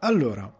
Allora, 0.00 0.52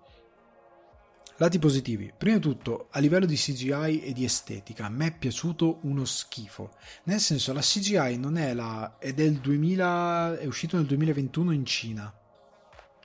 lati 1.37 1.59
positivi. 1.59 2.13
Prima 2.17 2.37
di 2.37 2.43
tutto, 2.43 2.89
a 2.91 2.99
livello 3.01 3.27
di 3.27 3.37
CGI 3.37 4.03
e 4.03 4.13
di 4.13 4.25
estetica, 4.25 4.87
a 4.87 4.91
me 4.91 5.07
è 5.09 5.17
piaciuto 5.17 5.81
uno 5.83 6.05
schifo. 6.05 6.75
Nel 7.05 7.21
senso, 7.21 7.53
la 7.53 7.61
CGI 7.61 8.17
non 8.17 8.37
è 8.37 8.55
la... 8.55 8.97
è 8.99 9.13
del 9.13 9.39
2000... 9.39 10.39
è 10.39 10.47
uscito 10.47 10.77
nel 10.77 10.87
2021 10.87 11.53
in 11.53 11.67
Cina 11.67 12.13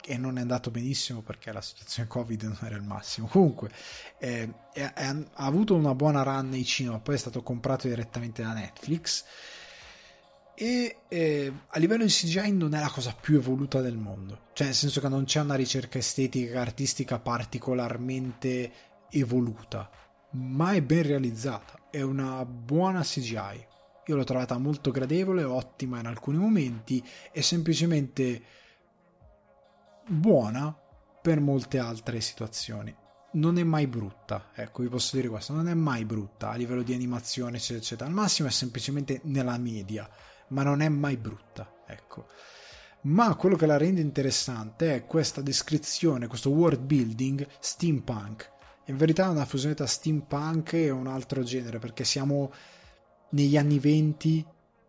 e 0.05 0.17
non 0.17 0.37
è 0.37 0.41
andato 0.41 0.69
benissimo 0.69 1.21
perché 1.21 1.51
la 1.51 1.61
situazione 1.61 2.09
Covid 2.09 2.43
non 2.43 2.57
era 2.63 2.75
il 2.75 2.83
massimo. 2.83 3.27
Comunque, 3.27 3.69
eh, 4.19 4.51
è, 4.73 4.93
è, 4.93 5.05
ha 5.05 5.45
avuto 5.45 5.75
una 5.75 5.95
buona 5.95 6.23
run 6.23 6.49
nei 6.49 6.65
cinema, 6.65 6.99
poi 6.99 7.15
è 7.15 7.17
stato 7.17 7.41
comprato 7.41 7.87
direttamente 7.87 8.41
da 8.41 8.53
Netflix. 8.53 9.23
E 10.55 10.97
eh, 11.07 11.53
a 11.67 11.79
livello 11.79 12.03
di 12.03 12.11
CGI 12.11 12.51
non 12.51 12.75
è 12.75 12.79
la 12.79 12.89
cosa 12.89 13.15
più 13.19 13.37
evoluta 13.37 13.81
del 13.81 13.97
mondo, 13.97 14.49
cioè 14.53 14.67
nel 14.67 14.75
senso 14.75 15.01
che 15.01 15.07
non 15.07 15.23
c'è 15.23 15.39
una 15.39 15.55
ricerca 15.55 15.97
estetica 15.97 16.61
artistica 16.61 17.17
particolarmente 17.17 18.71
evoluta, 19.09 19.89
ma 20.31 20.73
è 20.73 20.81
ben 20.81 21.03
realizzata. 21.03 21.87
È 21.89 22.01
una 22.01 22.45
buona 22.45 23.01
CGI. 23.01 23.67
Io 24.07 24.15
l'ho 24.15 24.23
trovata 24.25 24.57
molto 24.57 24.91
gradevole, 24.91 25.43
ottima 25.43 25.99
in 25.99 26.07
alcuni 26.07 26.37
momenti 26.37 27.03
e 27.31 27.41
semplicemente 27.41 28.41
buona 30.07 30.75
per 31.21 31.39
molte 31.39 31.79
altre 31.79 32.21
situazioni. 32.21 32.95
Non 33.33 33.57
è 33.57 33.63
mai 33.63 33.87
brutta, 33.87 34.51
ecco, 34.53 34.83
vi 34.83 34.89
posso 34.89 35.15
dire 35.15 35.27
questo, 35.27 35.53
non 35.53 35.67
è 35.67 35.73
mai 35.73 36.05
brutta 36.05 36.51
a 36.51 36.55
livello 36.55 36.83
di 36.83 36.93
animazione, 36.93 37.57
eccetera, 37.57 37.79
eccetera. 37.79 38.09
Al 38.09 38.15
massimo 38.15 38.47
è 38.47 38.51
semplicemente 38.51 39.21
nella 39.23 39.57
media, 39.57 40.07
ma 40.49 40.63
non 40.63 40.81
è 40.81 40.89
mai 40.89 41.17
brutta, 41.17 41.81
ecco. 41.87 42.27
Ma 43.03 43.35
quello 43.35 43.55
che 43.55 43.65
la 43.65 43.77
rende 43.77 44.01
interessante 44.01 44.95
è 44.95 45.05
questa 45.05 45.41
descrizione, 45.41 46.27
questo 46.27 46.51
world 46.51 46.81
building 46.81 47.47
steampunk. 47.59 48.51
In 48.85 48.97
verità 48.97 49.25
è 49.25 49.29
una 49.29 49.45
fusione 49.45 49.73
tra 49.73 49.87
steampunk 49.87 50.73
e 50.73 50.89
un 50.89 51.07
altro 51.07 51.41
genere, 51.43 51.79
perché 51.79 52.03
siamo 52.03 52.51
negli 53.29 53.57
anni 53.57 53.79
20 53.79 54.45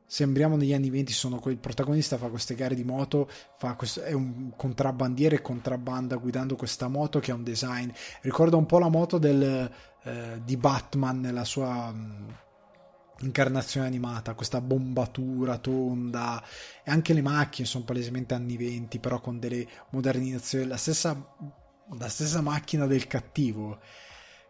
sembriamo 0.07 0.57
negli 0.57 0.73
anni 0.73 0.91
20 0.91 1.13
sono 1.13 1.39
quel 1.39 1.57
protagonista 1.57 2.19
fa 2.19 2.29
queste 2.29 2.55
gare 2.55 2.75
di 2.75 2.85
moto 2.85 3.29
questo, 3.77 4.03
è 4.03 4.13
un 4.13 4.53
contrabbandiere 4.57 5.37
e 5.37 5.43
contrabbanda 5.43 6.17
guidando 6.17 6.57
questa 6.57 6.89
moto 6.89 7.21
che 7.21 7.31
ha 7.31 7.35
un 7.35 7.43
design. 7.43 7.91
Ricorda 8.21 8.57
un 8.57 8.67
po' 8.67 8.79
la 8.79 8.89
moto 8.89 9.19
del, 9.19 9.71
eh, 10.03 10.41
di 10.45 10.57
Batman 10.57 11.21
nella 11.21 11.45
sua 11.45 11.91
mh, 11.91 12.37
incarnazione 13.21 13.87
animata 13.87 14.35
questa 14.35 14.61
bombatura 14.61 15.59
tonda. 15.59 16.43
E 16.85 16.91
anche 16.91 17.15
le 17.15 17.23
macchine 17.23 17.67
sono 17.67 17.85
palesemente 17.85 18.35
anni 18.35 18.57
20 18.57 18.99
però 18.99 19.21
con 19.21 19.39
delle 19.39 19.67
modernizzazioni 19.91 20.67
la 20.67 20.77
stessa, 20.77 21.35
la 21.99 22.09
stessa 22.09 22.41
macchina 22.41 22.87
del 22.87 23.07
cattivo. 23.07 23.81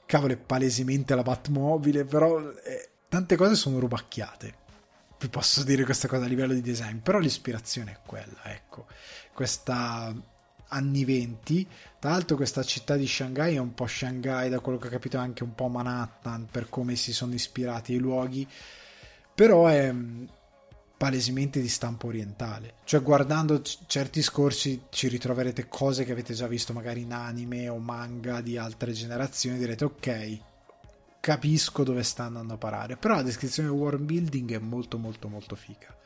Cavolo 0.06 0.34
è 0.34 0.36
palesemente 0.36 1.14
la 1.14 1.22
Batmobile 1.22 2.04
però 2.04 2.50
è, 2.50 2.90
tante 3.08 3.36
cose 3.36 3.54
sono 3.54 3.78
rubacchiate. 3.78 4.62
Vi 5.24 5.30
posso 5.30 5.64
dire 5.64 5.84
questa 5.84 6.06
cosa 6.06 6.26
a 6.26 6.28
livello 6.28 6.52
di 6.52 6.60
design, 6.60 6.98
però 6.98 7.18
l'ispirazione 7.18 7.92
è 7.92 7.98
quella, 8.04 8.42
ecco. 8.42 8.84
Questa 9.32 10.14
anni 10.68 11.04
20. 11.06 11.66
Tra 11.98 12.10
l'altro 12.10 12.36
questa 12.36 12.62
città 12.62 12.94
di 12.96 13.06
Shanghai 13.06 13.54
è 13.54 13.58
un 13.58 13.72
po' 13.72 13.86
Shanghai, 13.86 14.50
da 14.50 14.60
quello 14.60 14.76
che 14.76 14.88
ho 14.88 14.90
capito 14.90 15.16
anche 15.16 15.42
un 15.42 15.54
po' 15.54 15.68
Manhattan 15.68 16.46
per 16.50 16.68
come 16.68 16.94
si 16.94 17.14
sono 17.14 17.32
ispirati 17.32 17.94
i 17.94 17.98
luoghi, 17.98 18.46
però 19.34 19.66
è 19.66 19.90
mm, 19.90 20.24
palesemente 20.98 21.58
di 21.62 21.68
stampo 21.68 22.08
orientale. 22.08 22.74
Cioè 22.84 23.00
guardando 23.00 23.62
c- 23.62 23.78
certi 23.86 24.20
scorsi 24.20 24.82
ci 24.90 25.08
ritroverete 25.08 25.68
cose 25.68 26.04
che 26.04 26.12
avete 26.12 26.34
già 26.34 26.46
visto 26.46 26.74
magari 26.74 27.00
in 27.00 27.14
anime 27.14 27.70
o 27.70 27.78
manga 27.78 28.42
di 28.42 28.58
altre 28.58 28.92
generazioni, 28.92 29.56
direte 29.56 29.86
ok, 29.86 30.38
capisco 31.24 31.84
dove 31.84 32.02
sta 32.02 32.24
andando 32.24 32.52
a 32.52 32.58
parare, 32.58 32.98
però 32.98 33.14
la 33.14 33.22
descrizione 33.22 33.70
del 33.70 33.78
world 33.78 34.04
building 34.04 34.52
è 34.52 34.58
molto 34.58 34.98
molto 34.98 35.26
molto 35.26 35.56
figa 35.56 35.96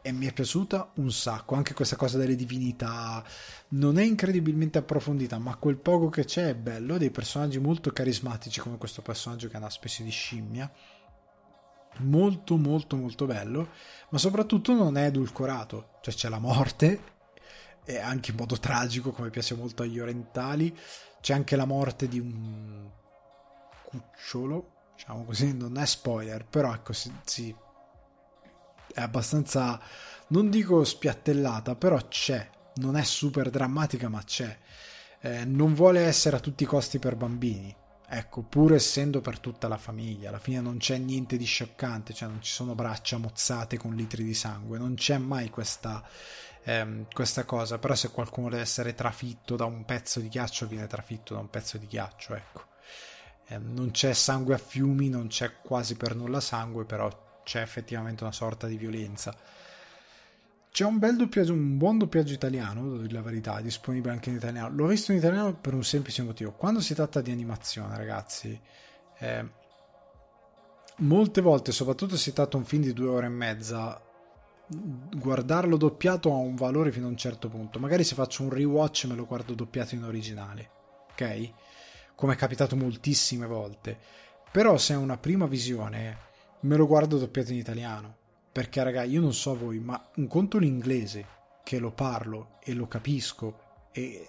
e 0.00 0.12
mi 0.12 0.26
è 0.26 0.32
piaciuta 0.32 0.92
un 0.96 1.10
sacco. 1.10 1.56
Anche 1.56 1.74
questa 1.74 1.96
cosa 1.96 2.16
delle 2.16 2.36
divinità 2.36 3.24
non 3.70 3.98
è 3.98 4.04
incredibilmente 4.04 4.78
approfondita, 4.78 5.38
ma 5.38 5.56
quel 5.56 5.78
poco 5.78 6.10
che 6.10 6.24
c'è 6.24 6.50
è 6.50 6.54
bello. 6.54 6.96
Dei 6.96 7.10
personaggi 7.10 7.58
molto 7.58 7.90
carismatici, 7.90 8.60
come 8.60 8.78
questo 8.78 9.02
personaggio 9.02 9.48
che 9.48 9.54
è 9.54 9.58
una 9.58 9.68
specie 9.68 10.04
di 10.04 10.10
scimmia. 10.10 10.70
Molto, 11.98 12.56
molto, 12.56 12.94
molto 12.94 13.26
bello, 13.26 13.68
ma 14.10 14.18
soprattutto 14.18 14.74
non 14.74 14.96
è 14.96 15.06
edulcorato. 15.06 15.98
Cioè, 16.02 16.14
c'è 16.14 16.28
la 16.28 16.38
morte, 16.38 17.00
e 17.84 17.98
anche 17.98 18.30
in 18.30 18.36
modo 18.36 18.60
tragico, 18.60 19.10
come 19.10 19.30
piace 19.30 19.56
molto 19.56 19.82
agli 19.82 19.98
orientali. 19.98 20.72
C'è 21.20 21.34
anche 21.34 21.56
la 21.56 21.64
morte 21.64 22.06
di 22.06 22.20
un 22.20 22.90
cucciolo, 23.92 24.92
diciamo 24.96 25.24
così, 25.24 25.54
non 25.54 25.76
è 25.76 25.86
spoiler, 25.86 26.44
però 26.46 26.72
ecco, 26.72 26.92
si, 26.92 27.12
si 27.24 27.54
è 28.94 29.00
abbastanza, 29.00 29.80
non 30.28 30.50
dico 30.50 30.84
spiattellata, 30.84 31.74
però 31.74 31.98
c'è, 32.08 32.48
non 32.76 32.96
è 32.96 33.02
super 33.02 33.50
drammatica, 33.50 34.08
ma 34.08 34.22
c'è. 34.22 34.58
Eh, 35.20 35.44
non 35.44 35.74
vuole 35.74 36.00
essere 36.00 36.36
a 36.36 36.40
tutti 36.40 36.64
i 36.64 36.66
costi 36.66 36.98
per 36.98 37.16
bambini, 37.16 37.74
ecco, 38.08 38.42
pur 38.42 38.74
essendo 38.74 39.20
per 39.20 39.38
tutta 39.38 39.68
la 39.68 39.76
famiglia. 39.78 40.28
Alla 40.28 40.38
fine 40.38 40.60
non 40.60 40.78
c'è 40.78 40.98
niente 40.98 41.36
di 41.36 41.44
scioccante, 41.44 42.12
cioè 42.12 42.28
non 42.28 42.42
ci 42.42 42.52
sono 42.52 42.74
braccia 42.74 43.18
mozzate 43.18 43.76
con 43.76 43.94
litri 43.94 44.24
di 44.24 44.34
sangue, 44.34 44.78
non 44.78 44.94
c'è 44.94 45.18
mai 45.18 45.48
questa, 45.48 46.02
ehm, 46.64 47.06
questa 47.12 47.44
cosa. 47.44 47.78
Però 47.78 47.94
se 47.94 48.10
qualcuno 48.10 48.48
deve 48.48 48.62
essere 48.62 48.94
trafitto 48.94 49.56
da 49.56 49.64
un 49.64 49.84
pezzo 49.84 50.20
di 50.20 50.28
ghiaccio, 50.28 50.66
viene 50.66 50.86
trafitto 50.86 51.34
da 51.34 51.40
un 51.40 51.50
pezzo 51.50 51.78
di 51.78 51.86
ghiaccio, 51.86 52.34
ecco. 52.34 52.71
Eh, 53.52 53.58
non 53.58 53.90
c'è 53.90 54.14
sangue 54.14 54.54
a 54.54 54.58
fiumi, 54.58 55.10
non 55.10 55.26
c'è 55.26 55.60
quasi 55.62 55.94
per 55.96 56.16
nulla 56.16 56.40
sangue, 56.40 56.84
però 56.84 57.10
c'è 57.44 57.60
effettivamente 57.60 58.22
una 58.22 58.32
sorta 58.32 58.66
di 58.66 58.76
violenza. 58.76 59.34
C'è 60.70 60.84
un 60.86 60.98
bel 60.98 61.16
doppiaggio, 61.16 61.52
un 61.52 61.76
buon 61.76 61.98
doppiaggio 61.98 62.32
italiano, 62.32 62.82
devo 62.82 62.96
dire 62.96 63.12
la 63.12 63.20
verità, 63.20 63.60
disponibile 63.60 64.14
anche 64.14 64.30
in 64.30 64.36
italiano. 64.36 64.74
L'ho 64.74 64.86
visto 64.86 65.12
in 65.12 65.18
italiano 65.18 65.54
per 65.54 65.74
un 65.74 65.84
semplice 65.84 66.22
motivo. 66.22 66.52
Quando 66.52 66.80
si 66.80 66.94
tratta 66.94 67.20
di 67.20 67.30
animazione, 67.30 67.94
ragazzi, 67.94 68.58
eh, 69.18 69.50
molte 70.98 71.40
volte, 71.42 71.72
soprattutto 71.72 72.16
se 72.16 72.22
si 72.22 72.32
tratta 72.32 72.56
di 72.56 72.62
un 72.62 72.64
film 72.64 72.82
di 72.84 72.94
due 72.94 73.08
ore 73.08 73.26
e 73.26 73.30
mezza, 73.30 74.00
guardarlo 74.66 75.76
doppiato 75.76 76.32
ha 76.32 76.36
un 76.36 76.54
valore 76.54 76.90
fino 76.90 77.04
a 77.04 77.10
un 77.10 77.18
certo 77.18 77.50
punto. 77.50 77.78
Magari 77.78 78.02
se 78.02 78.14
faccio 78.14 78.42
un 78.44 78.48
rewatch 78.48 79.04
me 79.04 79.14
lo 79.14 79.26
guardo 79.26 79.52
doppiato 79.52 79.94
in 79.94 80.04
originale, 80.04 80.70
ok? 81.10 81.52
Come 82.14 82.34
è 82.34 82.36
capitato 82.36 82.76
moltissime 82.76 83.46
volte. 83.46 83.98
Però 84.50 84.76
se 84.76 84.94
è 84.94 84.96
una 84.96 85.16
prima 85.16 85.46
visione 85.46 86.30
me 86.60 86.76
lo 86.76 86.86
guardo 86.86 87.18
doppiato 87.18 87.52
in 87.52 87.58
italiano. 87.58 88.16
Perché, 88.52 88.82
raga, 88.82 89.02
io 89.02 89.20
non 89.20 89.32
so 89.32 89.56
voi, 89.56 89.78
ma 89.78 90.10
un 90.16 90.28
conto 90.28 90.58
l'inglese, 90.58 91.26
che 91.62 91.78
lo 91.78 91.92
parlo 91.92 92.58
e 92.62 92.74
lo 92.74 92.86
capisco 92.86 93.86
e, 93.92 94.28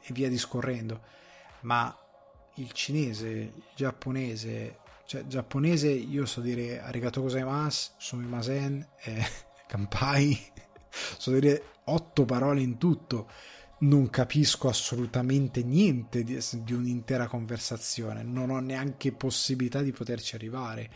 e 0.00 0.12
via 0.12 0.28
discorrendo, 0.28 1.00
ma 1.60 1.96
il 2.56 2.72
cinese, 2.72 3.28
il 3.28 3.62
giapponese, 3.74 4.78
cioè 5.06 5.26
giapponese 5.26 5.88
io 5.88 6.26
so 6.26 6.40
dire 6.40 6.80
arigato 6.80 7.22
gozaimasu, 7.22 7.92
sumimasen, 7.96 8.86
eh, 9.02 9.24
kampai, 9.66 10.52
so 11.18 11.30
dire 11.30 11.64
otto 11.84 12.24
parole 12.24 12.60
in 12.60 12.78
tutto, 12.78 13.30
non 13.82 14.10
capisco 14.10 14.68
assolutamente 14.68 15.62
niente 15.62 16.24
di, 16.24 16.38
di 16.62 16.72
un'intera 16.72 17.26
conversazione, 17.26 18.22
non 18.22 18.50
ho 18.50 18.60
neanche 18.60 19.12
possibilità 19.12 19.82
di 19.82 19.92
poterci 19.92 20.34
arrivare 20.34 20.90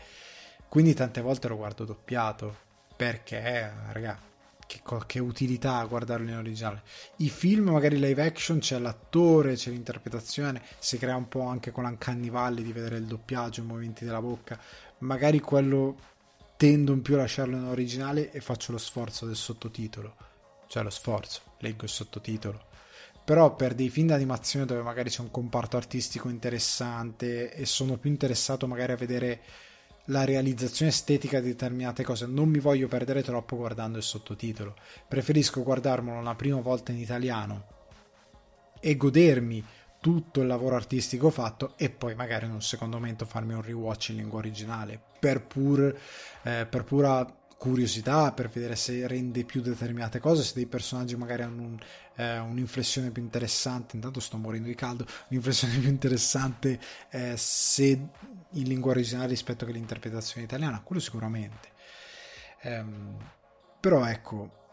quindi 0.69 0.93
tante 0.93 1.21
volte 1.21 1.47
lo 1.47 1.55
guardo 1.55 1.85
doppiato 1.85 2.65
perché, 2.95 3.71
raga, 3.91 4.19
che, 4.65 4.81
che, 5.05 5.19
utilità 5.19 5.83
guardarlo 5.85 6.29
in 6.29 6.35
originale. 6.35 6.81
I 7.17 7.29
film, 7.29 7.69
magari 7.69 7.97
live 7.97 8.21
action, 8.25 8.59
c'è 8.59 8.77
l'attore, 8.77 9.55
c'è 9.55 9.69
l'interpretazione, 9.69 10.61
si 10.79 10.97
crea 10.97 11.15
un 11.15 11.29
po' 11.29 11.43
anche 11.43 11.71
con 11.71 11.83
l'uncanny 11.83 12.29
valley 12.29 12.63
di 12.63 12.73
vedere 12.73 12.97
il 12.97 13.05
doppiaggio, 13.05 13.61
i 13.61 13.65
movimenti 13.65 14.03
della 14.03 14.21
bocca. 14.21 14.59
Magari 14.99 15.39
quello 15.39 15.95
tendo 16.57 16.91
in 16.91 17.01
più 17.01 17.15
a 17.15 17.19
lasciarlo 17.19 17.55
in 17.55 17.65
originale 17.65 18.31
e 18.31 18.41
faccio 18.41 18.73
lo 18.73 18.77
sforzo 18.77 19.25
del 19.25 19.35
sottotitolo. 19.35 20.15
Cioè 20.67 20.83
lo 20.83 20.89
sforzo, 20.89 21.41
leggo 21.59 21.85
il 21.85 21.89
sottotitolo. 21.89 22.65
Però 23.27 23.57
per 23.57 23.75
dei 23.75 23.89
film 23.89 24.07
d'animazione 24.07 24.65
dove 24.65 24.81
magari 24.81 25.09
c'è 25.09 25.19
un 25.19 25.31
comparto 25.31 25.75
artistico 25.75 26.29
interessante 26.29 27.51
e 27.51 27.65
sono 27.65 27.97
più 27.97 28.09
interessato 28.09 28.67
magari 28.67 28.93
a 28.93 28.95
vedere 28.95 29.41
la 30.05 30.23
realizzazione 30.23 30.91
estetica 30.91 31.41
di 31.41 31.47
determinate 31.47 32.05
cose. 32.05 32.25
Non 32.25 32.47
mi 32.47 32.59
voglio 32.59 32.87
perdere 32.87 33.23
troppo 33.23 33.57
guardando 33.57 33.97
il 33.97 34.05
sottotitolo. 34.05 34.75
Preferisco 35.09 35.61
guardarmelo 35.61 36.17
una 36.17 36.35
prima 36.35 36.61
volta 36.61 36.93
in 36.93 36.99
italiano 36.99 37.65
e 38.79 38.95
godermi 38.95 39.61
tutto 39.99 40.39
il 40.39 40.47
lavoro 40.47 40.77
artistico 40.77 41.29
fatto 41.29 41.73
e 41.75 41.89
poi 41.89 42.15
magari 42.15 42.45
in 42.45 42.53
un 42.53 42.61
secondo 42.61 42.95
momento 42.95 43.25
farmi 43.25 43.55
un 43.55 43.61
rewatch 43.61 44.07
in 44.07 44.15
lingua 44.15 44.39
originale 44.39 45.01
per, 45.19 45.45
pur, 45.45 45.93
eh, 46.43 46.65
per 46.65 46.85
pura 46.85 47.27
curiosità 47.57 48.31
per 48.31 48.49
vedere 48.49 48.75
se 48.75 49.07
rende 49.07 49.43
più 49.43 49.61
determinate 49.61 50.19
cose, 50.19 50.43
se 50.43 50.53
dei 50.53 50.67
personaggi 50.67 51.15
magari 51.15 51.41
hanno 51.41 51.61
un, 51.63 51.79
eh, 52.15 52.37
un'inflessione 52.37 53.09
più 53.09 53.21
interessante, 53.21 53.95
intanto 53.95 54.19
sto 54.19 54.37
morendo 54.37 54.67
di 54.67 54.75
caldo, 54.75 55.05
un'inflessione 55.29 55.77
più 55.77 55.89
interessante 55.89 56.79
eh, 57.09 57.35
se 57.35 57.85
in 58.51 58.63
lingua 58.63 58.91
originale 58.91 59.27
rispetto 59.27 59.65
che 59.65 59.71
l'interpretazione 59.71 60.45
italiana, 60.45 60.81
quello 60.81 61.01
sicuramente. 61.01 61.69
Ehm, 62.61 63.17
però 63.79 64.05
ecco, 64.05 64.65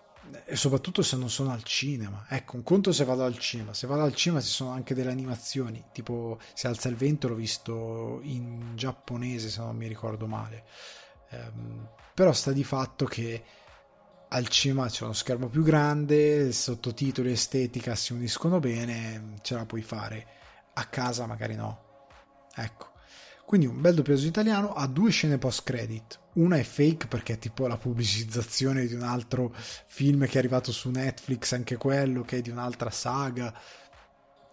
e 0.47 0.57
soprattutto 0.57 1.03
se 1.03 1.17
non 1.17 1.31
sono 1.31 1.53
al 1.53 1.63
cinema. 1.63 2.27
Ecco, 2.29 2.57
un 2.57 2.63
conto 2.63 2.93
se 2.93 3.05
vado 3.05 3.25
al 3.25 3.39
cinema, 3.39 3.73
se 3.75 3.87
vado 3.87 4.03
al 4.03 4.15
cinema 4.15 4.41
ci 4.41 4.49
sono 4.49 4.71
anche 4.71 4.95
delle 4.95 5.11
animazioni, 5.11 5.85
tipo 5.93 6.39
Se 6.55 6.67
alza 6.67 6.89
il 6.89 6.97
vento 6.97 7.29
l'ho 7.29 7.35
visto 7.35 8.21
in 8.23 8.73
giapponese 8.75 9.49
se 9.49 9.61
non 9.61 9.77
mi 9.77 9.87
ricordo 9.87 10.27
male. 10.27 10.65
Um, 11.31 11.89
però 12.15 12.33
sta 12.33 12.53
di 12.53 12.65
fatto 12.65 13.05
che 13.05 13.43
al 14.29 14.49
cinema 14.49 14.89
c'è 14.89 15.05
uno 15.05 15.13
schermo 15.13 15.49
più 15.49 15.63
grande, 15.63 16.53
sottotitoli 16.53 17.33
estetica 17.33 17.95
si 17.95 18.13
uniscono 18.13 18.59
bene, 18.61 19.35
ce 19.43 19.55
la 19.55 19.67
puoi 19.67 19.83
fare. 19.83 20.27
A 20.75 20.85
casa 20.87 21.27
magari 21.27 21.55
no. 21.55 22.07
Ecco. 22.55 22.93
Quindi 23.45 23.67
un 23.67 23.81
bel 23.81 23.95
doppiaggio 23.95 24.27
italiano 24.27 24.73
ha 24.73 24.87
due 24.87 25.11
scene 25.11 25.39
post 25.39 25.63
credit. 25.65 26.19
Una 26.35 26.57
è 26.57 26.63
fake 26.63 27.07
perché 27.07 27.35
è 27.35 27.39
tipo 27.39 27.67
la 27.67 27.77
pubblicizzazione 27.77 28.87
di 28.87 28.95
un 28.95 29.03
altro 29.03 29.55
film 29.87 30.27
che 30.27 30.35
è 30.35 30.39
arrivato 30.39 30.73
su 30.73 30.91
Netflix, 30.91 31.53
anche 31.53 31.77
quello 31.77 32.23
che 32.23 32.39
è 32.39 32.41
di 32.41 32.51
un'altra 32.51 32.91
saga 32.91 33.55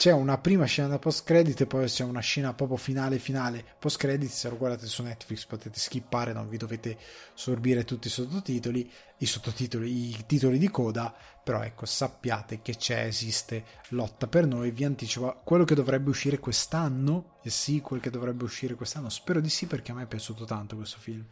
c'è 0.02 0.11
una 0.11 0.40
prima 0.40 0.65
scena 0.65 0.98
post 0.98 1.23
credit 1.23 1.61
e 1.61 1.65
poi 1.68 1.86
c'è 1.86 2.03
una 2.03 2.22
scena 2.22 2.56
proprio 2.56 2.76
finale 2.76 3.19
finale. 3.19 3.64
Post 3.78 3.99
credit 3.99 4.32
se 4.32 4.49
lo 4.49 4.57
guardate 4.57 4.88
su 4.88 5.03
Netflix 5.03 5.45
potete 5.45 5.78
skippare 5.78 6.34
non 6.34 6.49
vi 6.49 6.57
dovete 6.57 6.98
sorbire 7.36 7.84
tutti 7.84 8.07
i 8.07 8.10
sottotitoli 8.10 8.91
i 9.18 9.26
sottotitoli 9.28 10.10
i 10.10 10.23
titoli 10.26 10.57
di 10.57 10.72
coda 10.72 11.14
però 11.44 11.61
ecco 11.61 11.86
sappiate 11.86 12.64
che 12.64 12.78
c'è 12.78 13.03
esiste 13.03 13.64
lotta 13.90 14.26
per 14.26 14.48
noi 14.48 14.72
vi 14.72 14.86
anticipo 14.86 15.40
quello 15.44 15.65
che 15.65 15.76
dovrebbe 15.76 16.10
uscire 16.10 16.40
quest'anno 16.40 17.38
il 17.44 17.52
sequel 17.52 18.02
che 18.02 18.10
dovrebbe 18.10 18.44
uscire 18.44 18.73
quest'anno 18.73 19.10
spero 19.10 19.40
di 19.40 19.49
sì 19.49 19.68
perché 19.68 19.91
a 19.91 19.94
me 19.94 20.03
è 20.06 20.07
piaciuto 20.07 20.45
tanto 20.45 20.78
questo 20.78 20.98
film. 20.99 21.23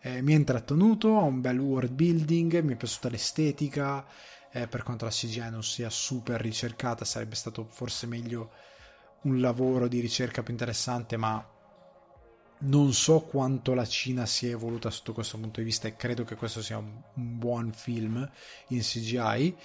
Eh, 0.00 0.22
mi 0.22 0.32
ha 0.32 0.36
intrattenuto 0.36 1.18
ha 1.18 1.22
un 1.22 1.40
bel 1.40 1.60
world 1.60 1.92
building 1.92 2.62
mi 2.62 2.72
è 2.72 2.76
piaciuta 2.76 3.10
l'estetica 3.10 4.04
eh, 4.52 4.66
per 4.66 4.82
quanto 4.82 5.04
la 5.04 5.10
CGI 5.10 5.50
non 5.50 5.62
sia 5.62 5.90
super 5.90 6.40
ricercata, 6.40 7.04
sarebbe 7.04 7.34
stato 7.34 7.66
forse 7.68 8.06
meglio 8.06 8.50
un 9.22 9.40
lavoro 9.40 9.88
di 9.88 10.00
ricerca 10.00 10.42
più 10.42 10.52
interessante, 10.52 11.16
ma 11.16 11.44
non 12.60 12.92
so 12.92 13.20
quanto 13.20 13.74
la 13.74 13.86
Cina 13.86 14.26
si 14.26 14.48
è 14.48 14.50
evoluta 14.50 14.90
sotto 14.90 15.12
questo 15.12 15.38
punto 15.38 15.60
di 15.60 15.66
vista 15.66 15.86
e 15.86 15.96
credo 15.96 16.24
che 16.24 16.34
questo 16.34 16.60
sia 16.60 16.78
un, 16.78 17.00
un 17.14 17.38
buon 17.38 17.72
film 17.72 18.28
in 18.68 18.80
CGI 18.80 19.56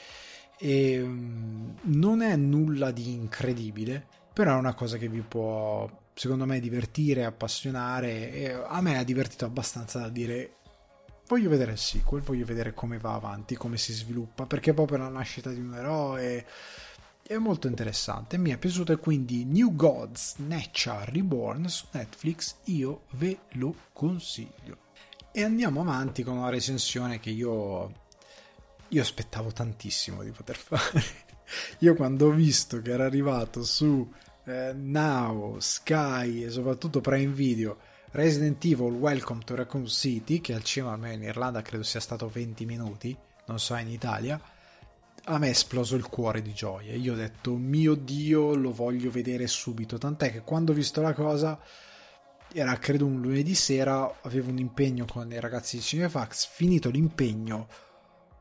e 0.60 1.02
um, 1.02 1.76
non 1.84 2.22
è 2.22 2.36
nulla 2.36 2.92
di 2.92 3.12
incredibile 3.12 4.06
però 4.32 4.56
è 4.56 4.60
una 4.60 4.76
cosa 4.76 4.98
che 4.98 5.08
vi 5.08 5.22
può 5.22 5.90
secondo 6.14 6.46
me 6.46 6.60
divertire, 6.60 7.26
appassionare 7.26 8.64
a 8.68 8.82
me 8.82 8.98
ha 8.98 9.04
divertito 9.04 9.46
abbastanza 9.46 10.00
da 10.00 10.10
dire 10.10 10.58
voglio 11.28 11.50
vedere 11.50 11.72
il 11.74 11.78
sequel, 11.78 12.22
voglio 12.22 12.46
vedere 12.46 12.74
come 12.74 12.98
va 12.98 13.14
avanti, 13.14 13.56
come 13.56 13.78
si 13.78 13.94
sviluppa, 13.94 14.46
perché 14.46 14.72
è 14.72 14.74
proprio 14.74 15.00
la 15.00 15.10
nascita 15.10 15.50
di 15.50 15.60
un 15.60 15.74
eroe 15.74 16.46
è 17.26 17.38
molto 17.38 17.68
interessante, 17.68 18.38
mi 18.38 18.52
è 18.52 18.58
piaciuto 18.58 18.98
quindi 19.00 19.46
New 19.46 19.74
Gods 19.74 20.36
Nature 20.40 21.06
Reborn 21.06 21.70
su 21.70 21.86
Netflix 21.92 22.56
io 22.66 23.04
ve 23.12 23.40
lo 23.52 23.74
consiglio. 23.94 24.78
E 25.32 25.42
andiamo 25.42 25.82
avanti 25.82 26.22
con 26.22 26.38
una 26.38 26.50
recensione 26.50 27.22
che 27.22 27.30
io, 27.30 27.92
io 28.90 29.02
aspettavo 29.02 29.52
tantissimo 29.52 30.22
di 30.22 30.32
poter 30.32 30.58
fare. 30.58 31.22
Io 31.80 31.94
quando 31.94 32.28
ho 32.28 32.32
visto 32.32 32.82
che 32.82 32.92
era 32.92 33.06
arrivato 33.06 33.64
su 33.64 34.10
eh, 34.46 34.74
Now, 34.74 35.60
Sky 35.60 36.46
e 36.46 36.50
soprattutto 36.50 37.00
Prime 37.00 37.32
Video 37.32 37.78
Resident 38.14 38.64
Evil 38.64 38.94
Welcome 38.94 39.42
to 39.44 39.56
Raccoon 39.56 39.88
City, 39.88 40.40
che 40.40 40.54
al 40.54 40.64
cinema 40.64 40.94
almeno 40.94 41.16
in 41.16 41.24
Irlanda 41.24 41.64
credo 41.64 41.82
sia 41.82 42.00
stato 42.00 42.30
20 42.30 42.64
minuti, 42.64 43.18
non 43.48 43.58
so 43.58 43.74
in 43.74 43.90
Italia, 43.90 44.40
a 45.24 45.38
me 45.40 45.48
è 45.48 45.50
esploso 45.50 45.96
il 45.96 46.08
cuore 46.08 46.44
di 46.44 46.54
gioia. 46.54 46.94
Io 46.94 47.14
ho 47.14 47.16
detto, 47.16 47.56
mio 47.56 47.96
Dio, 47.96 48.54
lo 48.54 48.72
voglio 48.72 49.10
vedere 49.10 49.48
subito. 49.48 49.98
Tant'è 49.98 50.32
che 50.32 50.42
quando 50.42 50.74
ho 50.74 50.76
visto 50.76 51.02
la 51.02 51.14
cosa, 51.14 51.60
era 52.54 52.78
credo 52.78 53.08
un 53.08 53.20
lunedì 53.20 53.56
sera, 53.56 54.20
avevo 54.22 54.52
un 54.52 54.60
impegno 54.60 55.06
con 55.06 55.32
i 55.32 55.40
ragazzi 55.40 55.78
di 55.78 55.82
Cinefax, 55.82 56.50
finito 56.50 56.92
l'impegno, 56.92 57.68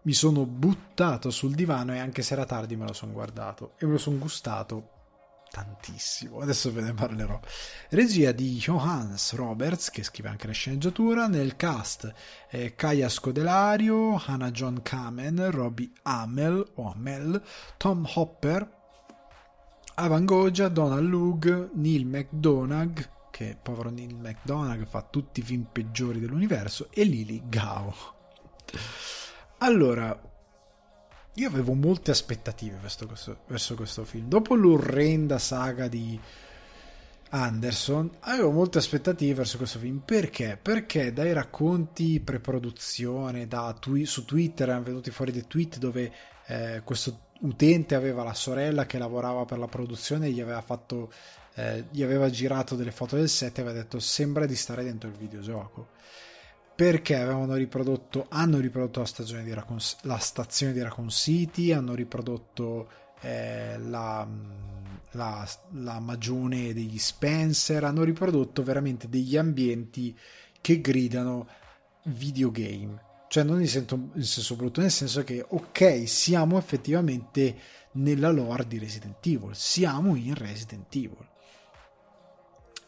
mi 0.03 0.13
sono 0.13 0.45
buttato 0.45 1.31
sul 1.31 1.55
divano 1.55 1.95
e 1.95 1.99
anche 1.99 2.21
se 2.21 2.35
era 2.35 2.45
tardi 2.45 2.77
me 2.77 2.85
lo 2.85 2.93
sono 2.93 3.13
guardato 3.13 3.73
e 3.79 3.87
me 3.87 3.93
lo 3.93 3.99
sono 3.99 4.19
gustato 4.19 5.02
tantissimo. 5.53 6.41
Adesso 6.41 6.73
ve 6.73 6.81
ne 6.81 6.95
parlerò. 6.95 7.39
Regia 7.91 8.33
di 8.33 8.57
Johannes 8.57 9.35
Roberts, 9.35 9.91
che 9.91 10.03
scrive 10.03 10.31
anche 10.31 10.47
la 10.47 10.53
sceneggiatura. 10.53 11.29
Nel 11.29 11.55
cast 11.57 12.13
eh, 12.51 12.75
Kaya 12.75 13.09
Scodelario, 13.09 14.21
Hannah 14.25 14.51
John 14.51 14.81
Kamen, 14.83 15.51
Robbie 15.51 15.93
Amel 16.03 16.73
o 16.77 16.91
Amel, 16.91 17.41
Tom 17.77 18.09
Hopper, 18.15 18.81
Avan 19.95 20.25
Goja, 20.25 20.69
Donald 20.69 21.07
Lug, 21.07 21.71
Neil 21.75 22.07
McDonagh, 22.07 23.11
che 23.31 23.57
povero 23.61 23.91
Neil 23.91 24.17
McDonagh 24.17 24.87
fa 24.87 25.03
tutti 25.03 25.41
i 25.41 25.43
film 25.43 25.67
peggiori 25.71 26.19
dell'universo, 26.19 26.89
e 26.91 27.05
Lily 27.05 27.43
Gao. 27.47 27.95
Allora, 29.59 30.19
io 31.35 31.49
avevo 31.49 31.73
molte 31.73 32.11
aspettative 32.11 32.77
verso 32.81 33.07
questo, 33.07 33.39
verso 33.47 33.75
questo 33.75 34.05
film. 34.05 34.29
Dopo 34.29 34.55
l'orrenda 34.55 35.39
saga 35.39 35.89
di 35.89 36.19
Anderson, 37.31 38.11
avevo 38.21 38.51
molte 38.51 38.79
aspettative 38.79 39.35
verso 39.35 39.57
questo 39.57 39.79
film. 39.79 40.03
Perché? 40.05 40.59
Perché 40.61 41.13
dai 41.13 41.33
racconti 41.33 42.21
pre-produzione, 42.21 43.49
da 43.49 43.75
twi- 43.79 44.05
su 44.05 44.25
Twitter 44.27 44.69
erano 44.69 44.85
venuti 44.85 45.11
fuori 45.11 45.33
dei 45.33 45.47
tweet 45.47 45.79
dove 45.79 46.13
eh, 46.47 46.83
questo 46.85 47.31
utente 47.41 47.95
aveva 47.95 48.23
la 48.23 48.35
sorella 48.35 48.87
che 48.87 48.99
lavorava 48.99 49.45
per 49.45 49.59
la 49.59 49.67
produzione 49.67 50.27
e 50.27 50.31
gli 50.31 50.41
aveva 50.41 50.61
fatto 50.61 51.11
eh, 51.55 51.87
gli 51.91 52.03
aveva 52.03 52.31
girato 52.31 52.77
delle 52.77 52.93
foto 52.93 53.17
del 53.17 53.29
set 53.29 53.59
e 53.59 53.63
aveva 53.63 53.77
detto 53.77 53.99
sembra 53.99 54.47
di 54.47 54.55
stare 54.55 54.85
dentro 54.85 55.09
il 55.09 55.17
videogioco 55.17 55.89
perché 56.75 57.17
avevano 57.17 57.55
riprodotto, 57.55 58.27
hanno 58.29 58.59
riprodotto 58.59 59.01
la, 59.01 59.07
stagione 59.07 59.45
di 59.45 59.53
Raccoon, 59.53 59.79
la 60.03 60.19
stazione 60.19 60.73
di 60.73 60.83
Raccoon 60.83 61.11
City, 61.11 61.73
hanno 61.73 61.95
riprodotto 61.95 62.89
eh, 63.21 63.79
la, 63.79 64.27
la, 65.13 65.49
la 65.73 66.01
magione 66.01 66.73
degli 66.73 66.99
Spencer, 66.99 67.85
hanno 67.85 68.03
riprodotto 68.03 68.63
veramente 68.63 69.09
degli 69.09 69.37
ambienti 69.37 70.17
che 70.61 70.81
gridano 70.81 71.47
videogame. 72.05 73.11
Cioè 73.29 73.45
non 73.45 73.61
in 73.61 73.69
senso, 73.69 74.11
in 74.15 74.25
senso 74.25 74.57
brutto, 74.57 74.81
nel 74.81 74.91
senso 74.91 75.23
che 75.25 75.45
ok, 75.47 76.07
siamo 76.07 76.59
effettivamente 76.59 77.57
nella 77.93 78.31
lore 78.31 78.67
di 78.67 78.79
Resident 78.79 79.25
Evil, 79.27 79.55
siamo 79.55 80.17
in 80.17 80.35
Resident 80.35 80.95
Evil 80.95 81.31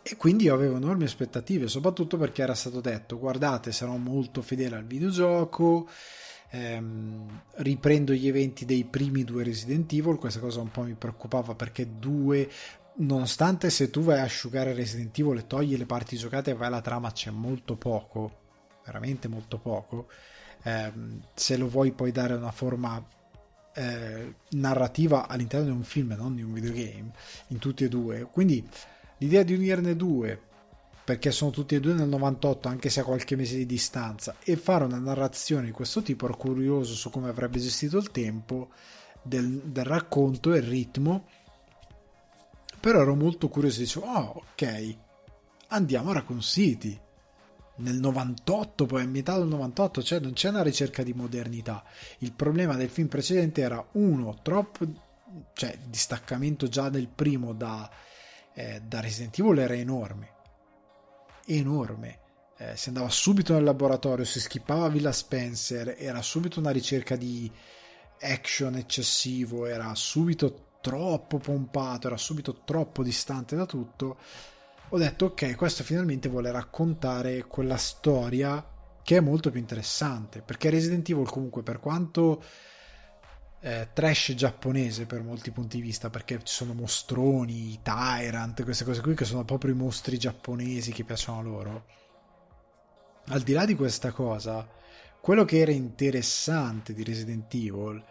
e 0.07 0.17
quindi 0.19 0.45
io 0.45 0.55
avevo 0.55 0.77
enormi 0.77 1.05
aspettative, 1.05 1.67
soprattutto 1.67 2.19
perché 2.19 2.43
era 2.43 2.53
stato 2.55 2.83
detto: 2.83 3.19
guardate, 3.19 3.73
sarò 3.73 3.97
molto 3.97 4.43
fedele 4.43 4.77
al 4.77 4.85
videogioco. 4.85 5.89
Ehm, 6.51 7.41
riprendo 7.57 8.13
gli 8.13 8.29
eventi 8.29 8.67
dei 8.67 8.85
primi 8.85 9.25
due 9.25 9.45
Resident 9.45 9.91
Evil. 9.95 10.19
Questa 10.19 10.41
cosa 10.41 10.61
un 10.61 10.71
po' 10.71 10.83
mi 10.83 10.93
preoccupava 10.93 11.55
perché 11.55 11.99
due, 11.99 12.51
nonostante 12.97 13.71
se 13.71 13.89
tu 13.89 14.03
vai 14.03 14.21
a 14.21 14.25
asciugare 14.25 14.75
Resident 14.75 15.19
Evil 15.19 15.39
e 15.39 15.47
togli 15.47 15.75
le 15.75 15.87
parti 15.87 16.19
giocate 16.19 16.51
e 16.51 16.55
vai 16.55 16.67
alla 16.67 16.83
trama, 16.83 17.11
c'è 17.11 17.31
molto 17.31 17.77
poco, 17.77 18.41
veramente 18.85 19.27
molto 19.27 19.59
poco. 19.59 20.09
Ehm, 20.65 21.23
se 21.33 21.57
lo 21.57 21.67
vuoi 21.67 21.93
poi 21.93 22.13
dare 22.13 22.35
una 22.35 22.53
forma 22.53 23.03
eh, 23.75 24.35
narrativa 24.51 25.29
all'interno 25.29 25.65
di 25.65 25.73
un 25.73 25.83
film 25.83 26.13
e 26.13 26.17
non 26.17 26.35
di 26.35 26.43
un 26.43 26.53
videogame, 26.53 27.11
in 27.49 27.59
tutti 27.59 27.85
e 27.85 27.89
due. 27.89 28.29
Quindi 28.31 28.69
L'idea 29.19 29.43
di 29.43 29.55
unirne 29.55 29.97
due, 29.97 30.41
perché 31.05 31.31
sono 31.31 31.51
tutti 31.51 31.75
e 31.75 31.81
due 31.81 31.93
nel 31.93 32.09
98, 32.09 32.69
anche 32.69 32.89
se 32.91 33.01
a 33.01 33.05
qualche 33.05 33.37
mese 33.37 33.57
di 33.57 33.67
distanza, 33.67 34.37
e 34.43 34.57
fare 34.57 34.85
una 34.85 34.99
narrazione 34.99 35.67
di 35.67 35.71
questo 35.71 36.03
tipo, 36.03 36.25
ero 36.25 36.37
curioso 36.37 36.95
su 36.95 37.11
come 37.11 37.29
avrebbe 37.29 37.59
gestito 37.59 37.99
il 37.99 38.11
tempo 38.11 38.71
del, 39.23 39.61
del 39.65 39.85
racconto 39.85 40.53
e 40.53 40.59
il 40.59 40.65
ritmo, 40.65 41.27
però 42.81 43.01
ero 43.01 43.15
molto 43.15 43.49
curioso, 43.49 43.81
dicevo, 43.81 44.07
oh 44.07 44.45
ok, 44.53 44.97
andiamo 45.69 46.11
a 46.11 46.15
Raccoon 46.15 46.41
City, 46.41 47.01
nel 47.77 47.97
98, 47.97 48.87
poi 48.87 49.03
a 49.03 49.07
metà 49.07 49.37
del 49.39 49.49
98, 49.49 50.03
cioè 50.03 50.21
non 50.21 50.33
c'è 50.33 50.49
una 50.49 50.63
ricerca 50.63 51.03
di 51.03 51.13
modernità. 51.13 51.83
Il 52.19 52.33
problema 52.33 52.77
del 52.77 52.89
film 52.89 53.09
precedente 53.09 53.63
era 53.63 53.85
uno, 53.93 54.39
troppo, 54.43 54.87
cioè 55.55 55.77
distaccamento 55.87 56.69
già 56.69 56.89
del 56.89 57.09
primo 57.09 57.53
da 57.53 57.91
eh, 58.55 58.81
da 58.87 59.01
Resident 59.01 59.39
Evil 59.39 59.59
era 59.59 59.75
enorme. 59.75 60.33
Enorme. 61.47 62.21
Eh, 62.57 62.77
si 62.77 62.89
andava 62.89 63.09
subito 63.11 63.53
nel 63.53 63.65
laboratorio, 63.65 64.25
si 64.25 64.41
skippava 64.41 64.89
Villa 64.89 65.13
Spencer, 65.13 65.97
era 65.99 66.23
subito 66.23 66.61
una 66.61 66.71
ricerca 66.71 67.17
di 67.17 67.51
action 68.21 68.77
eccessivo, 68.77 69.67
era 69.67 69.93
subito 69.95 70.69
troppo 70.81 71.39
pompato, 71.39 72.07
era 72.07 72.17
subito 72.17 72.63
troppo 72.65 73.03
distante 73.03 73.57
da 73.57 73.67
tutto. 73.67 74.19
Ho 74.91 74.99
detto 74.99 75.27
ok, 75.27 75.57
questo 75.57 75.83
finalmente 75.83 76.29
vuole 76.29 76.51
raccontare 76.53 77.45
quella 77.47 77.77
storia 77.77 78.65
che 79.03 79.17
è 79.17 79.21
molto 79.21 79.51
più 79.51 79.61
interessante, 79.61 80.41
perché 80.41 80.71
Resident 80.71 81.09
Evil 81.09 81.29
comunque 81.29 81.63
per 81.63 81.81
quanto 81.81 82.43
eh, 83.65 83.89
trash 83.95 84.35
giapponese 84.35 85.07
per 85.07 85.23
molti 85.23 85.51
punti 85.51 85.79
di 85.79 85.83
vista 85.83 86.11
perché 86.11 86.39
ci 86.43 86.53
sono 86.53 86.75
mostroni, 86.75 87.81
tyrant, 87.83 88.63
queste 88.63 88.85
cose 88.85 89.01
qui 89.01 89.15
che 89.15 89.25
sono 89.25 89.43
proprio 89.47 89.73
i 89.73 89.77
mostri 89.77 90.19
giapponesi 90.19 90.93
che 90.93 91.03
piacciono 91.03 91.39
a 91.39 91.43
loro. 91.43 91.85
Al 93.29 93.41
di 93.41 93.55
là 93.55 93.65
di 93.65 93.75
questa 93.75 94.13
cosa, 94.13 94.69
quello 95.19 95.47
che 95.47 95.61
era 95.61 95.71
interessante 95.71 96.93
di 96.93 97.03
Resident 97.03 97.55
Evil 97.55 98.05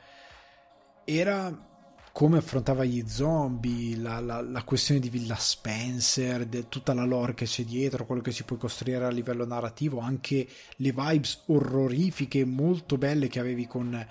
era 1.04 1.70
come 2.12 2.38
affrontava 2.40 2.84
gli 2.84 3.04
zombie, 3.08 3.96
la, 3.98 4.20
la, 4.20 4.42
la 4.42 4.64
questione 4.64 5.00
di 5.00 5.10
Villa 5.10 5.36
Spencer, 5.36 6.48
de, 6.48 6.68
tutta 6.68 6.96
la 6.96 7.06
lore 7.06 7.36
che 7.36 7.46
c'è 7.46 7.64
dietro, 7.64 8.08
quello 8.08 8.22
che 8.24 8.32
si 8.32 8.44
può 8.44 8.58
costruire 8.58 9.06
a 9.06 9.10
livello 9.10 9.46
narrativo, 9.46 10.00
anche 10.00 10.48
le 10.78 10.92
vibes 10.92 11.44
orrorifiche 11.46 12.44
molto 12.44 12.98
belle 12.98 13.28
che 13.28 13.40
avevi 13.40 13.68
con, 13.68 14.04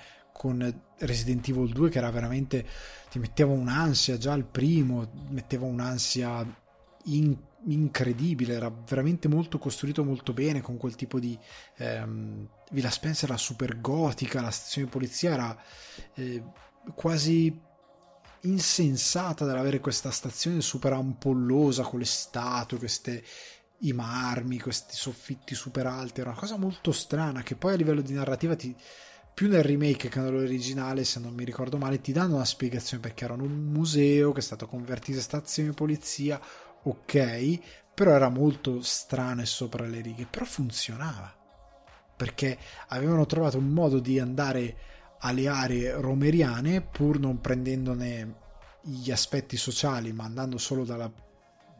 con 0.42 0.82
Resident 0.98 1.46
Evil 1.46 1.72
2 1.72 1.88
che 1.88 1.98
era 1.98 2.10
veramente 2.10 2.66
ti 3.08 3.20
metteva 3.20 3.52
un'ansia 3.52 4.18
già 4.18 4.32
al 4.32 4.44
primo 4.44 5.08
metteva 5.28 5.66
un'ansia 5.66 6.44
in, 7.04 7.36
incredibile 7.66 8.54
era 8.54 8.68
veramente 8.68 9.28
molto 9.28 9.58
costruito 9.58 10.02
molto 10.02 10.32
bene 10.32 10.60
con 10.60 10.78
quel 10.78 10.96
tipo 10.96 11.20
di 11.20 11.38
ehm, 11.76 12.48
Villa 12.72 12.90
Spencer 12.90 13.28
era 13.28 13.38
super 13.38 13.80
gotica 13.80 14.40
la 14.40 14.50
stazione 14.50 14.88
di 14.88 14.92
polizia 14.92 15.30
era 15.30 15.56
eh, 16.14 16.42
quasi 16.92 17.56
insensata 18.40 19.44
dall'avere 19.44 19.78
questa 19.78 20.10
stazione 20.10 20.60
super 20.60 20.92
ampollosa 20.92 21.84
con 21.84 22.00
le 22.00 22.04
statue 22.04 22.78
queste 22.78 23.22
i 23.84 23.92
marmi, 23.92 24.60
questi 24.60 24.94
soffitti 24.94 25.56
super 25.56 25.86
alti, 25.86 26.20
era 26.20 26.30
una 26.30 26.38
cosa 26.38 26.56
molto 26.56 26.92
strana 26.92 27.42
che 27.42 27.56
poi 27.56 27.72
a 27.72 27.76
livello 27.76 28.00
di 28.00 28.12
narrativa 28.12 28.54
ti, 28.54 28.72
più 29.34 29.48
nel 29.48 29.62
remake 29.62 30.08
che 30.08 30.20
nell'originale, 30.20 31.04
se 31.04 31.20
non 31.20 31.34
mi 31.34 31.44
ricordo 31.44 31.78
male, 31.78 32.00
ti 32.00 32.12
danno 32.12 32.36
una 32.36 32.44
spiegazione 32.44 33.02
perché 33.02 33.24
erano 33.24 33.44
un 33.44 33.70
museo 33.72 34.32
che 34.32 34.40
è 34.40 34.42
stato 34.42 34.66
convertito 34.66 35.18
in 35.18 35.24
stazione 35.24 35.70
di 35.70 35.74
polizia, 35.74 36.40
ok, 36.82 37.58
però 37.94 38.12
era 38.12 38.28
molto 38.28 38.82
strano 38.82 39.42
e 39.42 39.46
sopra 39.46 39.86
le 39.86 40.00
righe, 40.00 40.26
però 40.30 40.44
funzionava 40.44 41.40
perché 42.22 42.56
avevano 42.88 43.26
trovato 43.26 43.58
un 43.58 43.70
modo 43.70 43.98
di 43.98 44.20
andare 44.20 44.76
alle 45.18 45.48
aree 45.48 46.00
romeriane 46.00 46.80
pur 46.80 47.18
non 47.18 47.40
prendendone 47.40 48.36
gli 48.82 49.10
aspetti 49.10 49.56
sociali, 49.56 50.12
ma 50.12 50.22
andando 50.24 50.56
solo 50.56 50.84
dalla, 50.84 51.10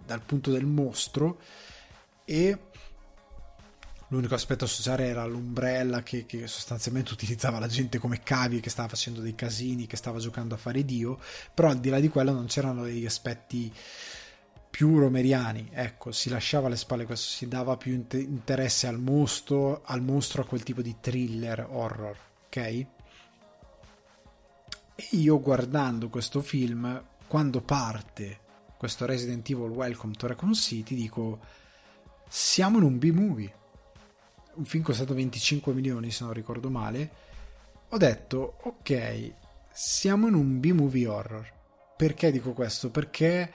dal 0.05 0.23
punto 0.23 0.51
del 0.51 0.67
mostro 0.67 1.41
e 2.25 2.59
l'unico 4.13 4.35
aspetto 4.35 4.67
sociale 4.67 5.07
era 5.07 5.25
l'ombrella 5.25 6.03
che, 6.03 6.27
che, 6.27 6.47
sostanzialmente 6.47 7.15
utilizzava 7.15 7.59
la 7.59 7.67
gente 7.67 7.99
come 7.99 8.23
cavi 8.23 8.61
che 8.61 8.69
stava 8.69 8.89
facendo 8.89 9.23
dei 9.23 9.35
casini 9.35 9.87
che 9.87 9.97
stava 9.97 10.19
giocando 10.19 10.55
a 10.55 10.59
fare 10.59 10.85
Dio 10.85 11.19
però 11.53 11.71
al 11.71 11.81
di 11.81 11.89
là 11.89 11.99
di 11.99 12.09
quello 12.09 12.33
non 12.33 12.45
c'erano 12.45 12.85
degli 12.85 13.07
aspetti 13.07 13.73
più 14.69 14.99
romeriani 14.99 15.71
ecco 15.73 16.13
si 16.13 16.29
lasciava 16.29 16.67
alle 16.67 16.77
spalle 16.77 17.07
questo 17.07 17.27
si 17.27 17.49
dava 17.49 17.79
più 17.79 17.95
interesse 18.13 18.87
al 18.87 19.01
mostro 19.01 19.81
al 19.85 20.03
mostro 20.03 20.43
a 20.43 20.47
quel 20.47 20.63
tipo 20.63 20.83
di 20.83 20.97
thriller 21.01 21.67
horror 21.71 22.17
ok? 22.47 22.57
E 22.57 22.87
io 25.13 25.41
guardando 25.41 26.11
questo 26.11 26.43
film 26.43 27.03
quando 27.27 27.63
parte 27.63 28.41
questo 28.77 29.07
Resident 29.07 29.49
Evil 29.49 29.71
Welcome 29.71 30.13
to 30.15 30.27
Raccoon 30.27 30.55
City 30.55 30.95
dico 30.95 31.41
siamo 32.29 32.77
in 32.77 32.85
un 32.85 32.99
B-movie 32.99 33.61
un 34.55 34.65
film 34.65 34.83
costato 34.83 35.15
25 35.15 35.73
milioni 35.73 36.11
se 36.11 36.25
non 36.25 36.33
ricordo 36.33 36.71
male, 36.71 37.11
ho 37.89 37.97
detto 37.97 38.59
ok, 38.63 39.33
siamo 39.73 40.29
in 40.29 40.35
un 40.35 40.61
B-movie 40.61 41.07
horror. 41.07 41.61
Perché 41.97 42.31
dico 42.31 42.53
questo? 42.53 42.91
Perché 42.91 43.53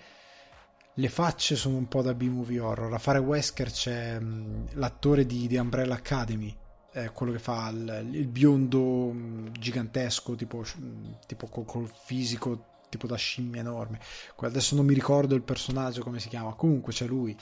le 0.93 1.09
facce 1.09 1.55
sono 1.55 1.77
un 1.77 1.87
po' 1.87 2.01
da 2.01 2.13
B-movie 2.13 2.59
horror. 2.59 2.93
A 2.93 2.97
fare 2.97 3.19
Wesker 3.19 3.71
c'è 3.71 4.19
mh, 4.19 4.69
l'attore 4.73 5.25
di, 5.25 5.47
di, 5.47 5.57
Umbrella 5.57 5.95
Academy, 5.95 6.55
eh, 6.93 7.11
quello 7.11 7.31
che 7.31 7.39
fa 7.39 7.69
il, 7.69 8.09
il 8.11 8.27
biondo 8.27 9.11
mh, 9.11 9.51
gigantesco, 9.51 10.35
tipo, 10.35 10.59
mh, 10.59 11.19
tipo 11.27 11.47
col, 11.47 11.65
col 11.65 11.91
fisico 11.91 12.75
tipo 12.89 13.07
da 13.07 13.15
scimmia 13.15 13.61
enorme. 13.61 13.99
Adesso 14.35 14.75
non 14.75 14.85
mi 14.85 14.93
ricordo 14.93 15.35
il 15.35 15.41
personaggio 15.41 16.01
come 16.03 16.19
si 16.19 16.29
chiama, 16.29 16.53
comunque 16.53 16.93
c'è 16.93 17.05
lui 17.05 17.37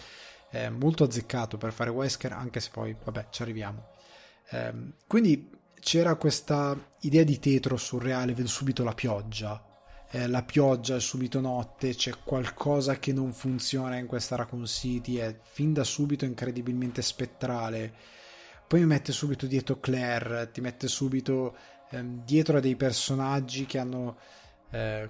eh, 0.56 0.70
molto 0.70 1.04
azzeccato 1.04 1.58
per 1.58 1.74
fare 1.74 1.90
Wesker, 1.90 2.32
anche 2.32 2.62
se 2.62 2.70
poi, 2.72 2.96
vabbè, 3.04 3.28
ci 3.30 3.42
arriviamo. 3.42 3.90
Eh, 4.50 4.74
quindi 5.06 5.50
c'era 5.80 6.16
questa 6.16 6.78
idea 7.02 7.24
di 7.24 7.40
tetro 7.40 7.76
surreale, 7.76 8.34
vedo 8.34 8.48
subito 8.48 8.84
la 8.84 8.94
pioggia. 8.94 9.64
Eh, 10.10 10.28
la 10.28 10.44
pioggia 10.44 10.96
è 10.96 11.00
subito 11.02 11.42
notte, 11.42 11.94
c'è 11.94 12.14
qualcosa 12.24 12.98
che 13.00 13.12
non 13.12 13.34
funziona 13.34 13.98
in 13.98 14.06
questa 14.06 14.38
Raccoon 14.38 14.66
City, 14.66 15.16
è 15.16 15.38
fin 15.42 15.74
da 15.74 15.84
subito 15.84 16.24
incredibilmente 16.24 17.02
spettrale. 17.02 17.94
Poi 18.66 18.80
mi 18.80 18.86
mette 18.86 19.12
subito 19.12 19.46
dietro 19.48 19.80
Claire, 19.80 20.52
ti 20.52 20.62
mette 20.62 20.88
subito 20.88 21.56
ehm, 21.90 22.24
dietro 22.24 22.58
a 22.58 22.62
dei 22.62 22.76
personaggi 22.78 23.66
che 23.66 23.78
hanno 23.78 24.18
eh, 24.72 25.10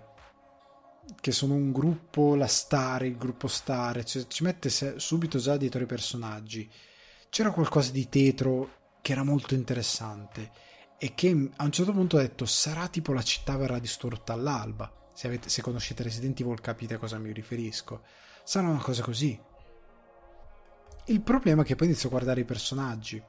che 1.20 1.32
sono 1.32 1.54
un 1.54 1.72
gruppo, 1.72 2.36
la 2.36 2.48
star, 2.48 3.06
il 3.06 3.18
gruppo 3.18 3.48
star, 3.48 4.04
cioè, 4.04 4.28
ci 4.28 4.44
mette 4.44 4.70
subito 4.70 5.38
già 5.38 5.58
dietro 5.58 5.82
i 5.82 5.86
personaggi. 5.86 6.70
C'era 7.30 7.52
qualcosa 7.52 7.92
di 7.92 8.08
tetro 8.10 8.98
che 9.02 9.12
era 9.12 9.24
molto 9.24 9.54
interessante 9.54 10.52
e 10.98 11.14
che 11.14 11.50
a 11.56 11.64
un 11.64 11.72
certo 11.72 11.92
punto 11.92 12.18
ho 12.18 12.20
detto 12.20 12.46
sarà 12.46 12.88
tipo 12.88 13.14
la 13.14 13.22
città 13.22 13.56
verrà 13.58 13.80
distrutta 13.80 14.34
all'alba. 14.34 14.92
Se, 15.14 15.28
avete, 15.28 15.50
se 15.50 15.62
conoscete 15.62 16.04
Resident 16.04 16.40
Evil 16.40 16.60
capite 16.62 16.96
a 16.96 16.98
cosa 16.98 17.18
mi 17.18 17.32
riferisco. 17.32 18.02
Sarà 18.44 18.68
una 18.68 18.82
cosa 18.82 19.04
così. 19.04 19.40
Il 21.08 21.22
problema 21.22 21.62
è 21.62 21.66
che 21.66 21.76
poi 21.76 21.88
inizio 21.88 22.08
a 22.08 22.12
guardare 22.12 22.42
i 22.42 22.46
personaggi 22.46 23.22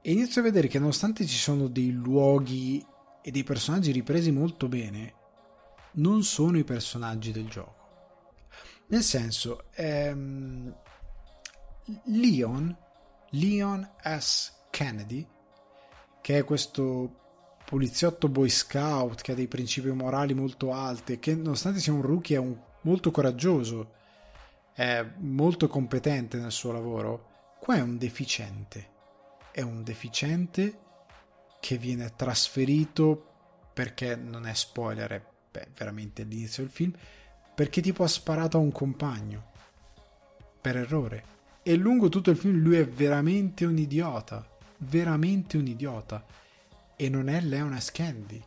e 0.00 0.12
inizio 0.12 0.40
a 0.40 0.44
vedere 0.44 0.68
che 0.68 0.78
nonostante 0.78 1.26
ci 1.26 1.36
sono 1.36 1.68
dei 1.68 1.90
luoghi 1.90 2.84
e 3.22 3.30
dei 3.30 3.44
personaggi 3.44 3.92
ripresi 3.92 4.30
molto 4.30 4.68
bene, 4.68 5.14
non 5.92 6.22
sono 6.22 6.58
i 6.58 6.64
personaggi 6.64 7.32
del 7.32 7.48
gioco. 7.48 7.76
Nel 8.88 9.02
senso, 9.02 9.64
ehm, 9.74 10.74
Leon, 12.04 12.76
Leon 13.30 13.90
S. 14.02 14.52
Kennedy, 14.70 15.26
che 16.20 16.38
è 16.38 16.44
questo 16.44 17.26
poliziotto 17.64 18.28
boy 18.28 18.48
scout 18.48 19.20
che 19.20 19.32
ha 19.32 19.34
dei 19.34 19.48
principi 19.48 19.90
morali 19.90 20.32
molto 20.32 20.72
alti, 20.72 21.18
che 21.18 21.34
nonostante 21.34 21.80
sia 21.80 21.92
un 21.92 22.02
rookie 22.02 22.36
è 22.36 22.38
un, 22.38 22.58
molto 22.82 23.10
coraggioso, 23.10 23.92
è 24.72 25.04
molto 25.18 25.68
competente 25.68 26.38
nel 26.38 26.52
suo 26.52 26.72
lavoro, 26.72 27.56
qua 27.60 27.76
è 27.76 27.80
un 27.80 27.98
deficiente. 27.98 28.96
È 29.50 29.60
un 29.60 29.82
deficiente 29.82 30.78
che 31.60 31.76
viene 31.76 32.14
trasferito 32.14 33.24
perché 33.74 34.16
non 34.16 34.46
è 34.46 34.54
spoiler, 34.54 35.10
è 35.10 35.22
beh, 35.50 35.68
veramente 35.76 36.22
all'inizio 36.22 36.62
del 36.62 36.72
film, 36.72 36.92
perché 37.54 37.80
tipo 37.80 38.04
ha 38.04 38.08
sparato 38.08 38.56
a 38.56 38.60
un 38.60 38.72
compagno 38.72 39.50
per 40.60 40.76
errore. 40.76 41.36
E 41.62 41.76
lungo 41.76 42.08
tutto 42.08 42.30
il 42.30 42.36
film 42.36 42.58
lui 42.58 42.76
è 42.76 42.86
veramente 42.86 43.64
un 43.64 43.76
idiota, 43.76 44.46
veramente 44.78 45.56
un 45.56 45.66
idiota. 45.66 46.24
E 46.96 47.08
non 47.08 47.28
è 47.28 47.40
Leon 47.40 47.78
S. 47.78 47.90
Candy. 47.90 48.42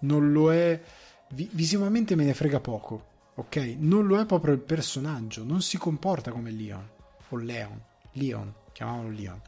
Non 0.00 0.32
lo 0.32 0.52
è 0.52 0.80
visivamente 1.28 2.14
me 2.14 2.24
ne 2.24 2.34
frega 2.34 2.60
poco, 2.60 3.06
ok? 3.34 3.76
Non 3.78 4.06
lo 4.06 4.20
è 4.20 4.26
proprio 4.26 4.54
il 4.54 4.60
personaggio, 4.60 5.44
non 5.44 5.62
si 5.62 5.78
comporta 5.78 6.30
come 6.30 6.50
Leon 6.50 6.88
o 7.28 7.36
Leon, 7.36 7.80
Leon, 8.12 8.54
chiamavano 8.72 9.10
Leon. 9.10 9.40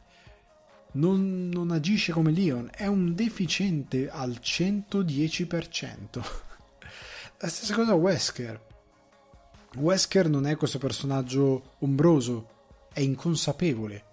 Non, 0.91 1.49
non 1.49 1.71
agisce 1.71 2.11
come 2.11 2.31
Leon, 2.31 2.69
è 2.73 2.87
un 2.87 3.13
deficiente 3.13 4.09
al 4.09 4.39
110%. 4.41 6.47
La 7.41 7.47
stessa 7.47 7.73
cosa 7.73 7.93
Wesker. 7.93 8.67
Wesker 9.77 10.27
non 10.27 10.45
è 10.45 10.57
questo 10.57 10.77
personaggio 10.77 11.75
ombroso, 11.79 12.87
è 12.91 12.99
inconsapevole, 12.99 14.03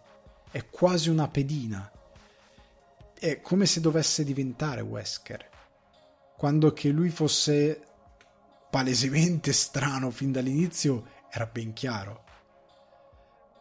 è 0.53 0.65
quasi 0.71 1.09
una 1.09 1.27
pedina. 1.27 1.91
È 3.19 3.41
come 3.41 3.67
se 3.67 3.81
dovesse 3.81 4.23
diventare 4.23 4.81
Wesker. 4.81 5.45
Quando 6.37 6.73
che 6.73 6.91
lui 6.91 7.11
fosse 7.11 7.83
palesemente 8.71 9.53
strano 9.53 10.11
fin 10.11 10.31
dall'inizio 10.31 11.09
era 11.29 11.47
ben 11.47 11.73
chiaro. 11.73 12.23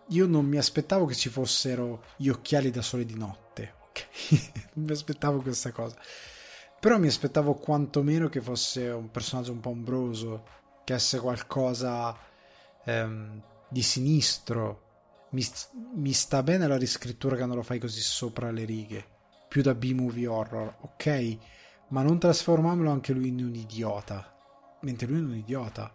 Io 0.09 0.27
non 0.27 0.45
mi 0.45 0.57
aspettavo 0.57 1.07
che 1.07 1.15
ci 1.15 1.29
fossero 1.29 2.03
gli 2.17 2.29
occhiali 2.29 2.69
da 2.69 2.83
sole 2.83 3.03
di 3.03 3.15
notte, 3.15 3.73
ok? 3.89 4.07
non 4.73 4.85
mi 4.85 4.91
aspettavo 4.91 5.41
questa 5.41 5.71
cosa. 5.71 5.97
Però 6.79 6.97
mi 6.99 7.07
aspettavo 7.07 7.55
quantomeno 7.55 8.29
che 8.29 8.41
fosse 8.41 8.89
un 8.89 9.09
personaggio 9.09 9.51
un 9.51 9.59
po' 9.59 9.69
ombroso, 9.69 10.43
che 10.83 10.93
avesse 10.93 11.19
qualcosa 11.19 12.15
ehm, 12.83 13.41
di 13.69 13.81
sinistro. 13.81 14.83
Mi, 15.31 15.43
mi 15.95 16.13
sta 16.13 16.43
bene 16.43 16.67
la 16.67 16.77
riscrittura 16.77 17.35
che 17.35 17.45
non 17.45 17.55
lo 17.55 17.63
fai 17.63 17.79
così 17.79 18.01
sopra 18.01 18.51
le 18.51 18.65
righe, 18.65 19.05
più 19.47 19.61
da 19.61 19.73
B-movie 19.73 20.27
horror, 20.27 20.77
ok? 20.81 21.37
Ma 21.89 22.01
non 22.03 22.19
trasformarlo 22.19 22.89
anche 22.89 23.13
lui 23.13 23.29
in 23.29 23.43
un 23.43 23.55
idiota, 23.55 24.33
mentre 24.81 25.07
lui 25.07 25.19
è 25.19 25.23
un 25.23 25.35
idiota 25.35 25.94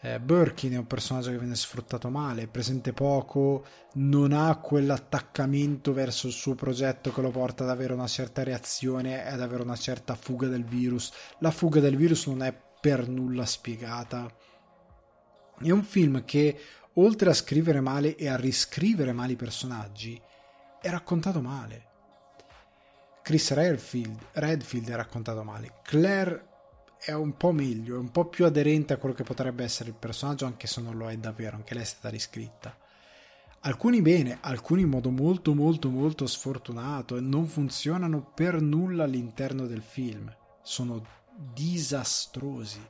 eh, 0.00 0.20
Birkin 0.20 0.74
è 0.74 0.78
un 0.78 0.86
personaggio 0.86 1.30
che 1.30 1.38
viene 1.38 1.56
sfruttato 1.56 2.10
male, 2.10 2.42
è 2.42 2.46
presente 2.48 2.92
poco, 2.92 3.64
non 3.94 4.32
ha 4.32 4.56
quell'attaccamento 4.56 5.92
verso 5.92 6.26
il 6.26 6.32
suo 6.32 6.54
progetto 6.54 7.12
che 7.12 7.20
lo 7.22 7.30
porta 7.30 7.64
ad 7.64 7.70
avere 7.70 7.94
una 7.94 8.06
certa 8.06 8.42
reazione 8.42 9.24
e 9.24 9.28
ad 9.28 9.40
avere 9.40 9.62
una 9.62 9.76
certa 9.76 10.14
fuga 10.14 10.48
del 10.48 10.64
virus. 10.64 11.10
La 11.38 11.50
fuga 11.50 11.80
del 11.80 11.96
virus 11.96 12.26
non 12.26 12.42
è 12.42 12.54
per 12.80 13.08
nulla 13.08 13.46
spiegata. 13.46 14.30
È 15.58 15.70
un 15.70 15.82
film 15.82 16.24
che, 16.24 16.58
oltre 16.94 17.30
a 17.30 17.34
scrivere 17.34 17.80
male 17.80 18.16
e 18.16 18.28
a 18.28 18.36
riscrivere 18.36 19.12
male 19.12 19.32
i 19.32 19.36
personaggi, 19.36 20.20
è 20.80 20.90
raccontato 20.90 21.40
male. 21.40 21.84
Chris 23.22 23.50
Redfield, 23.50 24.18
Redfield 24.34 24.90
è 24.90 24.94
raccontato 24.94 25.42
male. 25.42 25.80
Claire 25.82 26.55
è 27.06 27.12
un 27.12 27.36
po' 27.36 27.52
meglio, 27.52 27.94
è 27.94 27.98
un 27.98 28.10
po' 28.10 28.24
più 28.24 28.44
aderente 28.44 28.92
a 28.92 28.96
quello 28.96 29.14
che 29.14 29.22
potrebbe 29.22 29.62
essere 29.62 29.90
il 29.90 29.94
personaggio, 29.94 30.44
anche 30.44 30.66
se 30.66 30.80
non 30.80 30.96
lo 30.96 31.08
è 31.08 31.16
davvero, 31.16 31.54
anche 31.54 31.74
lei 31.74 31.84
è 31.84 31.86
stata 31.86 32.08
riscritta. 32.08 32.76
Alcuni 33.60 34.02
bene, 34.02 34.38
alcuni 34.40 34.82
in 34.82 34.88
modo 34.88 35.10
molto 35.10 35.54
molto 35.54 35.88
molto 35.88 36.26
sfortunato 36.26 37.16
e 37.16 37.20
non 37.20 37.46
funzionano 37.46 38.32
per 38.34 38.60
nulla 38.60 39.04
all'interno 39.04 39.66
del 39.66 39.82
film. 39.82 40.34
Sono 40.62 41.06
disastrosi. 41.54 42.84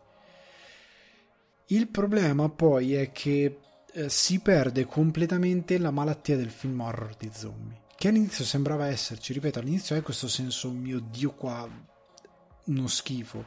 Il 1.67 1.89
problema 1.89 2.49
poi 2.49 2.95
è 2.95 3.13
che 3.13 3.59
eh, 3.93 4.09
si 4.09 4.41
perde 4.41 4.87
completamente 4.87 5.77
la 5.77 5.91
malattia 5.91 6.39
del 6.39 6.51
film 6.51 6.81
horror 6.81 7.17
di 7.19 7.31
zombie. 7.35 7.83
Che 7.95 8.09
all'inizio 8.09 8.47
sembrava 8.47 8.87
esserci, 8.87 9.35
ripeto, 9.35 9.59
all'inizio 9.59 9.95
è 9.95 10.01
questo 10.01 10.29
senso, 10.29 10.71
mio 10.71 11.01
dio, 11.01 11.35
qua 11.35 11.69
uno 12.65 12.87
schifo 12.87 13.45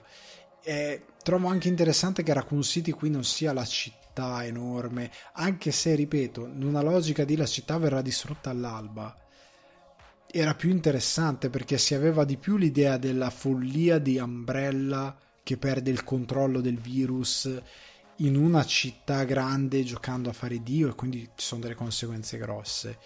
eh, 0.63 1.03
trovo 1.23 1.47
anche 1.47 1.67
interessante 1.67 2.23
che 2.23 2.33
Raccoon 2.33 2.63
City 2.63 2.91
qui 2.91 3.09
non 3.09 3.23
sia 3.23 3.53
la 3.53 3.65
città 3.65 4.45
enorme, 4.45 5.11
anche 5.33 5.71
se, 5.71 5.95
ripeto, 5.95 6.45
in 6.45 6.63
una 6.63 6.81
logica 6.81 7.23
di 7.23 7.35
la 7.35 7.45
città 7.45 7.77
verrà 7.77 8.01
distrutta 8.01 8.49
all'alba. 8.49 9.15
Era 10.31 10.53
più 10.53 10.69
interessante 10.69 11.49
perché 11.49 11.77
si 11.77 11.95
aveva 11.95 12.23
di 12.23 12.37
più 12.37 12.57
l'idea 12.57 12.97
della 12.97 13.29
follia 13.29 13.97
di 13.97 14.17
Umbrella 14.17 15.17
che 15.41 15.57
perde 15.57 15.89
il 15.89 16.03
controllo 16.03 16.61
del 16.61 16.77
virus 16.77 17.49
in 18.17 18.35
una 18.35 18.65
città 18.65 19.23
grande 19.23 19.83
giocando 19.83 20.29
a 20.29 20.33
fare 20.33 20.61
Dio 20.61 20.89
e 20.89 20.95
quindi 20.95 21.21
ci 21.35 21.45
sono 21.45 21.61
delle 21.61 21.75
conseguenze 21.75 22.37
grosse. 22.37 22.97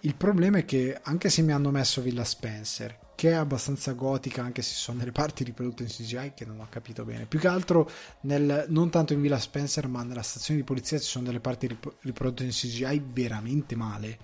Il 0.00 0.16
problema 0.16 0.58
è 0.58 0.64
che 0.64 0.98
anche 1.02 1.28
se 1.28 1.42
mi 1.42 1.52
hanno 1.52 1.70
messo 1.70 2.00
Villa 2.00 2.24
Spencer, 2.24 2.98
che 3.14 3.30
è 3.30 3.34
abbastanza 3.34 3.92
gotica 3.92 4.42
anche 4.42 4.62
se 4.62 4.74
sono 4.74 4.98
delle 4.98 5.12
parti 5.12 5.44
riprodotte 5.44 5.84
in 5.84 5.88
CGI 5.88 6.32
che 6.34 6.44
non 6.44 6.60
ho 6.60 6.66
capito 6.68 7.04
bene, 7.04 7.26
più 7.26 7.38
che 7.38 7.48
altro 7.48 7.90
nel, 8.22 8.66
non 8.68 8.90
tanto 8.90 9.12
in 9.12 9.20
Villa 9.20 9.38
Spencer 9.38 9.86
ma 9.88 10.02
nella 10.02 10.22
stazione 10.22 10.60
di 10.60 10.66
polizia 10.66 10.98
ci 10.98 11.08
sono 11.08 11.24
delle 11.24 11.40
parti 11.40 11.66
riprodotte 12.00 12.44
in 12.44 12.50
CGI 12.50 13.02
veramente 13.12 13.76
male. 13.76 14.18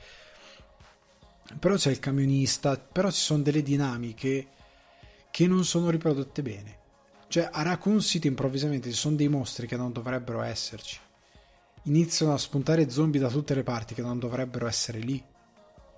Però 1.59 1.75
c'è 1.75 1.91
il 1.91 1.99
camionista, 1.99 2.77
però 2.79 3.11
ci 3.11 3.21
sono 3.21 3.43
delle 3.43 3.63
dinamiche 3.63 4.49
che 5.31 5.47
non 5.47 5.65
sono 5.65 5.91
riprodotte 5.91 6.43
bene 6.43 6.79
cioè, 7.31 7.49
a 7.49 7.63
Raccoon 7.63 8.01
City 8.01 8.27
improvvisamente 8.27 8.91
ci 8.91 8.97
sono 8.97 9.15
dei 9.15 9.29
mostri 9.29 9.69
che 9.69 9.77
non 9.77 9.93
dovrebbero 9.93 10.43
esserci. 10.43 10.99
Iniziano 11.85 12.35
a 12.35 12.39
spuntare 12.39 12.91
zombie 12.91 13.21
da 13.21 13.29
tutte 13.29 13.55
le 13.55 13.63
parti 13.63 13.95
che 13.95 14.03
non 14.03 14.19
dovrebbero 14.19 14.67
essere 14.67 14.99
lì. 14.99 15.23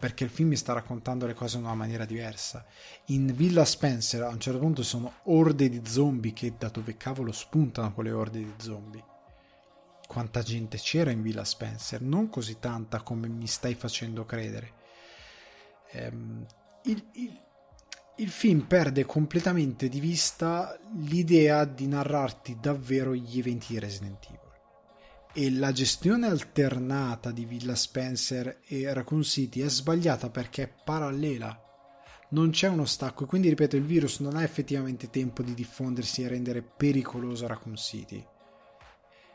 Perché 0.02 0.24
il 0.24 0.30
film 0.30 0.48
mi 0.48 0.56
sta 0.56 0.72
raccontando 0.72 1.26
le 1.26 1.34
cose 1.34 1.58
in 1.58 1.62
una 1.62 1.76
maniera 1.76 2.04
diversa. 2.04 2.66
In 3.06 3.32
Villa 3.36 3.64
Spencer 3.64 4.22
a 4.22 4.30
un 4.30 4.40
certo 4.40 4.58
punto 4.58 4.82
sono 4.82 5.12
orde 5.26 5.68
di 5.68 5.80
zombie 5.84 6.32
che 6.32 6.54
da 6.58 6.70
dove 6.70 6.96
cavolo 6.96 7.30
spuntano 7.30 7.94
quelle 7.94 8.10
orde 8.10 8.40
di 8.40 8.52
zombie. 8.56 9.04
Quanta 10.04 10.42
gente 10.42 10.76
c'era 10.76 11.12
in 11.12 11.22
Villa 11.22 11.44
Spencer? 11.44 12.00
Non 12.00 12.30
così 12.30 12.58
tanta 12.58 13.00
come 13.02 13.28
mi 13.28 13.46
stai 13.46 13.76
facendo 13.76 14.24
credere. 14.24 14.72
Ehm, 15.92 16.46
il, 16.82 17.04
il, 17.12 17.40
il 18.16 18.28
film 18.28 18.62
perde 18.62 19.04
completamente 19.04 19.88
di 19.88 20.00
vista 20.00 20.76
l'idea 20.96 21.64
di 21.64 21.86
narrarti 21.86 22.58
davvero 22.60 23.14
gli 23.14 23.38
eventi 23.38 23.68
di 23.68 23.78
Resident 23.78 24.24
Evil. 24.26 24.41
E 25.34 25.50
la 25.50 25.72
gestione 25.72 26.26
alternata 26.26 27.30
di 27.30 27.46
Villa 27.46 27.74
Spencer 27.74 28.60
e 28.66 28.92
Raccoon 28.92 29.22
City 29.22 29.60
è 29.60 29.68
sbagliata 29.68 30.28
perché 30.28 30.64
è 30.64 30.72
parallela. 30.84 31.58
Non 32.30 32.50
c'è 32.50 32.68
uno 32.68 32.84
stacco 32.84 33.24
e 33.24 33.26
quindi, 33.26 33.48
ripeto, 33.48 33.76
il 33.76 33.84
virus 33.84 34.20
non 34.20 34.36
ha 34.36 34.42
effettivamente 34.42 35.08
tempo 35.08 35.42
di 35.42 35.54
diffondersi 35.54 36.22
e 36.22 36.28
rendere 36.28 36.62
pericoloso 36.62 37.46
Raccoon 37.46 37.76
City. 37.76 38.24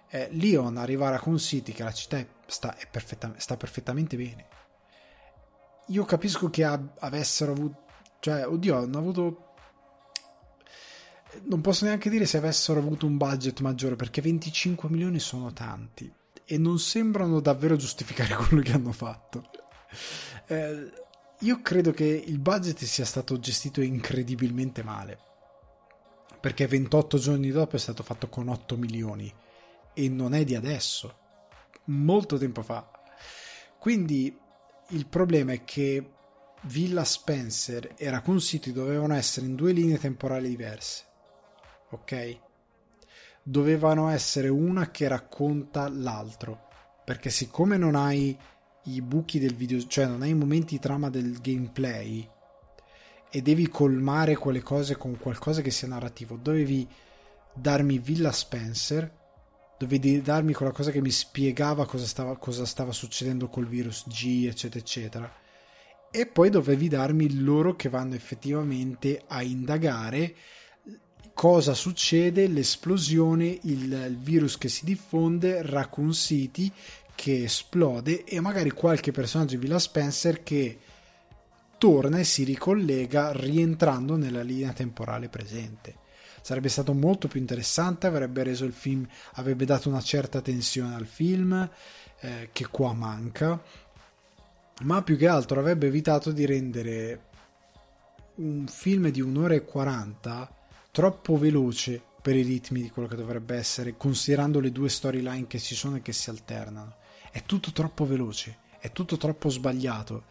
Eh, 0.10 0.30
Leon 0.32 0.78
arriva 0.78 1.08
a 1.08 1.12
Raccoon 1.12 1.40
City, 1.40 1.72
che 1.72 1.84
la 1.84 1.92
città 1.92 2.18
è, 2.18 2.28
sta, 2.46 2.78
è 2.78 2.88
perfetta, 2.90 3.34
sta 3.38 3.58
perfettamente 3.58 4.16
bene. 4.18 4.48
Io 5.88 6.04
capisco 6.06 6.50
che 6.50 6.64
ab- 6.64 6.98
avessero 7.00 7.54
avuto 7.54 7.86
cioè, 8.20 8.48
oddio, 8.48 8.78
hanno 8.78 8.98
avuto 8.98 9.47
non 11.44 11.62
posso 11.62 11.86
neanche 11.86 12.10
dire 12.10 12.26
se 12.26 12.38
avessero 12.38 12.80
avuto 12.80 13.06
un 13.06 13.18
budget 13.18 13.60
maggiore 13.62 13.96
perché 13.96 14.22
25 14.22 14.90
milioni 14.90 15.20
sono 15.20 15.54
tanti 15.54 16.12
e 16.46 16.58
non 16.58 16.80
sembrano 16.80 17.40
davvero 17.40 17.76
giustificare 17.76 18.36
quello 18.48 18.62
che 18.62 18.72
hanno 18.72 18.92
fatto. 18.92 19.50
Eh, 20.48 20.92
io 21.42 21.62
credo 21.62 21.92
che 21.92 22.06
il 22.06 22.40
budget 22.40 22.84
sia 22.84 23.06
stato 23.06 23.40
gestito 23.40 23.82
incredibilmente 23.82 24.82
male 24.82 25.20
perché 26.40 26.68
28 26.68 27.18
giorni 27.18 27.50
dopo 27.50 27.76
è 27.76 27.80
stato 27.80 28.04
fatto 28.04 28.30
con 28.30 28.48
8 28.48 28.78
milioni 28.78 29.34
e 29.94 30.10
non 30.10 30.34
è 30.34 30.44
di 30.44 30.56
adesso, 30.56 31.18
molto 31.86 32.38
tempo 32.38 32.62
fa. 32.62 32.90
Quindi 33.80 34.38
il 34.90 35.08
problema 35.08 35.54
è 35.54 35.64
che 35.64 36.12
Villa 36.62 37.04
Spencer 37.04 37.94
e 37.98 38.10
Raccoon 38.10 38.40
City 38.40 38.72
dovevano 38.72 39.16
essere 39.16 39.46
in 39.46 39.56
due 39.56 39.72
linee 39.72 39.98
temporali 39.98 40.50
diverse. 40.50 41.07
Ok? 41.92 42.40
Dovevano 43.44 44.10
essere 44.10 44.50
una 44.50 44.92
che 44.92 45.08
racconta 45.08 45.88
l'altro. 45.90 46.66
Perché 47.06 47.30
siccome 47.30 47.78
non 47.78 47.96
hai 47.96 48.38
i 48.86 49.02
buchi 49.02 49.40
del 49.40 49.56
video, 49.56 49.86
cioè 49.88 50.06
non 50.06 50.22
hai 50.22 50.32
i 50.32 50.36
momenti 50.36 50.80
trama 50.80 51.10
del 51.10 51.40
gameplay 51.40 52.30
e 53.30 53.42
devi 53.42 53.70
colmare 53.70 54.36
quelle 54.36 54.62
cose 54.62 54.96
con 54.96 55.18
qualcosa 55.18 55.62
che 55.62 55.72
sia 55.72 55.88
narrativo, 55.88 56.38
dovevi 56.38 56.88
darmi 57.54 57.98
Villa 57.98 58.32
Spencer, 58.32 59.12
dovevi 59.78 60.22
darmi 60.22 60.54
quella 60.54 60.72
cosa 60.72 60.92
che 60.92 61.02
mi 61.02 61.12
spiegava 61.12 61.86
cosa 61.86 62.06
stava, 62.06 62.38
cosa 62.38 62.66
stava 62.66 62.92
succedendo 62.92 63.50
col 63.50 63.68
virus 63.68 64.08
G, 64.08 64.46
eccetera, 64.48 64.80
eccetera 64.80 65.46
e 66.10 66.26
poi 66.26 66.50
dovevi 66.50 66.88
darmi 66.88 67.42
loro 67.42 67.76
che 67.76 67.90
vanno 67.90 68.16
effettivamente 68.16 69.24
a 69.28 69.44
indagare 69.44 70.36
cosa 71.34 71.74
succede, 71.74 72.48
l'esplosione, 72.48 73.60
il, 73.64 74.18
virus 74.20 74.58
che 74.58 74.70
si 74.70 74.86
diffonde, 74.86 75.62
Raccoon 75.62 76.14
City 76.14 76.72
che 77.14 77.44
esplode 77.44 78.24
e 78.24 78.40
magari 78.40 78.70
qualche 78.70 79.12
personaggio 79.12 79.56
di 79.56 79.62
Villa 79.62 79.80
Spencer 79.80 80.44
che 80.44 80.78
torna 81.78 82.20
e 82.20 82.24
si 82.24 82.44
ricollega 82.44 83.32
rientrando 83.32 84.16
nella 84.16 84.44
linea 84.44 84.74
temporale 84.74 85.30
presente. 85.30 85.96
Sarebbe 86.42 86.70
stato 86.70 86.94
molto 86.94 87.28
più 87.28 87.40
interessante, 87.40 88.08
avrebbe 88.08 88.44
reso 88.44 88.66
il 88.66 88.74
film, 88.74 89.06
avrebbe 89.34 89.66
dato 89.66 89.90
una 89.90 90.02
certa 90.02 90.42
tensione 90.42 90.96
al 90.96 91.08
film, 91.08 91.70
eh, 92.20 92.50
che 92.52 92.68
qua 92.68 92.94
manca 92.94 93.62
ma 94.82 95.02
più 95.02 95.18
che 95.18 95.28
altro 95.28 95.60
avrebbe 95.60 95.88
evitato 95.88 96.32
di 96.32 96.46
rendere 96.46 97.26
un 98.36 98.68
film 98.68 99.10
di 99.10 99.22
un'ora 99.22 99.56
e 99.56 99.64
40 99.64 100.56
troppo 100.98 101.38
veloce 101.38 102.02
per 102.24 102.36
i 102.36 102.42
ritmi 102.42 102.82
di 102.82 102.90
quello 102.90 103.08
che 103.08 103.16
dovrebbe 103.16 103.56
essere, 103.56 103.96
considerando 103.98 104.60
le 104.60 104.72
due 104.72 104.90
storyline 104.90 105.46
che 105.46 105.60
ci 105.60 105.76
sono 105.76 105.98
e 105.98 106.02
che 106.02 106.12
si 106.12 106.32
alternano. 106.32 106.96
È 107.32 107.44
tutto 107.46 107.72
troppo 107.72 108.04
veloce, 108.08 108.58
è 108.80 108.92
tutto 108.92 109.16
troppo 109.16 109.50
sbagliato, 109.50 110.24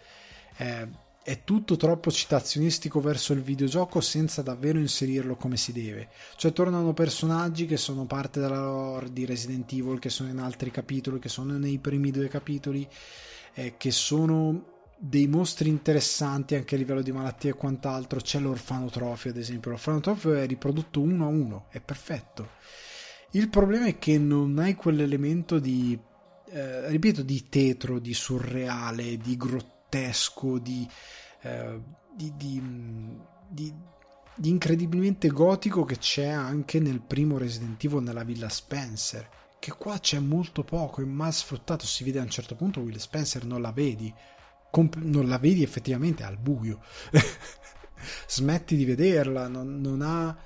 è, 0.57 0.85
è 1.23 1.45
tutto 1.45 1.77
troppo 1.77 2.11
citazionistico 2.11 2.99
verso 2.99 3.33
il 3.33 3.43
videogioco 3.43 4.01
senza 4.01 4.43
davvero 4.43 4.81
inserirlo 4.81 5.37
come 5.37 5.57
si 5.57 5.71
deve. 5.71 6.09
Cioè 6.35 6.53
tornano 6.53 6.93
personaggi 6.95 7.67
che 7.67 7.77
sono 7.77 8.05
parte 8.07 8.41
della 8.41 8.65
lore 8.65 9.13
di 9.13 9.25
Resident 9.25 9.71
Evil, 9.71 10.01
che 10.01 10.11
sono 10.11 10.31
in 10.31 10.39
altri 10.39 10.73
capitoli, 10.73 11.21
che 11.21 11.29
sono 11.29 11.57
nei 11.57 11.79
primi 11.79 12.11
due 12.11 12.27
capitoli 12.27 12.89
eh, 13.55 13.75
che 13.77 13.93
sono 13.93 14.76
dei 14.99 15.27
mostri 15.27 15.69
interessanti 15.69 16.55
anche 16.55 16.75
a 16.75 16.79
livello 16.79 17.03
di 17.03 17.13
malattie 17.13 17.51
e 17.51 17.55
quant'altro. 17.55 18.21
C'è 18.21 18.39
l'orfanotrofio, 18.39 19.31
ad 19.31 19.37
esempio. 19.37 19.71
L'orfanotrofio 19.71 20.35
è 20.35 20.47
riprodotto 20.47 21.01
uno 21.01 21.25
a 21.25 21.29
uno, 21.29 21.67
è 21.71 21.81
perfetto. 21.81 22.51
Il 23.33 23.49
problema 23.49 23.87
è 23.87 23.99
che 23.99 24.19
non 24.19 24.59
hai 24.59 24.75
quell'elemento 24.75 25.59
di, 25.59 25.99
eh, 26.49 26.89
ripeto, 26.89 27.23
di 27.23 27.49
tetro, 27.49 27.99
di 27.99 28.15
surreale, 28.15 29.17
di 29.19 29.37
grottesco, 29.37 30.59
di, 30.59 30.89
eh, 31.43 31.81
di, 32.15 32.33
di, 32.37 32.63
di, 33.49 33.75
di 34.35 34.49
incredibilmente 34.49 35.29
gotico 35.29 35.85
che 35.85 35.99
c'è 35.99 36.29
anche 36.29 36.81
nel 36.81 37.01
primo 37.01 37.37
Resident 37.37 37.83
Evil 37.85 38.03
nella 38.03 38.25
Villa 38.25 38.49
Spencer 38.49 39.29
che 39.59 39.73
qua 39.73 39.99
c'è 39.99 40.21
molto 40.21 40.63
poco, 40.63 41.01
è 41.01 41.05
mal 41.05 41.33
sfruttato, 41.33 41.87
si 41.87 42.05
vede 42.05 42.21
a 42.21 42.23
un 42.23 42.31
certo 42.31 42.55
punto 42.55 42.79
Will 42.79 42.99
Spencer 42.99 43.45
non 43.45 43.61
la 43.61 43.73
vedi, 43.73 44.15
comp- 44.77 44.99
non 45.01 45.27
la 45.27 45.39
vedi 45.39 45.63
effettivamente 45.63 46.23
al 46.23 46.37
buio, 46.37 46.83
smetti 48.29 48.77
di 48.77 48.85
vederla, 48.85 49.49
non, 49.49 49.81
non 49.81 50.03
ha, 50.03 50.37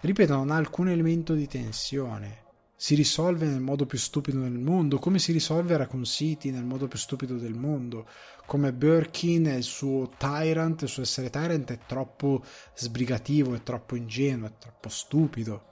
ripeto, 0.00 0.34
non 0.34 0.50
ha 0.50 0.56
alcun 0.56 0.88
elemento 0.88 1.32
di 1.34 1.46
tensione, 1.46 2.38
si 2.74 2.96
risolve 2.96 3.46
nel 3.46 3.60
modo 3.60 3.86
più 3.86 3.98
stupido 3.98 4.40
del 4.40 4.58
mondo, 4.58 4.98
come 4.98 5.20
si 5.20 5.30
risolve 5.30 5.76
Raccoon 5.76 6.02
City 6.04 6.50
nel 6.50 6.64
modo 6.64 6.88
più 6.88 6.98
stupido 6.98 7.36
del 7.36 7.54
mondo, 7.54 8.08
come 8.46 8.72
Birkin 8.72 9.46
e 9.46 9.58
il 9.58 9.62
suo 9.62 10.10
Tyrant, 10.18 10.82
il 10.82 10.88
suo 10.88 11.02
essere 11.02 11.30
Tyrant 11.30 11.70
è 11.70 11.78
troppo 11.86 12.42
sbrigativo, 12.74 13.54
è 13.54 13.62
troppo 13.62 13.94
ingenuo, 13.94 14.48
è 14.48 14.52
troppo 14.58 14.88
stupido. 14.88 15.66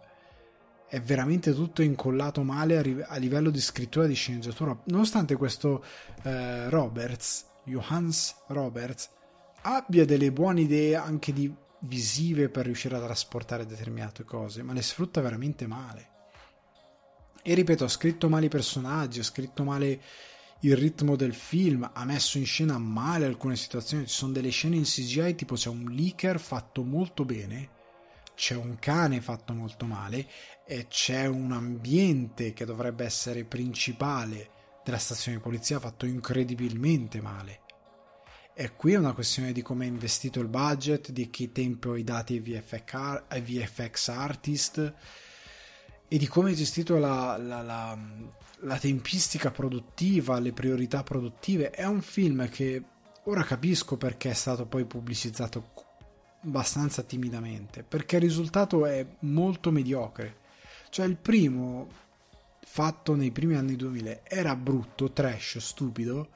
È 0.86 1.00
veramente 1.00 1.52
tutto 1.54 1.82
incollato 1.82 2.42
male 2.42 3.04
a, 3.06 3.16
livello 3.16 3.50
di 3.50 3.60
scrittura 3.60 4.06
di 4.06 4.14
sceneggiatura. 4.14 4.76
Nonostante 4.86 5.36
questo 5.36 5.84
eh, 6.22 6.68
Roberts, 6.68 7.49
Johannes 7.64 8.34
Roberts, 8.48 9.10
abbia 9.62 10.04
delle 10.04 10.32
buone 10.32 10.62
idee 10.62 10.96
anche 10.96 11.32
di 11.32 11.52
visive 11.80 12.48
per 12.48 12.66
riuscire 12.66 12.96
a 12.96 13.00
trasportare 13.00 13.66
determinate 13.66 14.24
cose, 14.24 14.62
ma 14.62 14.72
le 14.72 14.82
sfrutta 14.82 15.20
veramente 15.20 15.66
male. 15.66 16.08
E 17.42 17.54
ripeto, 17.54 17.84
ha 17.84 17.88
scritto 17.88 18.28
male 18.28 18.46
i 18.46 18.50
personaggi, 18.50 19.20
ha 19.20 19.24
scritto 19.24 19.64
male 19.64 20.00
il 20.60 20.76
ritmo 20.76 21.16
del 21.16 21.34
film, 21.34 21.88
ha 21.92 22.04
messo 22.04 22.36
in 22.36 22.44
scena 22.44 22.76
male 22.76 23.24
alcune 23.24 23.56
situazioni. 23.56 24.06
Ci 24.06 24.14
sono 24.14 24.32
delle 24.32 24.50
scene 24.50 24.76
in 24.76 24.84
CGI, 24.84 25.34
tipo 25.34 25.54
c'è 25.54 25.70
un 25.70 25.90
leaker 25.90 26.38
fatto 26.38 26.82
molto 26.82 27.24
bene 27.24 27.78
c'è 28.40 28.54
un 28.54 28.78
cane 28.78 29.20
fatto 29.20 29.52
molto 29.52 29.84
male 29.84 30.26
e 30.66 30.86
c'è 30.88 31.26
un 31.26 31.52
ambiente 31.52 32.54
che 32.54 32.64
dovrebbe 32.64 33.04
essere 33.04 33.44
principale 33.44 34.48
della 34.84 34.98
stazione 34.98 35.38
di 35.38 35.42
polizia 35.42 35.78
fatto 35.78 36.06
incredibilmente 36.06 37.20
male. 37.20 37.60
E 38.54 38.74
qui 38.76 38.92
è 38.92 38.98
una 38.98 39.14
questione 39.14 39.52
di 39.52 39.62
come 39.62 39.84
è 39.84 39.88
investito 39.88 40.40
il 40.40 40.48
budget, 40.48 41.12
di 41.12 41.30
che 41.30 41.50
tempo 41.52 41.92
hai 41.92 42.02
VFX, 42.04 43.22
ai 43.28 43.40
VFX 43.40 44.08
artist 44.08 44.94
e 46.08 46.18
di 46.18 46.26
come 46.26 46.50
è 46.50 46.54
gestito 46.54 46.98
la, 46.98 47.36
la, 47.38 47.62
la, 47.62 47.98
la 48.60 48.78
tempistica 48.78 49.50
produttiva, 49.50 50.38
le 50.40 50.52
priorità 50.52 51.02
produttive. 51.02 51.70
È 51.70 51.86
un 51.86 52.02
film 52.02 52.48
che 52.48 52.82
ora 53.24 53.44
capisco 53.44 53.96
perché 53.96 54.30
è 54.30 54.34
stato 54.34 54.66
poi 54.66 54.84
pubblicizzato 54.84 55.70
abbastanza 56.42 57.02
timidamente, 57.02 57.84
perché 57.84 58.16
il 58.16 58.22
risultato 58.22 58.86
è 58.86 59.06
molto 59.20 59.70
mediocre. 59.70 60.38
Cioè 60.90 61.06
il 61.06 61.16
primo 61.16 61.88
fatto 62.72 63.16
nei 63.16 63.32
primi 63.32 63.56
anni 63.56 63.74
2000 63.74 64.20
era 64.22 64.54
brutto, 64.54 65.10
trash, 65.10 65.58
stupido, 65.58 66.28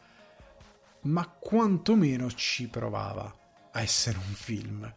ma 1.02 1.28
quantomeno 1.28 2.28
ci 2.32 2.66
provava 2.66 3.32
a 3.70 3.81
essere 3.81 4.19
un 4.19 4.35
film. 4.35 4.94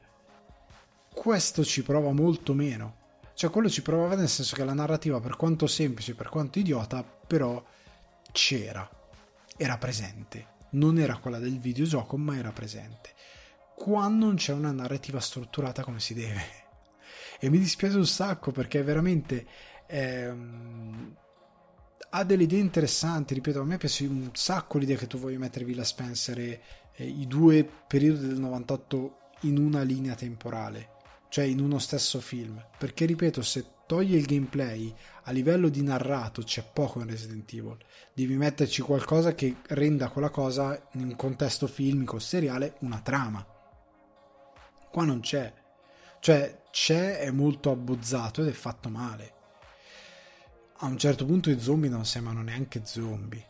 Questo 1.14 1.64
ci 1.64 1.84
prova 1.84 2.12
molto 2.12 2.56
meno. 2.56 3.20
Cioè 3.36 3.52
quello 3.52 3.70
ci 3.70 3.84
provava 3.84 4.16
nel 4.16 4.30
senso 4.30 4.56
che 4.56 4.64
la 4.64 4.74
narrativa, 4.74 5.20
per 5.20 5.36
quanto 5.36 5.68
semplice, 5.68 6.16
per 6.16 6.30
quanto 6.30 6.58
idiota, 6.58 7.04
però 7.04 7.64
c'era, 8.32 8.90
era 9.56 9.78
presente. 9.78 10.56
Non 10.72 10.98
era 10.98 11.18
quella 11.18 11.38
del 11.38 11.60
videogioco, 11.60 12.18
ma 12.18 12.36
era 12.36 12.52
presente. 12.52 13.12
Qua 13.76 14.08
non 14.08 14.38
c'è 14.38 14.54
una 14.54 14.72
narrativa 14.72 15.20
strutturata 15.20 15.84
come 15.84 16.00
si 16.00 16.16
deve. 16.16 16.42
E 17.40 17.48
mi 17.52 17.60
dispiace 17.60 17.96
un 17.96 18.08
sacco 18.08 18.52
perché 18.52 18.82
veramente 18.82 19.46
ehm, 19.86 21.16
ha 22.10 22.24
delle 22.24 22.44
idee 22.44 22.60
interessanti. 22.60 23.34
Ripeto, 23.34 23.62
a 23.62 23.66
me 23.66 23.78
piace 23.78 24.06
un 24.06 24.30
sacco 24.34 24.78
l'idea 24.78 24.98
che 24.98 25.08
tu 25.08 25.18
voglia 25.18 25.40
mettere 25.40 25.66
Villa 25.66 25.84
Spencer 25.84 26.40
e, 26.40 26.62
e 26.94 27.06
i 27.06 27.28
due 27.28 27.70
periodi 27.88 28.28
del 28.28 28.40
98 28.40 29.18
in 29.42 29.58
una 29.58 29.82
linea 29.84 30.16
temporale 30.16 30.96
cioè 31.30 31.46
in 31.46 31.60
uno 31.60 31.80
stesso 31.80 32.20
film. 32.20 32.64
Perché 32.78 33.06
ripeto, 33.06 33.42
se 33.42 33.66
toglie 33.86 34.18
il 34.18 34.26
gameplay 34.26 34.94
a 35.24 35.32
livello 35.32 35.70
di 35.70 35.82
narrato 35.82 36.42
c'è 36.42 36.64
poco 36.72 37.00
in 37.00 37.08
Resident 37.08 37.52
Evil. 37.54 37.78
Devi 38.14 38.36
metterci 38.36 38.82
qualcosa 38.82 39.34
che 39.34 39.58
renda 39.68 40.10
quella 40.10 40.30
cosa 40.30 40.90
in 40.94 41.04
un 41.04 41.16
contesto 41.16 41.68
filmico, 41.68 42.20
seriale, 42.20 42.76
una 42.80 43.00
trama. 43.00 43.46
Qua 44.92 45.04
non 45.04 45.20
c'è. 45.20 45.54
Cioè 46.20 46.64
c'è, 46.72 47.20
è 47.20 47.32
molto 47.32 47.72
abbozzato 47.72 48.42
ed 48.42 48.48
è 48.48 48.54
fatto 48.54 48.90
male. 48.90 49.34
A 50.80 50.86
un 50.86 50.98
certo 50.98 51.26
punto 51.26 51.50
i 51.50 51.60
zombie 51.60 51.90
non 51.90 52.06
sembrano 52.06 52.42
neanche 52.42 52.82
zombie. 52.86 53.46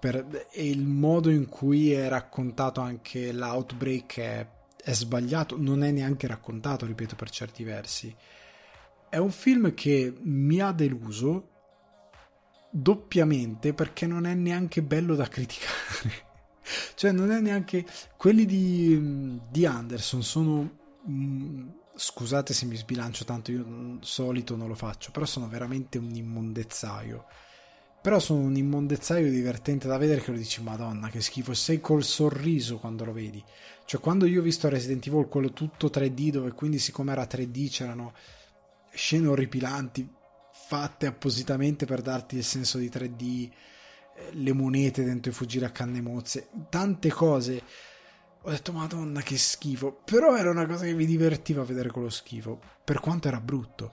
Per, 0.00 0.48
e 0.50 0.68
il 0.68 0.86
modo 0.86 1.30
in 1.30 1.46
cui 1.46 1.92
è 1.92 2.08
raccontato 2.08 2.80
anche 2.80 3.32
l'outbreak 3.32 4.18
è 4.18 4.46
è 4.82 4.92
sbagliato, 4.92 5.56
non 5.58 5.82
è 5.82 5.90
neanche 5.90 6.26
raccontato, 6.26 6.86
ripeto, 6.86 7.16
per 7.16 7.30
certi 7.30 7.64
versi. 7.64 8.14
È 9.08 9.16
un 9.16 9.30
film 9.30 9.74
che 9.74 10.14
mi 10.20 10.60
ha 10.60 10.72
deluso 10.72 11.48
doppiamente 12.70 13.74
perché 13.74 14.06
non 14.06 14.26
è 14.26 14.34
neanche 14.34 14.82
bello 14.82 15.14
da 15.14 15.28
criticare. 15.28 16.28
cioè, 16.94 17.12
non 17.12 17.30
è 17.30 17.40
neanche. 17.40 17.84
Quelli 18.16 18.46
di, 18.46 19.40
di 19.50 19.66
Anderson 19.66 20.22
sono. 20.22 20.78
Mm, 22.00 22.06
scusate 22.12 22.54
se 22.54 22.64
mi 22.66 22.76
sbilancio 22.76 23.24
tanto, 23.24 23.50
io 23.50 23.98
solito 24.00 24.56
non 24.56 24.68
lo 24.68 24.74
faccio, 24.74 25.10
però 25.10 25.26
sono 25.26 25.48
veramente 25.48 25.98
un 25.98 26.14
immondezzaio. 26.14 27.26
Però 28.02 28.18
sono 28.18 28.40
un 28.40 28.56
immondezzaio 28.56 29.30
divertente 29.30 29.86
da 29.86 29.98
vedere 29.98 30.22
che 30.22 30.30
lo 30.30 30.38
dici 30.38 30.62
madonna 30.62 31.10
che 31.10 31.20
schifo 31.20 31.52
sei 31.52 31.80
col 31.80 32.02
sorriso 32.02 32.78
quando 32.78 33.04
lo 33.04 33.12
vedi. 33.12 33.44
Cioè 33.84 34.00
quando 34.00 34.24
io 34.24 34.40
ho 34.40 34.42
visto 34.42 34.70
Resident 34.70 35.06
Evil 35.06 35.28
quello 35.28 35.52
tutto 35.52 35.88
3D 35.88 36.30
dove 36.30 36.52
quindi 36.52 36.78
siccome 36.78 37.12
era 37.12 37.24
3D 37.24 37.68
c'erano 37.68 38.14
scene 38.92 39.26
orripilanti 39.28 40.08
fatte 40.52 41.06
appositamente 41.06 41.84
per 41.84 42.00
darti 42.00 42.36
il 42.36 42.44
senso 42.44 42.78
di 42.78 42.88
3D 42.88 43.50
eh, 44.14 44.32
le 44.32 44.52
monete 44.54 45.04
dentro 45.04 45.30
i 45.30 45.34
fuggire 45.34 45.66
a 45.66 45.70
canne 45.70 46.00
mozze 46.00 46.48
tante 46.70 47.10
cose 47.10 47.62
ho 48.42 48.50
detto 48.50 48.72
madonna 48.72 49.20
che 49.20 49.36
schifo 49.36 50.00
però 50.04 50.36
era 50.36 50.50
una 50.50 50.66
cosa 50.66 50.84
che 50.84 50.94
mi 50.94 51.06
divertiva 51.06 51.62
vedere 51.62 51.90
quello 51.90 52.10
schifo 52.10 52.60
per 52.82 53.00
quanto 53.00 53.28
era 53.28 53.40
brutto 53.40 53.92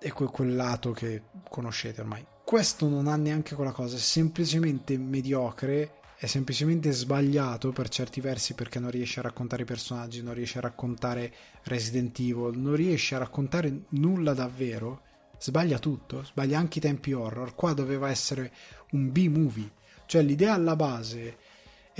e 0.00 0.12
quel 0.12 0.54
lato 0.54 0.92
che 0.92 1.22
conoscete 1.48 2.00
ormai 2.00 2.26
questo 2.48 2.88
non 2.88 3.08
ha 3.08 3.16
neanche 3.16 3.54
quella 3.54 3.72
cosa, 3.72 3.96
è 3.96 3.98
semplicemente 3.98 4.96
mediocre, 4.96 5.96
è 6.16 6.24
semplicemente 6.24 6.92
sbagliato 6.92 7.72
per 7.72 7.90
certi 7.90 8.22
versi 8.22 8.54
perché 8.54 8.78
non 8.78 8.90
riesce 8.90 9.20
a 9.20 9.24
raccontare 9.24 9.64
i 9.64 9.66
personaggi, 9.66 10.22
non 10.22 10.32
riesce 10.32 10.56
a 10.56 10.62
raccontare 10.62 11.30
Resident 11.64 12.18
Evil, 12.18 12.58
non 12.58 12.74
riesce 12.74 13.14
a 13.14 13.18
raccontare 13.18 13.82
nulla 13.90 14.32
davvero. 14.32 15.02
Sbaglia 15.38 15.78
tutto, 15.78 16.24
sbaglia 16.24 16.58
anche 16.58 16.78
i 16.78 16.80
tempi 16.80 17.12
horror. 17.12 17.54
Qua 17.54 17.74
doveva 17.74 18.08
essere 18.08 18.50
un 18.92 19.12
B-movie, 19.12 19.70
cioè 20.06 20.22
l'idea 20.22 20.54
alla 20.54 20.74
base 20.74 21.36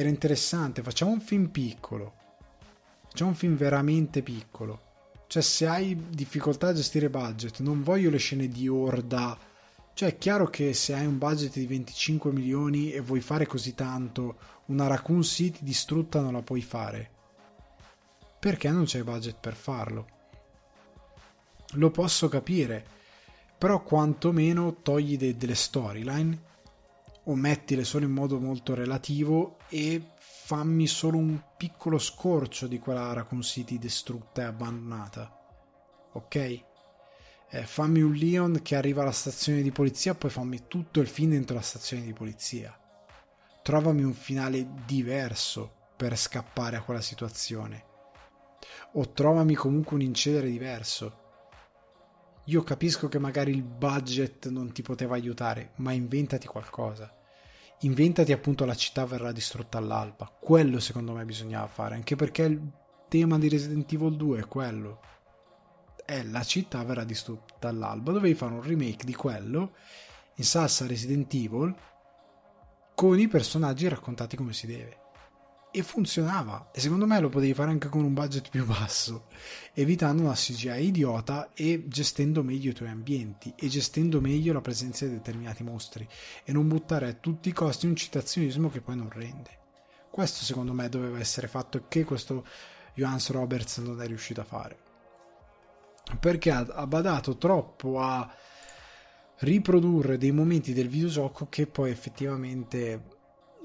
era 0.01 0.09
interessante. 0.09 0.83
Facciamo 0.83 1.13
un 1.13 1.21
film 1.21 1.49
piccolo, 1.49 2.15
facciamo 3.09 3.31
un 3.31 3.37
film 3.37 3.57
veramente 3.57 4.23
piccolo. 4.23 4.83
Cioè, 5.27 5.43
se 5.43 5.67
hai 5.67 6.09
difficoltà 6.09 6.69
a 6.69 6.75
gestire 6.75 7.11
budget, 7.11 7.61
non 7.61 7.83
voglio 7.83 8.11
le 8.11 8.19
scene 8.19 8.49
di 8.49 8.69
orda 8.69 9.37
cioè 9.99 10.11
è 10.11 10.17
chiaro 10.17 10.47
che 10.47 10.75
se 10.75 10.95
hai 10.95 11.07
un 11.07 11.19
budget 11.19 11.55
di 11.55 11.67
25 11.67 12.31
milioni 12.31 12.93
e 12.93 13.01
vuoi 13.01 13.21
fare 13.21 13.47
così 13.47 13.75
tanto, 13.75 14.37
una 14.67 14.87
Raccoon 14.87 15.25
City 15.25 15.59
distrutta 15.63 16.21
non 16.21 16.35
la 16.35 16.43
puoi 16.43 16.63
fare. 16.63 17.11
Perché 18.39 18.71
non 18.71 18.85
c'è 18.85 19.03
budget 19.03 19.39
per 19.41 19.57
farlo? 19.57 20.07
Lo 21.71 21.91
posso 21.91 22.29
capire, 22.29 22.87
però 23.59 23.83
quantomeno 23.83 24.77
togli 24.83 25.17
de- 25.17 25.37
delle 25.37 25.57
storyline 25.57 26.43
o 27.29 27.35
mettile 27.35 27.85
solo 27.85 28.05
in 28.05 28.13
modo 28.13 28.39
molto 28.39 28.75
relativo 28.75 29.59
e 29.69 30.03
fammi 30.19 30.87
solo 30.87 31.17
un 31.17 31.41
piccolo 31.57 31.99
scorcio 31.99 32.67
di 32.67 32.79
quella 32.79 33.13
Raccoon 33.13 33.43
City 33.43 33.79
distrutta 33.79 34.43
e 34.43 34.45
abbandonata. 34.45 35.33
Ok? 36.13 36.67
eh, 37.51 37.65
fammi 37.65 38.03
un 38.03 38.13
Leon 38.13 38.61
che 38.63 38.77
arriva 38.77 39.03
alla 39.03 39.13
stazione 39.13 39.63
di 39.63 39.73
polizia, 39.73 40.15
poi 40.15 40.31
fammi 40.31 40.65
tutto 40.69 41.01
il 41.01 41.07
film 41.07 41.31
dentro 41.31 41.57
la 41.57 41.63
stazione 41.63 42.03
di 42.03 42.13
polizia. 42.13 42.79
Trovami 43.63 44.03
un 44.03 44.13
finale 44.13 44.67
diverso 44.85 45.73
per 45.97 46.17
scappare 46.17 46.77
a 46.77 46.83
quella 46.83 47.01
situazione. 47.01 47.85
O 48.93 49.13
trovami 49.13 49.55
comunque 49.55 49.97
un 49.97 50.03
incedere 50.03 50.51
diverso. 50.51 51.27
Io 52.47 52.63
capisco 52.63 53.09
che 53.09 53.19
magari 53.19 53.51
il 53.51 53.63
budget 53.63 54.49
non 54.49 54.73
ti 54.73 54.83
poteva 54.83 55.15
aiutare, 55.15 55.73
ma 55.77 55.93
inventati 55.93 56.47
qualcosa. 56.47 57.15
Inventati 57.83 58.33
appunto 58.33 58.65
la 58.65 58.75
città 58.75 59.05
verrà 59.07 59.31
distrutta 59.31 59.79
all'alba. 59.79 60.31
Quello 60.41 60.81
secondo 60.81 61.13
me 61.13 61.25
bisognava 61.25 61.67
fare, 61.69 61.95
anche 61.95 62.17
perché 62.17 62.43
il 62.43 62.61
tema 63.09 63.39
di 63.39 63.49
Resident 63.49 63.93
Evil 63.93 64.17
2 64.17 64.41
è 64.41 64.47
quello 64.49 65.01
e 66.05 66.25
la 66.25 66.43
città 66.43 66.83
verrà 66.83 67.05
distrutta 67.05 67.69
all'alba. 67.69 68.13
Dovevi 68.13 68.35
fare 68.35 68.55
un 68.55 68.63
remake 68.63 69.05
di 69.05 69.15
quello 69.15 69.75
in 70.37 70.45
salsa 70.45 70.87
Resident 70.87 71.33
Evil 71.35 71.75
con 72.95 73.19
i 73.19 73.29
personaggi 73.29 73.87
raccontati 73.87 74.37
come 74.37 74.53
si 74.53 74.67
deve. 74.67 75.08
E 75.71 75.83
funzionava. 75.83 76.71
E 76.73 76.81
secondo 76.81 77.07
me 77.07 77.21
lo 77.21 77.29
potevi 77.29 77.55
fare 77.55 77.71
anche 77.71 77.89
con 77.89 78.05
un 78.05 78.15
budget 78.15 78.49
più 78.49 78.65
basso, 78.65 79.27
evitando 79.75 80.23
una 80.23 80.33
CGI 80.33 80.87
idiota 80.87 81.51
e 81.55 81.85
gestendo 81.87 82.43
meglio 82.43 82.71
i 82.71 82.75
tuoi 82.75 82.89
ambienti 82.89 83.53
e 83.57 83.69
gestendo 83.69 84.21
meglio 84.21 84.53
la 84.53 84.61
presenza 84.61 85.05
di 85.05 85.13
determinati 85.13 85.63
mostri 85.63 86.09
e 86.45 86.53
non 86.53 86.69
buttare 86.69 87.09
a 87.09 87.13
tutti 87.13 87.49
i 87.49 87.53
costi 87.53 87.87
un 87.87 87.97
citazionismo 87.97 88.71
che 88.71 88.81
poi 88.81 88.97
non 88.97 89.11
rende. 89.11 89.57
Questo 90.11 90.45
secondo 90.45 90.73
me 90.73 90.89
doveva 90.89 91.19
essere 91.19 91.49
fatto 91.49 91.79
e 91.79 91.83
che 91.89 92.05
questo 92.05 92.45
Johannes 92.95 93.31
Roberts 93.31 93.79
non 93.79 94.01
è 94.03 94.07
riuscito 94.07 94.41
a 94.41 94.45
fare 94.45 94.87
perché 96.17 96.51
ha, 96.51 96.87
badato 96.87 97.37
troppo 97.37 98.01
a 98.01 98.33
riprodurre 99.41 100.17
dei 100.19 100.33
momenti 100.33 100.73
del 100.73 100.89
videogioco 100.89 101.49
che 101.49 101.67
poi 101.67 101.91
effettivamente 101.91 103.18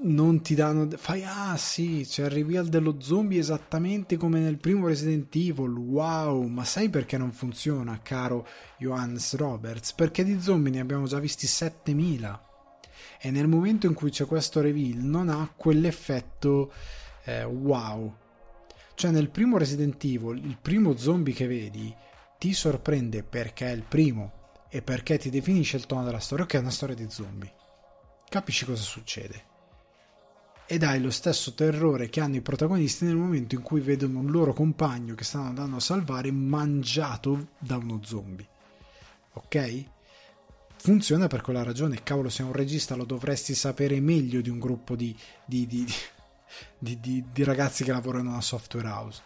non 0.03 0.41
ti 0.41 0.55
danno 0.55 0.87
fai 0.97 1.23
ah 1.23 1.55
sì 1.57 2.05
c'è 2.07 2.25
il 2.25 2.31
reveal 2.31 2.67
dello 2.67 2.97
zombie 2.99 3.39
esattamente 3.39 4.17
come 4.17 4.39
nel 4.39 4.57
primo 4.57 4.87
Resident 4.87 5.33
Evil 5.35 5.71
wow 5.71 6.45
ma 6.47 6.63
sai 6.63 6.89
perché 6.89 7.17
non 7.17 7.31
funziona 7.31 8.01
caro 8.01 8.47
Johannes 8.77 9.35
Roberts 9.35 9.93
perché 9.93 10.23
di 10.23 10.39
zombie 10.41 10.71
ne 10.71 10.79
abbiamo 10.79 11.05
già 11.05 11.19
visti 11.19 11.47
7000 11.47 12.47
e 13.19 13.31
nel 13.31 13.47
momento 13.47 13.87
in 13.87 13.93
cui 13.93 14.09
c'è 14.09 14.25
questo 14.25 14.61
reveal 14.61 14.97
non 14.97 15.29
ha 15.29 15.51
quell'effetto 15.55 16.71
eh, 17.23 17.43
wow 17.43 18.15
cioè 18.95 19.11
nel 19.11 19.29
primo 19.29 19.57
Resident 19.57 20.03
Evil 20.03 20.43
il 20.43 20.57
primo 20.61 20.95
zombie 20.97 21.33
che 21.33 21.47
vedi 21.47 21.93
ti 22.37 22.53
sorprende 22.53 23.23
perché 23.23 23.67
è 23.67 23.71
il 23.71 23.83
primo 23.83 24.41
e 24.75 24.81
perché 24.81 25.19
ti 25.19 25.29
definisce 25.29 25.77
il 25.77 25.85
tono 25.85 26.03
della 26.03 26.19
storia, 26.19 26.47
che 26.47 26.57
è 26.57 26.59
una 26.59 26.71
storia 26.71 26.95
di 26.95 27.05
zombie. 27.07 27.53
Capisci 28.27 28.65
cosa 28.65 28.81
succede. 28.81 29.52
Ed 30.73 30.81
hai 30.81 30.99
lo 30.99 31.11
stesso 31.11 31.53
terrore 31.53 32.09
che 32.09 32.19
hanno 32.19 32.37
i 32.37 32.41
protagonisti 32.41 33.05
nel 33.05 33.15
momento 33.15 33.53
in 33.53 33.61
cui 33.61 33.79
vedono 33.79 34.17
un 34.17 34.31
loro 34.31 34.53
compagno 34.53 35.13
che 35.13 35.23
stanno 35.23 35.49
andando 35.49 35.75
a 35.75 35.79
salvare 35.79 36.31
mangiato 36.31 37.49
da 37.59 37.77
uno 37.77 37.99
zombie. 38.03 38.47
ok? 39.33 39.83
Funziona 40.77 41.27
per 41.27 41.41
quella 41.41 41.61
ragione, 41.61 42.01
cavolo, 42.01 42.29
sei 42.29 42.47
un 42.47 42.53
regista 42.53 42.95
lo 42.95 43.03
dovresti 43.03 43.53
sapere 43.53 43.99
meglio 43.99 44.41
di 44.41 44.49
un 44.49 44.57
gruppo 44.57 44.95
di, 44.95 45.15
di, 45.45 45.67
di, 46.79 47.23
di 47.31 47.43
ragazzi 47.43 47.83
che 47.83 47.91
lavorano 47.91 48.23
in 48.23 48.29
una 48.31 48.41
software 48.41 48.87
house. 48.87 49.21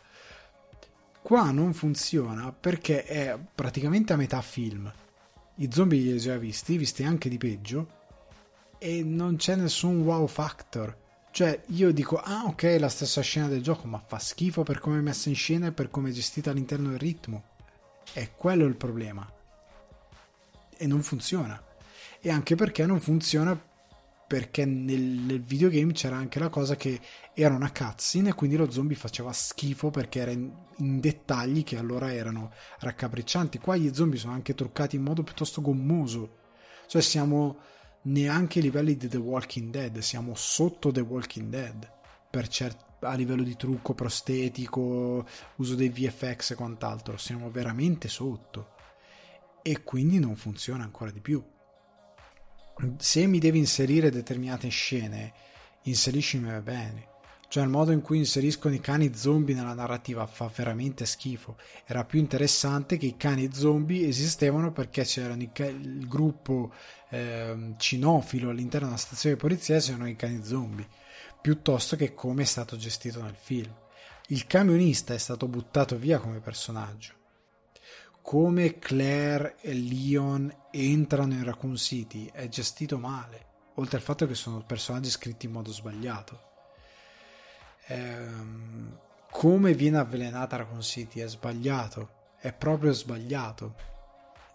Qua 1.21 1.51
non 1.51 1.71
funziona 1.73 2.51
perché 2.51 3.05
è 3.05 3.39
praticamente 3.55 4.11
a 4.11 4.17
metà 4.17 4.41
film. 4.41 4.91
I 5.55 5.69
zombie 5.71 6.01
li 6.01 6.11
hai 6.11 6.19
già 6.19 6.35
visti, 6.35 6.75
visti 6.75 7.05
anche 7.05 7.29
di 7.29 7.37
peggio, 7.37 7.87
e 8.79 9.01
non 9.01 9.37
c'è 9.37 9.55
nessun 9.55 10.01
wow 10.01 10.27
factor. 10.27 11.05
Cioè, 11.37 11.61
io 11.67 11.91
dico, 11.91 12.17
ah 12.17 12.45
ok, 12.45 12.77
la 12.79 12.89
stessa 12.89 13.21
scena 13.21 13.47
del 13.47 13.61
gioco, 13.61 13.85
ma 13.85 13.99
fa 14.03 14.17
schifo 14.17 14.63
per 14.63 14.79
come 14.79 14.97
è 14.97 15.01
messa 15.01 15.29
in 15.29 15.35
scena 15.35 15.67
e 15.67 15.71
per 15.71 15.91
come 15.91 16.09
è 16.09 16.11
gestita 16.11 16.49
all'interno 16.49 16.89
del 16.89 16.97
ritmo. 16.97 17.43
È 18.11 18.31
quello 18.35 18.65
il 18.65 18.75
problema. 18.75 19.31
E 20.75 20.87
non 20.87 21.03
funziona. 21.03 21.63
E 22.19 22.31
anche 22.31 22.55
perché 22.55 22.87
non 22.87 22.99
funziona 22.99 23.55
perché 24.25 24.65
nel, 24.65 24.99
nel, 24.99 25.39
videogame 25.39 25.91
c'era 25.91 26.15
anche 26.15 26.39
la 26.39 26.49
cosa 26.49 26.75
che 26.75 26.99
era 27.35 27.53
una 27.53 27.71
cutscene 27.71 28.29
e 28.29 28.33
quindi 28.33 28.55
lo 28.55 28.71
zombie 28.71 28.97
faceva 28.97 29.31
schifo 29.31 29.91
perché 29.91 30.21
era 30.21 30.31
in, 30.31 30.51
in, 30.77 30.99
dettagli 30.99 31.63
che 31.63 31.77
allora 31.77 32.11
erano 32.11 32.51
raccapriccianti. 32.79 33.59
Qua 33.59 33.75
gli 33.75 33.93
zombie 33.93 34.17
sono 34.17 34.33
anche 34.33 34.55
truccati 34.55 34.95
in 34.95 35.03
modo 35.03 35.21
piuttosto 35.21 35.61
gommoso. 35.61 36.37
Cioè 36.87 36.99
siamo 37.03 37.59
neanche 38.07 38.59
ai 38.59 38.65
livelli 38.65 38.97
di 38.97 39.07
The 39.07 39.17
Walking 39.17 39.71
Dead, 39.71 39.97
siamo 39.99 40.35
sotto 40.35 40.91
The 40.91 41.01
Walking 41.01 41.49
Dead 41.49 41.95
cer- 42.47 42.85
a 43.01 43.13
livello 43.13 43.43
di 43.43 43.55
trucco 43.55 43.93
prostetico, 43.93 45.25
uso 45.55 45.75
dei 45.75 45.89
VFX 45.89 46.51
e 46.51 46.55
quant'altro, 46.55 47.17
siamo 47.17 47.49
veramente 47.49 48.07
sotto. 48.07 48.75
E 49.61 49.83
quindi 49.83 50.19
non 50.19 50.35
funziona 50.35 50.83
ancora 50.83 51.11
di 51.11 51.21
più 51.21 51.43
se 52.97 53.25
mi 53.25 53.39
devi 53.39 53.57
inserire 53.57 54.11
determinate 54.11 54.69
scene, 54.69 55.33
inseriscimi 55.83 56.49
bene. 56.61 57.15
Cioè 57.49 57.63
il 57.63 57.69
modo 57.69 57.91
in 57.91 58.01
cui 58.01 58.17
inseriscono 58.17 58.73
i 58.73 58.81
cani 58.81 59.15
zombie 59.15 59.55
nella 59.55 59.73
narrativa 59.73 60.27
fa 60.27 60.51
veramente 60.53 61.05
schifo. 61.05 61.57
Era 61.85 62.03
più 62.03 62.19
interessante 62.19 62.97
che 62.97 63.05
i 63.05 63.17
cani 63.17 63.53
zombie 63.53 64.07
esistevano 64.07 64.71
perché 64.71 65.03
c'erano 65.03 65.41
il, 65.41 66.07
gruppo 66.07 66.73
eh, 67.09 67.73
cinofilo 67.77 68.49
all'interno 68.49 68.87
della 68.87 68.99
stazione 68.99 69.35
di 69.35 69.41
polizia 69.41 69.79
c'erano 69.79 70.09
i 70.09 70.15
cani 70.15 70.43
zombie, 70.43 70.87
piuttosto 71.41 71.95
che 71.95 72.13
come 72.13 72.41
è 72.41 72.45
stato 72.45 72.75
gestito 72.75 73.21
nel 73.21 73.37
film. 73.37 73.73
Il 74.27 74.45
camionista 74.45 75.13
è 75.13 75.17
stato 75.17 75.47
buttato 75.47 75.97
via 75.97 76.19
come 76.19 76.41
personaggio 76.41 77.15
come 78.27 78.77
Claire 78.77 79.55
e 79.61 79.73
Leon 79.73 80.53
entrano 80.69 81.31
in 81.31 81.45
Raccoon 81.45 81.77
City 81.77 82.29
è 82.33 82.49
gestito 82.49 82.97
male, 82.97 83.45
oltre 83.75 83.95
al 83.95 84.03
fatto 84.03 84.27
che 84.27 84.35
sono 84.35 84.65
personaggi 84.65 85.09
scritti 85.09 85.45
in 85.45 85.53
modo 85.53 85.71
sbagliato. 85.71 86.46
Ehm, 87.87 88.97
come 89.29 89.73
viene 89.73 89.97
avvelenata 89.97 90.57
Raccoon 90.57 90.81
City 90.81 91.19
è 91.19 91.27
sbagliato, 91.27 92.09
è 92.39 92.53
proprio 92.53 92.91
sbagliato. 92.91 93.95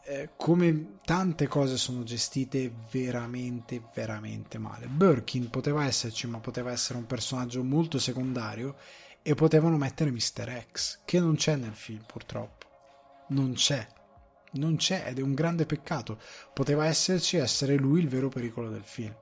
Eh, 0.05 0.31
come 0.37 0.97
tante 1.05 1.47
cose 1.47 1.77
sono 1.77 2.03
gestite 2.03 2.73
veramente, 2.91 3.81
veramente 3.95 4.59
male. 4.59 4.87
Birkin 4.87 5.51
poteva 5.51 5.85
esserci, 5.85 6.27
ma 6.27 6.39
poteva 6.39 6.73
essere 6.73 6.99
un 6.99 7.07
personaggio 7.07 7.63
molto 7.63 7.99
secondario 7.99 8.77
e 9.23 9.35
potevano 9.35 9.77
mettere 9.77 10.11
Mr. 10.11 10.67
X, 10.73 11.01
che 11.05 11.21
non 11.21 11.37
c'è 11.37 11.55
nel 11.55 11.75
film 11.75 12.03
purtroppo 12.05 12.63
non 13.33 13.55
c'è. 13.55 13.87
Non 14.53 14.77
c'è 14.77 15.05
ed 15.07 15.19
è 15.19 15.23
un 15.23 15.35
grande 15.35 15.67
peccato. 15.67 16.19
Poteva 16.53 16.87
esserci 16.87 17.37
essere 17.37 17.77
lui 17.77 18.01
il 18.01 18.09
vero 18.09 18.29
pericolo 18.29 18.69
del 18.69 18.85
film. 18.85 19.15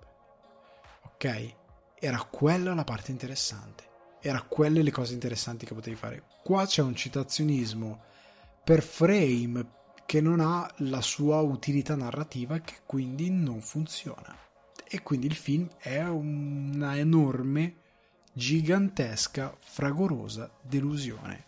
Ok? 1.05 1.55
Era 1.99 2.23
quella 2.23 2.75
la 2.75 2.85
parte 2.85 3.11
interessante. 3.11 3.89
Era 4.21 4.43
quelle 4.43 4.83
le 4.83 4.91
cose 4.91 5.15
interessanti 5.15 5.65
che 5.67 5.75
potevi 5.75 5.97
fare. 5.97 6.23
Qua 6.43 6.67
c'è 6.67 6.83
un 6.83 6.95
citazionismo 6.95 8.03
per 8.63 8.83
frame 8.83 9.79
che 10.05 10.21
non 10.21 10.41
ha 10.41 10.69
la 10.79 11.01
sua 11.01 11.41
utilità 11.41 11.95
narrativa 11.95 12.57
e 12.57 12.63
che 12.63 12.79
quindi 12.85 13.31
non 13.31 13.61
funziona. 13.61 14.37
E 14.87 15.03
quindi 15.03 15.27
il 15.27 15.35
film 15.35 15.69
è 15.79 16.03
una 16.03 16.99
enorme, 16.99 17.77
gigantesca, 18.33 19.57
fragorosa 19.59 20.51
delusione. 20.63 21.47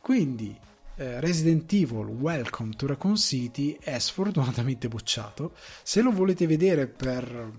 Quindi 0.00 0.58
eh, 0.96 1.20
Resident 1.20 1.72
Evil 1.72 2.06
Welcome 2.06 2.74
to 2.76 2.86
Raccoon 2.86 3.16
City 3.16 3.76
è 3.80 3.98
sfortunatamente 3.98 4.88
bocciato. 4.88 5.54
Se 5.82 6.02
lo 6.02 6.10
volete 6.10 6.46
vedere 6.46 6.86
per 6.86 7.52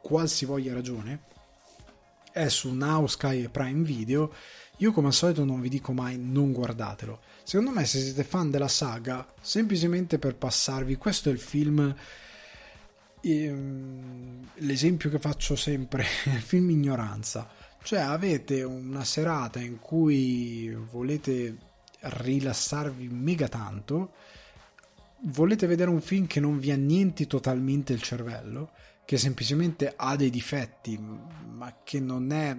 qualsivoglia 0.00 0.74
ragione, 0.74 1.24
è 2.32 2.48
su 2.48 2.72
Now 2.72 3.06
Sky 3.06 3.48
Prime 3.48 3.84
Video. 3.84 4.32
Io 4.78 4.90
come 4.90 5.08
al 5.08 5.12
solito 5.12 5.44
non 5.44 5.60
vi 5.60 5.68
dico 5.68 5.92
mai 5.92 6.18
non 6.18 6.52
guardatelo. 6.52 7.20
Secondo 7.44 7.70
me 7.70 7.84
se 7.84 8.00
siete 8.00 8.24
fan 8.24 8.50
della 8.50 8.68
saga, 8.68 9.26
semplicemente 9.40 10.18
per 10.18 10.34
passarvi, 10.34 10.96
questo 10.96 11.28
è 11.28 11.32
il 11.32 11.38
film 11.38 11.94
ehm, 13.22 14.48
l'esempio 14.54 15.10
che 15.10 15.18
faccio 15.18 15.56
sempre, 15.56 16.04
il 16.26 16.40
film 16.40 16.70
ignoranza. 16.70 17.48
Cioè 17.82 18.00
avete 18.00 18.62
una 18.62 19.04
serata 19.04 19.58
in 19.60 19.78
cui 19.78 20.72
volete 20.90 21.56
rilassarvi 22.00 23.08
mega 23.08 23.48
tanto, 23.48 24.12
volete 25.24 25.66
vedere 25.66 25.90
un 25.90 26.00
film 26.00 26.26
che 26.26 26.40
non 26.40 26.58
vi 26.58 26.70
annienti 26.70 27.26
totalmente 27.26 27.92
il 27.92 28.02
cervello, 28.02 28.72
che 29.04 29.18
semplicemente 29.18 29.92
ha 29.94 30.16
dei 30.16 30.30
difetti, 30.30 30.98
ma 30.98 31.80
che 31.82 32.00
non 32.00 32.32
è, 32.32 32.56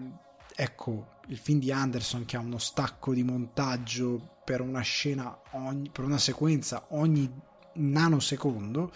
ecco, 0.55 1.19
il 1.27 1.37
film 1.37 1.59
di 1.59 1.71
Anderson 1.71 2.25
che 2.25 2.37
ha 2.37 2.41
uno 2.41 2.57
stacco 2.57 3.13
di 3.13 3.23
montaggio 3.23 4.41
per 4.43 4.61
una 4.61 4.81
scena, 4.81 5.41
ogni, 5.51 5.89
per 5.89 6.03
una 6.03 6.17
sequenza 6.17 6.87
ogni 6.89 7.31
nanosecondo, 7.75 8.91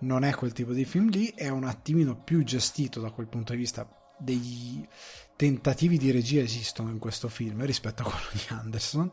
non 0.00 0.24
è 0.24 0.34
quel 0.34 0.52
tipo 0.52 0.72
di 0.72 0.84
film 0.84 1.08
lì, 1.08 1.28
è 1.34 1.48
un 1.48 1.64
attimino 1.64 2.16
più 2.16 2.44
gestito 2.44 3.00
da 3.00 3.10
quel 3.10 3.28
punto 3.28 3.52
di 3.52 3.58
vista. 3.58 3.88
Degli 4.16 4.86
tentativi 5.34 5.98
di 5.98 6.12
regia 6.12 6.40
esistono 6.40 6.90
in 6.90 7.00
questo 7.00 7.28
film 7.28 7.64
rispetto 7.64 8.02
a 8.02 8.04
quello 8.04 8.28
di 8.32 8.42
Anderson 8.48 9.10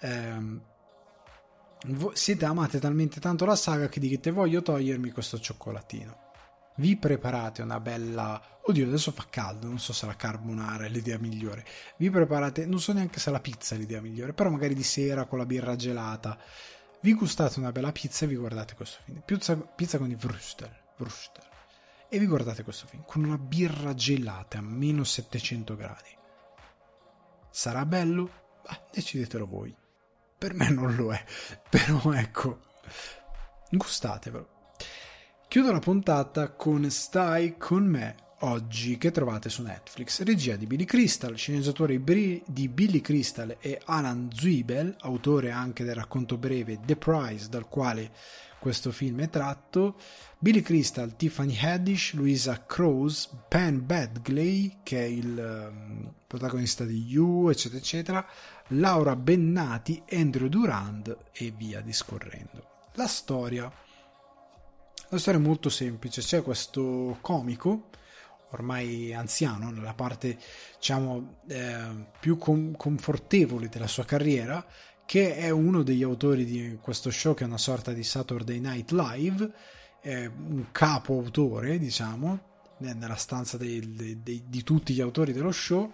ehm, 0.00 0.60
siete 2.12 2.44
amate 2.44 2.78
talmente 2.78 3.20
tanto 3.20 3.44
la 3.44 3.56
saga 3.56 3.88
che 3.88 4.00
dite 4.00 4.30
voglio 4.30 4.62
togliermi 4.62 5.10
questo 5.10 5.38
cioccolatino. 5.38 6.24
Vi 6.76 6.96
preparate 6.96 7.62
una 7.62 7.80
bella... 7.80 8.40
Oddio, 8.62 8.86
adesso 8.86 9.12
fa 9.12 9.26
caldo, 9.30 9.66
non 9.66 9.78
so 9.78 9.92
se 9.92 10.06
la 10.06 10.16
carbonara 10.16 10.84
è 10.84 10.88
l'idea 10.88 11.18
migliore. 11.18 11.64
Vi 11.96 12.10
preparate, 12.10 12.66
non 12.66 12.80
so 12.80 12.92
neanche 12.92 13.18
se 13.18 13.30
la 13.30 13.40
pizza 13.40 13.74
è 13.74 13.78
l'idea 13.78 14.00
migliore, 14.00 14.32
però 14.32 14.50
magari 14.50 14.74
di 14.74 14.82
sera 14.82 15.24
con 15.24 15.38
la 15.38 15.46
birra 15.46 15.76
gelata. 15.76 16.38
Vi 17.00 17.14
gustate 17.14 17.58
una 17.60 17.72
bella 17.72 17.92
pizza 17.92 18.24
e 18.24 18.28
vi 18.28 18.36
guardate 18.36 18.74
questo 18.74 18.98
film. 19.04 19.22
Pizza, 19.24 19.56
pizza 19.56 19.98
con 19.98 20.10
i 20.10 20.14
Vrustel, 20.16 20.74
Vrustel. 20.98 21.44
E 22.08 22.18
vi 22.18 22.26
guardate 22.26 22.62
questo 22.62 22.86
film 22.86 23.04
con 23.06 23.24
una 23.24 23.38
birra 23.38 23.94
gelata 23.94 24.58
a 24.58 24.62
meno 24.62 25.04
700 25.04 25.76
gradi. 25.76 26.16
Sarà 27.50 27.86
bello? 27.86 28.30
Bah, 28.62 28.86
decidetelo 28.92 29.46
voi. 29.46 29.74
Per 30.38 30.52
me 30.52 30.68
non 30.68 30.94
lo 30.94 31.12
è, 31.12 31.24
però 31.70 32.12
ecco, 32.12 32.60
gustatevelo. 33.70 34.55
Chiudo 35.48 35.72
la 35.72 35.78
puntata 35.78 36.50
con 36.50 36.90
Stai 36.90 37.56
con 37.56 37.86
me 37.86 38.16
oggi 38.40 38.98
che 38.98 39.10
trovate 39.10 39.48
su 39.48 39.62
Netflix, 39.62 40.20
regia 40.22 40.56
di 40.56 40.66
Billy 40.66 40.84
Crystal, 40.84 41.34
sceneggiatore 41.34 42.02
di 42.44 42.68
Billy 42.68 43.00
Crystal 43.00 43.56
e 43.60 43.80
Alan 43.84 44.28
Zuibel, 44.34 44.94
autore 45.00 45.52
anche 45.52 45.84
del 45.84 45.94
racconto 45.94 46.36
breve 46.36 46.80
The 46.84 46.96
Prize 46.96 47.48
dal 47.48 47.68
quale 47.68 48.10
questo 48.58 48.90
film 48.90 49.20
è 49.22 49.30
tratto, 49.30 49.96
Billy 50.38 50.60
Crystal, 50.60 51.14
Tiffany 51.16 51.56
Haddish, 51.56 52.14
Louisa 52.14 52.64
Crows, 52.66 53.30
Penn 53.48 53.86
Badgley 53.86 54.78
che 54.82 54.98
è 54.98 55.06
il 55.06 55.70
um, 55.70 56.12
protagonista 56.26 56.84
di 56.84 57.04
You, 57.06 57.48
eccetera, 57.48 57.80
eccetera, 57.80 58.26
Laura 58.68 59.14
Bennati, 59.16 60.02
Andrew 60.10 60.48
Durand 60.48 61.16
e 61.32 61.52
via 61.56 61.80
discorrendo. 61.80 62.88
La 62.94 63.06
storia. 63.06 63.84
La 65.10 65.18
storia 65.18 65.40
è 65.40 65.42
molto 65.42 65.68
semplice, 65.68 66.20
c'è 66.20 66.42
questo 66.42 67.18
comico 67.20 67.90
ormai 68.50 69.12
anziano, 69.12 69.70
nella 69.70 69.94
parte 69.94 70.38
diciamo 70.76 71.38
eh, 71.48 72.06
più 72.20 72.36
com- 72.38 72.76
confortevole 72.76 73.68
della 73.68 73.86
sua 73.86 74.04
carriera, 74.04 74.64
che 75.04 75.36
è 75.36 75.50
uno 75.50 75.82
degli 75.82 76.02
autori 76.02 76.44
di 76.44 76.78
questo 76.80 77.10
show 77.10 77.34
che 77.34 77.44
è 77.44 77.46
una 77.46 77.58
sorta 77.58 77.92
di 77.92 78.02
Saturday 78.02 78.58
Night 78.58 78.90
Live, 78.90 79.50
eh, 80.02 80.26
un 80.26 80.66
capo 80.72 81.14
autore, 81.14 81.78
diciamo, 81.78 82.54
nella 82.78 83.16
stanza 83.16 83.56
dei, 83.56 83.94
dei, 83.94 84.22
dei, 84.22 84.44
di 84.46 84.62
tutti 84.62 84.92
gli 84.92 85.00
autori 85.00 85.32
dello 85.32 85.52
show 85.52 85.90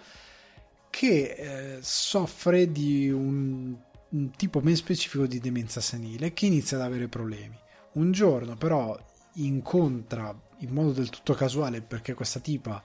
che 0.90 1.76
eh, 1.76 1.78
soffre 1.80 2.70
di 2.70 3.08
un, 3.08 3.74
un, 4.10 4.30
tipo 4.32 4.60
ben 4.60 4.76
specifico 4.76 5.26
di 5.26 5.38
demenza 5.38 5.80
senile 5.80 6.32
che 6.32 6.46
inizia 6.46 6.76
ad 6.76 6.82
avere 6.82 7.08
problemi. 7.08 7.61
Un 7.92 8.10
giorno 8.12 8.56
però 8.56 8.98
incontra 9.34 10.34
in 10.58 10.72
modo 10.72 10.92
del 10.92 11.10
tutto 11.10 11.34
casuale 11.34 11.82
perché 11.82 12.14
questa 12.14 12.40
tipa 12.40 12.82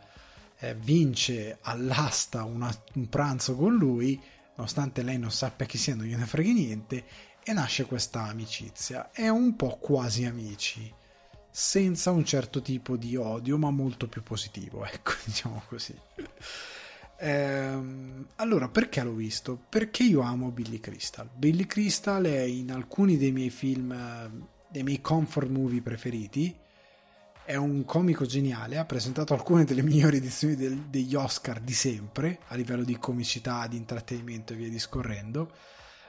eh, 0.60 0.76
vince 0.76 1.60
all'asta 1.62 2.44
una, 2.44 2.74
un 2.96 3.08
pranzo 3.08 3.56
con 3.56 3.76
lui, 3.76 4.20
nonostante 4.56 5.04
lei 5.04 5.20
non 5.20 5.32
sappia 5.32 5.66
chi 5.66 5.78
sia, 5.78 5.96
non 5.96 6.06
gliene 6.06 6.26
freghi 6.26 6.54
niente, 6.54 7.06
e 7.44 7.54
nasce 7.54 7.86
questa 7.86 8.24
amicizia. 8.24 9.12
È 9.12 9.30
un 9.30 9.56
po' 9.56 9.78
quasi 9.78 10.26
amici, 10.26 10.92
senza 11.50 12.12
un 12.12 12.26
certo 12.26 12.62
tipo 12.62 12.98
di 12.98 13.16
odio, 13.16 13.58
ma 13.58 13.70
molto 13.70 14.08
più 14.08 14.24
positivo, 14.24 14.84
ecco, 14.86 15.12
diciamo 15.24 15.64
così. 15.68 15.96
Ehm, 17.20 18.28
allora, 18.36 18.68
perché 18.68 19.02
l'ho 19.04 19.14
visto? 19.14 19.60
Perché 19.70 20.04
io 20.04 20.22
amo 20.22 20.50
Billy 20.50 20.80
Crystal. 20.80 21.30
Billy 21.34 21.66
Crystal 21.66 22.24
è 22.24 22.42
in 22.42 22.72
alcuni 22.72 23.18
dei 23.18 23.32
miei 23.32 23.50
film, 23.50 23.92
dei 24.70 24.84
miei 24.84 25.02
comfort 25.02 25.50
movie 25.50 25.82
preferiti. 25.82 26.56
È 27.44 27.56
un 27.56 27.86
comico 27.86 28.26
geniale, 28.26 28.78
ha 28.78 28.86
presentato 28.86 29.34
alcune 29.34 29.64
delle 29.64 29.82
migliori 29.82 30.18
edizioni 30.18 30.56
del, 30.56 30.78
degli 30.90 31.16
Oscar 31.16 31.62
di 31.62 31.74
sempre, 31.74 32.40
a 32.48 32.56
livello 32.56 32.84
di 32.84 32.98
comicità, 32.98 33.68
di 33.68 33.78
intrattenimento 33.78 34.54
e 34.54 34.58
via 34.58 34.70
discorrendo. 34.70 35.52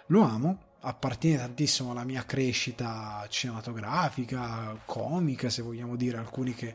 Lo 0.06 0.22
amo, 0.22 0.62
appartiene 0.80 1.38
tantissimo 1.38 1.92
alla 1.92 2.04
mia 2.04 2.24
crescita 2.24 3.24
cinematografica, 3.28 4.80
comica, 4.84 5.48
se 5.48 5.62
vogliamo 5.62 5.94
dire, 5.94 6.18
alcuni 6.18 6.54
che 6.54 6.74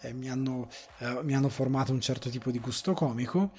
eh, 0.00 0.12
mi, 0.12 0.28
hanno, 0.28 0.68
eh, 0.98 1.22
mi 1.22 1.34
hanno 1.34 1.48
formato 1.48 1.92
un 1.92 2.00
certo 2.00 2.30
tipo 2.30 2.50
di 2.50 2.60
gusto 2.60 2.92
comico 2.92 3.50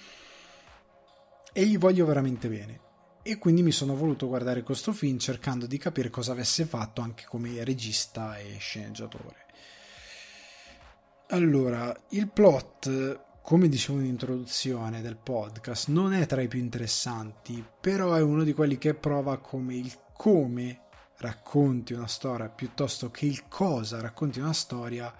e 1.51 1.65
gli 1.65 1.77
voglio 1.77 2.05
veramente 2.05 2.47
bene. 2.47 2.84
E 3.27 3.39
quindi 3.39 3.63
mi 3.63 3.71
sono 3.71 3.95
voluto 3.95 4.27
guardare 4.27 4.61
questo 4.61 4.93
film 4.93 5.17
cercando 5.17 5.65
di 5.65 5.79
capire 5.79 6.11
cosa 6.11 6.33
avesse 6.33 6.63
fatto 6.63 7.01
anche 7.01 7.25
come 7.27 7.63
regista 7.63 8.37
e 8.37 8.57
sceneggiatore. 8.59 9.45
Allora, 11.29 11.91
il 12.09 12.29
plot, 12.29 13.39
come 13.41 13.67
dicevo 13.67 13.97
in 13.97 14.05
introduzione 14.05 15.01
del 15.01 15.17
podcast, 15.17 15.87
non 15.87 16.13
è 16.13 16.27
tra 16.27 16.43
i 16.43 16.47
più 16.47 16.59
interessanti, 16.59 17.65
però 17.81 18.13
è 18.13 18.21
uno 18.21 18.43
di 18.43 18.53
quelli 18.53 18.77
che 18.77 18.93
prova 18.93 19.39
come 19.39 19.73
il 19.73 19.91
come 20.13 20.81
racconti 21.17 21.93
una 21.93 22.05
storia 22.05 22.47
piuttosto 22.47 23.09
che 23.09 23.25
il 23.25 23.47
cosa 23.47 24.01
racconti 24.01 24.39
una 24.39 24.53
storia 24.53 25.11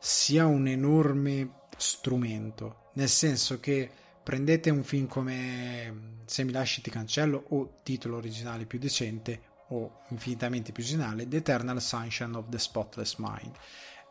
sia 0.00 0.46
un 0.46 0.66
enorme 0.66 1.60
strumento, 1.76 2.90
nel 2.94 3.08
senso 3.08 3.60
che 3.60 3.88
prendete 4.22 4.70
un 4.70 4.82
film 4.82 5.06
come 5.06 6.18
Se 6.26 6.44
mi 6.44 6.52
lasci 6.52 6.80
ti 6.80 6.90
cancello 6.90 7.44
o 7.48 7.80
titolo 7.82 8.16
originale 8.16 8.66
più 8.66 8.78
decente 8.78 9.48
o 9.68 10.02
infinitamente 10.08 10.72
più 10.72 10.82
originale 10.82 11.26
The 11.26 11.38
Eternal 11.38 11.80
Sunshine 11.80 12.36
of 12.36 12.48
the 12.48 12.58
Spotless 12.58 13.16
Mind. 13.16 13.52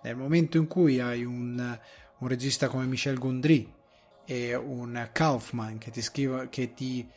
Nel 0.04 0.16
momento 0.16 0.58
in 0.58 0.68
cui 0.68 1.00
hai 1.00 1.24
un, 1.24 1.80
un 2.18 2.28
regista 2.28 2.68
come 2.68 2.86
Michel 2.86 3.18
Gondry 3.18 3.74
e 4.26 4.56
un 4.56 5.10
Kaufman 5.12 5.78
che 5.78 5.92
ti, 5.92 6.02
scrive, 6.02 6.50
che 6.50 6.74
ti 6.74 7.08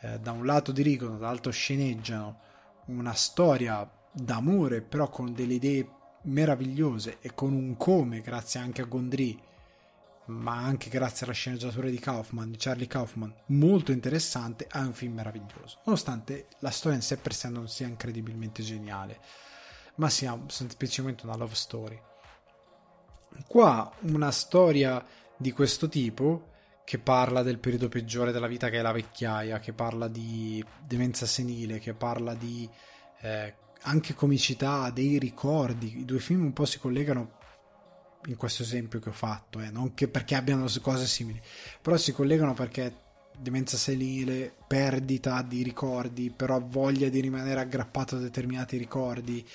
eh, 0.00 0.18
da 0.18 0.32
un 0.32 0.44
lato 0.44 0.72
dirigono, 0.72 1.18
dall'altro 1.18 1.52
sceneggiano 1.52 2.40
una 2.86 3.14
storia 3.14 3.88
d'amore 4.10 4.82
però 4.82 5.08
con 5.08 5.32
delle 5.32 5.54
idee 5.54 5.88
meravigliose 6.22 7.18
e 7.20 7.34
con 7.34 7.52
un 7.52 7.76
come, 7.76 8.20
grazie 8.20 8.60
anche 8.60 8.82
a 8.82 8.86
Gondry, 8.86 9.40
ma 10.26 10.56
anche 10.56 10.88
grazie 10.88 11.26
alla 11.26 11.34
sceneggiatura 11.34 11.88
di 11.88 11.98
Kaufman, 11.98 12.50
di 12.50 12.56
Charlie 12.58 12.86
Kaufman, 12.86 13.34
molto 13.46 13.92
interessante, 13.92 14.66
è 14.66 14.78
un 14.78 14.92
film 14.92 15.14
meraviglioso. 15.14 15.80
Nonostante 15.84 16.48
la 16.60 16.70
storia 16.70 16.96
in 16.96 17.02
sé 17.02 17.16
per 17.16 17.34
sé 17.34 17.48
non 17.48 17.68
sia 17.68 17.86
incredibilmente 17.86 18.62
geniale, 18.62 19.20
ma 19.96 20.08
sia 20.08 20.38
semplicemente 20.46 21.26
una 21.26 21.36
love 21.36 21.54
story. 21.54 22.00
Qua 23.46 23.90
una 24.02 24.30
storia 24.30 25.04
di 25.36 25.52
questo 25.52 25.88
tipo 25.88 26.50
che 26.84 26.98
parla 26.98 27.42
del 27.42 27.58
periodo 27.58 27.88
peggiore 27.88 28.32
della 28.32 28.46
vita 28.46 28.68
che 28.68 28.78
è 28.78 28.82
la 28.82 28.92
vecchiaia, 28.92 29.58
che 29.58 29.72
parla 29.72 30.08
di 30.08 30.64
demenza 30.86 31.26
senile, 31.26 31.78
che 31.78 31.94
parla 31.94 32.34
di 32.34 32.68
eh, 33.20 33.54
anche 33.82 34.14
comicità, 34.14 34.90
dei 34.90 35.18
ricordi. 35.18 36.00
I 36.00 36.04
due 36.04 36.18
film 36.18 36.42
un 36.42 36.52
po' 36.52 36.64
si 36.64 36.78
collegano 36.78 37.40
in 38.26 38.36
questo 38.36 38.62
esempio 38.62 39.00
che 39.00 39.08
ho 39.08 39.12
fatto, 39.12 39.60
eh, 39.60 39.70
non 39.70 39.94
che 39.94 40.08
perché 40.08 40.34
abbiano 40.34 40.66
cose 40.80 41.06
simili, 41.06 41.40
però 41.80 41.96
si 41.96 42.12
collegano 42.12 42.54
perché 42.54 42.94
demenza 43.36 43.76
senile, 43.76 44.54
perdita 44.66 45.42
di 45.42 45.62
ricordi, 45.62 46.30
però 46.30 46.60
voglia 46.60 47.08
di 47.08 47.20
rimanere 47.20 47.60
aggrappato 47.60 48.16
a 48.16 48.20
determinati 48.20 48.76
ricordi, 48.76 49.46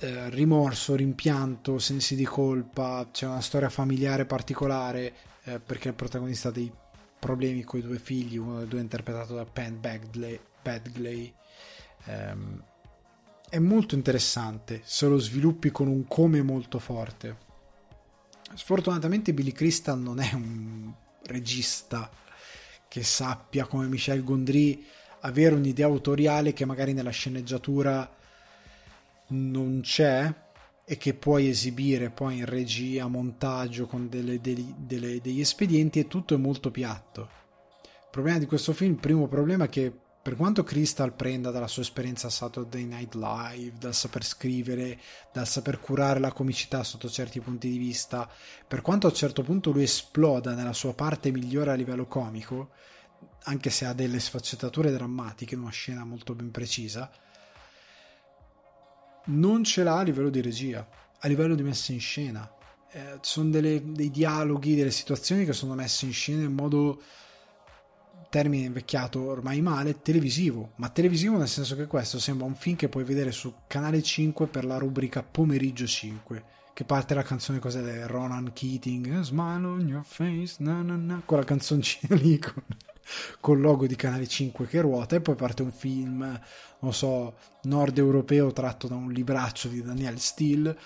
eh, 0.00 0.30
rimorso, 0.30 0.94
rimpianto, 0.94 1.78
sensi 1.78 2.14
di 2.14 2.24
colpa, 2.24 3.08
c'è 3.10 3.26
una 3.26 3.40
storia 3.40 3.68
familiare 3.68 4.26
particolare 4.26 5.14
eh, 5.44 5.58
perché 5.58 5.88
il 5.88 5.94
protagonista 5.94 6.48
ha 6.48 6.52
dei 6.52 6.70
problemi 7.18 7.64
con 7.64 7.80
i 7.80 7.82
due 7.82 7.98
figli, 7.98 8.36
uno 8.36 8.58
dei 8.58 8.68
due 8.68 8.80
interpretato 8.80 9.34
da 9.34 9.44
Penn 9.44 9.80
Badgley, 9.80 10.38
Badgley 10.62 11.34
ehm, 12.04 12.62
è 13.48 13.58
molto 13.58 13.94
interessante 13.94 14.82
se 14.84 15.06
lo 15.06 15.18
sviluppi 15.18 15.70
con 15.70 15.88
un 15.88 16.06
come 16.06 16.42
molto 16.42 16.78
forte. 16.78 17.46
Sfortunatamente 18.54 19.32
Billy 19.32 19.52
Crystal 19.52 19.98
non 19.98 20.20
è 20.20 20.32
un 20.34 20.92
regista 21.24 22.10
che 22.88 23.02
sappia 23.02 23.66
come 23.66 23.86
Michel 23.86 24.24
Gondry 24.24 24.84
avere 25.20 25.54
un'idea 25.54 25.86
autoriale 25.86 26.52
che 26.52 26.64
magari 26.64 26.92
nella 26.92 27.10
sceneggiatura 27.10 28.16
non 29.28 29.80
c'è 29.82 30.32
e 30.84 30.96
che 30.96 31.12
puoi 31.14 31.48
esibire 31.48 32.08
poi 32.10 32.38
in 32.38 32.46
regia, 32.46 33.06
montaggio 33.08 33.86
con 33.86 34.08
delle, 34.08 34.40
delle, 34.40 34.74
delle, 34.76 35.20
degli 35.20 35.40
espedienti 35.40 35.98
e 35.98 36.06
tutto 36.06 36.34
è 36.34 36.38
molto 36.38 36.70
piatto. 36.70 37.28
Il 37.82 38.08
problema 38.10 38.38
di 38.38 38.46
questo 38.46 38.72
film, 38.72 38.92
il 38.92 38.98
primo 38.98 39.26
problema 39.26 39.64
è 39.64 39.68
che 39.68 39.92
per 40.28 40.36
quanto 40.36 40.62
Crystal 40.62 41.14
prenda 41.14 41.50
dalla 41.50 41.66
sua 41.66 41.80
esperienza 41.80 42.28
Saturday 42.28 42.84
Night 42.84 43.14
Live, 43.14 43.78
dal 43.78 43.94
saper 43.94 44.22
scrivere, 44.22 45.00
dal 45.32 45.48
saper 45.48 45.80
curare 45.80 46.20
la 46.20 46.32
comicità 46.32 46.84
sotto 46.84 47.08
certi 47.08 47.40
punti 47.40 47.70
di 47.70 47.78
vista, 47.78 48.30
per 48.66 48.82
quanto 48.82 49.06
a 49.06 49.10
un 49.10 49.16
certo 49.16 49.42
punto 49.42 49.70
lui 49.70 49.84
esploda 49.84 50.52
nella 50.52 50.74
sua 50.74 50.92
parte 50.92 51.30
migliore 51.30 51.70
a 51.70 51.74
livello 51.74 52.04
comico, 52.04 52.72
anche 53.44 53.70
se 53.70 53.86
ha 53.86 53.94
delle 53.94 54.20
sfaccettature 54.20 54.92
drammatiche 54.92 55.56
una 55.56 55.70
scena 55.70 56.04
molto 56.04 56.34
ben 56.34 56.50
precisa, 56.50 57.10
non 59.28 59.64
ce 59.64 59.82
l'ha 59.82 59.96
a 59.96 60.02
livello 60.02 60.28
di 60.28 60.42
regia, 60.42 60.86
a 61.20 61.26
livello 61.26 61.54
di 61.54 61.62
messa 61.62 61.92
in 61.92 62.00
scena. 62.00 62.52
Eh, 62.90 63.16
sono 63.22 63.48
delle, 63.48 63.80
dei 63.82 64.10
dialoghi, 64.10 64.74
delle 64.74 64.90
situazioni 64.90 65.46
che 65.46 65.54
sono 65.54 65.72
messe 65.72 66.04
in 66.04 66.12
scena 66.12 66.42
in 66.42 66.52
modo 66.52 67.00
termine 68.28 68.66
invecchiato 68.66 69.22
ormai 69.22 69.60
male, 69.60 70.02
televisivo, 70.02 70.72
ma 70.76 70.88
televisivo 70.88 71.36
nel 71.36 71.48
senso 71.48 71.76
che 71.76 71.86
questo 71.86 72.18
sembra 72.18 72.46
un 72.46 72.54
film 72.54 72.76
che 72.76 72.88
puoi 72.88 73.04
vedere 73.04 73.32
su 73.32 73.52
canale 73.66 74.02
5 74.02 74.46
per 74.46 74.64
la 74.64 74.76
rubrica 74.76 75.22
pomeriggio 75.22 75.86
5, 75.86 76.44
che 76.74 76.84
parte 76.84 77.14
la 77.14 77.22
canzone 77.22 77.58
cos'è 77.58 78.06
Ronan 78.06 78.52
Keating, 78.52 79.20
Smile 79.20 79.66
on 79.66 79.86
your 79.86 80.04
face, 80.04 80.56
na 80.58 80.82
na 80.82 80.96
na, 80.96 81.22
quella 81.24 81.44
canzoncina 81.44 82.14
lì 82.16 82.38
con 83.40 83.56
il 83.56 83.62
logo 83.62 83.86
di 83.86 83.96
canale 83.96 84.26
5 84.26 84.66
che 84.66 84.80
ruota 84.80 85.16
e 85.16 85.20
poi 85.20 85.34
parte 85.34 85.62
un 85.62 85.72
film, 85.72 86.40
non 86.80 86.92
so, 86.92 87.34
nord 87.62 87.98
europeo 87.98 88.52
tratto 88.52 88.86
da 88.86 88.94
un 88.94 89.10
libraccio 89.10 89.68
di 89.68 89.82
Daniel 89.82 90.18
Steele 90.18 90.76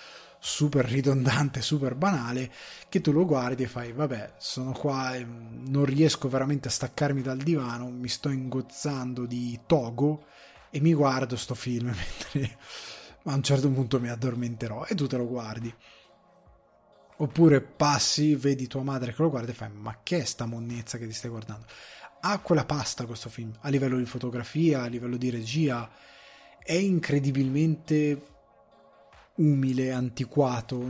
super 0.45 0.85
ridondante, 0.85 1.63
super 1.63 1.95
banale, 1.95 2.51
che 2.89 3.01
tu 3.01 3.13
lo 3.13 3.25
guardi 3.25 3.63
e 3.63 3.69
fai, 3.69 3.93
vabbè, 3.93 4.35
sono 4.39 4.73
qua 4.73 5.15
e 5.15 5.25
non 5.25 5.85
riesco 5.85 6.29
veramente 6.29 6.67
a 6.67 6.73
staccarmi 6.73 7.23
dal 7.23 7.39
divano, 7.39 7.89
mi 7.91 8.09
sto 8.09 8.29
ingozzando 8.29 9.25
di 9.25 9.61
togo 9.67 10.25
e 10.69 10.81
mi 10.81 10.95
guardo 10.95 11.37
sto 11.37 11.55
film 11.55 11.95
mentre 11.95 12.59
a 13.23 13.35
un 13.35 13.43
certo 13.45 13.71
punto 13.71 14.01
mi 14.01 14.09
addormenterò 14.09 14.87
e 14.87 14.97
tu 14.97 15.07
te 15.07 15.17
lo 15.17 15.29
guardi. 15.29 15.73
Oppure 17.19 17.61
passi, 17.61 18.35
vedi 18.35 18.67
tua 18.67 18.83
madre 18.83 19.15
che 19.15 19.23
lo 19.23 19.31
guarda 19.31 19.53
e 19.53 19.55
fai, 19.55 19.71
ma 19.71 20.01
che 20.03 20.23
è 20.23 20.25
sta 20.25 20.45
monnezza 20.45 20.99
che 20.99 21.07
ti 21.07 21.13
stai 21.13 21.31
guardando? 21.31 21.67
Ha 22.21 22.41
quella 22.41 22.65
pasta 22.65 23.07
questo 23.07 23.29
film, 23.29 23.53
a 23.61 23.69
livello 23.69 23.97
di 23.97 24.07
fotografia, 24.07 24.83
a 24.83 24.87
livello 24.87 25.17
di 25.17 25.31
regia, 25.31 25.89
è 26.59 26.75
incredibilmente 26.75 28.32
umile, 29.37 29.93
antiquato. 29.93 30.81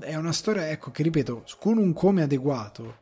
È 0.00 0.14
una 0.14 0.32
storia, 0.32 0.70
ecco, 0.70 0.90
che 0.90 1.02
ripeto, 1.02 1.44
con 1.58 1.78
un 1.78 1.92
come 1.92 2.22
adeguato, 2.22 2.98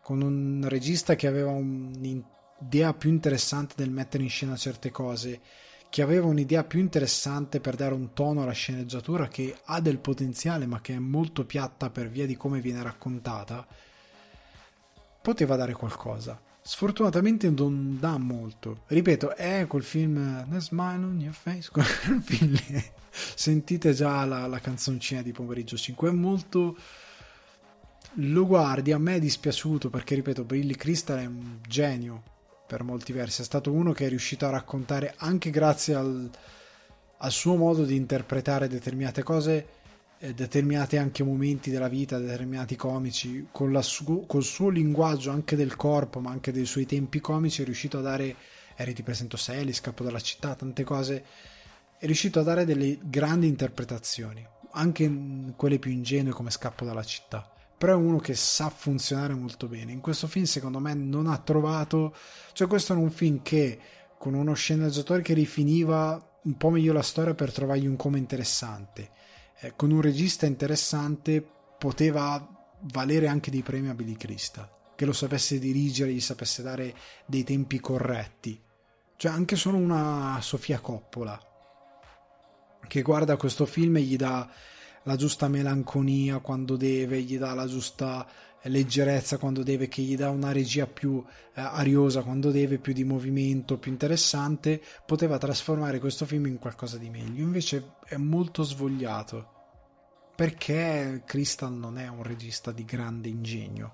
con 0.00 0.22
un 0.22 0.64
regista 0.68 1.14
che 1.16 1.26
aveva 1.26 1.50
un'idea 1.50 2.94
più 2.94 3.10
interessante 3.10 3.74
del 3.76 3.90
mettere 3.90 4.22
in 4.22 4.30
scena 4.30 4.56
certe 4.56 4.90
cose, 4.90 5.40
che 5.90 6.02
aveva 6.02 6.26
un'idea 6.26 6.64
più 6.64 6.80
interessante 6.80 7.60
per 7.60 7.74
dare 7.74 7.94
un 7.94 8.12
tono 8.12 8.42
alla 8.42 8.52
sceneggiatura 8.52 9.28
che 9.28 9.56
ha 9.64 9.80
del 9.80 9.98
potenziale 9.98 10.66
ma 10.66 10.80
che 10.80 10.94
è 10.94 10.98
molto 10.98 11.46
piatta 11.46 11.88
per 11.88 12.08
via 12.08 12.26
di 12.26 12.36
come 12.36 12.60
viene 12.60 12.82
raccontata, 12.82 13.66
poteva 15.22 15.56
dare 15.56 15.72
qualcosa. 15.72 16.40
sfortunatamente 16.60 17.48
non 17.50 17.98
dà 17.98 18.18
molto. 18.18 18.82
Ripeto, 18.86 19.34
è 19.34 19.66
quel 19.66 19.82
film 19.82 20.58
Smile 20.58 21.04
on 21.04 21.20
Your 21.20 21.34
Face, 21.34 21.68
quel 21.72 21.86
film. 22.22 22.56
Sentite 23.10 23.92
già 23.92 24.24
la, 24.24 24.46
la 24.46 24.58
canzoncina 24.58 25.22
di 25.22 25.32
pomeriggio 25.32 25.76
5, 25.76 26.08
è 26.08 26.12
molto 26.12 26.76
lo 28.14 28.46
guardi, 28.46 28.92
a 28.92 28.98
me 28.98 29.16
è 29.16 29.20
dispiaciuto 29.20 29.90
perché, 29.90 30.14
ripeto, 30.14 30.44
Billy 30.44 30.74
Crystal 30.74 31.18
è 31.18 31.26
un 31.26 31.58
genio 31.66 32.22
per 32.66 32.82
molti 32.82 33.12
versi, 33.12 33.42
è 33.42 33.44
stato 33.44 33.72
uno 33.72 33.92
che 33.92 34.06
è 34.06 34.08
riuscito 34.08 34.46
a 34.46 34.50
raccontare 34.50 35.14
anche 35.18 35.50
grazie 35.50 35.94
al, 35.94 36.30
al 37.18 37.30
suo 37.30 37.56
modo 37.56 37.84
di 37.84 37.96
interpretare 37.96 38.68
determinate 38.68 39.22
cose, 39.22 39.66
eh, 40.18 40.34
determinati 40.34 40.96
anche 40.96 41.22
momenti 41.22 41.70
della 41.70 41.88
vita, 41.88 42.18
determinati 42.18 42.76
comici, 42.76 43.46
su- 43.80 44.24
col 44.26 44.42
suo 44.42 44.68
linguaggio 44.68 45.30
anche 45.30 45.56
del 45.56 45.76
corpo, 45.76 46.20
ma 46.20 46.30
anche 46.30 46.52
dei 46.52 46.66
suoi 46.66 46.86
tempi 46.86 47.20
comici, 47.20 47.62
è 47.62 47.64
riuscito 47.64 47.98
a 47.98 48.02
dare, 48.02 48.34
eri 48.74 48.94
ti 48.94 49.02
presento 49.02 49.36
Sally, 49.36 49.72
scappo 49.72 50.02
dalla 50.02 50.20
città, 50.20 50.54
tante 50.54 50.82
cose, 50.82 51.24
è 51.98 52.06
riuscito 52.06 52.40
a 52.40 52.44
dare 52.44 52.64
delle 52.64 52.98
grandi 53.02 53.46
interpretazioni, 53.46 54.46
anche 54.72 55.52
quelle 55.56 55.78
più 55.78 55.90
ingenue 55.90 56.32
come 56.32 56.50
scappo 56.50 56.84
dalla 56.84 57.04
città 57.04 57.52
però 57.78 57.92
è 57.92 57.96
uno 57.96 58.18
che 58.18 58.34
sa 58.34 58.70
funzionare 58.70 59.34
molto 59.34 59.68
bene. 59.68 59.92
In 59.92 60.00
questo 60.00 60.26
film, 60.26 60.44
secondo 60.44 60.80
me, 60.80 60.94
non 60.94 61.28
ha 61.28 61.38
trovato. 61.38 62.12
Cioè, 62.52 62.66
questo 62.66 62.92
era 62.92 63.00
un 63.00 63.12
film 63.12 63.40
che 63.40 63.78
con 64.18 64.34
uno 64.34 64.52
sceneggiatore 64.52 65.22
che 65.22 65.32
rifiniva 65.32 66.20
un 66.42 66.56
po' 66.56 66.70
meglio 66.70 66.92
la 66.92 67.02
storia 67.02 67.34
per 67.34 67.52
trovargli 67.52 67.86
un 67.86 67.94
come 67.94 68.18
interessante. 68.18 69.10
Eh, 69.60 69.74
con 69.76 69.92
un 69.92 70.00
regista 70.00 70.44
interessante 70.44 71.46
poteva 71.78 72.76
valere 72.80 73.28
anche 73.28 73.52
dei 73.52 73.62
premi 73.62 73.88
a 73.88 73.94
Billy 73.94 74.16
Crystal, 74.16 74.68
che 74.96 75.04
lo 75.04 75.12
sapesse 75.12 75.60
dirigere, 75.60 76.12
gli 76.12 76.20
sapesse 76.20 76.62
dare 76.62 76.92
dei 77.26 77.44
tempi 77.44 77.78
corretti. 77.78 78.60
Cioè, 79.14 79.30
anche 79.30 79.54
solo 79.54 79.76
una 79.76 80.38
Sofia 80.40 80.80
Coppola 80.80 81.47
che 82.88 83.02
guarda 83.02 83.36
questo 83.36 83.66
film 83.66 83.96
e 83.98 84.00
gli 84.00 84.16
dà 84.16 84.48
la 85.04 85.16
giusta 85.16 85.46
melanconia 85.46 86.38
quando 86.38 86.76
deve, 86.76 87.22
gli 87.22 87.38
dà 87.38 87.54
la 87.54 87.66
giusta 87.66 88.26
leggerezza 88.62 89.38
quando 89.38 89.62
deve, 89.62 89.88
che 89.88 90.02
gli 90.02 90.16
dà 90.16 90.30
una 90.30 90.52
regia 90.52 90.86
più 90.86 91.24
eh, 91.54 91.60
ariosa 91.60 92.22
quando 92.22 92.50
deve, 92.50 92.78
più 92.78 92.92
di 92.92 93.04
movimento, 93.04 93.78
più 93.78 93.92
interessante, 93.92 94.82
poteva 95.06 95.38
trasformare 95.38 96.00
questo 96.00 96.26
film 96.26 96.46
in 96.46 96.58
qualcosa 96.58 96.98
di 96.98 97.08
meglio. 97.08 97.42
Invece 97.42 97.94
è 98.04 98.16
molto 98.16 98.62
svogliato 98.62 99.56
perché 100.34 101.22
Crystal 101.24 101.72
non 101.72 101.98
è 101.98 102.08
un 102.08 102.22
regista 102.22 102.70
di 102.72 102.84
grande 102.84 103.28
ingegno. 103.28 103.92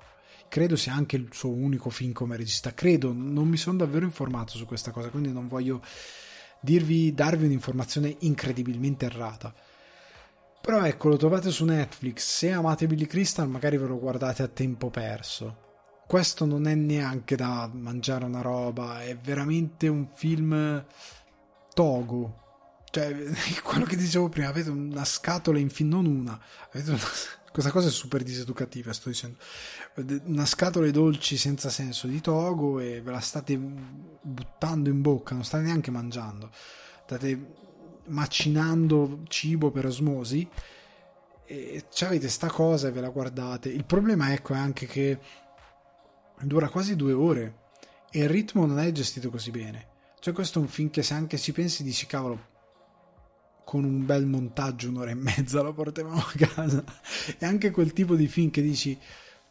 Credo 0.49 0.77
sia 0.77 0.93
anche 0.95 1.17
il 1.17 1.29
suo 1.33 1.51
unico 1.51 1.91
film 1.91 2.13
come 2.13 2.37
regista. 2.37 2.75
Credo, 2.75 3.13
non 3.13 3.49
mi 3.49 3.57
sono 3.57 3.79
davvero 3.79 4.05
informato 4.05 4.53
su 4.53 4.67
questa 4.67 4.91
cosa, 4.91 5.09
quindi 5.09 5.33
non 5.33 5.49
voglio 5.49 5.83
dirvi, 6.65 7.15
darvi 7.15 7.45
un'informazione 7.45 8.17
incredibilmente 8.21 9.05
errata 9.05 9.55
però 10.65 10.83
ecco, 10.83 11.09
lo 11.11 11.19
trovate 11.19 11.51
su 11.51 11.67
Netflix. 11.67 12.25
Se 12.39 12.51
amate 12.51 12.87
Billy 12.87 13.05
Crystal, 13.05 13.47
magari 13.47 13.77
ve 13.77 13.87
lo 13.87 13.99
guardate 13.99 14.43
a 14.43 14.49
tempo 14.49 14.89
perso. 14.89 15.59
Questo 16.07 16.47
non 16.47 16.67
è 16.67 16.75
neanche 16.75 17.37
da 17.37 17.69
mangiare 17.71 18.25
una 18.25 18.41
roba, 18.41 19.03
è 19.03 19.15
veramente 19.15 19.89
un 19.89 20.09
film 20.15 20.83
togo. 21.75 22.41
Cioè, 22.91 23.15
quello 23.63 23.85
che 23.85 23.97
dicevo 23.97 24.31
prima, 24.31 24.49
avete 24.49 24.71
una 24.71 25.05
scatola 25.05 25.59
in 25.59 25.69
film, 25.69 25.91
non 25.91 26.07
una, 26.07 26.41
avete 26.73 26.93
una, 26.93 27.01
questa 27.55 27.71
cosa 27.71 27.87
è 27.87 27.93
super 27.93 28.25
diseducativa, 28.25 28.93
sto 28.93 29.11
dicendo. 29.11 29.37
Una 30.25 30.45
scatola 30.45 30.87
di 30.87 30.91
dolci 30.91 31.37
senza 31.37 31.71
senso 31.71 32.09
di 32.09 32.21
togo 32.21 32.81
e 32.81 33.01
ve 33.01 33.13
la 33.13 33.21
state 33.21 33.57
buttando 33.57 34.89
in 34.89 35.01
bocca, 35.01 35.35
non 35.35 35.45
state 35.45 35.63
neanche 35.63 35.93
mangiando. 35.93 36.51
State 37.05 37.53
macinando 38.07 39.21
cibo 39.29 39.71
per 39.71 39.87
osmosi 39.87 40.49
e 41.45 41.85
avete 42.01 42.29
sta 42.29 42.49
cosa 42.49 42.89
e 42.89 42.91
ve 42.91 43.01
la 43.01 43.11
guardate. 43.11 43.69
Il 43.69 43.85
problema 43.85 44.33
ecco 44.33 44.55
è 44.55 44.57
anche 44.57 44.87
che 44.87 45.21
dura 46.41 46.69
quasi 46.69 46.97
due 46.97 47.13
ore 47.13 47.59
e 48.11 48.19
il 48.19 48.29
ritmo 48.29 48.67
non 48.67 48.81
è 48.81 48.91
gestito 48.91 49.31
così 49.31 49.53
bene. 49.53 49.91
Cioè 50.19 50.35
questo 50.35 50.59
è 50.59 50.63
un 50.63 50.67
film 50.67 50.91
che 50.91 51.05
se 51.05 51.15
anche 51.15 51.39
ci 51.39 51.53
pensi 51.53 51.85
dici 51.85 52.07
cavolo 52.07 52.54
con 53.65 53.85
un 53.85 54.05
bel 54.05 54.27
montaggio 54.27 54.89
un'ora 54.89 55.11
e 55.11 55.15
mezza 55.15 55.63
lo 55.63 55.73
portiamo 55.73 56.15
a 56.15 56.33
casa. 56.37 56.85
È 57.39 57.45
anche 57.45 57.71
quel 57.71 57.93
tipo 57.93 58.15
di 58.15 58.27
film 58.29 58.51
che 58.51 58.63
dici 58.63 58.99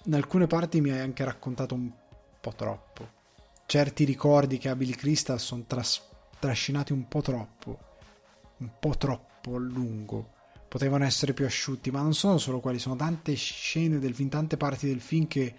in 0.05 0.13
alcune 0.13 0.47
parti 0.47 0.81
mi 0.81 0.91
hai 0.91 0.99
anche 0.99 1.23
raccontato 1.23 1.75
un 1.75 1.91
po' 2.39 2.53
troppo. 2.55 3.09
Certi 3.65 4.03
ricordi 4.03 4.57
che 4.57 4.69
ha 4.69 4.75
Billy 4.75 4.93
Crystal 4.93 5.39
sono 5.39 5.63
tras- 5.65 6.01
trascinati 6.39 6.93
un 6.93 7.07
po' 7.07 7.21
troppo 7.21 7.91
un 8.63 8.71
po' 8.79 8.95
troppo 8.97 9.55
a 9.55 9.59
lungo. 9.59 10.31
Potevano 10.67 11.05
essere 11.05 11.33
più 11.33 11.45
asciutti, 11.45 11.91
ma 11.91 12.01
non 12.01 12.15
sono 12.15 12.37
solo 12.37 12.59
quelli, 12.59 12.79
sono 12.79 12.95
tante 12.95 13.35
scene 13.35 13.99
del 13.99 14.15
film, 14.15 14.29
tante 14.29 14.57
parti 14.57 14.87
del 14.87 15.01
film 15.01 15.27
che 15.27 15.53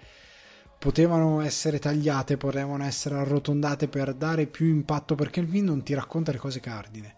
potevano 0.78 1.40
essere 1.40 1.78
tagliate, 1.78 2.36
potevano 2.36 2.84
essere 2.84 3.16
arrotondate 3.16 3.86
per 3.88 4.14
dare 4.14 4.46
più 4.46 4.66
impatto 4.66 5.14
perché 5.14 5.40
il 5.40 5.48
film 5.48 5.66
non 5.66 5.82
ti 5.82 5.94
racconta 5.94 6.32
le 6.32 6.38
cose 6.38 6.58
cardine. 6.58 7.14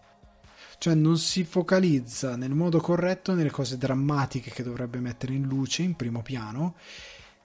Cioè 0.79 0.93
non 0.93 1.17
si 1.17 1.43
focalizza 1.43 2.35
nel 2.35 2.51
modo 2.51 2.79
corretto 2.79 3.33
nelle 3.33 3.49
cose 3.49 3.77
drammatiche 3.77 4.51
che 4.51 4.63
dovrebbe 4.63 4.99
mettere 4.99 5.33
in 5.33 5.43
luce 5.43 5.81
in 5.81 5.95
primo 5.95 6.21
piano 6.21 6.75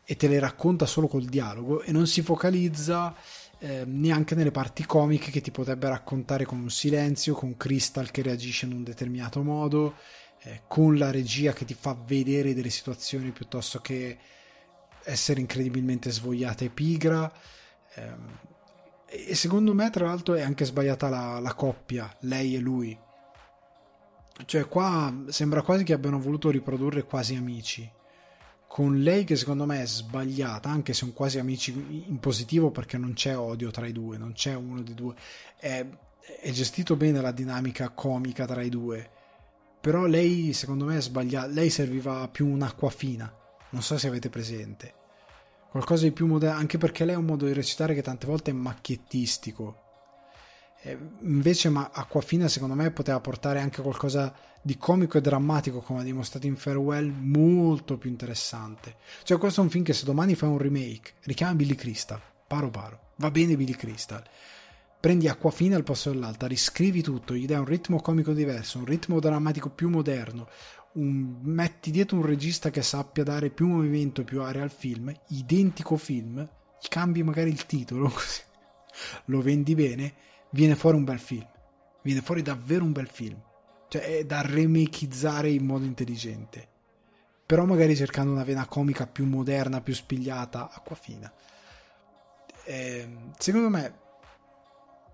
e 0.05 0.17
te 0.17 0.29
le 0.29 0.39
racconta 0.39 0.85
solo 0.85 1.07
col 1.07 1.25
dialogo 1.25 1.83
e 1.83 1.93
non 1.93 2.07
si 2.07 2.23
focalizza 2.23 3.15
eh, 3.59 3.85
neanche 3.87 4.35
nelle 4.35 4.51
parti 4.51 4.85
comiche 4.85 5.31
che 5.31 5.41
ti 5.41 5.53
potrebbe 5.53 5.89
raccontare 5.89 6.45
con 6.45 6.59
un 6.59 6.71
silenzio, 6.71 7.35
con 7.35 7.57
Crystal 7.57 8.11
che 8.11 8.23
reagisce 8.23 8.67
in 8.67 8.73
un 8.73 8.83
determinato 8.83 9.43
modo, 9.43 9.95
eh, 10.43 10.63
con 10.67 10.99
la 10.99 11.13
regia 11.13 11.53
che 11.53 11.65
ti 11.65 11.75
fa 11.75 11.95
vedere 11.95 12.55
delle 12.55 12.71
situazioni 12.71 13.31
piuttosto 13.31 13.79
che 13.79 14.19
essere 15.05 15.41
incredibilmente 15.41 16.11
svogliata 16.11 16.65
e 16.65 16.71
pigra. 16.71 17.33
Eh, 17.95 18.51
e 19.07 19.35
secondo 19.35 19.75
me, 19.75 19.91
tra 19.91 20.07
l'altro, 20.07 20.35
è 20.35 20.43
anche 20.43 20.65
sbagliata 20.65 21.09
la, 21.09 21.39
la 21.39 21.55
coppia, 21.55 22.13
lei 22.23 22.57
e 22.57 22.59
lui. 22.59 22.99
Cioè, 24.44 24.66
qua 24.66 25.12
sembra 25.28 25.62
quasi 25.62 25.85
che 25.85 25.93
abbiano 25.93 26.20
voluto 26.20 26.51
riprodurre 26.51 27.05
quasi 27.05 27.35
amici. 27.35 27.90
Con 28.66 29.01
lei 29.01 29.24
che 29.24 29.36
secondo 29.36 29.66
me 29.66 29.82
è 29.82 29.86
sbagliata, 29.86 30.70
anche 30.70 30.93
se 30.93 31.01
sono 31.01 31.12
quasi 31.12 31.39
amici 31.39 32.05
in 32.09 32.19
positivo 32.19 32.70
perché 32.70 32.97
non 32.97 33.12
c'è 33.12 33.36
odio 33.36 33.70
tra 33.70 33.86
i 33.86 33.93
due, 33.93 34.16
non 34.16 34.32
c'è 34.32 34.55
uno 34.55 34.81
dei 34.81 34.94
due, 34.94 35.14
è, 35.59 35.86
è 36.40 36.51
gestito 36.51 36.97
bene 36.97 37.20
la 37.20 37.32
dinamica 37.32 37.90
comica 37.90 38.47
tra 38.47 38.62
i 38.62 38.70
due, 38.70 39.10
però 39.78 40.06
lei 40.06 40.55
secondo 40.55 40.86
me 40.86 40.97
è 40.97 41.02
sbagliata, 41.02 41.48
lei 41.48 41.69
serviva 41.69 42.27
più 42.28 42.47
un'acqua 42.47 42.89
fina, 42.89 43.31
non 43.70 43.82
so 43.82 43.98
se 43.98 44.09
avete 44.09 44.31
presente, 44.31 44.94
qualcosa 45.69 46.05
di 46.05 46.12
più 46.12 46.27
moderno, 46.27 46.59
anche 46.59 46.78
perché 46.78 47.05
lei 47.05 47.14
ha 47.14 47.19
un 47.19 47.27
modo 47.27 47.44
di 47.44 47.52
recitare 47.52 47.93
che 47.93 48.01
tante 48.01 48.27
volte 48.27 48.52
è 48.52 48.55
macchiettistico, 48.55 49.91
eh, 50.83 50.99
invece 51.23 51.69
ma 51.69 51.91
Acquafina 51.93 52.49
secondo 52.49 52.75
me 52.75 52.91
poteva 52.91 53.21
portare 53.21 53.61
anche 53.61 53.83
qualcosa 53.83 54.35
di 54.61 54.77
comico 54.77 55.19
e 55.19 55.21
drammatico 55.21 55.81
come 55.81 56.01
ha 56.01 56.05
dimostrato 56.05 56.47
in 56.47 56.57
Farewell 56.57 57.09
molto 57.09 57.99
più 57.99 58.11
interessante. 58.11 58.97
Cioè 59.23 59.39
questo 59.39 59.61
è 59.61 59.65
un 59.65 59.71
film 59.71 59.85
che 59.85 59.93
se 59.93 60.05
domani 60.05 60.35
fai 60.35 60.49
un 60.49 60.59
remake 60.59 61.15
richiama 61.23 61.55
Billy 61.55 61.75
Crystal. 61.75 62.21
Paro 62.47 62.71
paro. 62.71 63.01
Va 63.17 63.31
bene 63.31 63.57
Billy 63.57 63.75
Crystal. 63.75 64.23
Prendi 65.01 65.29
Acquafina 65.29 65.77
al 65.77 65.83
posto 65.85 66.11
dell'altra 66.11 66.47
riscrivi 66.47 67.03
tutto 67.03 67.35
gli 67.35 67.47
dai 67.47 67.59
un 67.59 67.65
ritmo 67.65 68.01
comico 68.01 68.33
diverso 68.33 68.79
un 68.79 68.85
ritmo 68.85 69.19
drammatico 69.19 69.69
più 69.69 69.89
moderno 69.89 70.49
un, 70.93 71.41
metti 71.43 71.91
dietro 71.91 72.19
un 72.19 72.27
regista 72.27 72.71
che 72.71 72.83
sappia 72.83 73.25
dare 73.25 73.51
più 73.51 73.67
movimento 73.67 74.23
più 74.23 74.43
area 74.43 74.63
al 74.63 74.71
film 74.71 75.13
identico 75.31 75.97
film 75.97 76.49
cambi 76.89 77.25
magari 77.25 77.51
il 77.51 77.67
titolo 77.67 78.11
così 78.15 78.43
lo 79.25 79.41
vendi 79.41 79.75
bene 79.75 80.15
viene 80.53 80.77
fuori 80.77 80.97
un 80.97 81.05
bel 81.05 81.19
film. 81.19 81.47
Viene 82.03 82.20
fuori 82.20 82.43
davvero 82.43 82.85
un 82.85 82.93
bel 82.93 83.09
film. 83.09 83.41
Cioè 83.89 84.19
è 84.19 84.24
da 84.24 84.41
remakizzare 84.41 85.51
in 85.51 85.65
modo 85.65 85.85
intelligente. 85.85 86.69
Però 87.45 87.65
magari 87.65 87.95
cercando 87.95 88.33
una 88.33 88.45
vena 88.45 88.66
comica 88.66 89.07
più 89.07 89.27
moderna, 89.27 89.83
più 89.83 89.95
spigliata, 89.95 90.70
acquafina. 90.73 91.31
Eh, 92.65 93.16
secondo 93.39 93.69
me 93.69 93.99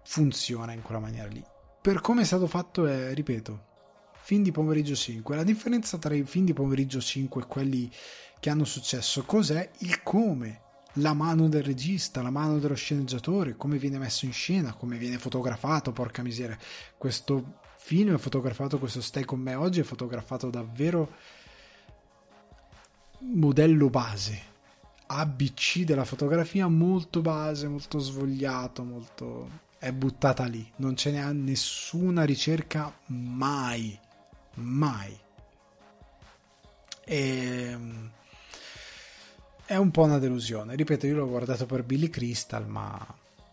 funziona 0.05 0.73
in 0.73 0.83
quella 0.83 1.01
maniera 1.01 1.29
lì. 1.29 1.45
Per 1.81 2.01
come 2.01 2.23
è 2.23 2.25
stato 2.25 2.47
fatto 2.47 2.87
è, 2.87 3.15
ripeto, 3.15 3.67
film 4.13 4.43
di 4.43 4.53
pomeriggio 4.53 4.95
5. 4.95 5.35
La 5.35 5.43
differenza 5.43 5.99
tra 5.99 6.15
i 6.15 6.25
film 6.25 6.45
di 6.45 6.53
pomeriggio 6.53 7.01
5 7.01 7.43
e 7.43 7.47
quelli 7.47 7.91
che 8.39 8.51
hanno 8.51 8.65
successo 8.65 9.25
cos'è? 9.25 9.71
Il 9.79 10.03
come 10.03 10.63
la 11.01 11.15
mano 11.15 11.49
del 11.49 11.63
regista, 11.63 12.23
la 12.23 12.31
mano 12.31 12.59
dello 12.59 12.75
sceneggiatore, 12.75 13.57
come 13.57 13.79
viene 13.79 13.99
messo 13.99 14.27
in 14.27 14.33
scena, 14.33 14.73
come 14.73 14.97
viene 14.97 15.19
fotografato, 15.19 15.93
porca 15.93 16.23
miseria. 16.23 16.59
Questo 16.97 17.61
film 17.79 18.15
è 18.15 18.19
fotografato, 18.19 18.79
questo 18.79 19.01
Stai 19.01 19.25
con 19.25 19.41
me 19.41 19.55
oggi 19.55 19.81
è 19.81 19.85
fotografato 19.85 20.51
davvero 20.51 21.13
modello 23.21 23.89
base. 23.91 24.47
ABC 25.07 25.81
della 25.81 26.05
fotografia 26.05 26.69
molto 26.69 27.21
base, 27.23 27.67
molto 27.67 27.99
svogliato, 27.99 28.85
molto... 28.85 29.49
è 29.79 29.91
buttata 29.93 30.45
lì, 30.45 30.71
non 30.77 30.97
ce 30.97 31.13
n'è 31.13 31.33
nessuna 31.33 32.25
ricerca 32.25 32.95
mai, 33.07 33.99
mai. 34.55 35.19
E... 37.05 38.17
È 39.69 39.77
un 39.77 39.91
po' 39.91 40.05
una 40.05 40.19
delusione. 40.19 40.75
Ripeto, 40.77 41.07
io 41.07 41.15
l'ho 41.17 41.29
guardato 41.29 41.67
per 41.67 41.85
Billy 41.85 42.09
Crystal, 42.09 42.67
ma 42.67 43.07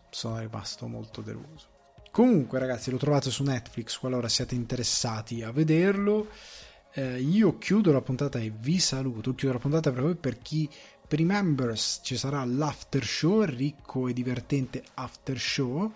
sono 0.08 0.38
rimasto 0.38 0.86
molto 0.86 1.20
deluso. 1.20 1.66
Comunque, 2.10 2.58
ragazzi, 2.58 2.90
lo 2.90 2.96
trovate 2.96 3.30
su 3.30 3.42
Netflix 3.42 3.98
qualora 3.98 4.26
siate 4.26 4.54
interessati 4.54 5.42
a 5.42 5.50
vederlo. 5.50 6.28
Eh, 6.94 7.20
io 7.20 7.58
chiudo 7.58 7.92
la 7.92 8.00
puntata 8.00 8.38
e 8.38 8.50
vi 8.50 8.78
saluto. 8.78 9.34
Chiudo 9.34 9.52
la 9.52 9.58
puntata 9.58 9.92
proprio 9.92 10.14
per 10.14 10.38
chi 10.38 10.66
per 11.06 11.20
i 11.20 11.24
members 11.24 12.00
ci 12.02 12.16
sarà 12.16 12.42
l'after 12.46 13.04
show, 13.04 13.42
ricco 13.42 14.08
e 14.08 14.14
divertente 14.14 14.84
after 14.94 15.38
show. 15.38 15.92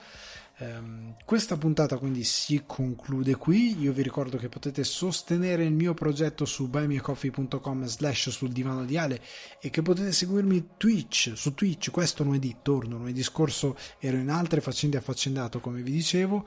Um, 0.61 1.15
questa 1.25 1.57
puntata 1.57 1.97
quindi 1.97 2.23
si 2.23 2.65
conclude 2.67 3.37
qui. 3.37 3.81
Io 3.81 3.93
vi 3.93 4.03
ricordo 4.03 4.37
che 4.37 4.51
potete 4.51 4.85
sostenere 4.85 5.65
il 5.65 5.73
mio 5.73 5.95
progetto 5.95 6.45
su 6.45 6.69
buymeacoffee.com 6.69 7.85
slash 7.85 8.29
sul 8.29 8.51
divano 8.51 8.85
di 8.85 8.99
Ale 8.99 9.23
e 9.59 9.71
che 9.71 9.81
potete 9.81 10.13
seguirmi 10.13 10.73
Twitch, 10.77 11.33
su 11.35 11.55
Twitch. 11.55 11.91
Questo 11.91 12.25
lunedì 12.25 12.57
torno. 12.61 12.99
Lunedì 12.99 13.23
scorso 13.23 13.77
ero 13.99 14.19
in 14.19 14.29
altre 14.29 14.61
faccende 14.61 14.99
affaccendato, 14.99 15.61
come 15.61 15.81
vi 15.81 15.93
dicevo. 15.93 16.47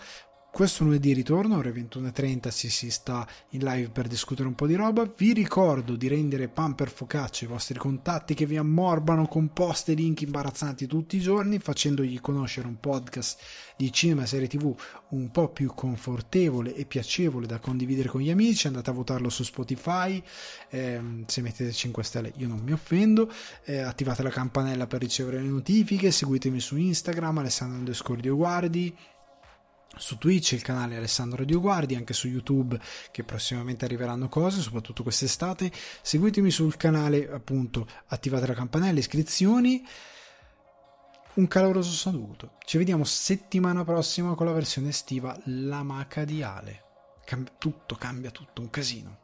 Questo 0.53 0.83
lunedì 0.83 1.13
ritorno, 1.13 1.57
ore 1.57 1.71
21.30 1.71 2.49
si, 2.49 2.69
si 2.69 2.91
sta 2.91 3.27
in 3.49 3.63
live 3.63 3.89
per 3.89 4.07
discutere 4.07 4.47
un 4.47 4.53
po' 4.53 4.67
di 4.67 4.75
roba. 4.75 5.03
Vi 5.03 5.33
ricordo 5.33 5.95
di 5.95 6.07
rendere 6.07 6.47
Pamper 6.47 6.91
Focaccia 6.91 7.45
i 7.45 7.47
vostri 7.47 7.79
contatti 7.79 8.35
che 8.35 8.45
vi 8.45 8.57
ammorbano 8.57 9.27
con 9.27 9.51
post 9.51 9.89
e 9.89 9.95
link 9.95 10.21
imbarazzanti 10.21 10.85
tutti 10.85 11.15
i 11.15 11.21
giorni, 11.21 11.57
facendogli 11.57 12.21
conoscere 12.21 12.67
un 12.67 12.79
podcast 12.79 13.41
di 13.75 13.91
cinema 13.91 14.21
e 14.21 14.27
serie 14.27 14.47
tv 14.47 14.75
un 15.09 15.31
po' 15.31 15.49
più 15.49 15.73
confortevole 15.73 16.75
e 16.75 16.85
piacevole 16.85 17.47
da 17.47 17.57
condividere 17.57 18.09
con 18.09 18.21
gli 18.21 18.29
amici. 18.29 18.67
Andate 18.67 18.91
a 18.91 18.93
votarlo 18.93 19.29
su 19.29 19.41
Spotify, 19.41 20.21
eh, 20.69 21.23
se 21.25 21.41
mettete 21.41 21.71
5 21.71 22.03
stelle 22.03 22.31
io 22.37 22.47
non 22.47 22.59
mi 22.59 22.73
offendo, 22.73 23.27
eh, 23.63 23.79
attivate 23.79 24.21
la 24.21 24.29
campanella 24.29 24.85
per 24.85 25.01
ricevere 25.01 25.41
le 25.41 25.47
notifiche, 25.47 26.11
seguitemi 26.11 26.59
su 26.59 26.77
Instagram, 26.77 27.39
Alessandro 27.39 28.35
Guardi 28.35 28.95
su 29.95 30.17
Twitch 30.17 30.53
il 30.53 30.61
canale 30.61 30.97
Alessandro 30.97 31.43
Dioguardi, 31.43 31.95
anche 31.95 32.13
su 32.13 32.27
YouTube 32.27 32.79
che 33.11 33.23
prossimamente 33.23 33.85
arriveranno 33.85 34.29
cose, 34.29 34.61
soprattutto 34.61 35.03
quest'estate. 35.03 35.71
Seguitemi 36.01 36.51
sul 36.51 36.77
canale, 36.77 37.29
appunto, 37.31 37.87
attivate 38.07 38.47
la 38.47 38.53
campanella, 38.53 38.99
iscrizioni. 38.99 39.85
Un 41.35 41.47
caloroso 41.47 41.91
saluto. 41.91 42.57
Ci 42.63 42.77
vediamo 42.77 43.03
settimana 43.03 43.83
prossima 43.83 44.35
con 44.35 44.45
la 44.45 44.51
versione 44.51 44.89
estiva 44.89 45.35
La 45.45 45.81
Maca 45.81 46.25
di 46.25 46.43
Ale. 46.43 46.83
Cam- 47.25 47.53
tutto 47.57 47.95
cambia 47.95 48.29
tutto, 48.29 48.61
un 48.61 48.69
casino. 48.69 49.22